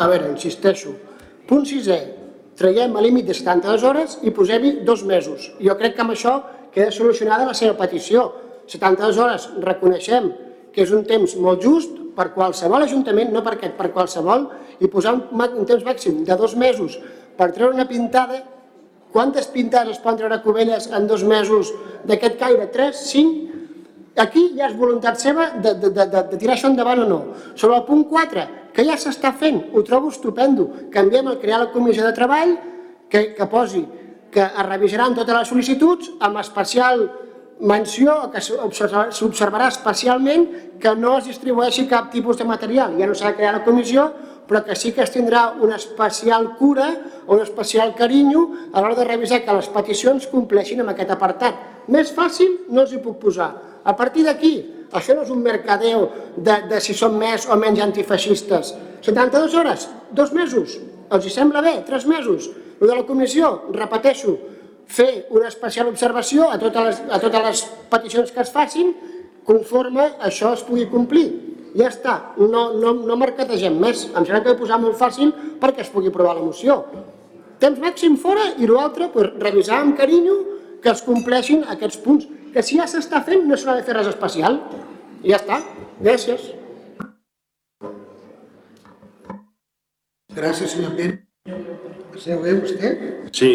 A 0.00 0.08
veure, 0.08 0.30
insisteixo. 0.32 0.92
Punt 1.48 1.66
sisè. 1.68 2.00
Traiem 2.60 2.92
el 2.96 3.06
límit 3.08 3.26
de 3.28 3.34
72 3.36 3.84
hores 3.88 4.18
i 4.24 4.32
posem-hi 4.36 4.80
dos 4.84 5.02
mesos. 5.08 5.48
Jo 5.64 5.76
crec 5.80 5.96
que 5.96 6.04
amb 6.04 6.12
això 6.12 6.34
queda 6.74 6.92
solucionada 6.92 7.48
la 7.48 7.56
seva 7.56 7.76
petició. 7.78 8.26
72 8.68 9.18
hores 9.18 9.48
reconeixem 9.64 10.28
que 10.74 10.84
és 10.84 10.92
un 10.94 11.06
temps 11.08 11.34
molt 11.40 11.64
just 11.64 11.96
per 12.16 12.28
qualsevol 12.34 12.84
ajuntament, 12.84 13.32
no 13.32 13.42
per 13.42 13.56
aquest, 13.56 13.74
per 13.78 13.88
qualsevol, 13.94 14.46
i 14.80 14.88
posar 14.92 15.16
un, 15.16 15.24
un 15.32 15.66
temps 15.66 15.84
màxim 15.86 16.22
de 16.26 16.36
dos 16.36 16.54
mesos 16.56 16.98
per 17.40 17.54
treure 17.56 17.72
una 17.72 17.88
pintada, 17.88 18.42
quantes 19.14 19.48
pintades 19.48 19.96
es 19.96 20.02
poden 20.02 20.20
treure 20.20 20.36
a 20.36 20.42
Cubelles 20.44 20.90
en 20.92 21.06
dos 21.08 21.24
mesos 21.24 21.72
d'aquest 22.04 22.36
caire? 22.42 22.68
Tres? 22.74 23.00
Cinc? 23.08 23.46
Aquí 24.20 24.50
ja 24.58 24.66
és 24.68 24.76
voluntat 24.76 25.16
seva 25.22 25.46
de, 25.56 25.72
de, 25.80 25.88
de, 25.96 26.04
de 26.12 26.36
tirar 26.36 26.58
això 26.58 26.68
endavant 26.68 27.00
o 27.06 27.06
no. 27.08 27.20
Sobre 27.54 27.78
el 27.78 27.86
punt 27.86 28.04
4, 28.10 28.44
que 28.76 28.84
ja 28.84 28.98
s'està 29.00 29.32
fent, 29.32 29.62
ho 29.72 29.82
trobo 29.86 30.10
estupendo. 30.12 30.68
Canviem 30.92 31.30
el 31.32 31.40
crear 31.40 31.62
la 31.62 31.70
comissió 31.72 32.04
de 32.04 32.12
treball, 32.18 32.58
que, 33.10 33.30
que 33.38 33.48
posi 33.50 33.86
que 34.30 34.44
es 34.44 34.66
revisaran 34.66 35.16
totes 35.16 35.34
les 35.34 35.48
sol·licituds 35.50 36.12
amb 36.22 36.38
especial 36.38 37.08
menció 37.60 38.14
que 38.32 38.40
s'observarà 38.40 39.68
especialment 39.68 40.46
que 40.80 40.92
no 40.96 41.16
es 41.18 41.26
distribueixi 41.28 41.88
cap 41.90 42.12
tipus 42.12 42.38
de 42.38 42.46
material. 42.48 42.94
Ja 43.00 43.08
no 43.10 43.16
s'ha 43.16 43.32
de 43.32 43.40
crear 43.40 43.56
la 43.58 43.64
comissió, 43.64 44.06
però 44.50 44.64
que 44.66 44.74
sí 44.74 44.90
que 44.90 45.04
es 45.06 45.12
tindrà 45.14 45.54
una 45.62 45.76
especial 45.78 46.56
cura 46.58 46.88
o 47.28 47.36
un 47.36 47.42
especial 47.44 47.94
carinyo 47.94 48.40
a 48.74 48.80
l'hora 48.82 48.96
de 48.98 49.04
revisar 49.06 49.44
que 49.44 49.54
les 49.54 49.68
peticions 49.70 50.26
compleixin 50.26 50.80
amb 50.82 50.90
aquest 50.90 51.12
apartat. 51.14 51.60
Més 51.86 52.10
fàcil 52.10 52.56
no 52.74 52.82
els 52.82 52.90
hi 52.90 52.98
puc 52.98 53.20
posar. 53.22 53.52
A 53.86 53.94
partir 53.94 54.24
d'aquí, 54.26 54.50
això 54.90 55.14
no 55.14 55.22
és 55.22 55.30
un 55.30 55.44
mercadeo 55.44 56.08
de, 56.34 56.56
de 56.66 56.80
si 56.82 56.96
són 56.98 57.14
més 57.20 57.46
o 57.46 57.54
menys 57.62 57.84
antifeixistes. 57.84 58.72
72 59.06 59.54
hores, 59.54 59.86
dos 60.10 60.34
mesos, 60.34 60.80
els 61.14 61.28
hi 61.28 61.30
sembla 61.30 61.62
bé, 61.62 61.76
tres 61.86 62.08
mesos. 62.10 62.50
El 62.80 62.90
de 62.90 62.96
la 62.96 63.06
comissió, 63.06 63.52
repeteixo, 63.70 64.34
fer 64.90 65.28
una 65.30 65.46
especial 65.46 65.92
observació 65.92 66.50
a 66.50 66.58
totes 66.58 66.88
les, 66.88 67.00
a 67.06 67.22
totes 67.22 67.46
les 67.46 67.62
peticions 67.94 68.34
que 68.34 68.42
es 68.42 68.50
facin 68.50 68.90
conforme 69.46 70.10
això 70.26 70.56
es 70.58 70.66
pugui 70.66 70.90
complir 70.90 71.28
ja 71.76 71.88
està, 71.90 72.14
no, 72.38 72.70
no, 72.74 72.94
no 73.06 73.16
mercategem 73.20 73.76
més. 73.78 74.06
Em 74.10 74.24
sembla 74.24 74.42
que 74.44 74.54
ho 74.54 74.58
posar 74.58 74.80
molt 74.82 74.98
fàcil 74.98 75.32
perquè 75.60 75.84
es 75.84 75.90
pugui 75.92 76.10
aprovar 76.10 76.36
la 76.38 76.44
moció. 76.44 76.80
Temps 77.60 77.78
màxim 77.82 78.16
fora 78.18 78.46
i 78.58 78.68
l'altre, 78.68 79.10
pues, 79.12 79.34
revisar 79.42 79.82
amb 79.82 79.96
carinyo 79.98 80.38
que 80.82 80.90
es 80.90 81.02
compleixin 81.04 81.66
aquests 81.68 82.00
punts. 82.04 82.26
Que 82.54 82.64
si 82.66 82.80
ja 82.80 82.88
s'està 82.90 83.20
fent 83.26 83.44
no 83.46 83.58
s'ha 83.58 83.76
de 83.78 83.84
fer 83.86 83.94
res 83.94 84.08
especial. 84.10 84.58
I 85.22 85.34
ja 85.34 85.38
està. 85.38 85.60
Gràcies. 86.00 86.48
Gràcies, 90.34 90.72
senyor 90.72 90.96
Pere. 90.96 91.20
Seu 92.20 92.40
bé, 92.42 92.54
vostè? 92.58 92.90
Sí. 93.36 93.52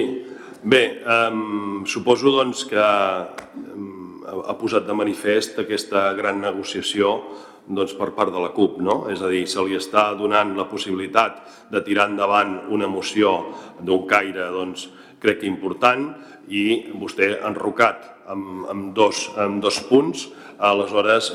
Bé, 0.66 0.82
um, 1.06 1.84
suposo 1.86 2.32
doncs, 2.34 2.64
que 2.66 2.82
um, 2.82 4.24
ha 4.26 4.56
posat 4.58 4.88
de 4.88 4.96
manifest 4.98 5.60
aquesta 5.62 6.08
gran 6.18 6.40
negociació 6.42 7.20
doncs, 7.68 7.96
per 7.98 8.12
part 8.18 8.34
de 8.34 8.42
la 8.42 8.52
CUP. 8.56 8.80
No? 8.84 9.06
És 9.12 9.22
a 9.22 9.32
dir, 9.32 9.46
se 9.50 9.64
li 9.66 9.78
està 9.78 10.12
donant 10.18 10.56
la 10.58 10.68
possibilitat 10.70 11.42
de 11.72 11.82
tirar 11.86 12.10
endavant 12.12 12.60
una 12.74 12.90
moció 12.92 13.38
d'un 13.82 14.06
caire, 14.10 14.50
doncs, 14.54 14.90
crec 15.22 15.42
que 15.42 15.50
important, 15.50 16.10
i 16.54 16.92
vostè 16.94 17.32
ha 17.40 17.50
enrocat 17.50 18.04
amb, 18.30 18.66
amb, 18.70 18.90
dos, 18.94 19.30
amb 19.42 19.62
dos 19.64 19.80
punts, 19.90 20.28
aleshores 20.56 21.32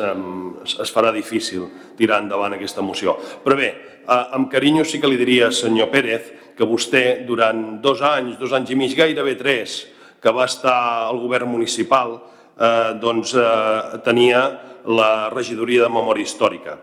es 0.80 0.92
farà 0.94 1.10
difícil 1.12 1.66
tirar 1.98 2.20
endavant 2.22 2.54
aquesta 2.56 2.84
moció. 2.84 3.16
Però 3.44 3.56
bé, 3.58 3.72
amb 4.06 4.48
carinyo 4.52 4.84
sí 4.86 5.00
que 5.00 5.10
li 5.10 5.18
diria, 5.20 5.50
senyor 5.52 5.90
Pérez, 5.92 6.30
que 6.56 6.68
vostè 6.68 7.22
durant 7.26 7.80
dos 7.82 8.02
anys, 8.04 8.38
dos 8.40 8.52
anys 8.56 8.72
i 8.72 8.78
mig, 8.78 8.94
gairebé 8.96 9.36
tres, 9.38 9.82
que 10.20 10.32
va 10.32 10.46
estar 10.48 11.08
al 11.08 11.20
govern 11.22 11.48
municipal, 11.48 12.18
eh, 12.60 12.92
doncs 13.00 13.32
eh, 13.34 14.00
tenia 14.04 14.42
la 14.86 15.28
regidoria 15.32 15.84
de 15.86 15.92
memòria 15.92 16.26
històrica. 16.26 16.78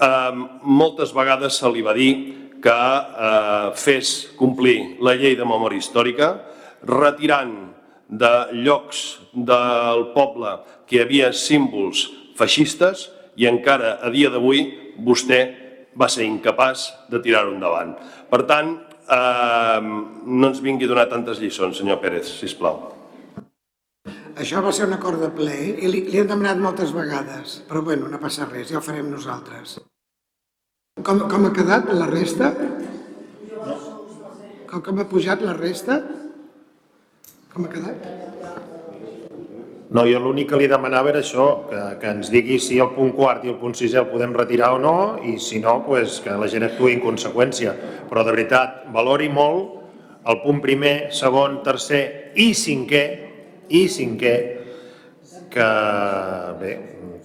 Eh, 0.00 0.32
moltes 0.64 1.14
vegades 1.16 1.58
se 1.60 1.70
li 1.70 1.82
va 1.82 1.94
dir 1.96 2.12
que 2.60 2.76
eh, 2.76 3.70
fes 3.76 4.30
complir 4.36 4.96
la 5.00 5.16
llei 5.16 5.36
de 5.36 5.46
memòria 5.48 5.80
històrica, 5.80 6.34
retirant 6.88 7.54
de 8.10 8.32
llocs 8.64 9.20
del 9.32 10.10
poble 10.14 10.56
que 10.86 10.98
hi 10.98 11.02
havia 11.04 11.32
símbols 11.36 12.08
feixistes 12.38 13.08
i 13.36 13.46
encara 13.48 13.98
a 14.02 14.10
dia 14.12 14.30
d'avui 14.32 14.64
vostè 15.00 15.40
va 15.96 16.08
ser 16.08 16.26
incapaç 16.26 16.90
de 17.10 17.20
tirar-ho 17.22 17.54
endavant. 17.54 17.94
Per 18.30 18.42
tant, 18.48 18.76
eh, 19.08 19.80
no 19.80 20.48
ens 20.48 20.60
vingui 20.60 20.88
a 20.88 20.94
donar 20.94 21.08
tantes 21.08 21.40
lliçons, 21.40 21.78
senyor 21.78 22.00
Pérez, 22.00 22.28
si 22.38 22.46
us 22.46 22.54
plau. 22.54 22.99
Això 24.38 24.62
va 24.62 24.70
ser 24.72 24.86
un 24.86 24.94
acord 24.94 25.20
de 25.22 25.30
ple 25.34 25.56
i 25.82 25.88
li, 25.90 26.04
li 26.06 26.20
hem 26.20 26.28
demanat 26.30 26.60
moltes 26.62 26.92
vegades, 26.94 27.60
però 27.68 27.82
bueno, 27.82 28.08
no 28.08 28.20
passa 28.22 28.46
res, 28.46 28.70
ja 28.70 28.78
ho 28.78 28.84
farem 28.84 29.10
nosaltres. 29.10 29.78
Com, 31.02 31.24
com 31.30 31.48
ha 31.48 31.52
quedat 31.56 31.88
la 31.96 32.06
resta? 32.10 32.52
Com, 34.70 34.82
com 34.86 35.00
ha 35.00 35.06
pujat 35.10 35.42
la 35.42 35.54
resta? 35.56 36.00
Com 37.54 37.66
ha 37.66 37.72
quedat? 37.72 38.04
No, 39.90 40.04
jo 40.06 40.20
l'únic 40.22 40.52
que 40.52 40.58
li 40.60 40.68
demanava 40.70 41.10
era 41.10 41.18
això, 41.24 41.46
que, 41.66 41.78
que 41.98 42.12
ens 42.14 42.28
digui 42.30 42.60
si 42.62 42.78
el 42.78 42.92
punt 42.94 43.10
quart 43.16 43.42
i 43.42 43.50
el 43.50 43.56
punt 43.58 43.74
sisè 43.74 43.98
el 43.98 44.06
podem 44.12 44.36
retirar 44.36 44.76
o 44.76 44.78
no, 44.78 44.98
i 45.26 45.34
si 45.42 45.58
no, 45.58 45.80
pues, 45.82 46.20
que 46.22 46.36
la 46.38 46.46
gent 46.52 46.68
actuï 46.68 46.94
en 46.94 47.02
conseqüència. 47.02 47.74
Però 48.06 48.22
de 48.22 48.36
veritat, 48.36 48.84
valori 48.94 49.26
molt 49.34 49.80
el 50.30 50.38
punt 50.44 50.60
primer, 50.62 51.10
segon, 51.16 51.58
tercer 51.66 52.04
i 52.38 52.52
cinquè, 52.54 53.02
i 53.70 53.86
cinquè, 53.88 54.34
que 55.50 55.66
bé, 56.60 56.72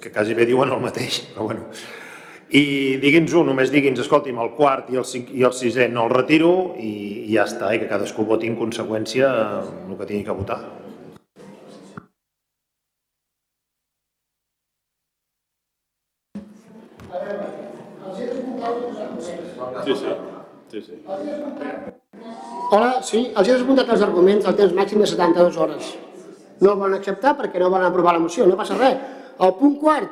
que 0.02 0.12
quasi 0.14 0.36
bé 0.38 0.46
diuen 0.46 0.72
el 0.74 0.82
mateix, 0.84 1.22
però 1.34 1.50
bueno. 1.50 1.70
I 2.56 2.98
digui'ns 3.02 3.34
un, 3.34 3.50
només 3.50 3.72
digui'ns, 3.74 4.00
escolti'm, 4.04 4.38
el 4.40 4.52
quart 4.58 4.92
i 4.94 5.00
el, 5.02 5.06
cinc, 5.10 5.32
i 5.34 5.44
el 5.44 5.54
sisè 5.58 5.88
no 5.92 6.06
el 6.06 6.14
retiro 6.14 6.76
i, 6.78 6.92
i 7.26 7.34
ja 7.34 7.48
està, 7.50 7.74
i 7.74 7.82
que 7.82 7.90
cadascú 7.90 8.26
voti 8.30 8.48
en 8.52 8.58
conseqüència 8.60 9.32
el 9.66 9.98
que 9.98 10.10
tingui 10.12 10.26
que 10.28 10.38
votar. 10.38 10.62
Sí, 19.86 19.94
sí. 19.94 20.14
sí, 20.72 20.82
sí. 20.82 20.96
Hola, 22.74 23.02
sí, 23.06 23.28
els 23.38 23.48
he 23.48 23.54
desmuntat 23.54 23.90
els 23.94 24.06
arguments 24.06 24.46
del 24.46 24.58
temps 24.58 24.74
màxim 24.78 25.02
de 25.02 25.10
72 25.10 25.58
hores 25.62 25.94
no 26.62 26.72
el 26.72 26.80
volen 26.80 27.00
acceptar 27.00 27.36
perquè 27.38 27.60
no 27.60 27.70
volen 27.70 27.90
aprovar 27.90 28.16
la 28.16 28.24
moció, 28.24 28.46
no 28.48 28.58
passa 28.60 28.78
res. 28.80 28.98
El 29.44 29.54
punt 29.60 29.76
quart, 29.82 30.12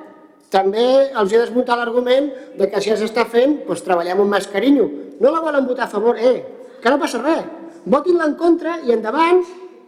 també 0.54 0.86
els 1.10 1.34
he 1.34 1.40
desmuntat 1.42 1.80
l'argument 1.80 2.30
de 2.60 2.70
que 2.70 2.82
si 2.82 2.92
ja 2.92 2.98
s'està 3.00 3.26
fent, 3.30 3.64
doncs 3.68 3.82
treballem 3.86 4.22
amb 4.22 4.36
més 4.36 4.48
carinyo. 4.52 4.86
No 5.24 5.32
la 5.34 5.42
volen 5.42 5.66
votar 5.66 5.88
a 5.88 5.92
favor, 5.92 6.20
eh, 6.20 6.44
que 6.82 6.92
no 6.92 7.00
passa 7.02 7.22
res. 7.24 7.46
Votin-la 7.86 8.28
en 8.30 8.36
contra 8.40 8.78
i 8.86 8.94
endavant, 8.94 9.42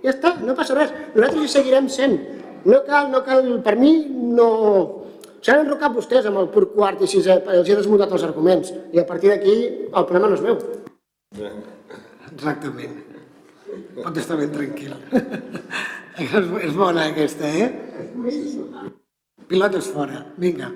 ja 0.03 0.13
està, 0.13 0.35
no 0.41 0.55
passa 0.57 0.77
res. 0.77 0.93
Nosaltres 1.13 1.43
hi 1.43 1.53
seguirem 1.53 1.89
sent. 1.89 2.17
No 2.65 2.81
cal, 2.87 3.11
no 3.13 3.21
cal, 3.25 3.45
per 3.65 3.75
mi, 3.77 3.93
no... 4.09 4.47
S'han 5.45 5.61
enrocat 5.61 5.93
vostès 5.93 6.25
amb 6.25 6.39
el 6.41 6.47
pur 6.49 6.63
quart 6.73 7.03
i 7.05 7.07
sisè, 7.09 7.35
perquè 7.45 7.59
els 7.61 7.67
he 7.69 7.75
desmuntat 7.77 8.15
els 8.17 8.23
arguments, 8.25 8.71
i 8.95 8.97
a 8.97 9.05
partir 9.05 9.29
d'aquí 9.29 9.53
el 9.85 10.07
problema 10.09 10.31
no 10.31 10.39
és 10.39 10.41
meu. 10.41 10.57
Exactament. 12.31 12.97
Pot 13.99 14.17
estar 14.17 14.39
ben 14.41 14.49
tranquil. 14.55 14.97
és, 16.17 16.73
bona 16.75 17.09
aquesta, 17.09 17.47
eh? 17.47 17.69
Pilotes 19.47 19.89
fora, 19.93 20.25
vinga. 20.41 20.71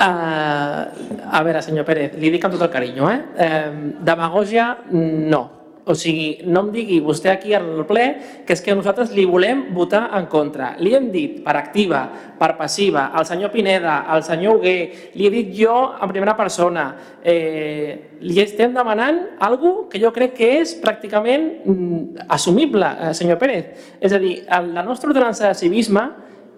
Uh, 0.00 0.82
a 1.28 1.40
veure, 1.44 1.60
senyor 1.64 1.84
Pérez, 1.88 2.14
li 2.20 2.30
dic 2.32 2.44
amb 2.46 2.56
tot 2.56 2.64
el 2.64 2.72
carinyo, 2.72 3.08
eh? 3.12 3.20
Uh, 3.36 3.80
demagògia, 4.06 4.68
no. 4.92 5.42
O 5.90 5.94
sigui, 5.98 6.44
no 6.46 6.62
em 6.66 6.70
digui 6.74 7.00
vostè 7.02 7.32
aquí 7.32 7.54
al 7.56 7.82
ple 7.88 8.04
que 8.46 8.54
és 8.54 8.62
que 8.62 8.74
nosaltres 8.76 9.10
li 9.16 9.24
volem 9.26 9.64
votar 9.74 10.04
en 10.16 10.28
contra. 10.30 10.74
Li 10.78 10.94
hem 10.94 11.08
dit 11.10 11.40
per 11.42 11.56
activa, 11.58 12.04
per 12.38 12.52
passiva, 12.58 13.08
al 13.16 13.26
senyor 13.26 13.50
Pineda, 13.50 14.00
al 14.06 14.22
senyor 14.26 14.60
Hugué, 14.60 14.76
li 15.18 15.26
he 15.26 15.32
dit 15.34 15.52
jo 15.58 15.74
en 15.98 16.12
primera 16.12 16.36
persona, 16.38 16.86
eh, 17.22 18.16
li 18.22 18.38
estem 18.42 18.74
demanant 18.76 19.20
algo 19.42 19.88
que 19.90 20.00
jo 20.02 20.12
crec 20.14 20.36
que 20.38 20.50
és 20.60 20.76
pràcticament 20.80 21.50
mm, 21.64 22.26
assumible, 22.30 22.86
eh, 22.86 23.12
senyor 23.16 23.40
Pérez. 23.42 23.90
És 24.00 24.14
a 24.14 24.22
dir, 24.22 24.36
la 24.46 24.86
nostra 24.86 25.10
ordenança 25.10 25.48
de 25.48 25.58
civisme 25.58 26.06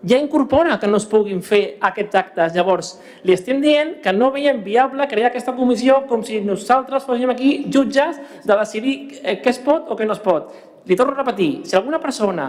ja 0.09 0.19
incorpora 0.19 0.79
que 0.81 0.89
no 0.91 0.99
es 0.99 1.07
puguin 1.07 1.43
fer 1.43 1.79
aquests 1.81 2.19
actes. 2.19 2.55
Llavors, 2.57 2.97
li 3.23 3.35
estem 3.35 3.63
dient 3.63 3.97
que 4.03 4.13
no 4.13 4.33
veiem 4.35 4.63
viable 4.65 5.07
crear 5.09 5.31
aquesta 5.31 5.55
comissió 5.57 6.03
com 6.11 6.25
si 6.27 6.41
nosaltres 6.45 7.07
fóssim 7.07 7.31
aquí 7.31 7.53
jutges 7.73 8.21
de 8.45 8.53
decidir 8.59 8.95
eh, 9.23 9.39
què 9.43 9.51
es 9.55 9.61
pot 9.63 9.91
o 9.91 9.99
què 9.99 10.07
no 10.07 10.17
es 10.17 10.23
pot. 10.23 10.53
Li 10.87 10.99
torno 10.99 11.15
a 11.15 11.23
repetir, 11.23 11.63
si 11.67 11.77
alguna 11.79 12.01
persona 12.03 12.49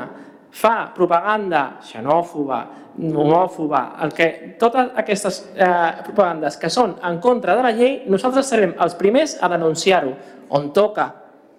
fa 0.53 0.91
propaganda 0.93 1.79
xenòfoba, 1.85 2.61
homòfoba, 2.97 3.81
el 4.05 4.13
que, 4.13 4.27
totes 4.61 4.93
aquestes 5.01 5.39
eh, 5.55 6.03
propagandes 6.05 6.57
que 6.61 6.69
són 6.69 6.97
en 7.05 7.17
contra 7.21 7.55
de 7.57 7.65
la 7.65 7.73
llei, 7.73 8.03
nosaltres 8.09 8.49
serem 8.49 8.75
els 8.81 8.97
primers 8.97 9.39
a 9.41 9.49
denunciar-ho, 9.49 10.13
on 10.53 10.71
toca, 10.73 11.09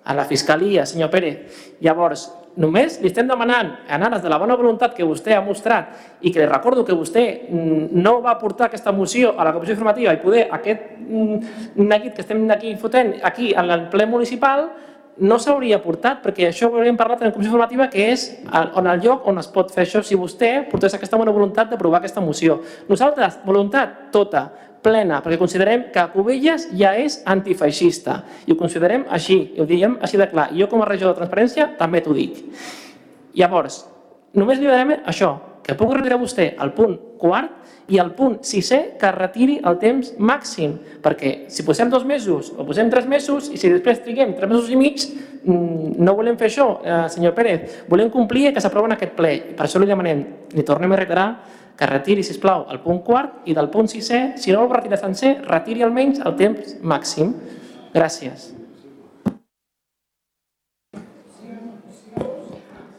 a 0.04 0.14
la 0.14 0.26
Fiscalia, 0.28 0.84
senyor 0.86 1.08
Pérez. 1.10 1.62
Llavors, 1.80 2.26
només 2.60 3.00
li 3.02 3.10
estem 3.10 3.28
demanant, 3.28 3.72
en 3.90 4.06
ares 4.06 4.22
de 4.22 4.30
la 4.30 4.38
bona 4.38 4.56
voluntat 4.58 4.94
que 4.94 5.06
vostè 5.06 5.34
ha 5.34 5.42
mostrat 5.44 5.90
i 6.22 6.30
que 6.32 6.42
li 6.42 6.46
recordo 6.46 6.84
que 6.86 6.94
vostè 6.94 7.24
mm, 7.48 7.90
no 7.98 8.20
va 8.22 8.36
portar 8.38 8.68
aquesta 8.68 8.92
moció 8.92 9.34
a 9.38 9.44
la 9.46 9.52
comissió 9.56 9.74
informativa 9.74 10.14
i 10.14 10.22
poder 10.22 10.46
aquest 10.54 10.88
mm, 11.02 11.38
neguit 11.82 12.14
que 12.14 12.22
estem 12.22 12.46
aquí 12.54 12.76
fotent 12.80 13.16
aquí 13.22 13.52
en 13.54 13.70
el 13.70 13.88
ple 13.90 14.06
municipal 14.06 14.68
no 15.14 15.38
s'hauria 15.38 15.78
portat, 15.82 16.20
perquè 16.24 16.48
això 16.48 16.68
ho 16.68 16.78
hauríem 16.78 16.96
parlat 16.98 17.20
en 17.22 17.28
la 17.28 17.34
comissió 17.34 17.52
informativa, 17.52 17.86
que 17.90 18.08
és 18.10 18.24
on 18.74 18.88
el 18.90 19.02
lloc 19.04 19.28
on 19.30 19.38
es 19.38 19.46
pot 19.46 19.70
fer 19.70 19.84
això 19.84 20.02
si 20.02 20.18
vostè 20.18 20.64
portés 20.70 20.96
aquesta 20.96 21.18
bona 21.20 21.34
voluntat 21.34 21.70
d'aprovar 21.70 22.00
aquesta 22.00 22.22
moció. 22.24 22.60
Nosaltres, 22.88 23.38
voluntat 23.46 24.10
tota, 24.14 24.48
plena, 24.84 25.22
perquè 25.24 25.40
considerem 25.40 25.88
que 25.94 26.04
Cubelles 26.12 26.68
ja 26.76 26.92
és 27.00 27.22
antifeixista 27.30 28.20
i 28.46 28.52
ho 28.52 28.58
considerem 28.60 29.06
així, 29.08 29.40
i 29.56 29.62
ho 29.62 29.66
diem 29.68 29.96
així 30.04 30.20
de 30.20 30.28
clar. 30.30 30.50
Jo 30.54 30.68
com 30.70 30.84
a 30.84 30.88
regidor 30.90 31.14
de 31.14 31.22
transparència 31.22 31.72
també 31.80 32.04
t'ho 32.04 32.14
dic. 32.16 32.38
Llavors, 33.34 33.82
només 34.36 34.60
li 34.60 34.68
demanem 34.68 35.08
això, 35.10 35.34
que 35.64 35.74
pugui 35.78 35.96
retirar 35.96 36.20
vostè 36.20 36.52
el 36.60 36.74
punt 36.76 36.98
quart 37.18 37.64
i 37.88 37.98
el 38.00 38.12
punt 38.16 38.38
sisè 38.44 38.80
que 39.00 39.10
retiri 39.12 39.58
el 39.68 39.78
temps 39.80 40.12
màxim, 40.20 40.76
perquè 41.04 41.50
si 41.52 41.64
posem 41.64 41.90
dos 41.92 42.04
mesos 42.08 42.50
o 42.52 42.64
posem 42.68 42.90
tres 42.92 43.08
mesos 43.08 43.50
i 43.52 43.60
si 43.60 43.72
després 43.72 44.02
triguem 44.04 44.34
tres 44.36 44.50
mesos 44.50 44.70
i 44.72 44.78
mig, 44.80 45.00
mm, 45.44 45.96
no 46.04 46.14
volem 46.16 46.36
fer 46.36 46.48
això, 46.48 46.68
eh, 46.84 47.08
senyor 47.08 47.34
Pérez, 47.34 47.84
volem 47.88 48.10
complir 48.10 48.52
que 48.52 48.60
s'aprova 48.60 48.86
en 48.88 48.92
aquest 48.92 49.12
ple. 49.16 49.54
Per 49.56 49.66
això 49.66 49.80
li 49.80 49.86
demanem, 49.86 50.24
li 50.52 50.62
tornem 50.62 50.92
a 50.92 50.96
reiterar, 50.96 51.28
que 51.78 51.86
retiri, 51.90 52.22
si 52.22 52.36
plau 52.40 52.66
el 52.70 52.80
punt 52.84 53.00
quart 53.06 53.48
i 53.50 53.54
del 53.56 53.70
punt 53.72 53.90
sisè, 53.90 54.34
si 54.38 54.52
no 54.54 54.64
el 54.64 54.72
retira 54.72 54.98
sencer, 55.00 55.36
retiri 55.48 55.82
almenys 55.82 56.20
el 56.22 56.36
temps 56.38 56.76
màxim. 56.82 57.34
Gràcies. 57.94 58.52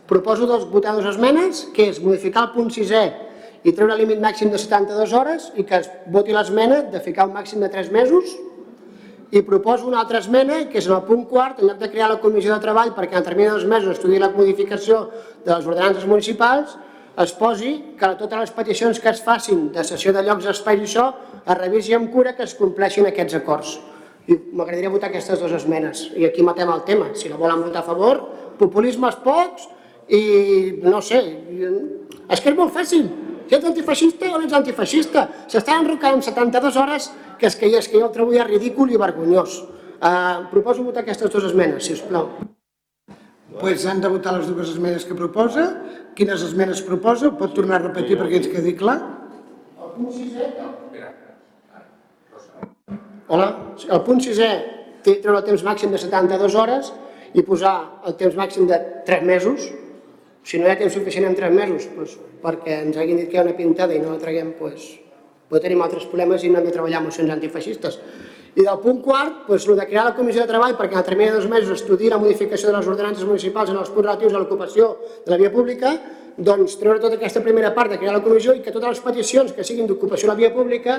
Proposo 0.06 0.46
dos, 0.46 0.68
votar 0.70 0.94
dues 0.94 1.08
esmenes, 1.16 1.66
que 1.74 1.90
és 1.90 2.02
modificar 2.04 2.46
el 2.46 2.52
punt 2.54 2.70
sisè 2.74 3.06
i 3.66 3.72
treure 3.74 3.96
el 3.96 4.04
límit 4.04 4.20
màxim 4.22 4.52
de 4.54 4.60
72 4.62 5.14
hores 5.18 5.48
i 5.58 5.66
que 5.66 5.80
es 5.82 5.88
voti 6.14 6.36
l'esmena 6.36 6.84
de 6.94 7.02
ficar 7.02 7.26
un 7.26 7.34
màxim 7.34 7.64
de 7.64 7.72
3 7.74 7.90
mesos 7.96 8.36
i 9.32 9.42
proposo 9.42 9.88
una 9.88 10.00
altra 10.04 10.20
esmena, 10.22 10.62
que 10.70 10.78
és 10.78 10.86
en 10.88 10.94
el 10.96 11.06
punt 11.08 11.26
quart, 11.28 11.58
en 11.60 11.72
lloc 11.72 11.80
de 11.82 11.90
crear 11.90 12.12
la 12.12 12.20
comissió 12.22 12.54
de 12.54 12.62
treball 12.62 12.94
perquè 12.96 13.18
en 13.18 13.26
termini 13.26 13.50
de 13.50 13.56
dos 13.58 13.66
mesos 13.66 13.98
estudi 13.98 14.20
la 14.22 14.30
modificació 14.30 15.08
de 15.44 15.52
les 15.52 15.66
ordenances 15.66 16.06
municipals, 16.06 16.78
es 17.24 17.32
posi 17.38 17.72
que 18.00 18.10
totes 18.20 18.40
les 18.40 18.54
peticions 18.56 19.00
que 19.00 19.12
es 19.12 19.22
facin 19.24 19.70
de 19.74 19.84
sessió 19.88 20.12
de 20.14 20.24
llocs, 20.26 20.48
espais 20.52 20.82
i 20.82 20.88
això 20.88 21.06
es 21.40 21.58
revisi 21.58 21.96
amb 21.96 22.12
cura 22.12 22.36
que 22.36 22.44
es 22.44 22.56
compleixin 22.60 23.08
aquests 23.08 23.38
acords. 23.40 23.78
I 24.28 24.36
m'agradaria 24.58 24.90
votar 24.90 25.12
aquestes 25.12 25.40
dues 25.40 25.54
esmenes. 25.54 26.10
I 26.18 26.26
aquí 26.28 26.44
matem 26.44 26.72
el 26.74 26.82
tema. 26.88 27.12
Si 27.14 27.30
la 27.30 27.38
volen 27.38 27.62
votar 27.62 27.84
a 27.84 27.88
favor, 27.88 28.24
populismes 28.60 29.20
pocs 29.24 29.70
i 30.10 30.82
no 30.84 31.02
sé, 31.02 31.22
és 31.22 32.42
que 32.42 32.52
és 32.52 32.58
molt 32.58 32.74
fàcil. 32.74 33.06
Si 33.46 33.54
ets 33.54 33.70
antifeixista 33.70 34.32
o 34.34 34.40
no 34.40 34.48
ets 34.48 34.58
antifeixista. 34.58 35.28
S'estan 35.52 35.86
enrocant 35.86 36.18
en 36.18 36.26
72 36.26 36.82
hores 36.82 37.12
que 37.40 37.48
és 37.48 37.56
que, 37.56 37.70
és 37.70 37.88
que 37.88 38.00
jo 38.00 38.10
el 38.10 38.14
trobo 38.16 38.34
ja 38.34 38.48
ridícul 38.48 38.92
i 38.92 39.00
vergonyós. 39.00 39.62
Uh, 39.96 40.46
proposo 40.52 40.84
votar 40.84 41.06
aquestes 41.06 41.32
dues 41.32 41.52
esmenes, 41.52 41.86
si 41.86 41.94
us 41.96 42.04
plau. 42.06 42.28
Pues 43.60 43.86
han 43.86 44.02
de 44.02 44.10
votar 44.12 44.34
les 44.36 44.48
dues 44.48 44.70
esmenes 44.70 45.06
que 45.06 45.16
proposa. 45.16 45.66
Quines 46.16 46.42
esmenes 46.44 46.82
proposa? 46.84 47.32
Pot 47.40 47.54
tornar 47.56 47.80
a 47.80 47.86
repetir 47.88 48.18
perquè 48.20 48.42
ens 48.42 48.50
quedi 48.52 48.76
clar? 48.76 48.98
El 49.80 49.94
punt 49.96 50.12
sisè... 50.16 50.50
Hola, 53.26 53.48
el 53.90 54.02
punt 54.06 54.22
sisè 54.22 54.50
té 55.06 55.16
treure 55.24 55.40
el 55.40 55.48
temps 55.48 55.64
màxim 55.66 55.94
de 55.94 56.02
72 56.02 56.58
hores 56.60 56.92
i 57.34 57.44
posar 57.48 57.74
el 58.06 58.18
temps 58.20 58.36
màxim 58.38 58.68
de 58.70 58.78
3 59.08 59.26
mesos. 59.26 59.70
Si 60.46 60.60
no 60.60 60.68
hi 60.68 60.74
ha 60.74 60.78
temps 60.78 60.94
suficient 60.94 61.26
en 61.30 61.38
3 61.38 61.56
mesos, 61.56 61.88
doncs, 61.96 62.20
perquè 62.44 62.82
ens 62.84 63.00
hagin 63.02 63.18
dit 63.22 63.32
que 63.32 63.40
hi 63.40 63.42
ha 63.42 63.48
una 63.48 63.56
pintada 63.58 63.96
i 63.96 64.02
no 64.04 64.14
la 64.14 64.22
traguem, 64.22 64.52
doncs, 64.60 64.92
pot 65.50 65.64
tenim 65.64 65.82
altres 65.82 66.06
problemes 66.12 66.44
i 66.44 66.52
no 66.52 66.60
hem 66.60 66.68
de 66.68 66.76
treballar 66.76 67.02
mocions 67.02 67.34
antifeixistes. 67.34 67.98
I 68.56 68.64
del 68.64 68.78
punt 68.80 69.02
quart, 69.04 69.42
doncs, 69.50 69.66
el 69.68 69.76
de 69.76 69.86
crear 69.90 70.06
la 70.08 70.14
comissió 70.16 70.46
de 70.46 70.48
treball 70.48 70.78
perquè 70.80 70.96
en 70.96 71.02
el 71.02 71.08
termini 71.08 71.32
de 71.32 71.42
dos 71.42 71.48
mesos 71.52 71.74
estudi 71.76 72.08
la 72.08 72.20
modificació 72.22 72.70
de 72.70 72.78
les 72.78 72.88
ordenances 72.88 73.28
municipals 73.28 73.72
en 73.74 73.80
els 73.82 73.90
punts 73.92 74.06
relatius 74.08 74.34
a 74.34 74.40
l'ocupació 74.40 74.88
de 75.26 75.34
la 75.34 75.40
via 75.42 75.52
pública, 75.52 75.92
doncs 76.38 76.78
treure 76.80 77.02
tota 77.04 77.20
aquesta 77.20 77.44
primera 77.44 77.74
part 77.76 77.92
de 77.92 78.00
crear 78.00 78.16
la 78.16 78.24
comissió 78.24 78.56
i 78.56 78.64
que 78.64 78.72
totes 78.72 78.96
les 78.96 79.04
peticions 79.04 79.52
que 79.52 79.68
siguin 79.68 79.92
d'ocupació 79.92 80.30
de 80.30 80.34
la 80.34 80.40
via 80.40 80.54
pública 80.56 80.98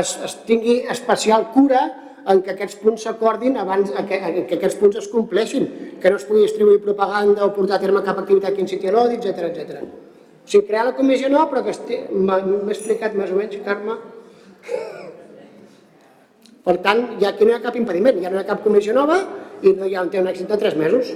es, 0.00 0.16
es 0.18 0.36
tingui 0.48 0.80
especial 0.90 1.50
cura 1.54 1.86
en 2.26 2.42
que 2.42 2.56
aquests 2.56 2.78
punts 2.82 3.06
s'acordin 3.06 3.56
abans 3.62 3.92
que, 4.08 4.18
que 4.50 4.58
aquests 4.58 4.78
punts 4.82 4.98
es 4.98 5.08
compleixin, 5.12 5.68
que 6.02 6.10
no 6.10 6.18
es 6.18 6.26
pugui 6.26 6.42
distribuir 6.42 6.82
propaganda 6.82 7.46
o 7.46 7.52
portar 7.54 7.78
a 7.78 7.84
terme 7.86 8.02
cap 8.06 8.18
activitat 8.18 8.56
que 8.56 8.66
inciti 8.66 8.90
a 8.90 8.96
l'odi, 8.96 9.20
etc 9.22 9.46
etc. 9.48 9.84
O 9.86 10.50
sigui, 10.50 10.66
crear 10.66 10.88
la 10.90 10.96
comissió 10.98 11.30
no, 11.30 11.46
però 11.50 11.62
que 11.62 12.00
m'he 12.10 12.74
explicat 12.74 13.14
més 13.14 13.30
o 13.30 13.38
menys, 13.38 13.62
Carme. 13.62 14.00
Per 16.64 16.76
tant, 16.84 17.04
ja 17.20 17.30
aquí 17.32 17.46
no 17.46 17.54
hi 17.54 17.58
ha 17.58 17.64
cap 17.64 17.76
impediment, 17.80 18.20
ja 18.22 18.30
no 18.30 18.36
hi 18.36 18.42
ha 18.42 18.48
cap 18.48 18.62
comissió 18.64 18.94
nova 18.96 19.16
i 19.62 19.72
no 19.76 19.88
hi 19.88 19.94
ha 19.96 20.02
un, 20.04 20.10
té 20.12 20.20
un 20.20 20.28
èxit 20.28 20.48
de 20.50 20.58
tres 20.60 20.76
mesos. 20.76 21.14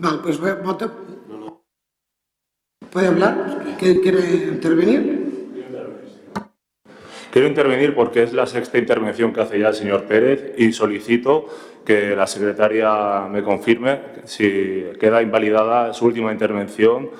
Val, 0.00 0.20
pues 0.22 0.40
vota. 0.40 0.90
¿Puede 2.90 3.06
hablar? 3.06 3.76
¿Quiere 3.78 4.20
intervenir? 4.48 5.20
Quiero 7.30 7.46
intervenir 7.46 7.94
porque 7.94 8.24
es 8.24 8.32
la 8.32 8.46
sexta 8.46 8.78
intervención 8.78 9.32
que 9.32 9.40
hace 9.40 9.60
ya 9.60 9.68
el 9.68 9.74
señor 9.74 10.04
Pérez 10.04 10.54
y 10.58 10.72
solicito 10.72 11.46
que 11.84 12.16
la 12.16 12.26
secretaria 12.26 13.28
me 13.30 13.44
confirme 13.44 14.00
si 14.24 14.84
queda 14.98 15.22
invalidada 15.22 15.94
su 15.94 16.06
última 16.06 16.32
intervención 16.32 17.10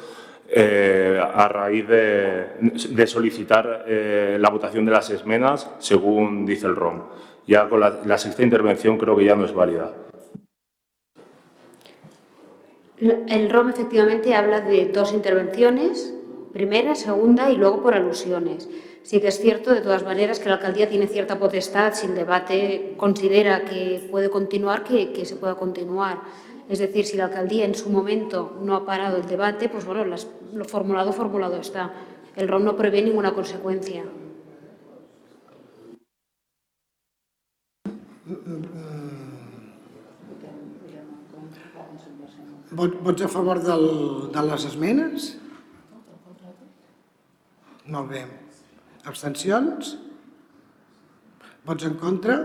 eh, 0.53 1.21
a 1.23 1.49
raíz 1.49 1.87
de, 1.87 2.47
de 2.91 3.07
solicitar 3.07 3.85
eh, 3.87 4.37
la 4.41 4.51
votación 4.51 4.85
de 4.85 4.93
las 4.93 5.09
esmenas 5.11 5.71
según 5.79 6.45
dice 6.45 6.67
el 6.67 6.75
ROM. 6.75 7.03
Ya 7.47 7.69
con 7.69 7.81
la, 7.81 8.01
la 8.05 8.19
sexta 8.19 8.43
intervención 8.43 8.99
creo 8.99 9.17
que 9.17 9.25
ya 9.25 9.37
no 9.37 9.45
es 9.45 9.55
válida. 9.55 9.93
El 12.99 13.49
ROM 13.49 13.71
efectivamente 13.71 14.35
habla 14.35 14.61
de 14.61 14.87
dos 14.87 15.15
intervenciones, 15.15 16.15
primera, 16.53 16.95
segunda 16.95 17.51
y 17.51 17.57
luego 17.57 17.83
por 17.83 17.95
alusiones. 17.95 18.69
Sí 19.03 19.21
que 19.21 19.29
es 19.29 19.41
cierto, 19.41 19.73
de 19.73 19.81
todas 19.81 20.05
maneras, 20.05 20.39
que 20.39 20.49
la 20.49 20.57
alcaldía 20.57 20.89
tiene 20.89 21.07
cierta 21.07 21.39
potestad, 21.39 21.95
si 21.95 22.07
el 22.07 22.15
debate 22.15 22.95
considera 22.99 23.63
que 23.63 24.07
puede 24.11 24.29
continuar, 24.29 24.85
que, 24.85 25.13
que 25.13 25.25
se 25.25 25.37
pueda 25.37 25.55
continuar. 25.55 26.19
Es 26.71 26.79
decir, 26.79 27.05
si 27.05 27.17
la 27.17 27.25
alcaldía 27.25 27.65
en 27.65 27.75
su 27.75 27.91
momento 27.91 28.57
no 28.63 28.77
ha 28.77 28.87
parado 28.87 29.17
el 29.17 29.27
debate, 29.27 29.69
pues 29.69 29.85
bueno, 29.85 30.05
las, 30.05 30.29
lo 30.55 30.65
formulado, 30.65 31.13
formulado 31.13 31.57
está. 31.57 31.93
El 32.37 32.47
ROM 32.47 32.63
no 32.63 32.77
prevé 32.77 33.03
ninguna 33.03 33.35
consecuencia. 33.35 34.05
Vot, 42.71 43.03
vots 43.03 43.23
a 43.27 43.29
favor 43.29 43.59
del, 43.59 44.31
de 44.31 44.47
les 44.47 44.65
esmenes? 44.71 45.27
Molt 47.91 48.15
bé. 48.15 48.23
Abstencions? 49.11 49.97
Vots 51.67 51.83
en 51.83 51.99
contra? 51.99 52.39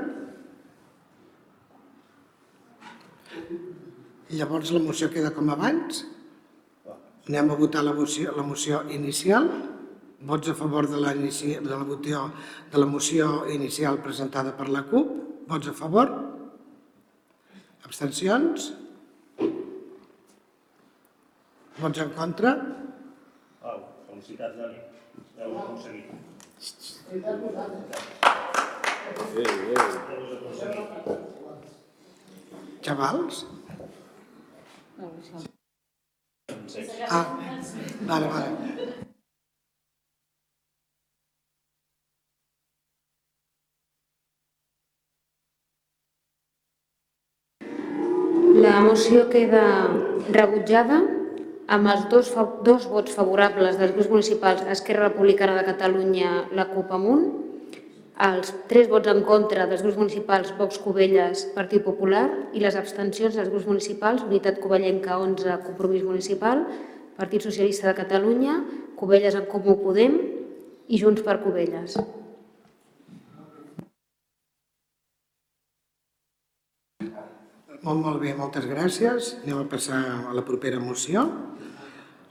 Llavors 4.34 4.72
la 4.74 4.82
moció 4.82 5.12
queda 5.14 5.30
com 5.36 5.50
abans. 5.54 6.04
Anem 7.30 7.52
a 7.52 7.58
votar 7.58 7.84
la 7.86 7.94
moció, 7.94 8.34
la 8.38 8.44
moció 8.44 8.82
inicial. 8.90 9.50
Vots 10.26 10.50
a 10.50 10.56
favor 10.58 10.88
de 10.90 10.98
la, 10.98 11.14
inici, 11.14 11.54
de, 11.60 11.70
la 11.70 11.84
votació, 11.84 12.32
de 12.72 12.82
la 12.82 12.88
moció 12.90 13.46
inicial 13.54 14.00
presentada 14.02 14.56
per 14.58 14.70
la 14.74 14.82
CUP. 14.90 15.12
Vots 15.50 15.70
a 15.70 15.74
favor? 15.78 16.10
Abstencions? 17.86 18.72
Vots 21.78 22.02
en 22.02 22.14
contra? 22.18 22.56
Au, 23.62 23.82
felicitats, 24.10 24.58
Dani. 24.58 24.80
Ja 25.38 25.46
ho 25.46 25.52
heu 25.52 25.60
aconseguit. 25.62 26.10
Xavals? 32.86 33.46
Ah, 37.10 37.38
vale, 38.08 38.28
vale. 38.28 38.50
La 48.56 48.80
moció 48.80 49.26
queda 49.28 49.64
rebutjada 50.32 51.02
amb 51.68 51.90
els 51.92 52.06
dos, 52.10 52.30
dos 52.64 52.86
vots 52.88 53.12
favorables 53.12 53.76
dels 53.82 53.92
grups 53.98 54.10
municipals 54.14 54.64
Esquerra 54.72 55.10
Republicana 55.10 55.58
de 55.60 55.66
Catalunya, 55.74 56.46
la 56.56 56.70
CUP 56.72 56.94
Amunt, 56.96 57.26
els 58.16 58.54
tres 58.70 58.88
vots 58.88 59.10
en 59.12 59.24
contra 59.28 59.66
dels 59.68 59.82
grups 59.84 59.98
municipals 60.00 60.54
Vox 60.56 60.80
Cubelles, 60.80 61.46
Partit 61.56 61.84
Popular 61.84 62.26
i 62.56 62.64
les 62.64 62.76
abstencions 62.80 63.36
dels 63.36 63.50
grups 63.52 63.68
municipals 63.68 64.24
Unitat 64.24 64.62
Covellenca 64.64 65.20
11, 65.20 65.58
Compromís 65.66 66.04
Municipal, 66.04 66.64
Partit 67.18 67.44
Socialista 67.44 67.90
de 67.90 67.96
Catalunya, 68.00 68.62
Cubelles 68.96 69.36
en 69.36 69.50
Comú 69.52 69.76
Podem 69.84 70.16
i 70.88 71.00
Junts 71.02 71.24
per 71.28 71.42
Cubelles. 71.44 71.98
Molt, 77.86 78.00
molt 78.02 78.18
bé, 78.24 78.32
moltes 78.34 78.66
gràcies. 78.66 79.36
Anem 79.44 79.60
a 79.62 79.68
passar 79.70 80.00
a 80.32 80.34
la 80.34 80.42
propera 80.42 80.80
moció. 80.82 81.28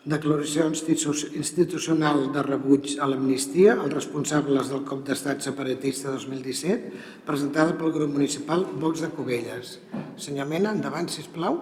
Declaració 0.04 0.66
institu- 0.68 1.30
institucional 1.32 2.26
de 2.34 2.42
rebuig 2.44 2.98
a 3.00 3.06
l'amnistia 3.08 3.72
als 3.80 3.94
responsables 3.94 4.68
del 4.68 4.82
cop 4.84 5.00
d'estat 5.06 5.40
separatista 5.40 6.10
2017, 6.12 6.90
presentada 7.24 7.72
pel 7.78 7.92
grup 7.94 8.10
municipal 8.12 8.66
Vox 8.82 9.00
de 9.00 9.08
Cubelles. 9.16 9.78
Senyor 10.20 10.44
Mena, 10.50 10.74
endavant, 10.76 11.08
sisplau. 11.08 11.56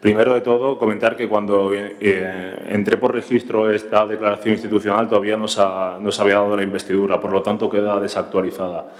Primero 0.00 0.34
de 0.34 0.42
todo, 0.42 0.78
comentar 0.78 1.16
que 1.16 1.26
cuando 1.28 1.72
eh, 1.74 2.66
entré 2.68 2.96
por 2.98 3.12
registro 3.12 3.72
esta 3.72 4.06
declaración 4.06 4.54
institucional 4.54 5.08
todavía 5.08 5.36
no 5.36 5.48
se, 5.48 5.62
ha- 5.62 5.98
no 6.00 6.12
se 6.12 6.22
había 6.22 6.34
dado 6.36 6.56
la 6.56 6.62
investidura, 6.62 7.18
por 7.20 7.32
lo 7.32 7.42
tanto 7.42 7.68
queda 7.68 7.98
desactualizada. 7.98 8.92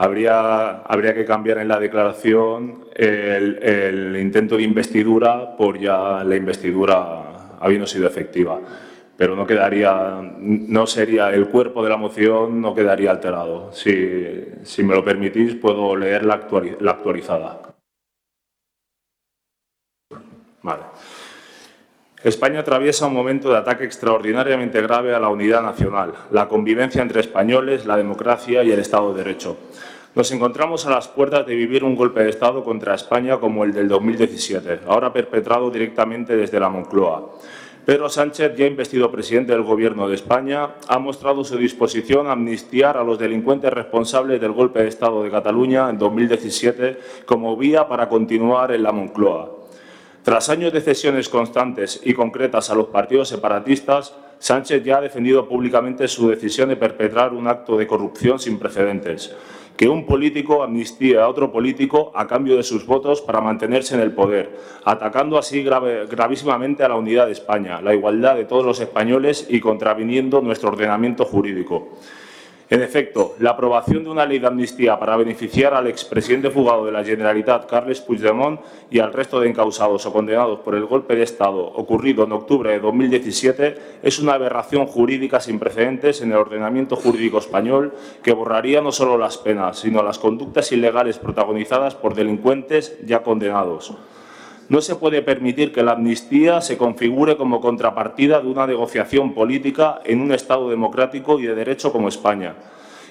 Habría, 0.00 1.12
que 1.12 1.24
cambiar 1.24 1.58
en 1.58 1.66
la 1.66 1.80
declaración 1.80 2.84
el, 2.94 4.16
intento 4.16 4.56
de 4.56 4.62
investidura 4.62 5.56
por 5.56 5.76
ya 5.76 6.22
la 6.22 6.36
investidura 6.36 7.56
habiendo 7.58 7.84
sido 7.84 8.06
efectiva. 8.06 8.60
Pero 9.16 9.34
no 9.34 9.44
quedaría, 9.44 10.20
no 10.38 10.86
sería, 10.86 11.34
el 11.34 11.48
cuerpo 11.48 11.82
de 11.82 11.90
la 11.90 11.96
moción 11.96 12.60
no 12.60 12.76
quedaría 12.76 13.10
alterado. 13.10 13.72
Si, 13.72 14.84
me 14.84 14.94
lo 14.94 15.04
permitís, 15.04 15.56
puedo 15.56 15.96
leer 15.96 16.24
la, 16.24 16.46
la 16.78 16.92
actualizada. 16.92 17.68
España 22.22 22.60
atraviesa 22.60 23.06
un 23.06 23.14
momento 23.14 23.50
de 23.50 23.58
ataque 23.58 23.84
extraordinariamente 23.84 24.80
grave 24.82 25.14
a 25.14 25.20
la 25.20 25.28
unidad 25.28 25.62
nacional, 25.62 26.14
la 26.30 26.48
convivencia 26.48 27.00
entre 27.00 27.20
españoles, 27.20 27.86
la 27.86 27.96
democracia 27.96 28.62
y 28.62 28.70
el 28.70 28.80
Estado 28.80 29.12
de 29.12 29.24
Derecho. 29.24 29.56
Nos 30.14 30.32
encontramos 30.32 30.86
a 30.86 30.90
las 30.90 31.06
puertas 31.06 31.46
de 31.46 31.54
vivir 31.54 31.84
un 31.84 31.94
golpe 31.94 32.22
de 32.22 32.30
Estado 32.30 32.64
contra 32.64 32.94
España 32.94 33.38
como 33.38 33.64
el 33.64 33.72
del 33.72 33.88
2017, 33.88 34.80
ahora 34.86 35.12
perpetrado 35.12 35.70
directamente 35.70 36.34
desde 36.34 36.58
la 36.58 36.70
Moncloa. 36.70 37.30
Pedro 37.84 38.08
Sánchez, 38.08 38.54
ya 38.56 38.66
investido 38.66 39.10
presidente 39.10 39.52
del 39.52 39.62
Gobierno 39.62 40.08
de 40.08 40.14
España, 40.14 40.74
ha 40.88 40.98
mostrado 40.98 41.44
su 41.44 41.56
disposición 41.56 42.26
a 42.26 42.32
amnistiar 42.32 42.96
a 42.96 43.04
los 43.04 43.18
delincuentes 43.18 43.72
responsables 43.72 44.40
del 44.40 44.52
golpe 44.52 44.82
de 44.82 44.88
Estado 44.88 45.22
de 45.22 45.30
Cataluña 45.30 45.88
en 45.88 45.98
2017 45.98 46.98
como 47.24 47.56
vía 47.56 47.88
para 47.88 48.08
continuar 48.08 48.72
en 48.72 48.82
la 48.82 48.92
Moncloa. 48.92 49.52
Tras 50.22 50.48
años 50.50 50.72
de 50.72 50.82
cesiones 50.82 51.28
constantes 51.28 52.00
y 52.04 52.12
concretas 52.12 52.68
a 52.68 52.74
los 52.74 52.88
partidos 52.88 53.28
separatistas, 53.28 54.14
Sánchez 54.38 54.84
ya 54.84 54.98
ha 54.98 55.00
defendido 55.00 55.48
públicamente 55.48 56.08
su 56.08 56.28
decisión 56.28 56.68
de 56.68 56.76
perpetrar 56.76 57.32
un 57.32 57.48
acto 57.48 57.76
de 57.76 57.86
corrupción 57.86 58.38
sin 58.38 58.58
precedentes. 58.58 59.34
Que 59.78 59.88
un 59.88 60.06
político 60.06 60.64
amnistía 60.64 61.22
a 61.22 61.28
otro 61.28 61.52
político 61.52 62.10
a 62.12 62.26
cambio 62.26 62.56
de 62.56 62.64
sus 62.64 62.84
votos 62.84 63.20
para 63.20 63.40
mantenerse 63.40 63.94
en 63.94 64.00
el 64.00 64.10
poder, 64.10 64.58
atacando 64.84 65.38
así 65.38 65.62
gravísimamente 65.62 66.82
a 66.82 66.88
la 66.88 66.96
unidad 66.96 67.26
de 67.26 67.32
España, 67.32 67.80
la 67.80 67.94
igualdad 67.94 68.34
de 68.34 68.44
todos 68.44 68.66
los 68.66 68.80
españoles 68.80 69.46
y 69.48 69.60
contraviniendo 69.60 70.40
nuestro 70.40 70.70
ordenamiento 70.70 71.24
jurídico. 71.24 71.90
En 72.70 72.82
efecto, 72.82 73.34
la 73.38 73.50
aprobación 73.50 74.04
de 74.04 74.10
una 74.10 74.26
ley 74.26 74.40
de 74.40 74.46
amnistía 74.46 74.98
para 74.98 75.16
beneficiar 75.16 75.72
al 75.72 75.86
expresidente 75.86 76.50
fugado 76.50 76.84
de 76.84 76.92
la 76.92 77.02
Generalitat, 77.02 77.64
Carles 77.64 78.02
Puigdemont, 78.02 78.60
y 78.90 78.98
al 78.98 79.14
resto 79.14 79.40
de 79.40 79.48
encausados 79.48 80.04
o 80.04 80.12
condenados 80.12 80.60
por 80.60 80.74
el 80.74 80.84
golpe 80.84 81.16
de 81.16 81.22
Estado 81.22 81.64
ocurrido 81.64 82.24
en 82.24 82.32
octubre 82.32 82.70
de 82.72 82.80
2017 82.80 83.78
es 84.02 84.18
una 84.18 84.34
aberración 84.34 84.86
jurídica 84.86 85.40
sin 85.40 85.58
precedentes 85.58 86.20
en 86.20 86.32
el 86.32 86.36
ordenamiento 86.36 86.94
jurídico 86.94 87.38
español 87.38 87.94
que 88.22 88.32
borraría 88.32 88.82
no 88.82 88.92
solo 88.92 89.16
las 89.16 89.38
penas, 89.38 89.78
sino 89.78 90.02
las 90.02 90.18
conductas 90.18 90.70
ilegales 90.70 91.18
protagonizadas 91.18 91.94
por 91.94 92.14
delincuentes 92.14 92.98
ya 93.06 93.22
condenados. 93.22 93.94
No 94.68 94.82
se 94.82 94.96
puede 94.96 95.22
permitir 95.22 95.72
que 95.72 95.82
la 95.82 95.92
amnistía 95.92 96.60
se 96.60 96.76
configure 96.76 97.38
como 97.38 97.60
contrapartida 97.60 98.40
de 98.40 98.48
una 98.48 98.66
negociación 98.66 99.32
política 99.32 100.00
en 100.04 100.20
un 100.20 100.32
Estado 100.32 100.68
democrático 100.68 101.40
y 101.40 101.46
de 101.46 101.54
derecho 101.54 101.90
como 101.90 102.08
España. 102.08 102.54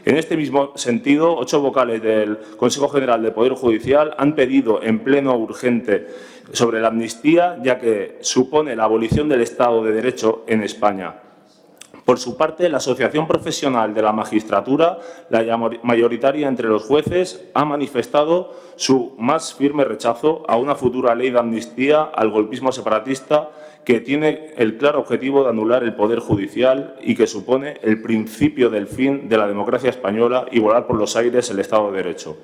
En 0.05 0.17
este 0.17 0.38
mismo 0.38 0.73
sentido, 0.75 1.35
ocho 1.35 1.59
vocales 1.59 2.01
del 2.01 2.38
Consejo 2.57 2.89
General 2.89 3.21
del 3.21 3.34
Poder 3.34 3.53
Judicial 3.53 4.13
han 4.19 4.35
pedido 4.35 4.84
en 4.84 4.99
pleno 4.99 5.35
urgente 5.35 6.07
sobre 6.53 6.79
la 6.79 6.89
amnistía, 6.89 7.57
ya 7.63 7.79
que 7.79 8.19
supone 8.21 8.75
la 8.75 8.84
abolición 8.84 9.27
del 9.27 9.41
Estado 9.41 9.84
de 9.84 9.91
Derecho 9.91 10.43
en 10.47 10.61
España. 10.61 11.26
Por 12.07 12.19
su 12.19 12.38
parte, 12.38 12.69
la 12.69 12.77
Asociación 12.77 13.27
Profesional 13.27 13.93
de 13.93 14.01
la 14.01 14.13
Magistratura, 14.13 14.97
la 15.29 15.57
mayoritaria 15.84 16.47
entre 16.47 16.69
los 16.69 16.84
jueces, 16.84 17.43
ha 17.53 17.65
manifestado 17.65 18.55
su 18.77 19.13
más 19.17 19.53
firme 19.53 19.84
rechazo 19.84 20.45
a 20.47 20.55
una 20.55 20.75
futura 20.75 21.13
ley 21.15 21.31
de 21.31 21.39
amnistía 21.39 22.03
al 22.03 22.29
golpismo 22.29 22.71
separatista 22.71 23.49
que 23.84 23.99
tiene 23.99 24.53
el 24.55 24.77
claro 24.77 25.01
objetivo 25.01 25.43
de 25.43 25.49
anular 25.49 25.84
el 25.84 25.95
poder 25.95 26.19
judicial 26.19 26.95
y 27.01 27.13
que 27.13 27.27
supone 27.27 27.75
el 27.84 28.01
principio 28.01 28.69
del 28.69 28.88
fin 28.88 29.27
de 29.27 29.38
la 29.38 29.45
democracia 29.45 29.89
española 29.89 30.45
y 30.49 30.59
volar 30.59 30.88
por 30.88 30.95
los 30.95 31.17
aires 31.17 31.49
el 31.49 31.59
Estado 31.59 31.91
de 31.91 31.97
Derecho. 31.97 32.38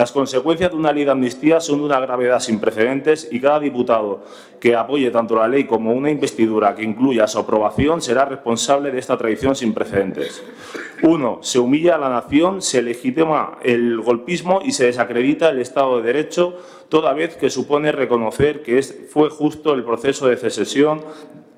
Las 0.00 0.12
consecuencias 0.12 0.70
de 0.70 0.78
una 0.78 0.94
ley 0.94 1.04
de 1.04 1.10
amnistía 1.10 1.60
son 1.60 1.80
de 1.80 1.84
una 1.84 2.00
gravedad 2.00 2.40
sin 2.40 2.58
precedentes 2.58 3.28
y 3.30 3.38
cada 3.38 3.60
diputado 3.60 4.24
que 4.58 4.74
apoye 4.74 5.10
tanto 5.10 5.36
la 5.36 5.46
ley 5.46 5.64
como 5.64 5.92
una 5.92 6.10
investidura 6.10 6.74
que 6.74 6.82
incluya 6.82 7.26
su 7.26 7.38
aprobación 7.38 8.00
será 8.00 8.24
responsable 8.24 8.92
de 8.92 8.98
esta 8.98 9.18
traición 9.18 9.54
sin 9.54 9.74
precedentes. 9.74 10.42
Uno, 11.02 11.40
se 11.42 11.58
humilla 11.58 11.96
a 11.96 11.98
la 11.98 12.08
nación, 12.08 12.62
se 12.62 12.80
legitima 12.80 13.58
el 13.62 14.00
golpismo 14.00 14.62
y 14.64 14.72
se 14.72 14.86
desacredita 14.86 15.50
el 15.50 15.60
Estado 15.60 15.98
de 15.98 16.04
Derecho, 16.04 16.56
toda 16.88 17.12
vez 17.12 17.36
que 17.36 17.50
supone 17.50 17.92
reconocer 17.92 18.62
que 18.62 18.82
fue 18.82 19.28
justo 19.28 19.74
el 19.74 19.84
proceso 19.84 20.28
de 20.28 20.38
secesión 20.38 21.02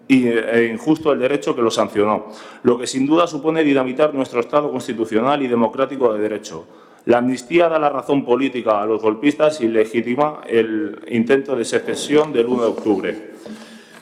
y 0.09 0.27
e 0.27 0.67
injusto 0.67 1.13
el 1.13 1.21
derecho 1.21 1.55
que 1.55 1.63
lo 1.63 1.71
sancionó, 1.71 2.27
lo 2.65 2.77
que 2.77 2.89
sin 2.89 3.07
duda 3.07 3.29
supone 3.29 3.63
dinamitar 3.63 4.13
nuestro 4.13 4.41
Estado 4.41 4.69
constitucional 4.69 5.41
y 5.45 5.47
democrático 5.47 6.13
de 6.13 6.21
derecho. 6.21 6.67
La 7.05 7.19
amnistía 7.19 7.69
da 7.69 7.81
la 7.81 7.91
razón 7.91 8.25
política 8.25 8.81
a 8.81 8.87
los 8.87 9.03
golpistas 9.03 9.61
y 9.61 9.67
legitima 9.67 10.43
el 10.47 11.01
intento 11.09 11.57
de 11.57 11.65
secesión 11.65 12.33
del 12.33 12.47
1 12.47 12.63
de 12.63 12.69
octubre. 12.69 13.33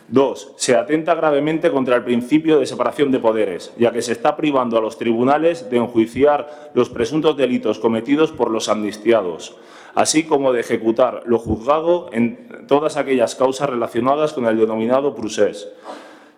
Dos, 0.07 0.53
se 0.57 0.77
atenta 0.77 1.15
gravemente 1.15 1.71
contra 1.71 1.97
el 1.97 2.05
principio 2.05 2.59
de 2.59 2.67
separación 2.67 3.11
de 3.11 3.21
poderes, 3.21 3.73
ya 3.79 3.93
que 3.93 4.03
se 4.03 4.13
está 4.13 4.37
privando 4.37 4.77
a 4.77 4.81
los 4.83 4.99
tribunales 4.99 5.71
de 5.71 5.79
enjuiciar 5.79 6.73
los 6.75 6.91
presuntos 6.91 7.37
delitos 7.37 7.79
cometidos 7.79 8.33
por 8.33 8.51
los 8.51 8.69
amnistiados, 8.69 9.57
así 9.95 10.25
como 10.25 10.53
de 10.53 10.61
ejecutar 10.61 11.23
lo 11.27 11.39
juzgado 11.39 12.11
en 12.13 12.67
todas 12.67 12.97
aquellas 12.97 13.35
causas 13.35 13.71
relacionadas 13.71 14.33
con 14.33 14.47
el 14.47 14.59
denominado 14.59 15.15
procés. 15.15 15.69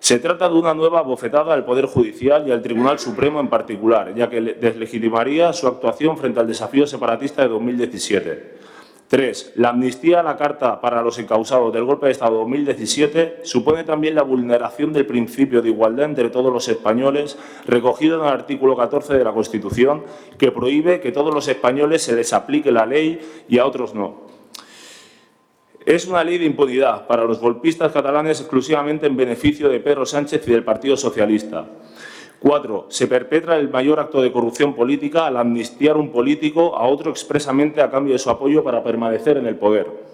Se 0.03 0.19
trata 0.19 0.49
de 0.49 0.57
una 0.57 0.75
nueva 0.75 1.01
bofetada 1.03 1.55
al 1.55 1.65
Poder 1.65 1.87
Judicial 1.87 2.49
y 2.49 2.51
al 2.51 2.61
Tribunal 2.61 2.99
Supremo 2.99 3.39
en 3.39 3.47
particular, 3.47 4.13
ya 4.17 4.29
que 4.29 4.41
deslegitimaría 4.41 5.53
su 5.53 5.69
actuación 5.69 6.19
frente 6.19 6.41
al 6.41 6.49
desafío 6.49 6.89
separatista 6.89 7.43
de 7.43 7.49
2017. 7.49 8.57
Tres, 9.07 9.53
la 9.55 9.69
amnistía 9.69 10.19
a 10.19 10.23
la 10.25 10.37
Carta 10.37 10.81
para 10.81 11.03
los 11.03 11.21
encausados 11.21 11.73
del 11.73 11.85
golpe 11.85 12.07
de 12.07 12.13
Estado 12.13 12.39
2017 12.39 13.43
supone 13.45 13.85
también 13.85 14.17
la 14.17 14.25
vulneración 14.25 14.93
del 14.93 15.07
principio 15.07 15.63
de 15.63 15.69
igualdad 15.69 16.07
entre 16.07 16.31
todos 16.31 16.53
los 16.53 16.67
españoles 16.67 17.39
recogido 17.65 18.19
en 18.19 18.27
el 18.27 18.33
artículo 18.33 18.77
14 18.77 19.15
de 19.15 19.23
la 19.23 19.33
Constitución, 19.33 20.03
que 20.37 20.51
prohíbe 20.51 21.01
que 21.01 21.13
todos 21.13 21.33
los 21.33 21.47
españoles 21.47 22.03
se 22.03 22.17
les 22.17 22.33
aplique 22.33 22.73
la 22.73 22.87
ley 22.87 23.21
y 23.49 23.59
a 23.59 23.67
otros 23.67 23.95
no. 23.95 24.32
Es 25.85 26.07
una 26.07 26.23
ley 26.23 26.39
de 26.39 26.45
impunidad 26.45 27.07
para 27.07 27.25
los 27.25 27.41
golpistas 27.41 27.93
catalanes 27.93 28.41
exclusivamente 28.41 29.07
en 29.07 29.17
beneficio 29.17 29.69
de 29.69 29.81
Pedro 29.81 30.07
Sánchez 30.07 30.47
y 30.47 30.53
del 30.53 30.65
Partido 30.65 30.97
Socialista. 30.97 31.67
Cuatro, 32.39 32.87
se 32.89 33.07
perpetra 33.07 33.57
el 33.57 33.69
mayor 33.69 33.99
acto 33.99 34.23
de 34.23 34.33
corrupción 34.33 34.75
política 34.75 35.27
al 35.27 35.37
amnistiar 35.37 35.97
un 35.97 36.11
político 36.11 36.77
a 36.77 36.87
otro 36.87 37.11
expresamente 37.11 37.81
a 37.81 37.91
cambio 37.91 38.13
de 38.13 38.19
su 38.19 38.31
apoyo 38.31 38.63
para 38.63 38.83
permanecer 38.83 39.37
en 39.37 39.47
el 39.47 39.57
poder. 39.57 40.12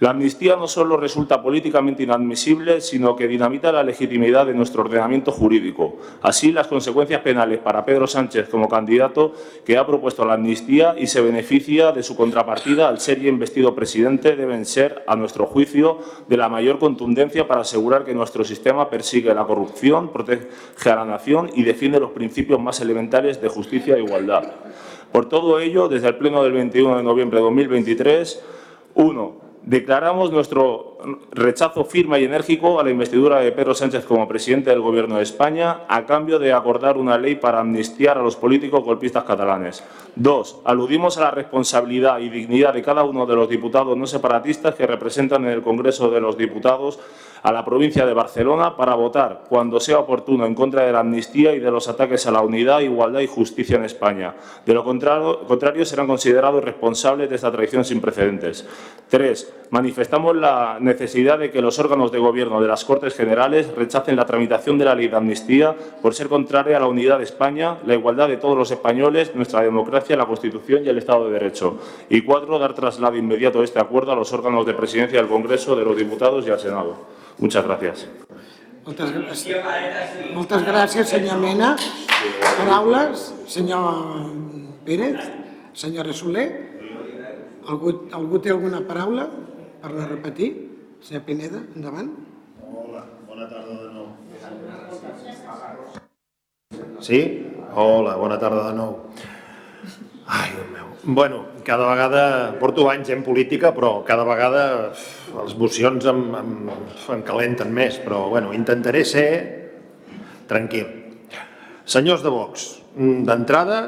La 0.00 0.10
amnistía 0.10 0.54
no 0.54 0.68
solo 0.68 0.96
resulta 0.96 1.42
políticamente 1.42 2.04
inadmisible, 2.04 2.80
sino 2.80 3.16
que 3.16 3.26
dinamita 3.26 3.72
la 3.72 3.82
legitimidad 3.82 4.46
de 4.46 4.54
nuestro 4.54 4.82
ordenamiento 4.82 5.32
jurídico. 5.32 5.96
Así, 6.22 6.52
las 6.52 6.68
consecuencias 6.68 7.20
penales 7.22 7.58
para 7.58 7.84
Pedro 7.84 8.06
Sánchez 8.06 8.48
como 8.48 8.68
candidato 8.68 9.32
que 9.64 9.76
ha 9.76 9.84
propuesto 9.84 10.24
la 10.24 10.34
amnistía 10.34 10.94
y 10.96 11.08
se 11.08 11.20
beneficia 11.20 11.90
de 11.90 12.04
su 12.04 12.14
contrapartida 12.14 12.86
al 12.86 13.00
ser 13.00 13.24
investido 13.24 13.74
presidente 13.74 14.36
deben 14.36 14.66
ser, 14.66 15.02
a 15.08 15.16
nuestro 15.16 15.46
juicio, 15.46 15.98
de 16.28 16.36
la 16.36 16.48
mayor 16.48 16.78
contundencia 16.78 17.48
para 17.48 17.62
asegurar 17.62 18.04
que 18.04 18.14
nuestro 18.14 18.44
sistema 18.44 18.88
persigue 18.88 19.34
la 19.34 19.46
corrupción, 19.46 20.12
protege 20.12 20.46
a 20.84 20.94
la 20.94 21.06
nación 21.06 21.50
y 21.54 21.64
defiende 21.64 21.98
los 21.98 22.12
principios 22.12 22.60
más 22.60 22.80
elementales 22.80 23.42
de 23.42 23.48
justicia 23.48 23.96
e 23.96 24.02
igualdad. 24.02 24.44
Por 25.10 25.28
todo 25.28 25.58
ello, 25.58 25.88
desde 25.88 26.06
el 26.06 26.16
Pleno 26.16 26.44
del 26.44 26.52
21 26.52 26.98
de 26.98 27.02
noviembre 27.02 27.38
de 27.38 27.44
2023, 27.44 28.44
uno, 28.94 29.47
Declaramos 29.68 30.32
nuestro 30.32 30.96
rechazo 31.30 31.84
firme 31.84 32.18
y 32.18 32.24
enérgico 32.24 32.80
a 32.80 32.82
la 32.82 32.90
investidura 32.90 33.40
de 33.40 33.52
Pedro 33.52 33.74
Sánchez 33.74 34.06
como 34.06 34.26
presidente 34.26 34.70
del 34.70 34.80
Gobierno 34.80 35.18
de 35.18 35.24
España 35.24 35.80
a 35.88 36.06
cambio 36.06 36.38
de 36.38 36.54
acordar 36.54 36.96
una 36.96 37.18
ley 37.18 37.34
para 37.34 37.60
amnistiar 37.60 38.16
a 38.16 38.22
los 38.22 38.34
políticos 38.34 38.82
golpistas 38.82 39.24
catalanes. 39.24 39.84
Dos, 40.16 40.58
aludimos 40.64 41.18
a 41.18 41.20
la 41.20 41.32
responsabilidad 41.32 42.18
y 42.20 42.30
dignidad 42.30 42.72
de 42.72 42.80
cada 42.80 43.04
uno 43.04 43.26
de 43.26 43.36
los 43.36 43.46
diputados 43.46 43.94
no 43.94 44.06
separatistas 44.06 44.74
que 44.74 44.86
representan 44.86 45.44
en 45.44 45.50
el 45.50 45.60
Congreso 45.60 46.08
de 46.08 46.22
los 46.22 46.38
Diputados 46.38 46.98
a 47.42 47.52
la 47.52 47.64
provincia 47.64 48.06
de 48.06 48.12
Barcelona 48.12 48.76
para 48.76 48.94
votar, 48.94 49.44
cuando 49.48 49.80
sea 49.80 49.98
oportuno, 49.98 50.46
en 50.46 50.54
contra 50.54 50.84
de 50.84 50.92
la 50.92 51.00
amnistía 51.00 51.54
y 51.54 51.60
de 51.60 51.70
los 51.70 51.88
ataques 51.88 52.26
a 52.26 52.30
la 52.30 52.40
unidad, 52.40 52.80
igualdad 52.80 53.20
y 53.20 53.26
justicia 53.26 53.76
en 53.76 53.84
España. 53.84 54.34
De 54.64 54.74
lo 54.74 54.84
contrario, 54.84 55.84
serán 55.84 56.06
considerados 56.06 56.64
responsables 56.64 57.28
de 57.30 57.36
esta 57.36 57.52
traición 57.52 57.84
sin 57.84 58.00
precedentes. 58.00 58.66
Tres, 59.08 59.52
manifestamos 59.70 60.36
la 60.36 60.78
necesidad 60.80 61.38
de 61.38 61.50
que 61.50 61.62
los 61.62 61.78
órganos 61.78 62.12
de 62.12 62.18
gobierno 62.18 62.60
de 62.60 62.68
las 62.68 62.84
Cortes 62.84 63.14
Generales 63.14 63.74
rechacen 63.74 64.16
la 64.16 64.26
tramitación 64.26 64.78
de 64.78 64.84
la 64.84 64.94
ley 64.94 65.08
de 65.08 65.16
amnistía 65.16 65.74
por 66.02 66.14
ser 66.14 66.28
contraria 66.28 66.76
a 66.76 66.80
la 66.80 66.86
unidad 66.86 67.18
de 67.18 67.24
España, 67.24 67.78
la 67.86 67.94
igualdad 67.94 68.28
de 68.28 68.36
todos 68.36 68.56
los 68.56 68.70
españoles, 68.70 69.34
nuestra 69.34 69.62
democracia, 69.62 70.16
la 70.16 70.26
Constitución 70.26 70.84
y 70.84 70.88
el 70.88 70.98
Estado 70.98 71.26
de 71.26 71.32
Derecho. 71.32 71.78
Y 72.08 72.22
cuatro, 72.22 72.58
dar 72.58 72.74
traslado 72.74 73.16
inmediato 73.16 73.58
de 73.58 73.64
este 73.64 73.80
acuerdo 73.80 74.12
a 74.12 74.16
los 74.16 74.32
órganos 74.32 74.66
de 74.66 74.74
presidencia 74.74 75.18
del 75.18 75.28
Congreso, 75.28 75.76
de 75.76 75.84
los 75.84 75.96
Diputados 75.96 76.46
y 76.46 76.50
al 76.50 76.58
Senado. 76.58 76.96
Muchas 77.38 77.64
gracias. 77.64 78.06
Moltes 78.84 79.10
gràcies. 79.12 79.58
Moltes 80.34 80.62
gràcies, 80.64 81.10
senyor 81.12 81.38
Mena. 81.38 81.76
Paraules, 82.56 83.28
senyor 83.46 84.32
Pérez, 84.86 85.28
senyora 85.74 86.12
Soler. 86.12 86.48
Algú, 87.68 87.92
algú 88.16 88.40
té 88.40 88.50
alguna 88.50 88.80
paraula 88.88 89.28
per 89.82 89.92
la 89.92 90.06
repetir? 90.08 90.48
Senyor 91.04 91.22
Pineda, 91.26 91.60
endavant. 91.76 92.08
Hola, 92.64 93.04
bona 93.28 93.46
tarda 93.46 93.76
de 93.76 93.90
nou. 93.92 94.08
Sí? 97.04 97.20
Hola, 97.74 98.16
bona 98.16 98.38
tarda 98.40 98.70
de 98.70 98.74
nou. 98.80 98.96
Ai, 100.26 100.48
Déu 100.56 100.66
meu. 100.72 100.88
Bueno, 101.04 101.44
cada 101.64 101.86
vegada, 101.92 102.24
porto 102.58 102.88
anys 102.90 103.12
en 103.14 103.22
política, 103.22 103.70
però 103.76 104.02
cada 104.04 104.24
vegada 104.26 104.64
les 105.34 105.54
mocions 105.58 106.06
em, 106.10 106.22
em, 106.38 106.52
em 107.14 107.22
calenten 107.26 107.72
més, 107.74 107.98
però 108.02 108.26
bueno, 108.32 108.52
intentaré 108.56 109.04
ser 109.06 109.28
tranquil. 110.50 110.86
Senyors 111.88 112.24
de 112.24 112.32
Vox, 112.32 112.68
d'entrada 112.96 113.78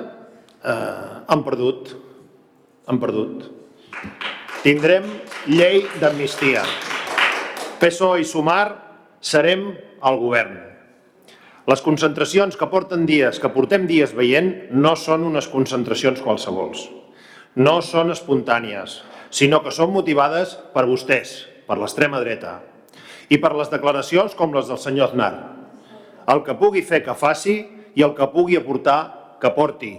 eh, 0.64 1.24
han 1.28 1.44
perdut, 1.44 1.92
han 2.88 3.00
perdut. 3.02 3.44
Tindrem 4.64 5.06
llei 5.48 5.84
d'amnistia. 6.00 6.64
PSOE 7.80 8.22
i 8.22 8.26
Sumar 8.28 8.66
serem 9.20 9.70
al 10.04 10.18
govern. 10.20 10.58
Les 11.70 11.82
concentracions 11.84 12.56
que 12.58 12.68
porten 12.72 13.04
dies, 13.06 13.38
que 13.38 13.52
portem 13.52 13.86
dies 13.88 14.12
veient, 14.16 14.50
no 14.72 14.96
són 14.98 15.26
unes 15.28 15.48
concentracions 15.52 16.20
qualsevols. 16.24 16.88
No 17.60 17.78
són 17.84 18.12
espontànies, 18.14 19.00
sinó 19.30 19.62
que 19.62 19.72
són 19.74 19.92
motivades 19.94 20.56
per 20.74 20.86
vostès, 20.90 21.46
per 21.66 21.78
l'extrema 21.78 22.20
dreta, 22.22 22.58
i 23.30 23.38
per 23.38 23.54
les 23.54 23.70
declaracions 23.70 24.34
com 24.38 24.54
les 24.54 24.68
del 24.68 24.80
senyor 24.82 25.10
Aznar. 25.10 25.32
El 26.30 26.42
que 26.46 26.56
pugui 26.58 26.82
fer 26.86 27.02
que 27.06 27.14
faci 27.14 27.62
i 27.94 28.02
el 28.02 28.14
que 28.18 28.26
pugui 28.34 28.58
aportar 28.58 29.38
que 29.40 29.50
porti. 29.54 29.94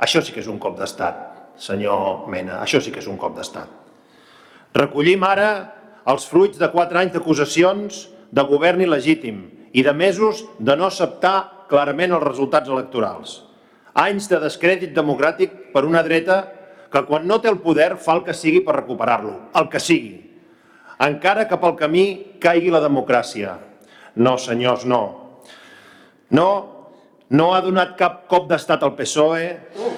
Això 0.00 0.22
sí 0.22 0.32
que 0.32 0.40
és 0.40 0.48
un 0.48 0.58
cop 0.62 0.78
d'estat, 0.78 1.18
senyor 1.60 2.28
Mena, 2.30 2.62
això 2.62 2.80
sí 2.80 2.94
que 2.94 3.02
és 3.02 3.10
un 3.10 3.18
cop 3.20 3.36
d'estat. 3.36 3.68
Recollim 4.74 5.22
ara 5.26 5.50
els 6.08 6.24
fruits 6.30 6.58
de 6.58 6.70
quatre 6.72 6.98
anys 6.98 7.12
d'acusacions 7.16 8.06
de 8.30 8.44
govern 8.46 8.80
il·legítim 8.86 9.42
i 9.74 9.82
de 9.82 9.92
mesos 9.92 10.44
de 10.58 10.76
no 10.78 10.86
acceptar 10.86 11.66
clarament 11.70 12.14
els 12.14 12.24
resultats 12.24 12.70
electorals. 12.70 13.40
Anys 13.98 14.30
de 14.30 14.38
descrèdit 14.42 14.94
democràtic 14.94 15.72
per 15.74 15.84
una 15.86 16.02
dreta 16.06 16.44
que 16.90 17.04
quan 17.06 17.26
no 17.26 17.38
té 17.40 17.48
el 17.50 17.60
poder 17.62 17.94
fa 18.02 18.16
el 18.18 18.24
que 18.26 18.34
sigui 18.34 18.64
per 18.66 18.74
recuperar-lo, 18.80 19.36
el 19.54 19.68
que 19.70 19.80
sigui. 19.80 20.18
Encara 21.00 21.46
que 21.48 21.58
pel 21.60 21.76
camí 21.78 22.04
caigui 22.42 22.72
la 22.72 22.82
democràcia. 22.82 23.54
No, 24.20 24.34
senyors, 24.36 24.84
no. 24.84 25.02
No, 26.34 26.48
no 27.30 27.52
ha 27.54 27.60
donat 27.64 27.94
cap 27.98 28.24
cop 28.30 28.48
d'estat 28.50 28.82
al 28.82 28.96
PSOE 28.98 29.46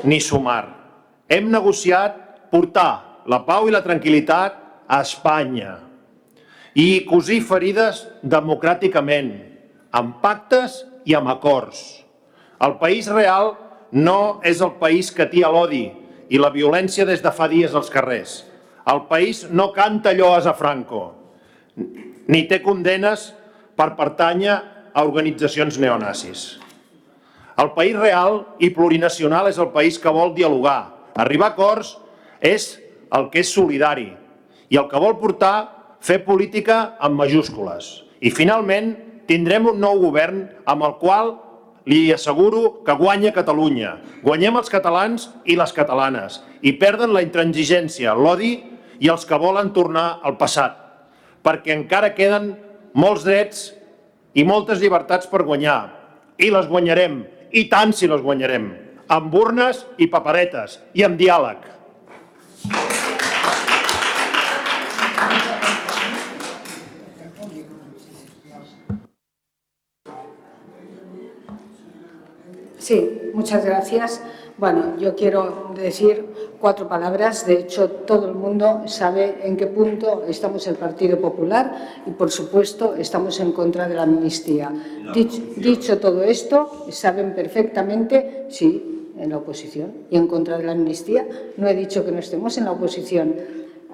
ni 0.05 0.21
sumar. 0.21 0.67
Hem 1.33 1.49
negociat 1.51 2.51
portar 2.53 3.25
la 3.27 3.41
pau 3.47 3.69
i 3.69 3.75
la 3.75 3.83
tranquil·litat 3.85 4.61
a 4.87 5.01
Espanya 5.01 5.79
i 6.77 7.05
cosir 7.09 7.41
ferides 7.45 8.05
democràticament, 8.23 9.33
amb 9.93 10.21
pactes 10.23 10.83
i 11.09 11.17
amb 11.17 11.29
acords. 11.33 11.81
El 12.63 12.79
país 12.81 13.09
real 13.13 13.55
no 13.93 14.41
és 14.45 14.63
el 14.65 14.77
país 14.81 15.11
que 15.13 15.27
tia 15.29 15.51
l'odi 15.53 15.85
i 16.33 16.41
la 16.41 16.53
violència 16.53 17.05
des 17.05 17.21
de 17.21 17.31
fa 17.35 17.49
dies 17.53 17.75
als 17.77 17.91
carrers. 17.93 18.41
El 18.89 19.05
país 19.11 19.45
no 19.53 19.69
canta 19.77 20.15
lloes 20.17 20.49
a 20.49 20.57
Franco, 20.57 21.13
ni 21.77 22.47
té 22.49 22.63
condenes 22.65 23.29
per 23.77 23.93
pertànyer 23.99 24.57
a 24.93 25.05
organitzacions 25.05 25.79
neonazis. 25.81 26.57
El 27.61 27.75
país 27.77 27.95
real 27.99 28.41
i 28.65 28.73
plurinacional 28.73 29.51
és 29.51 29.61
el 29.61 29.71
país 29.77 29.99
que 30.01 30.13
vol 30.13 30.33
dialogar. 30.35 31.13
Arribar 31.21 31.51
a 31.51 31.53
acords 31.53 31.93
és 32.41 32.73
el 33.13 33.29
que 33.31 33.43
és 33.45 33.53
solidari 33.53 34.09
i 34.73 34.81
el 34.81 34.89
que 34.89 35.01
vol 35.01 35.19
portar 35.21 35.69
fer 36.01 36.23
política 36.25 36.97
amb 36.99 37.21
majúscules. 37.21 38.03
I 38.25 38.33
finalment 38.33 38.95
tindrem 39.29 39.69
un 39.69 39.81
nou 39.85 40.01
govern 40.01 40.47
amb 40.65 40.89
el 40.89 40.97
qual 41.03 41.37
li 41.89 42.13
asseguro 42.15 42.83
que 42.87 42.95
guanya 42.95 43.33
Catalunya. 43.35 43.97
Guanyem 44.23 44.59
els 44.61 44.71
catalans 44.71 45.29
i 45.45 45.57
les 45.59 45.73
catalanes. 45.75 46.41
I 46.63 46.77
perden 46.79 47.15
la 47.15 47.23
intransigència, 47.25 48.15
l'odi 48.15 48.55
i 49.03 49.11
els 49.11 49.27
que 49.27 49.39
volen 49.39 49.73
tornar 49.75 50.21
al 50.23 50.37
passat, 50.39 50.77
perquè 51.43 51.75
encara 51.75 52.13
queden 52.15 52.53
molts 52.95 53.27
drets 53.27 53.73
i 54.39 54.45
moltes 54.47 54.79
llibertats 54.83 55.27
per 55.27 55.43
guanyar. 55.43 55.91
I 56.39 56.53
les 56.55 56.69
guanyarem, 56.71 57.23
i 57.53 57.67
tant 57.71 57.93
si 57.93 58.09
les 58.09 58.23
guanyarem, 58.23 58.71
amb 59.13 59.35
urnes 59.35 59.83
i 59.99 60.09
paperetes 60.11 60.79
i 60.95 61.05
amb 61.05 61.19
diàleg. 61.19 61.72
Sí, 72.93 73.31
muchas 73.33 73.65
gracias. 73.65 74.21
Bueno, 74.59 74.99
yo 74.99 75.17
quiero 75.17 75.73
decir 75.75 76.27
cuatro 76.61 76.91
palabras. 76.91 77.47
De 77.47 77.55
hecho, 77.55 77.89
todo 77.89 78.29
el 78.29 78.35
mundo 78.35 78.83
sabe 78.85 79.39
en 79.45 79.57
qué 79.57 79.67
punto 79.67 80.25
estamos 80.29 80.67
el 80.67 80.75
Partido 80.75 81.19
Popular 81.19 82.03
y, 82.05 82.11
por 82.11 82.31
supuesto, 82.31 82.95
estamos 82.95 83.41
en 83.41 83.53
contra 83.53 83.89
de 83.89 83.95
la 83.95 84.03
amnistía. 84.03 84.71
Dicho, 85.15 85.41
dicho 85.57 86.01
todo 86.01 86.23
esto, 86.23 86.85
saben 86.91 87.35
perfectamente, 87.35 88.45
sí, 88.51 89.15
en 89.19 89.31
la 89.31 89.39
oposición 89.39 89.91
y 90.11 90.19
en 90.19 90.27
contra 90.27 90.59
de 90.59 90.65
la 90.65 90.73
amnistía. 90.73 91.27
No 91.57 91.69
he 91.69 91.75
dicho 91.75 92.05
que 92.05 92.13
no 92.13 92.19
estemos 92.19 92.59
en 92.59 92.67
la 92.67 92.73
oposición. 92.73 93.37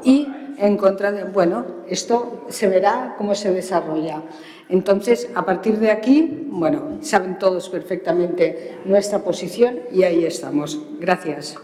Y 0.03 0.27
en 0.59 0.77
contra 0.77 1.13
de, 1.13 1.25
bueno, 1.25 1.65
esto 1.89 2.45
se 2.49 2.69
verá 2.69 3.15
cómo 3.17 3.35
se 3.35 3.53
desarrolla. 3.53 4.23
Entonces, 4.69 5.31
a 5.35 5.45
partir 5.45 5.79
de 5.79 5.91
aquí, 5.91 6.47
bueno, 6.51 6.99
saben 7.01 7.39
todos 7.39 7.69
perfectamente 7.69 8.79
nuestra 8.85 9.21
posición 9.21 9.81
y 9.93 10.03
ahí 10.03 10.25
estamos. 10.25 10.79
Gracias. 11.01 11.57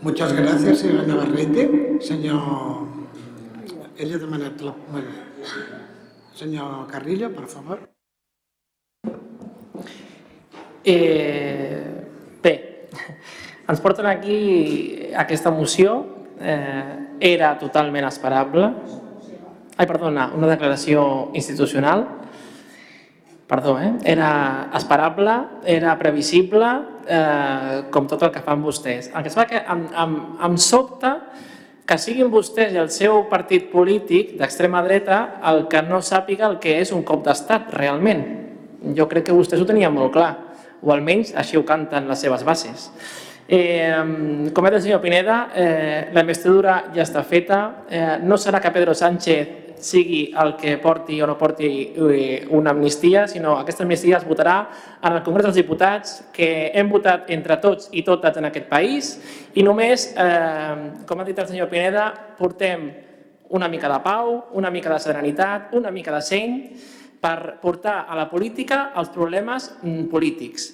Muchas 0.00 0.32
gracias, 0.32 0.78
señora 0.78 1.06
Navarrete. 1.06 1.98
Señor... 2.00 2.86
Ella 3.96 4.16
la... 4.16 4.74
Bueno. 4.92 5.08
Senyor 6.38 6.86
Carrillo, 6.86 7.34
per 7.34 7.48
favor. 7.48 7.90
Eh, 10.84 12.06
bé, 12.40 12.88
ens 13.66 13.80
porten 13.82 14.06
aquí 14.06 15.10
aquesta 15.18 15.50
moció. 15.50 16.17
Eh, 16.40 17.18
era 17.20 17.56
totalment 17.58 18.06
esperable. 18.06 18.70
Ai, 19.76 19.86
perdona, 19.86 20.30
una 20.34 20.48
declaració 20.50 21.30
institucional. 21.34 22.06
Perdó, 23.48 23.78
eh? 23.80 23.92
Era 24.04 24.68
esperable, 24.76 25.34
era 25.64 25.94
previsible, 25.98 26.68
eh, 27.08 27.84
com 27.90 28.06
tot 28.06 28.22
el 28.26 28.32
que 28.34 28.42
fan 28.44 28.60
vostès. 28.62 29.08
El 29.14 29.22
que 29.24 29.32
es 29.32 29.38
fa 29.38 29.46
que 29.48 29.62
em, 29.62 29.86
em, 30.02 30.16
em 30.44 30.58
sobta 30.60 31.14
que 31.88 31.96
siguin 31.96 32.28
vostès 32.28 32.74
i 32.74 32.80
el 32.82 32.90
seu 32.92 33.22
partit 33.30 33.70
polític 33.72 34.34
d'extrema 34.36 34.82
dreta 34.84 35.40
el 35.48 35.64
que 35.72 35.80
no 35.86 36.02
sàpiga 36.04 36.44
el 36.50 36.58
que 36.60 36.76
és 36.82 36.92
un 36.92 37.00
cop 37.08 37.24
d'estat, 37.24 37.72
realment. 37.72 38.20
Jo 38.94 39.08
crec 39.08 39.30
que 39.30 39.36
vostès 39.36 39.62
ho 39.62 39.66
tenien 39.66 39.94
molt 39.94 40.12
clar, 40.12 40.34
o 40.84 40.92
almenys 40.92 41.32
així 41.32 41.56
ho 41.56 41.64
canten 41.64 42.06
les 42.10 42.20
seves 42.20 42.44
bases. 42.44 42.90
Eh, 43.48 44.50
com 44.52 44.66
ha 44.66 44.70
dit 44.70 44.76
el 44.76 44.82
senyor 44.84 45.00
Pineda, 45.00 45.38
eh, 45.56 46.10
la 46.12 46.20
investidura 46.20 46.82
ja 46.92 47.00
està 47.06 47.22
feta. 47.24 47.60
Eh, 47.88 48.18
no 48.20 48.36
serà 48.36 48.60
que 48.60 48.74
Pedro 48.74 48.92
Sánchez 48.92 49.68
sigui 49.80 50.34
el 50.36 50.56
que 50.56 50.76
porti 50.82 51.20
o 51.22 51.26
no 51.26 51.38
porti 51.38 51.94
eh, 51.94 52.46
una 52.50 52.70
amnistia, 52.70 53.26
sinó 53.28 53.56
aquesta 53.58 53.84
amnistia 53.84 54.18
es 54.18 54.26
votarà 54.26 54.58
en 55.02 55.12
el 55.12 55.22
Congrés 55.22 55.46
dels 55.46 55.58
Diputats 55.60 56.16
que 56.34 56.70
hem 56.74 56.90
votat 56.90 57.30
entre 57.34 57.56
tots 57.62 57.88
i 57.92 58.02
totes 58.06 58.36
en 58.36 58.48
aquest 58.50 58.68
país 58.68 59.12
i 59.54 59.62
només, 59.62 60.10
eh, 60.16 61.04
com 61.06 61.20
ha 61.20 61.26
dit 61.26 61.38
el 61.38 61.48
senyor 61.48 61.70
Pineda, 61.70 62.10
portem 62.38 62.90
una 63.54 63.68
mica 63.68 63.88
de 63.88 64.00
pau, 64.04 64.34
una 64.60 64.70
mica 64.70 64.92
de 64.92 65.00
serenitat, 65.00 65.72
una 65.72 65.90
mica 65.90 66.12
de 66.12 66.20
seny 66.22 66.58
per 67.22 67.58
portar 67.62 68.04
a 68.08 68.16
la 68.18 68.28
política 68.30 68.90
els 68.96 69.08
problemes 69.14 69.72
mm, 69.80 70.10
polítics. 70.12 70.68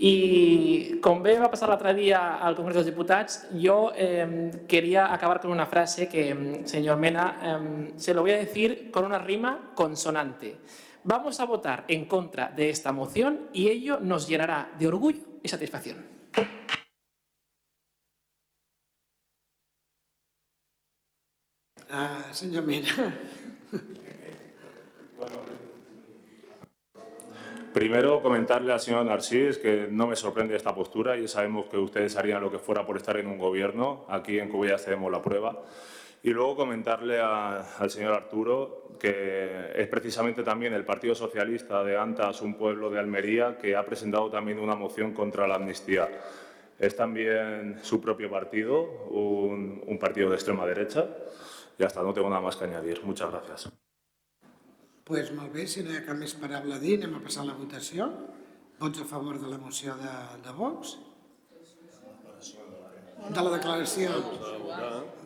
I 0.00 0.96
com 1.04 1.18
bé 1.20 1.34
va 1.36 1.50
passar 1.52 1.66
l'altre 1.68 1.92
dia 1.92 2.20
al 2.40 2.54
Congrés 2.56 2.78
dels 2.78 2.86
Diputats, 2.88 3.34
jo 3.52 3.92
eh, 3.92 4.64
quería 4.66 5.12
acabar 5.12 5.42
con 5.42 5.50
una 5.52 5.66
frase 5.66 6.08
que, 6.08 6.62
señor 6.64 6.96
Mena, 6.96 7.26
eh, 7.42 7.92
se 7.96 8.14
lo 8.14 8.22
voy 8.22 8.30
a 8.30 8.38
decir 8.38 8.90
con 8.90 9.04
una 9.04 9.18
rima 9.18 9.72
consonante. 9.74 10.56
Vamos 11.04 11.38
a 11.40 11.44
votar 11.44 11.84
en 11.88 12.06
contra 12.06 12.48
de 12.48 12.70
esta 12.70 12.92
moción 12.92 13.50
y 13.52 13.68
ello 13.68 14.00
nos 14.00 14.26
llenará 14.26 14.72
de 14.78 14.88
orgullo 14.88 15.20
y 15.42 15.48
satisfacción. 15.48 15.98
Ah, 21.90 22.24
senyor 22.32 22.64
Mena. 22.64 22.88
Primero, 27.72 28.20
comentarle 28.20 28.72
al 28.72 28.80
señor 28.80 29.04
Narcís 29.06 29.58
que 29.58 29.86
no 29.90 30.08
me 30.08 30.16
sorprende 30.16 30.56
esta 30.56 30.74
postura 30.74 31.16
y 31.16 31.28
sabemos 31.28 31.66
que 31.66 31.78
ustedes 31.78 32.16
harían 32.16 32.40
lo 32.42 32.50
que 32.50 32.58
fuera 32.58 32.84
por 32.84 32.96
estar 32.96 33.16
en 33.16 33.28
un 33.28 33.38
gobierno. 33.38 34.04
Aquí 34.08 34.40
en 34.40 34.48
Cubillas 34.48 34.84
tenemos 34.84 35.10
la 35.12 35.22
prueba. 35.22 35.62
Y 36.22 36.30
luego 36.30 36.56
comentarle 36.56 37.20
a- 37.20 37.76
al 37.78 37.90
señor 37.90 38.12
Arturo 38.14 38.88
que 38.98 39.70
es 39.76 39.86
precisamente 39.88 40.42
también 40.42 40.74
el 40.74 40.84
Partido 40.84 41.14
Socialista 41.14 41.82
de 41.84 41.96
Antas, 41.96 42.42
un 42.42 42.54
pueblo 42.54 42.90
de 42.90 42.98
Almería, 42.98 43.56
que 43.56 43.76
ha 43.76 43.86
presentado 43.86 44.28
también 44.30 44.58
una 44.58 44.74
moción 44.74 45.14
contra 45.14 45.46
la 45.46 45.54
amnistía. 45.54 46.08
Es 46.78 46.96
también 46.96 47.78
su 47.82 48.00
propio 48.00 48.28
partido, 48.30 48.82
un, 49.10 49.82
un 49.86 49.98
partido 49.98 50.28
de 50.28 50.34
extrema 50.34 50.66
derecha. 50.66 51.06
Ya 51.78 51.86
está, 51.86 52.02
no 52.02 52.12
tengo 52.12 52.28
nada 52.28 52.42
más 52.42 52.56
que 52.56 52.64
añadir. 52.64 53.00
Muchas 53.04 53.30
gracias. 53.30 53.70
Pues 55.10 55.32
molt 55.34 55.50
bé, 55.50 55.64
si 55.66 55.82
no 55.82 55.90
hi 55.90 55.96
ha 55.98 56.04
cap 56.06 56.18
més 56.20 56.36
parable 56.38 56.76
a 56.76 56.78
dir, 56.78 56.92
anem 57.00 57.16
a 57.18 57.20
passar 57.24 57.42
a 57.42 57.48
la 57.48 57.56
votació. 57.58 58.04
Vots 58.78 59.00
a 59.02 59.06
favor 59.10 59.40
de 59.42 59.48
la 59.50 59.56
moció 59.58 59.96
de, 59.98 60.12
de 60.44 60.52
Vox? 60.54 60.92
De 63.26 63.42
la 63.42 63.50
declaració. 63.56 64.20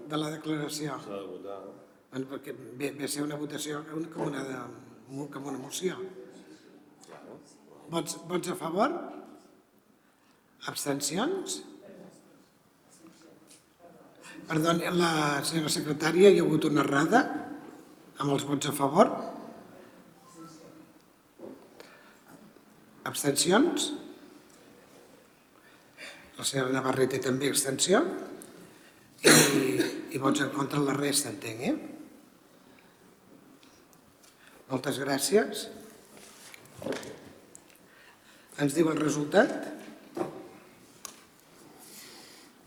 De 0.09 0.21
la 0.23 0.31
declaració. 0.33 0.97
Bueno, 1.05 2.31
perquè 2.31 2.55
ve, 2.57 2.95
ve 2.97 3.05
a 3.05 3.11
ser 3.13 3.27
una 3.27 3.37
votació 3.37 3.83
com 3.91 4.25
una, 4.31 4.47
de, 4.49 4.63
com 5.37 5.53
una 5.53 5.61
moció. 5.61 6.01
Vots, 7.93 8.17
vots 8.25 8.55
a 8.55 8.57
favor? 8.65 8.97
Abstencions? 10.73 11.61
Perdoni, 14.49 14.89
la 14.97 15.13
senyora 15.45 15.77
secretària, 15.77 16.33
hi 16.33 16.41
ha 16.41 16.49
hagut 16.49 16.73
una 16.73 16.81
errada 16.89 17.25
amb 18.17 18.31
els 18.33 18.49
vots 18.49 18.73
a 18.73 18.77
favor? 18.81 19.13
Abstencions? 23.05 23.91
La 26.39 26.45
senyora 26.47 26.73
Navarrete 26.75 27.21
també 27.23 27.51
abstenció? 27.53 28.01
I, 29.25 29.31
i 30.17 30.21
vots 30.21 30.43
en 30.45 30.51
contra 30.57 30.81
la 30.83 30.97
resta, 30.97 31.31
entenc, 31.33 31.61
eh? 31.69 31.75
Moltes 34.73 34.99
gràcies. 35.05 35.69
Ens 38.65 38.77
diu 38.77 38.91
el 38.91 39.01
resultat? 39.01 39.55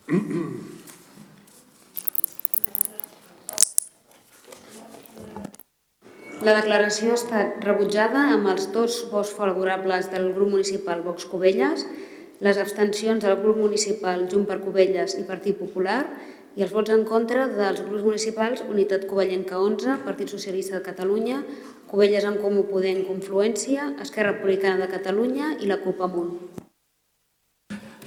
La 6.45 6.53
declaració 6.53 7.16
ha 7.16 7.17
estat 7.17 7.64
rebutjada 7.66 8.27
amb 8.35 8.45
els 8.51 8.67
dos 8.69 8.99
vots 9.09 9.32
favorables 9.33 10.11
del 10.11 10.27
grup 10.35 10.51
municipal 10.53 10.99
Vox 11.01 11.25
Cubelles, 11.25 11.82
les 12.45 12.59
abstencions 12.61 13.24
del 13.25 13.40
grup 13.41 13.57
municipal 13.57 14.27
Junt 14.30 14.45
per 14.45 14.59
Cubelles 14.61 15.16
i 15.17 15.24
Partit 15.25 15.57
Popular 15.57 16.03
i 16.53 16.61
els 16.61 16.75
vots 16.75 16.93
en 16.93 17.01
contra 17.09 17.48
dels 17.49 17.82
grups 17.88 18.06
municipals 18.06 18.61
Unitat 18.69 19.07
Covellenca 19.09 19.57
11, 19.57 19.95
Partit 20.06 20.30
Socialista 20.30 20.77
de 20.77 20.83
Catalunya, 20.85 21.40
Cubelles 21.90 22.30
en 22.30 22.38
Comú 22.43 22.67
Podent 22.69 23.01
Confluència, 23.09 23.90
Esquerra 24.06 24.35
Republicana 24.35 24.85
de 24.85 24.91
Catalunya 24.93 25.56
i 25.57 25.72
la 25.72 25.80
CUP 25.82 26.06
Amunt. 26.06 26.38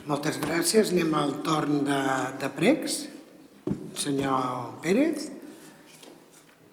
Moltes 0.06 0.38
gràcies. 0.38 0.94
Anem 0.94 1.12
al 1.18 1.34
torn 1.46 1.82
de, 1.86 1.98
de 2.38 2.54
pregs. 2.54 3.02
Senyor 3.98 4.78
Pérez. 4.86 5.28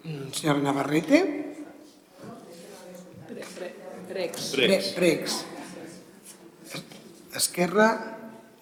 Mm, 0.06 0.30
Senyora 0.30 0.62
Navarrete. 0.70 1.47
Pre, 4.08 4.78
pregs. 4.96 5.44
Esquerra, 7.38 7.88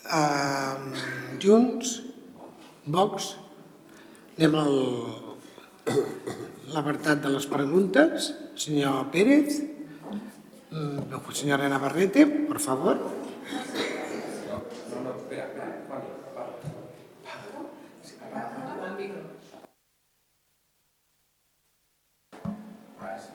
eh, 0.04 0.76
Junts, 1.42 2.02
Vox. 2.86 3.34
Anem 4.36 4.54
al 4.60 4.74
l'apartat 6.74 7.22
de 7.24 7.32
les 7.32 7.46
preguntes. 7.48 8.32
Senyor 8.58 9.06
Pérez. 9.14 9.62
Mm, 10.70 11.22
Senyora 11.32 11.68
Navarrete, 11.68 12.26
por 12.26 12.60
favor. 12.60 12.98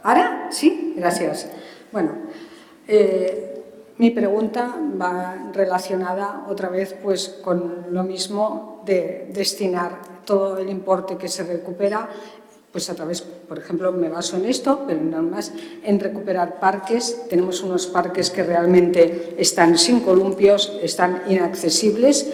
¿Ahora? 0.03 0.41
Sí, 0.51 0.93
gracias. 0.97 1.47
Bueno, 1.91 2.11
eh, 2.88 3.63
mi 3.97 4.11
pregunta 4.11 4.75
va 4.99 5.51
relacionada 5.53 6.45
otra 6.49 6.69
vez 6.69 6.95
pues, 7.01 7.39
con 7.43 7.88
lo 7.91 8.03
mismo 8.03 8.81
de 8.85 9.30
destinar 9.33 10.23
todo 10.25 10.57
el 10.57 10.69
importe 10.69 11.17
que 11.17 11.27
se 11.27 11.43
recupera 11.43 12.09
pues 12.71 12.89
a 12.89 12.95
través, 12.95 13.21
por 13.21 13.59
ejemplo, 13.59 13.91
me 13.91 14.07
baso 14.07 14.38
en 14.38 14.45
esto, 14.45 14.85
pero 14.88 15.01
nada 15.01 15.21
más 15.21 15.51
en 15.83 15.99
recuperar 15.99 16.59
parques. 16.59 17.27
Tenemos 17.30 17.61
unos 17.63 17.88
parques 17.88 18.30
que 18.30 18.43
realmente 18.43 19.35
están 19.38 19.77
sin 19.77 19.99
columpios, 19.99 20.80
están 20.81 21.23
inaccesibles 21.27 22.31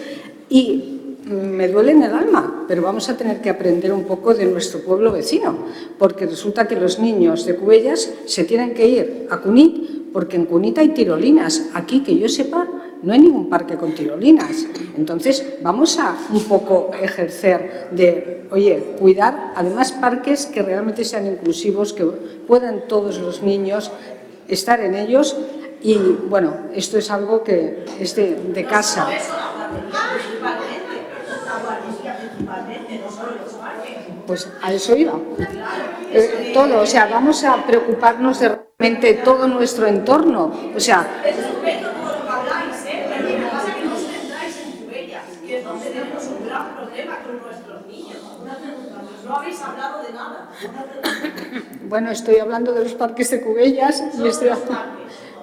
y 0.48 0.97
me 1.28 1.68
duele 1.68 1.92
en 1.92 2.02
el 2.02 2.12
alma, 2.12 2.64
pero 2.66 2.82
vamos 2.82 3.08
a 3.08 3.16
tener 3.16 3.40
que 3.40 3.50
aprender 3.50 3.92
un 3.92 4.04
poco 4.04 4.34
de 4.34 4.46
nuestro 4.46 4.80
pueblo 4.80 5.12
vecino, 5.12 5.56
porque 5.98 6.26
resulta 6.26 6.66
que 6.66 6.76
los 6.76 6.98
niños 6.98 7.44
de 7.46 7.56
Cubellas 7.56 8.10
se 8.26 8.44
tienen 8.44 8.74
que 8.74 8.86
ir 8.86 9.26
a 9.30 9.38
Cunit, 9.38 10.12
porque 10.12 10.36
en 10.36 10.46
Cunit 10.46 10.78
hay 10.78 10.88
tirolinas. 10.90 11.66
Aquí, 11.74 12.02
que 12.02 12.18
yo 12.18 12.28
sepa, 12.28 12.66
no 13.02 13.12
hay 13.12 13.20
ningún 13.20 13.48
parque 13.48 13.76
con 13.76 13.94
tirolinas. 13.94 14.66
Entonces, 14.96 15.44
vamos 15.62 15.98
a 15.98 16.16
un 16.32 16.42
poco 16.44 16.90
ejercer 17.00 17.88
de, 17.92 18.46
oye, 18.50 18.94
cuidar, 18.98 19.52
además, 19.54 19.92
parques 19.92 20.46
que 20.46 20.62
realmente 20.62 21.04
sean 21.04 21.26
inclusivos, 21.26 21.92
que 21.92 22.04
puedan 22.04 22.88
todos 22.88 23.18
los 23.18 23.42
niños 23.42 23.90
estar 24.48 24.80
en 24.80 24.94
ellos. 24.94 25.36
Y 25.80 25.96
bueno, 26.28 26.54
esto 26.74 26.98
es 26.98 27.10
algo 27.10 27.44
que 27.44 27.84
es 28.00 28.16
de, 28.16 28.34
de 28.34 28.64
casa. 28.64 29.06
Pues 34.28 34.46
a 34.60 34.70
eso 34.70 34.94
iba. 34.94 35.14
Eh, 36.12 36.50
todo, 36.52 36.82
o 36.82 36.86
sea, 36.86 37.06
vamos 37.06 37.42
a 37.44 37.64
preocuparnos 37.64 38.38
de 38.40 38.58
realmente 38.78 39.14
todo 39.24 39.48
nuestro 39.48 39.86
entorno. 39.86 40.52
O 40.76 40.78
sea, 40.78 41.08
No 49.24 49.36
habéis 49.36 49.62
hablado 49.62 50.02
de 50.02 50.12
nada. 50.12 50.50
Bueno, 51.84 52.10
estoy 52.10 52.36
hablando 52.36 52.72
de 52.72 52.84
los 52.84 52.94
parques 52.94 53.30
de 53.30 53.40
Cubellas 53.40 54.02
y 54.18 54.28
estoy 54.28 54.50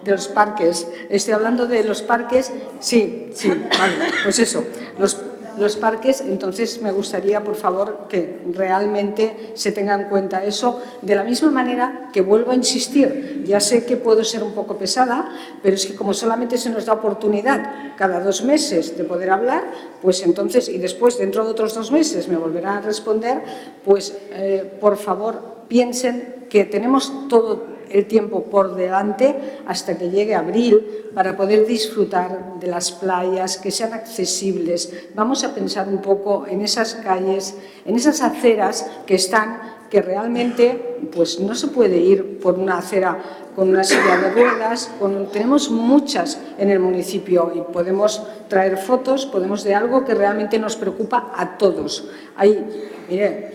de 0.03 0.11
los 0.11 0.27
parques. 0.27 0.87
Estoy 1.09 1.33
hablando 1.33 1.65
de 1.65 1.83
los 1.83 2.03
parques, 2.03 2.51
sí, 2.79 3.31
sí, 3.33 3.49
vale, 3.49 3.95
pues 4.23 4.37
eso, 4.39 4.63
los, 4.99 5.17
los 5.57 5.75
parques, 5.75 6.21
entonces 6.21 6.81
me 6.81 6.91
gustaría, 6.91 7.43
por 7.43 7.55
favor, 7.55 8.07
que 8.09 8.41
realmente 8.53 9.51
se 9.55 9.71
tenga 9.71 9.95
en 9.95 10.09
cuenta 10.09 10.43
eso, 10.43 10.81
de 11.01 11.15
la 11.15 11.23
misma 11.23 11.51
manera 11.51 12.09
que 12.13 12.21
vuelvo 12.21 12.51
a 12.51 12.55
insistir, 12.55 13.43
ya 13.45 13.59
sé 13.59 13.85
que 13.85 13.97
puedo 13.97 14.23
ser 14.23 14.43
un 14.43 14.53
poco 14.53 14.77
pesada, 14.77 15.29
pero 15.61 15.75
es 15.75 15.85
que 15.85 15.95
como 15.95 16.13
solamente 16.13 16.57
se 16.57 16.69
nos 16.69 16.85
da 16.85 16.93
oportunidad 16.93 17.95
cada 17.97 18.19
dos 18.19 18.43
meses 18.43 18.97
de 18.97 19.03
poder 19.03 19.29
hablar, 19.29 19.63
pues 20.01 20.23
entonces, 20.23 20.69
y 20.69 20.77
después 20.77 21.17
dentro 21.17 21.43
de 21.43 21.51
otros 21.51 21.73
dos 21.73 21.91
meses 21.91 22.27
me 22.27 22.37
volverán 22.37 22.77
a 22.77 22.81
responder, 22.81 23.41
pues 23.83 24.17
eh, 24.31 24.77
por 24.79 24.97
favor 24.97 25.55
piensen 25.67 26.45
que 26.49 26.65
tenemos 26.65 27.27
todo 27.27 27.74
el 27.95 28.05
tiempo 28.07 28.43
por 28.43 28.75
delante 28.75 29.59
hasta 29.65 29.97
que 29.97 30.09
llegue 30.09 30.35
abril 30.35 31.11
para 31.13 31.37
poder 31.37 31.65
disfrutar 31.65 32.59
de 32.59 32.67
las 32.67 32.91
playas 32.91 33.57
que 33.57 33.71
sean 33.71 33.93
accesibles. 33.93 34.91
Vamos 35.15 35.45
a 35.45 35.55
pensar 35.55 35.87
un 35.87 36.01
poco 36.01 36.45
en 36.45 36.61
esas 36.61 36.95
calles, 36.95 37.55
en 37.85 37.95
esas 37.95 38.21
aceras 38.21 38.85
que 39.05 39.15
están 39.15 39.75
que 39.89 40.01
realmente 40.01 40.97
pues 41.15 41.39
no 41.39 41.55
se 41.55 41.67
puede 41.67 41.97
ir 41.97 42.39
por 42.39 42.59
una 42.59 42.79
acera 42.79 43.17
con 43.55 43.69
una 43.69 43.85
silla 43.85 44.17
de 44.17 44.31
ruedas, 44.31 44.91
con, 44.99 45.27
tenemos 45.27 45.69
muchas 45.69 46.37
en 46.57 46.69
el 46.69 46.79
municipio 46.79 47.53
y 47.55 47.61
podemos 47.71 48.21
traer 48.49 48.77
fotos, 48.77 49.25
podemos 49.25 49.63
de 49.63 49.73
algo 49.73 50.03
que 50.03 50.13
realmente 50.13 50.59
nos 50.59 50.75
preocupa 50.75 51.31
a 51.33 51.57
todos. 51.57 52.09
Hay, 52.35 52.65
mire, 53.07 53.54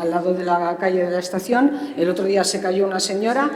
al 0.00 0.10
lado 0.10 0.34
de 0.34 0.44
la 0.44 0.76
calle 0.76 1.04
de 1.04 1.10
la 1.10 1.18
estación, 1.18 1.94
el 1.96 2.08
otro 2.08 2.24
día 2.24 2.44
se 2.44 2.60
cayó 2.60 2.86
una 2.86 3.00
señora, 3.00 3.50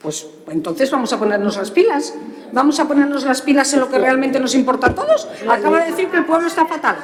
pues 0.00 0.26
entonces 0.48 0.90
vamos 0.90 1.12
a 1.12 1.18
ponernos 1.18 1.56
las 1.56 1.70
pilas, 1.70 2.14
vamos 2.52 2.78
a 2.78 2.86
ponernos 2.86 3.24
las 3.24 3.42
pilas 3.42 3.72
en 3.74 3.80
lo 3.80 3.88
que 3.88 3.98
realmente 3.98 4.38
nos 4.38 4.54
importa 4.54 4.88
a 4.88 4.94
todos. 4.94 5.28
Acaba 5.48 5.80
de 5.80 5.90
decir 5.90 6.08
que 6.08 6.18
el 6.18 6.24
pueblo 6.24 6.46
está 6.46 6.64
fatal. 6.66 6.96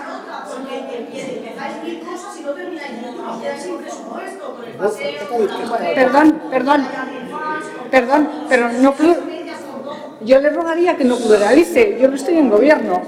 Perdón, 5.95 6.43
perdón, 6.51 6.87
perdón, 7.91 8.29
pero 8.49 8.73
no 8.73 8.95
yo 10.25 10.41
le 10.41 10.51
rogaría 10.51 10.97
que 10.97 11.05
no 11.05 11.17
pluralice, 11.17 11.99
yo 12.01 12.09
no 12.09 12.15
estoy 12.15 12.39
en 12.39 12.51
gobierno. 12.51 13.03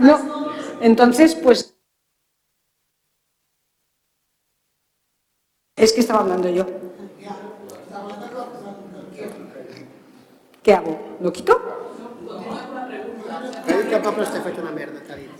No, 0.00 0.37
entonces, 0.80 1.34
pues... 1.34 1.74
Es 5.76 5.92
que 5.92 6.00
estaba 6.00 6.20
hablando 6.20 6.48
yo. 6.48 6.66
¿Qué 10.62 10.74
hago? 10.74 10.98
¿Lo 11.20 11.32
quito? 11.32 11.60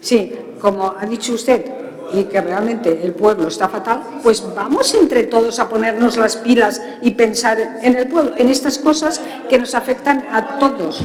Sí, 0.00 0.39
como 0.60 0.94
ha 0.97 1.05
dicho 1.07 1.34
usted, 1.34 1.65
y 2.12 2.25
que 2.25 2.41
realmente 2.41 3.05
el 3.05 3.12
pueblo 3.12 3.49
está 3.49 3.68
fatal, 3.68 4.02
pues 4.23 4.42
vamos 4.55 4.94
entre 4.94 5.25
todos 5.25 5.58
a 5.58 5.68
ponernos 5.68 6.17
las 6.17 6.36
pilas 6.36 6.81
y 7.02 7.10
pensar 7.12 7.81
en 7.83 7.97
el 7.97 8.08
pueblo, 8.08 8.33
en 8.36 8.49
estas 8.49 8.78
cosas 8.78 9.20
que 9.49 9.58
nos 9.58 9.75
afectan 9.75 10.26
a 10.31 10.58
todos. 10.58 11.02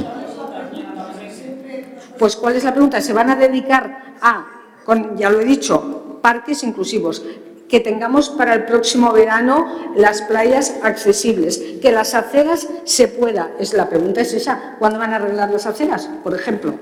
Pues 2.18 2.36
¿cuál 2.36 2.56
es 2.56 2.64
la 2.64 2.72
pregunta? 2.72 3.00
¿Se 3.00 3.12
van 3.12 3.30
a 3.30 3.36
dedicar 3.36 4.13
a, 4.24 4.46
con, 4.84 5.16
ya 5.16 5.30
lo 5.30 5.40
he 5.40 5.44
dicho, 5.44 6.18
parques 6.20 6.64
inclusivos? 6.64 7.22
que 7.68 7.80
tengamos 7.80 8.28
para 8.30 8.54
el 8.54 8.66
próximo 8.66 9.12
verano 9.12 9.92
las 9.96 10.22
playas 10.22 10.76
accesibles, 10.82 11.58
que 11.80 11.90
las 11.90 12.14
aceras 12.14 12.68
se 12.84 13.08
pueda. 13.08 13.52
Es 13.58 13.72
la 13.72 13.88
pregunta 13.88 14.20
es 14.20 14.32
esa, 14.34 14.76
¿cuándo 14.78 14.98
van 14.98 15.12
a 15.12 15.16
arreglar 15.16 15.50
las 15.50 15.66
aceras, 15.66 16.08
por 16.22 16.34
ejemplo? 16.34 16.74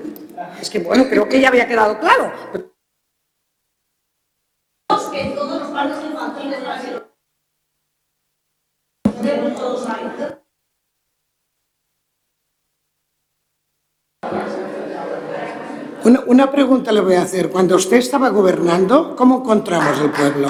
Es 0.61 0.69
que 0.69 0.79
bueno, 0.79 1.05
creo 1.09 1.27
que 1.27 1.39
ya 1.39 1.47
había 1.47 1.67
quedado 1.67 1.99
claro. 1.99 2.31
Una, 16.05 16.21
una, 16.25 16.51
pregunta 16.51 16.91
le 16.91 17.01
voy 17.01 17.15
a 17.15 17.21
hacer. 17.21 17.49
Cuando 17.49 17.75
usted 17.75 17.97
estaba 17.97 18.29
gobernando, 18.29 19.15
¿cómo 19.15 19.39
encontramos 19.39 19.99
el 19.99 20.11
pueblo? 20.11 20.47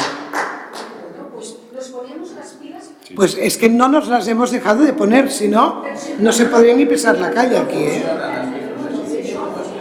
Pues 3.15 3.37
es 3.39 3.57
que 3.57 3.69
no 3.69 3.87
nos 3.87 4.07
las 4.07 4.27
hemos 4.27 4.51
dejado 4.51 4.83
de 4.83 4.93
poner, 4.93 5.31
si 5.31 5.47
no, 5.47 5.83
no 6.19 6.31
se 6.31 6.45
podría 6.45 6.73
ni 6.75 6.85
pisar 6.85 7.19
la 7.19 7.29
calle 7.31 7.57
aquí. 7.57 7.77
¿eh? 7.77 8.03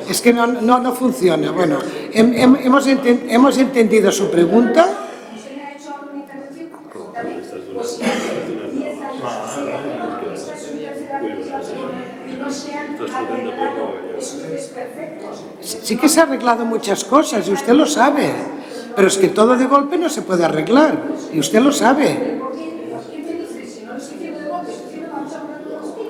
Es 0.08 0.20
que 0.20 0.32
no, 0.34 0.46
no, 0.46 0.78
no 0.78 0.92
funciona. 0.92 1.50
Bueno, 1.52 1.78
hem, 2.12 2.34
hem, 2.34 2.56
hemos, 2.56 2.86
enten, 2.86 3.26
hemos 3.30 3.56
entendido 3.56 4.12
su 4.12 4.30
pregunta. 4.30 5.01
Sí 15.82 15.96
que 15.96 16.08
se 16.08 16.20
ha 16.20 16.22
arreglado 16.24 16.64
muchas 16.64 17.04
cosas 17.04 17.46
y 17.48 17.52
usted 17.52 17.72
lo 17.72 17.86
sabe, 17.86 18.30
pero 18.94 19.08
es 19.08 19.18
que 19.18 19.28
todo 19.28 19.56
de 19.56 19.66
golpe 19.66 19.98
no 19.98 20.08
se 20.08 20.22
puede 20.22 20.44
arreglar 20.44 21.02
y 21.32 21.40
usted 21.40 21.60
lo 21.60 21.72
sabe. 21.72 22.40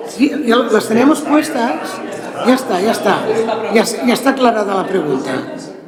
Sí, 0.07 0.31
ya 0.45 0.57
las 0.57 0.87
tenemos 0.87 1.21
puestas. 1.21 1.73
Ya 2.45 2.53
está, 2.53 2.81
ya 2.81 2.91
está. 2.91 3.19
Ya, 3.73 3.83
ya 3.83 4.13
está 4.13 4.31
aclarada 4.31 4.75
la 4.75 4.87
pregunta. 4.87 5.31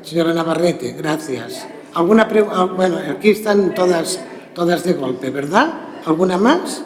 Señora 0.01 0.33
Navarrete, 0.33 0.93
gracias. 0.93 1.67
¿Alguna 1.93 2.27
pregunta? 2.27 2.63
Bueno, 2.63 2.97
aquí 3.09 3.31
están 3.31 3.73
todas, 3.73 4.19
todas 4.53 4.83
de 4.83 4.93
golpe, 4.93 5.29
¿verdad? 5.29 5.73
¿Alguna 6.05 6.37
más? 6.37 6.83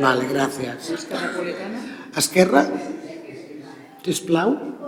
Vale, 0.00 0.26
gracias. 0.28 0.92
Esquerra? 2.16 2.66
Sisplau? 4.02 4.79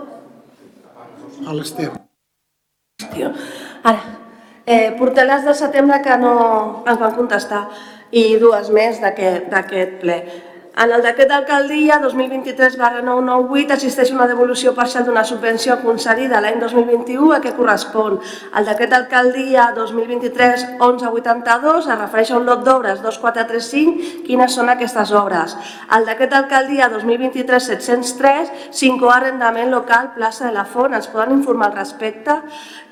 A 1.47 1.53
l'Ester. 1.53 1.89
Ara, 3.83 4.01
eh, 4.65 4.95
portades 4.99 5.43
de 5.45 5.53
setembre 5.53 5.99
que 6.01 6.17
no 6.17 6.33
ens 6.87 6.99
van 6.99 7.15
contestar 7.17 7.65
i 8.11 8.37
dues 8.39 8.69
més 8.71 9.01
d'aquest 9.03 9.99
ple. 10.01 10.17
En 10.73 10.89
el 10.89 11.03
decret 11.05 11.29
d'alcaldia 11.29 11.99
2023 12.01 12.79
998 12.79 13.75
existeix 13.75 14.09
una 14.09 14.25
devolució 14.25 14.71
parcial 14.73 15.03
d'una 15.05 15.21
subvenció 15.29 15.75
concedida 15.83 16.39
l'any 16.41 16.57
2021 16.63 17.29
a 17.35 17.37
què 17.43 17.51
correspon. 17.53 18.15
El 18.57 18.65
decret 18.65 18.89
d'alcaldia 18.89 19.67
2023 19.75 20.65
1182 20.79 21.91
es 21.93 21.99
refereix 21.99 22.31
a 22.31 22.39
un 22.39 22.49
lot 22.49 22.63
d'obres 22.65 23.03
2435. 23.05 24.23
Quines 24.25 24.57
són 24.57 24.73
aquestes 24.73 25.13
obres? 25.13 25.53
El 25.93 26.09
decret 26.09 26.33
d'alcaldia 26.33 26.89
2023 26.89 27.69
703 27.69 28.73
5 28.81 29.13
arrendament 29.13 29.69
local 29.69 30.09
plaça 30.17 30.47
de 30.47 30.55
la 30.57 30.65
Font. 30.65 30.97
Ens 30.97 31.11
poden 31.13 31.37
informar 31.37 31.69
al 31.69 31.83
respecte? 31.83 32.41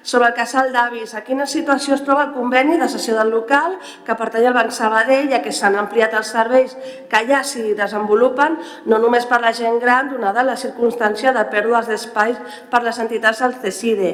Sobre 0.04 0.28
el 0.30 0.34
casal 0.34 0.72
d'avis. 0.74 1.14
A 1.16 1.24
quina 1.26 1.48
situació 1.48 1.96
es 1.96 2.04
troba 2.06 2.28
el 2.28 2.34
conveni 2.36 2.78
de 2.80 2.90
cessió 2.90 3.18
del 3.18 3.32
local 3.34 3.78
que 4.06 4.16
pertany 4.18 4.48
al 4.50 4.58
Banc 4.58 4.72
Sabadell, 4.76 5.30
ja 5.32 5.42
que 5.44 5.54
s'han 5.56 5.78
ampliat 5.80 6.16
els 6.18 6.32
serveis 6.34 6.78
que 7.12 7.24
ja 7.30 7.44
s'hi 7.44 7.76
desenvolupen, 7.78 8.58
no 8.86 9.02
només 9.02 9.28
per 9.30 9.42
la 9.42 9.54
gent 9.54 9.80
gran, 9.82 10.10
donada 10.14 10.44
la 10.44 10.58
circumstància 10.58 11.36
de 11.36 11.46
pèrdues 11.52 11.88
d'espais 11.88 12.40
per 12.72 12.84
les 12.84 13.00
entitats 13.00 13.44
del 13.44 13.56
CECIDE. 13.62 14.12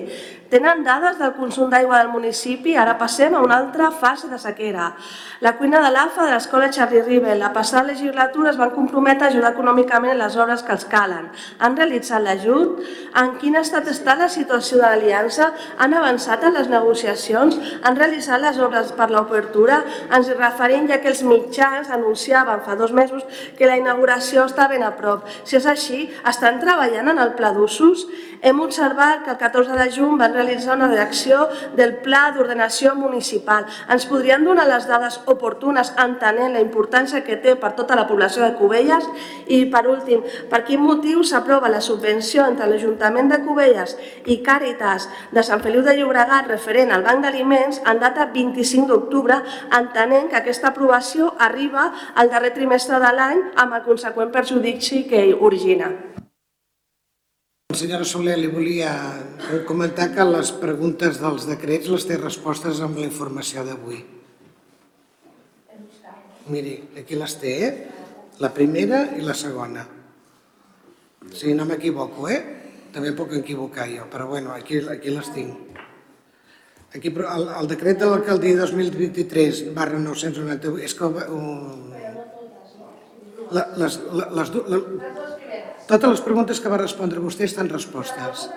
Tenen 0.48 0.84
dades 0.86 1.18
del 1.20 1.34
consum 1.36 1.68
d'aigua 1.72 1.98
del 2.00 2.12
municipi? 2.14 2.78
Ara 2.80 2.94
passem 3.00 3.34
a 3.36 3.42
una 3.44 3.58
altra 3.60 3.90
fase 3.92 4.30
de 4.32 4.38
sequera. 4.40 4.94
La 5.44 5.58
cuina 5.60 5.82
de 5.84 5.90
l'AFA 5.92 6.24
de 6.24 6.32
l'Escola 6.32 6.70
Charlie 6.72 7.04
Rivel. 7.04 7.40
La 7.40 7.52
passada 7.52 7.84
legislatura 7.90 8.54
es 8.54 8.60
van 8.60 8.72
comprometre 8.72 9.28
a 9.28 9.32
ajudar 9.34 9.52
econòmicament 9.52 10.14
en 10.14 10.22
les 10.22 10.38
obres 10.40 10.64
que 10.64 10.72
els 10.72 10.88
calen. 10.88 11.28
Han 11.60 11.76
realitzat 11.76 12.24
l'ajut? 12.24 12.80
En 13.20 13.36
quin 13.42 13.60
estat 13.60 13.92
està 13.92 14.16
la 14.16 14.30
situació 14.32 14.80
de 14.80 14.86
l'aliança? 14.88 15.52
Han 15.78 15.94
avançat 15.94 16.44
en 16.48 16.56
les 16.58 16.70
negociacions? 16.72 17.58
Han 17.86 17.98
realitzat 18.00 18.42
les 18.42 18.58
obres 18.64 18.90
per 18.98 19.10
l'obertura? 19.14 19.82
Ens 20.14 20.32
referim 20.34 20.88
ja 20.90 20.98
que 21.04 21.12
els 21.12 21.22
mitjans 21.28 21.92
anunciaven 21.94 22.64
fa 22.66 22.78
dos 22.80 22.94
mesos 22.98 23.26
que 23.58 23.70
la 23.70 23.78
inauguració 23.78 24.48
està 24.50 24.66
ben 24.72 24.86
a 24.86 24.94
prop. 24.98 25.28
Si 25.46 25.58
és 25.60 25.68
així, 25.70 26.08
estan 26.26 26.58
treballant 26.64 27.14
en 27.14 27.22
el 27.22 27.36
pla 27.38 27.54
d'usos? 27.54 28.08
Hem 28.42 28.60
observat 28.62 29.24
que 29.26 29.32
el 29.34 29.38
14 29.38 29.78
de 29.78 29.88
juny 29.94 30.18
van 30.18 30.34
realitzar 30.34 30.76
una 30.76 30.90
redacció 30.90 31.48
del 31.78 31.96
Pla 32.06 32.28
d'Ordenació 32.36 32.94
Municipal. 32.96 33.66
Ens 33.90 34.06
podrien 34.10 34.46
donar 34.46 34.68
les 34.70 34.86
dades 34.90 35.20
oportunes 35.26 35.94
entenent 35.98 36.54
la 36.54 36.62
importància 36.62 37.24
que 37.26 37.40
té 37.42 37.56
per 37.58 37.74
tota 37.78 37.98
la 37.98 38.06
població 38.10 38.46
de 38.46 38.54
Cubelles? 38.60 39.08
I, 39.48 39.66
per 39.74 39.88
últim, 39.90 40.22
per 40.52 40.64
quin 40.68 40.84
motiu 40.86 41.24
s'aprova 41.26 41.72
la 41.74 41.82
subvenció 41.82 42.46
entre 42.46 42.70
l'Ajuntament 42.70 43.34
de 43.34 43.42
Cubelles 43.46 43.98
i 44.26 44.40
Càritas 44.46 45.10
de 45.34 45.44
Sant 45.44 45.62
Feliu 45.62 45.67
de 45.68 45.94
Llobregat 45.98 46.48
referent 46.48 46.92
al 46.96 47.04
Banc 47.04 47.24
d'Aliments 47.26 47.82
en 47.86 48.00
data 48.00 48.28
25 48.32 48.88
d'octubre, 48.88 49.36
entenent 49.76 50.30
que 50.32 50.38
aquesta 50.40 50.70
aprovació 50.72 51.34
arriba 51.40 51.90
al 52.16 52.32
darrer 52.32 52.54
trimestre 52.56 53.00
de 53.04 53.12
l'any 53.12 53.42
amb 53.56 53.76
el 53.76 53.84
conseqüent 53.84 54.32
perjudici 54.32 55.04
que 55.10 55.34
origina. 55.36 55.92
Senyora 57.76 58.08
Soler, 58.08 58.38
li 58.40 58.48
volia 58.48 58.94
comentar 59.68 60.14
que 60.16 60.24
les 60.26 60.54
preguntes 60.56 61.20
dels 61.20 61.46
decrets 61.50 61.92
les 61.92 62.08
té 62.08 62.18
respostes 62.18 62.80
amb 62.82 62.98
la 62.98 63.06
informació 63.06 63.66
d'avui. 63.68 64.00
Miri, 66.48 66.78
aquí 66.98 67.20
les 67.20 67.36
té, 67.42 67.58
eh? 67.68 67.74
la 68.40 68.54
primera 68.56 69.04
i 69.18 69.26
la 69.26 69.36
segona. 69.36 69.84
Si 71.36 71.54
no 71.54 71.66
m'equivoco, 71.68 72.30
eh? 72.32 72.57
També 72.98 73.12
puc 73.14 73.36
equivocar 73.38 73.84
jo, 73.92 74.08
però 74.10 74.26
bueno, 74.26 74.56
aquí, 74.58 74.80
aquí 74.90 75.12
les 75.14 75.28
tinc. 75.30 75.76
Aquí, 76.98 77.12
el, 77.14 77.44
el 77.60 77.68
decret 77.70 78.00
de 78.02 78.08
l'alcaldia 78.10 78.58
2023 78.64 79.60
barra 79.76 80.00
998 80.02 80.82
és 80.88 80.96
que 80.98 81.10
um, 81.36 81.92
la, 83.54 83.68
les, 83.84 84.00
les, 84.18 84.34
les, 84.40 84.50
les, 84.74 84.82
totes 85.92 86.16
les 86.16 86.26
preguntes 86.26 86.64
que 86.64 86.74
va 86.74 86.82
respondre 86.82 87.22
vostè 87.22 87.46
estan 87.46 87.70
respostes. 87.70 88.48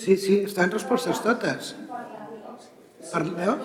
Sí, 0.00 0.16
sí, 0.16 0.40
estan 0.48 0.72
respostes 0.72 1.20
totes. 1.28 1.74
Parleu? 3.12 3.60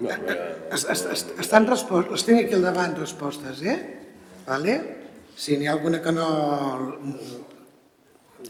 Estan 0.00 1.66
respostes, 1.68 2.12
les 2.14 2.24
tinc 2.24 2.38
aquí 2.44 2.56
al 2.56 2.64
davant, 2.64 2.94
respostes, 2.96 3.60
eh? 3.68 3.76
Vale? 4.46 4.76
Si 5.36 5.58
n'hi 5.60 5.68
ha 5.68 5.74
alguna 5.76 6.00
que 6.00 6.12
no 6.12 6.28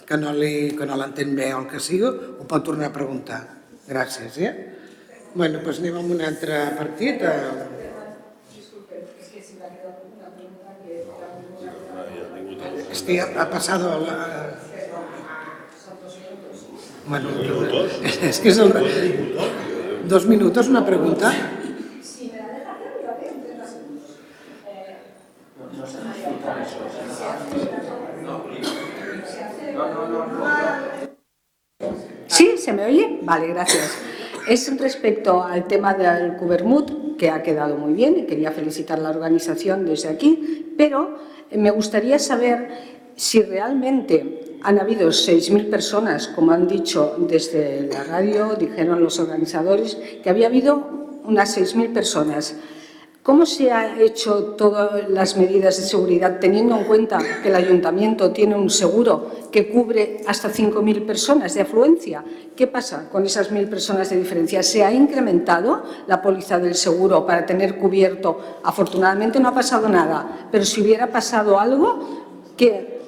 que 0.06 0.16
no 0.18 0.32
li, 0.34 0.76
que 0.78 0.86
no 0.86 0.98
l'entén 0.98 1.34
bé 1.34 1.50
o 1.54 1.62
el 1.62 1.66
que 1.70 1.80
sigui, 1.82 2.06
ho 2.06 2.46
pot 2.46 2.64
tornar 2.66 2.90
a 2.90 2.94
preguntar. 2.94 3.40
Gràcies, 3.90 4.38
eh? 4.38 4.52
Bueno, 5.34 5.60
doncs 5.64 5.78
anem 5.82 5.98
amb 6.00 6.14
un 6.14 6.22
altre 6.26 6.58
partit. 6.78 7.22
Es 12.90 13.02
que 13.02 13.20
ha 13.20 13.50
pasado 13.50 13.98
la... 14.06 14.54
Bueno, 17.06 17.28
es 18.22 18.38
que 18.38 18.48
es 18.50 18.58
el... 18.58 19.69
Dos 20.10 20.26
minutos, 20.26 20.66
una 20.66 20.84
pregunta. 20.84 21.32
¿Sí? 32.26 32.54
¿Se 32.58 32.72
me 32.72 32.86
oye? 32.86 33.20
Vale, 33.22 33.46
gracias. 33.46 33.98
Es 34.48 34.76
respecto 34.80 35.44
al 35.44 35.68
tema 35.68 35.94
del 35.94 36.36
Cubermut, 36.38 37.16
que 37.16 37.30
ha 37.30 37.44
quedado 37.44 37.76
muy 37.76 37.92
bien 37.92 38.18
y 38.18 38.26
quería 38.26 38.50
felicitar 38.50 38.98
a 38.98 39.02
la 39.02 39.10
organización 39.10 39.86
desde 39.86 40.08
aquí, 40.08 40.74
pero 40.76 41.18
me 41.52 41.70
gustaría 41.70 42.18
saber 42.18 42.68
si 43.14 43.42
realmente 43.42 44.49
han 44.62 44.78
habido 44.78 45.08
6.000 45.08 45.70
personas, 45.70 46.28
como 46.28 46.52
han 46.52 46.68
dicho 46.68 47.16
desde 47.18 47.88
la 47.92 48.04
radio, 48.04 48.54
dijeron 48.58 49.02
los 49.02 49.18
organizadores, 49.18 49.96
que 50.22 50.30
había 50.30 50.48
habido 50.48 51.00
unas 51.24 51.56
6.000 51.56 51.92
personas. 51.92 52.56
¿Cómo 53.22 53.44
se 53.44 53.70
han 53.70 54.00
hecho 54.00 54.54
todas 54.56 55.08
las 55.10 55.36
medidas 55.36 55.76
de 55.76 55.82
seguridad 55.82 56.38
teniendo 56.40 56.78
en 56.78 56.84
cuenta 56.84 57.18
que 57.42 57.50
el 57.50 57.54
ayuntamiento 57.54 58.30
tiene 58.32 58.56
un 58.56 58.70
seguro 58.70 59.30
que 59.52 59.68
cubre 59.68 60.22
hasta 60.26 60.50
5.000 60.50 61.04
personas 61.04 61.52
de 61.52 61.60
afluencia? 61.60 62.24
¿Qué 62.56 62.66
pasa 62.66 63.10
con 63.10 63.26
esas 63.26 63.52
1.000 63.52 63.68
personas 63.68 64.08
de 64.08 64.16
diferencia? 64.16 64.62
¿Se 64.62 64.82
ha 64.82 64.90
incrementado 64.90 65.84
la 66.06 66.22
póliza 66.22 66.58
del 66.58 66.74
seguro 66.74 67.26
para 67.26 67.44
tener 67.44 67.76
cubierto? 67.76 68.60
Afortunadamente 68.64 69.38
no 69.38 69.50
ha 69.50 69.54
pasado 69.54 69.88
nada, 69.90 70.48
pero 70.50 70.64
si 70.64 70.80
hubiera 70.80 71.08
pasado 71.08 71.60
algo, 71.60 72.24
¿qué, 72.56 72.99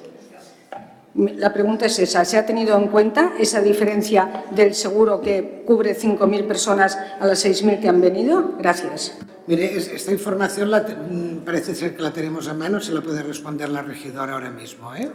la 1.15 1.53
pregunta 1.53 1.85
es 1.85 1.99
esa, 1.99 2.25
¿se 2.25 2.37
ha 2.37 2.45
tenido 2.45 2.77
en 2.77 2.87
cuenta 2.87 3.33
esa 3.37 3.61
diferencia 3.61 4.45
del 4.49 4.73
seguro 4.73 5.21
que 5.21 5.63
cubre 5.65 5.95
5.000 5.95 6.47
personas 6.47 6.97
a 7.19 7.27
las 7.27 7.45
6.000 7.45 7.79
que 7.79 7.89
han 7.89 8.01
venido? 8.01 8.55
Gracias. 8.57 9.17
Mire, 9.45 9.77
esta 9.77 10.11
información 10.11 10.71
la, 10.71 10.79
mm, 10.79 11.43
parece 11.45 11.75
ser 11.75 11.95
que 11.95 12.01
la 12.01 12.11
tenemos 12.11 12.47
a 12.47 12.53
mano, 12.53 12.79
se 12.79 12.93
la 12.93 13.01
puede 13.01 13.21
responder 13.21 13.69
la 13.69 13.83
regidora 13.83 14.33
ahora 14.33 14.49
mismo. 14.49 14.95
¿eh? 14.95 15.11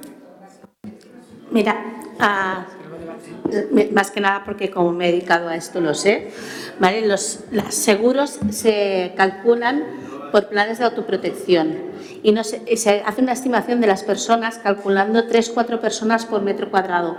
Mira, 1.51 1.77
uh, 2.21 3.93
más 3.93 4.11
que 4.11 4.21
nada 4.21 4.45
porque 4.45 4.71
como 4.71 4.93
me 4.93 5.09
he 5.09 5.13
dedicado 5.13 5.49
a 5.49 5.57
esto 5.57 5.81
lo 5.81 5.95
sé, 5.95 6.31
¿vale? 6.79 7.07
los, 7.07 7.41
los 7.51 7.75
seguros 7.75 8.39
se 8.51 9.15
calculan 9.17 9.83
por 10.31 10.49
planes 10.49 10.79
de 10.79 10.85
autoprotección 10.85 11.88
y 12.23 12.33
no 12.33 12.45
se, 12.45 12.77
se, 12.77 13.03
hace 13.05 13.23
una 13.23 13.33
estimación 13.33 13.81
de 13.81 13.87
las 13.87 14.03
personas 14.03 14.59
calculando 14.59 15.27
3-4 15.27 15.79
personas 15.79 16.27
por 16.27 16.43
metro 16.43 16.71
cuadrado, 16.71 17.17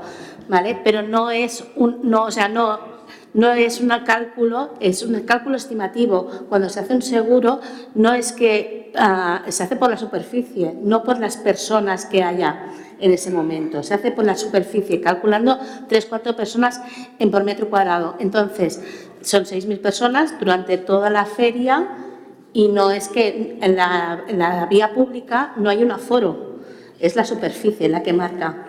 ¿vale? 0.47 0.79
pero 0.83 1.01
no 1.01 1.31
es 1.31 1.63
un, 1.75 1.99
no, 2.03 2.25
o 2.25 2.31
sea, 2.31 2.49
no, 2.49 2.79
no 3.33 3.51
es 3.53 3.79
un 3.79 3.89
cálculo, 4.05 4.73
es 4.79 5.03
un 5.03 5.19
cálculo 5.21 5.55
estimativo. 5.55 6.27
Cuando 6.49 6.69
se 6.69 6.79
hace 6.79 6.95
un 6.95 7.01
seguro, 7.01 7.59
no 7.93 8.13
es 8.13 8.31
que 8.31 8.91
uh, 8.95 9.51
se 9.51 9.63
hace 9.63 9.75
por 9.75 9.89
la 9.89 9.97
superficie, 9.97 10.75
no 10.81 11.03
por 11.03 11.19
las 11.19 11.37
personas 11.37 12.05
que 12.05 12.23
haya 12.23 12.71
en 12.99 13.11
ese 13.11 13.29
momento. 13.29 13.83
Se 13.83 13.93
hace 13.93 14.11
por 14.11 14.25
la 14.25 14.35
superficie, 14.35 14.99
calculando 14.99 15.59
3-4 15.89 16.35
personas 16.35 16.81
en 17.19 17.31
por 17.31 17.43
metro 17.43 17.69
cuadrado. 17.69 18.15
Entonces, 18.19 18.81
son 19.21 19.43
6.000 19.43 19.79
personas 19.79 20.39
durante 20.39 20.77
toda 20.77 21.09
la 21.09 21.25
feria 21.25 22.08
y 22.53 22.67
no 22.67 22.91
es 22.91 23.07
que 23.07 23.57
en 23.61 23.75
la, 23.75 24.23
en 24.27 24.39
la 24.39 24.65
vía 24.65 24.93
pública 24.93 25.53
no 25.57 25.69
hay 25.69 25.83
un 25.83 25.91
aforo, 25.91 26.59
es 26.99 27.15
la 27.15 27.25
superficie 27.25 27.89
la 27.89 28.03
que 28.03 28.13
marca. 28.13 28.65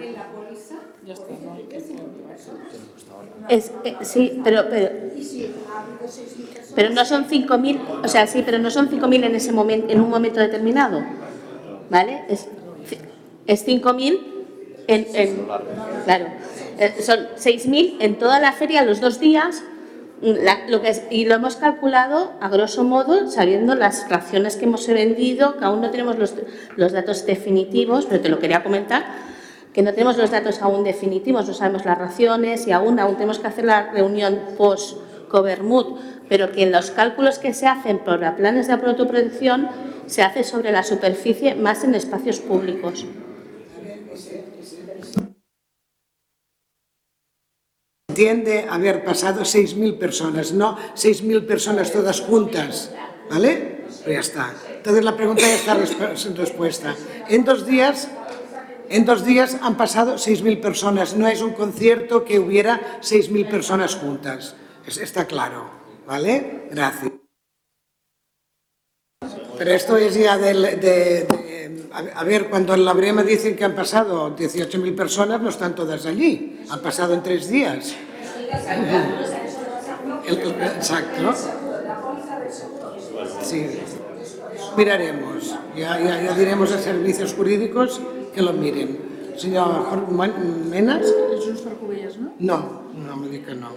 Es, 3.49 3.73
eh, 3.85 3.97
sí, 4.03 4.41
pero, 4.45 4.67
pero, 4.71 4.91
pero 6.75 6.91
no 6.91 7.05
son 7.05 7.27
5.000, 7.27 8.05
o 8.05 8.09
sea, 8.09 8.27
sí, 8.27 8.43
pero 8.45 8.59
no 8.59 8.71
son 8.71 8.89
5.000 8.89 9.25
en 9.25 9.35
ese 9.35 9.53
momento, 9.53 9.93
en 9.93 10.01
un 10.01 10.09
momento 10.09 10.39
determinado, 10.39 11.03
¿vale? 11.91 12.25
Es, 12.29 12.49
es 13.47 13.67
5.000 13.67 14.21
en, 14.87 15.07
en, 15.15 15.47
claro, 16.05 16.27
eh, 16.79 16.95
son 17.01 17.19
6.000 17.37 17.97
en 18.01 18.19
toda 18.19 18.39
la 18.41 18.53
feria 18.53 18.85
los 18.85 19.01
dos 19.01 19.19
días, 19.19 19.63
La- 20.23 20.67
lo 20.69 20.83
que 20.83 20.91
es- 20.91 21.03
y 21.11 21.25
lo 21.25 21.35
hemos 21.35 21.57
calculado 21.57 22.33
a 22.41 22.49
grosso 22.51 22.85
modo 22.85 23.31
sabiendo 23.31 23.75
las 23.75 24.09
raciones 24.11 24.57
que 24.57 24.67
hemos 24.67 24.87
vendido, 24.87 25.57
que 25.57 25.65
aún 25.65 25.81
no 25.81 25.91
tenemos 25.91 26.19
los, 26.19 26.35
los 26.77 26.93
datos 26.93 27.25
definitivos, 27.25 28.05
pero 28.07 28.21
te 28.21 28.29
lo 28.29 28.39
quería 28.39 28.63
comentar, 28.63 29.05
que 29.73 29.83
no 29.83 29.93
tenemos 29.93 30.19
los 30.19 30.31
datos 30.31 30.61
aún 30.61 30.85
definitivos, 30.85 31.47
no 31.49 31.55
sabemos 31.55 31.85
las 31.87 31.97
raciones 31.97 32.67
y 32.67 32.73
aún, 32.73 32.99
aún 33.01 33.15
tenemos 33.15 33.39
que 33.39 33.47
hacer 33.47 33.65
la 33.65 33.93
reunión 33.93 34.39
post-Covermut, 34.59 35.99
pero 36.29 36.53
que 36.53 36.67
los 36.67 36.91
cálculos 36.91 37.39
que 37.39 37.55
se 37.55 37.67
hacen 37.67 37.99
por 38.01 38.19
planes 38.37 38.67
de 38.67 38.73
autoprotección 38.75 39.69
se 40.07 40.23
hace 40.23 40.45
sobre 40.45 40.71
la 40.73 40.83
superficie 40.83 41.55
más 41.55 41.83
en 41.85 41.95
espacios 41.95 42.41
públicos. 42.41 43.07
Entiende 48.11 48.67
haber 48.69 49.05
pasado 49.05 49.43
6.000 49.43 49.97
personas, 49.97 50.51
no 50.53 50.77
6.000 50.97 51.47
personas 51.47 51.93
todas 51.93 52.21
juntas, 52.21 52.91
¿vale? 53.31 53.85
Pues 54.03 54.15
ya 54.15 54.19
está. 54.21 54.55
Entonces 54.79 55.05
la 55.05 55.17
pregunta 55.17 55.43
ya 55.43 55.55
está 55.55 56.17
sin 56.17 56.35
respuesta. 56.35 56.97
En 57.29 57.45
dos 57.45 57.65
días, 57.67 58.09
en 58.89 59.05
dos 59.05 59.25
días 59.25 59.57
han 59.63 59.77
pasado 59.77 60.17
6.000 60.19 60.61
personas. 60.61 61.15
No 61.17 61.29
es 61.29 61.41
un 61.41 61.53
concierto 61.53 62.25
que 62.25 62.41
hubiera 62.41 62.99
6.000 63.01 63.49
personas 63.49 63.95
juntas. 63.95 64.57
Es- 64.85 64.99
está 64.99 65.27
claro, 65.27 65.71
¿vale? 66.05 66.67
Gracias. 66.73 67.13
Pero 69.57 69.71
esto 69.71 69.97
es 69.97 70.15
ya 70.17 70.37
del- 70.37 70.81
de, 70.81 71.27
de- 71.31 71.50
a 71.93 72.25
ver, 72.25 72.49
cuando 72.49 72.75
en 72.75 72.85
la 72.85 72.93
Brema 72.93 73.23
dicen 73.23 73.57
que 73.57 73.65
han 73.65 73.75
pasado 73.75 74.35
18.000 74.37 74.95
personas, 74.95 75.41
no 75.41 75.49
están 75.49 75.75
todas 75.75 76.07
allí. 76.07 76.61
Han 76.71 76.81
pasado 76.81 77.15
en 77.15 77.23
tres 77.23 77.49
días. 77.49 77.95
El- 80.27 80.39
el- 80.41 80.63
exacto. 80.63 81.35
Sí. 83.43 83.67
Miraremos. 84.77 85.57
Ya, 85.77 85.99
ya, 86.01 86.23
ya 86.23 86.35
diremos 86.35 86.71
a 86.73 86.79
servicios 86.79 87.35
jurídicos 87.35 88.01
que 88.35 88.43
lo 88.43 88.53
miren. 88.53 88.99
Señor 89.37 89.87
Jorge 89.89 90.13
Men- 90.13 90.71
Menas. 90.71 91.07
Junts 91.45 91.63
per 91.63 91.75
Covelles, 91.75 92.17
no? 92.19 92.33
No, 92.39 92.83
no 92.95 93.17
me 93.17 93.29
diga 93.29 93.47
que 93.47 93.55
no. 93.55 93.69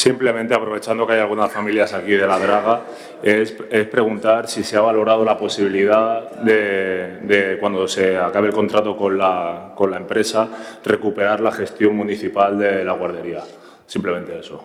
Simplemente 0.00 0.54
aprovechando 0.54 1.06
que 1.06 1.12
hay 1.12 1.20
algunas 1.20 1.52
familias 1.52 1.92
aquí 1.92 2.12
de 2.12 2.26
la 2.26 2.38
Draga, 2.38 2.80
es, 3.22 3.54
es 3.70 3.86
preguntar 3.86 4.48
si 4.48 4.64
se 4.64 4.78
ha 4.78 4.80
valorado 4.80 5.26
la 5.26 5.36
posibilidad 5.36 6.30
de, 6.40 7.18
de, 7.20 7.58
cuando 7.60 7.86
se 7.86 8.16
acabe 8.16 8.48
el 8.48 8.54
contrato 8.54 8.96
con 8.96 9.18
la, 9.18 9.74
con 9.76 9.90
la 9.90 9.98
empresa, 9.98 10.48
recuperar 10.82 11.40
la 11.42 11.52
gestión 11.52 11.94
municipal 11.96 12.58
de 12.58 12.82
la 12.82 12.94
guardería. 12.94 13.44
Simplemente 13.86 14.38
eso. 14.40 14.64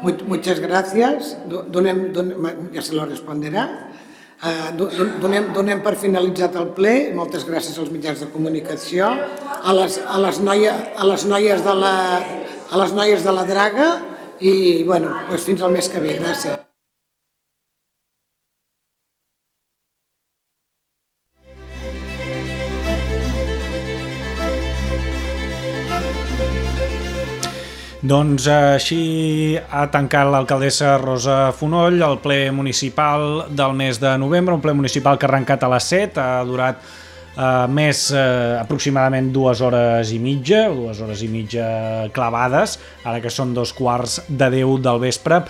Mu- 0.00 0.24
Muchas 0.28 0.60
gracias. 0.60 1.36
Do- 1.48 1.64
Donem, 1.64 2.12
donem, 2.12 2.70
ja 2.72 2.80
se 2.82 2.94
lo 2.94 3.04
responderà. 3.04 3.64
Do- 4.78 4.90
donem, 5.18 5.50
donem 5.52 5.82
per 5.82 5.96
finalitzat 5.98 6.54
el 6.54 6.68
ple. 6.70 7.10
Moltes 7.18 7.42
gràcies 7.48 7.74
als 7.82 7.90
mitjans 7.90 8.22
de 8.22 8.30
comunicació, 8.30 9.10
a 9.10 9.74
les, 9.74 9.98
a 10.06 10.20
les, 10.22 10.38
noia, 10.38 10.76
a 10.94 11.02
les 11.10 11.26
noies 11.26 11.64
de 11.66 11.74
la 11.74 11.94
a 12.70 12.78
les 12.82 12.92
noies 12.92 13.24
de 13.24 13.32
la 13.32 13.44
Draga 13.48 13.90
i 14.44 14.84
bueno, 14.84 15.14
doncs 15.30 15.44
fins 15.48 15.62
al 15.62 15.72
mes 15.74 15.88
que 15.88 16.00
ve. 16.02 16.18
Gràcies. 16.20 16.64
Doncs 28.08 28.44
així 28.46 29.58
ha 29.58 29.88
tancat 29.90 30.28
l'alcaldessa 30.30 30.94
Rosa 31.02 31.50
Fonoll 31.58 31.98
el 32.06 32.20
ple 32.22 32.52
municipal 32.54 33.48
del 33.50 33.74
mes 33.74 33.98
de 33.98 34.12
novembre, 34.22 34.54
un 34.54 34.62
ple 34.62 34.72
municipal 34.72 35.18
que 35.18 35.26
ha 35.26 35.32
arrencat 35.32 35.66
a 35.66 35.72
les 35.72 35.88
7, 35.90 36.22
ha 36.22 36.44
durat 36.46 36.78
eh, 37.38 37.66
més 37.70 38.04
eh, 38.12 38.58
aproximadament 38.58 39.30
dues 39.34 39.62
hores 39.64 40.12
i 40.14 40.18
mitja, 40.22 40.66
dues 40.74 41.00
hores 41.04 41.22
i 41.24 41.30
mitja 41.32 41.66
clavades, 42.14 42.78
ara 43.04 43.22
que 43.24 43.32
són 43.32 43.54
dos 43.56 43.72
quarts 43.76 44.20
de 44.28 44.50
10 44.58 44.82
del 44.84 45.02
vespre. 45.06 45.42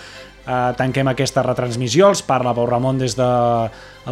Eh, 0.48 0.72
tanquem 0.80 1.10
aquesta 1.10 1.42
retransmissió, 1.44 2.06
els 2.08 2.22
parla 2.24 2.54
Pau 2.56 2.64
Ramon 2.64 2.96
des 3.02 3.12
de 3.18 3.26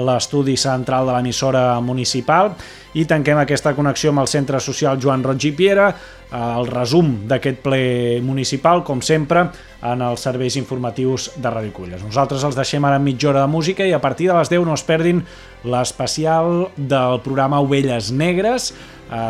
l'estudi 0.05 0.59
central 0.61 1.07
de 1.09 1.15
l'emissora 1.15 1.81
municipal. 1.81 2.51
I 2.93 3.07
tanquem 3.09 3.39
aquesta 3.41 3.73
connexió 3.77 4.13
amb 4.13 4.21
el 4.21 4.29
Centre 4.29 4.61
Social 4.61 5.01
Joan 5.01 5.25
Roig 5.25 5.47
i 5.49 5.55
Piera, 5.57 5.87
eh, 5.89 6.37
el 6.37 6.69
resum 6.69 7.23
d'aquest 7.31 7.63
ple 7.65 8.21
municipal, 8.21 8.85
com 8.85 9.01
sempre, 9.01 9.47
en 9.81 10.03
els 10.05 10.21
serveis 10.29 10.59
informatius 10.61 11.31
de 11.41 11.49
Ràdio 11.49 11.73
Culles. 11.73 12.05
Nosaltres 12.05 12.45
els 12.45 12.59
deixem 12.59 12.85
ara 12.85 12.99
mitja 13.01 13.31
hora 13.31 13.47
de 13.47 13.53
música 13.53 13.87
i 13.87 13.95
a 13.97 14.03
partir 14.05 14.29
de 14.29 14.37
les 14.37 14.53
10 14.53 14.67
no 14.67 14.75
es 14.77 14.85
perdin 14.85 15.25
l'especial 15.65 16.69
del 16.77 17.21
programa 17.25 17.63
Ovelles 17.65 18.13
Negres, 18.13 18.75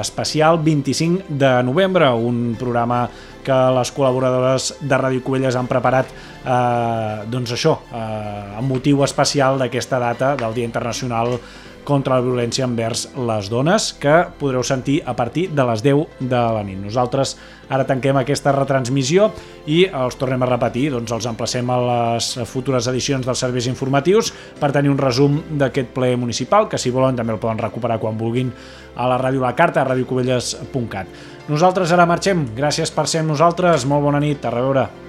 especial 0.01 0.59
25 0.63 1.25
de 1.29 1.63
novembre, 1.63 2.09
un 2.11 2.57
programa 2.59 3.07
que 3.47 3.57
les 3.77 3.93
col·laboradores 3.95 4.73
de 4.81 4.99
Ràdio 4.99 5.23
Cubelles 5.23 5.57
han 5.59 5.69
preparat 5.71 6.11
eh, 6.11 7.23
doncs 7.31 7.55
això, 7.55 7.77
eh, 7.95 8.59
amb 8.59 8.73
motiu 8.73 9.05
especial 9.07 9.61
d'aquesta 9.61 10.01
data 10.03 10.35
del 10.41 10.57
Dia 10.57 10.67
Internacional 10.67 11.37
contra 11.87 12.19
la 12.19 12.25
violència 12.27 12.67
envers 12.67 13.07
les 13.15 13.51
dones, 13.53 13.93
que 14.03 14.17
podreu 14.41 14.65
sentir 14.67 14.99
a 15.07 15.15
partir 15.17 15.47
de 15.55 15.65
les 15.69 15.85
10 15.85 16.19
de 16.21 16.41
la 16.57 16.65
nit. 16.67 16.81
Nosaltres 16.83 17.37
ara 17.71 17.87
tanquem 17.87 18.19
aquesta 18.19 18.53
retransmissió 18.55 19.31
i 19.71 19.85
els 19.87 20.19
tornem 20.19 20.43
a 20.43 20.51
repetir, 20.51 20.89
doncs 20.95 21.15
els 21.15 21.31
emplacem 21.31 21.71
a 21.71 21.79
les 21.87 22.33
futures 22.51 22.91
edicions 22.91 23.27
dels 23.27 23.43
serveis 23.47 23.71
informatius 23.71 24.33
per 24.61 24.73
tenir 24.75 24.93
un 24.93 25.01
resum 25.01 25.41
d'aquest 25.59 25.95
ple 25.95 26.13
municipal, 26.19 26.69
que 26.69 26.79
si 26.83 26.95
volen 26.95 27.17
també 27.17 27.35
el 27.35 27.43
poden 27.43 27.63
recuperar 27.63 28.01
quan 28.03 28.19
vulguin 28.19 28.53
a 28.97 29.09
la 29.09 29.19
ràdio 29.23 29.45
La 29.45 29.55
Carta, 29.55 29.83
a 29.83 29.89
radiocubelles.cat. 29.89 31.19
Nosaltres 31.47 31.93
ara 31.95 32.09
marxem. 32.11 32.49
Gràcies 32.57 32.91
per 32.91 33.07
ser 33.07 33.23
amb 33.23 33.37
nosaltres. 33.37 33.87
Molt 33.87 34.03
bona 34.03 34.23
nit. 34.23 34.43
A 34.45 34.51
reveure. 34.51 35.06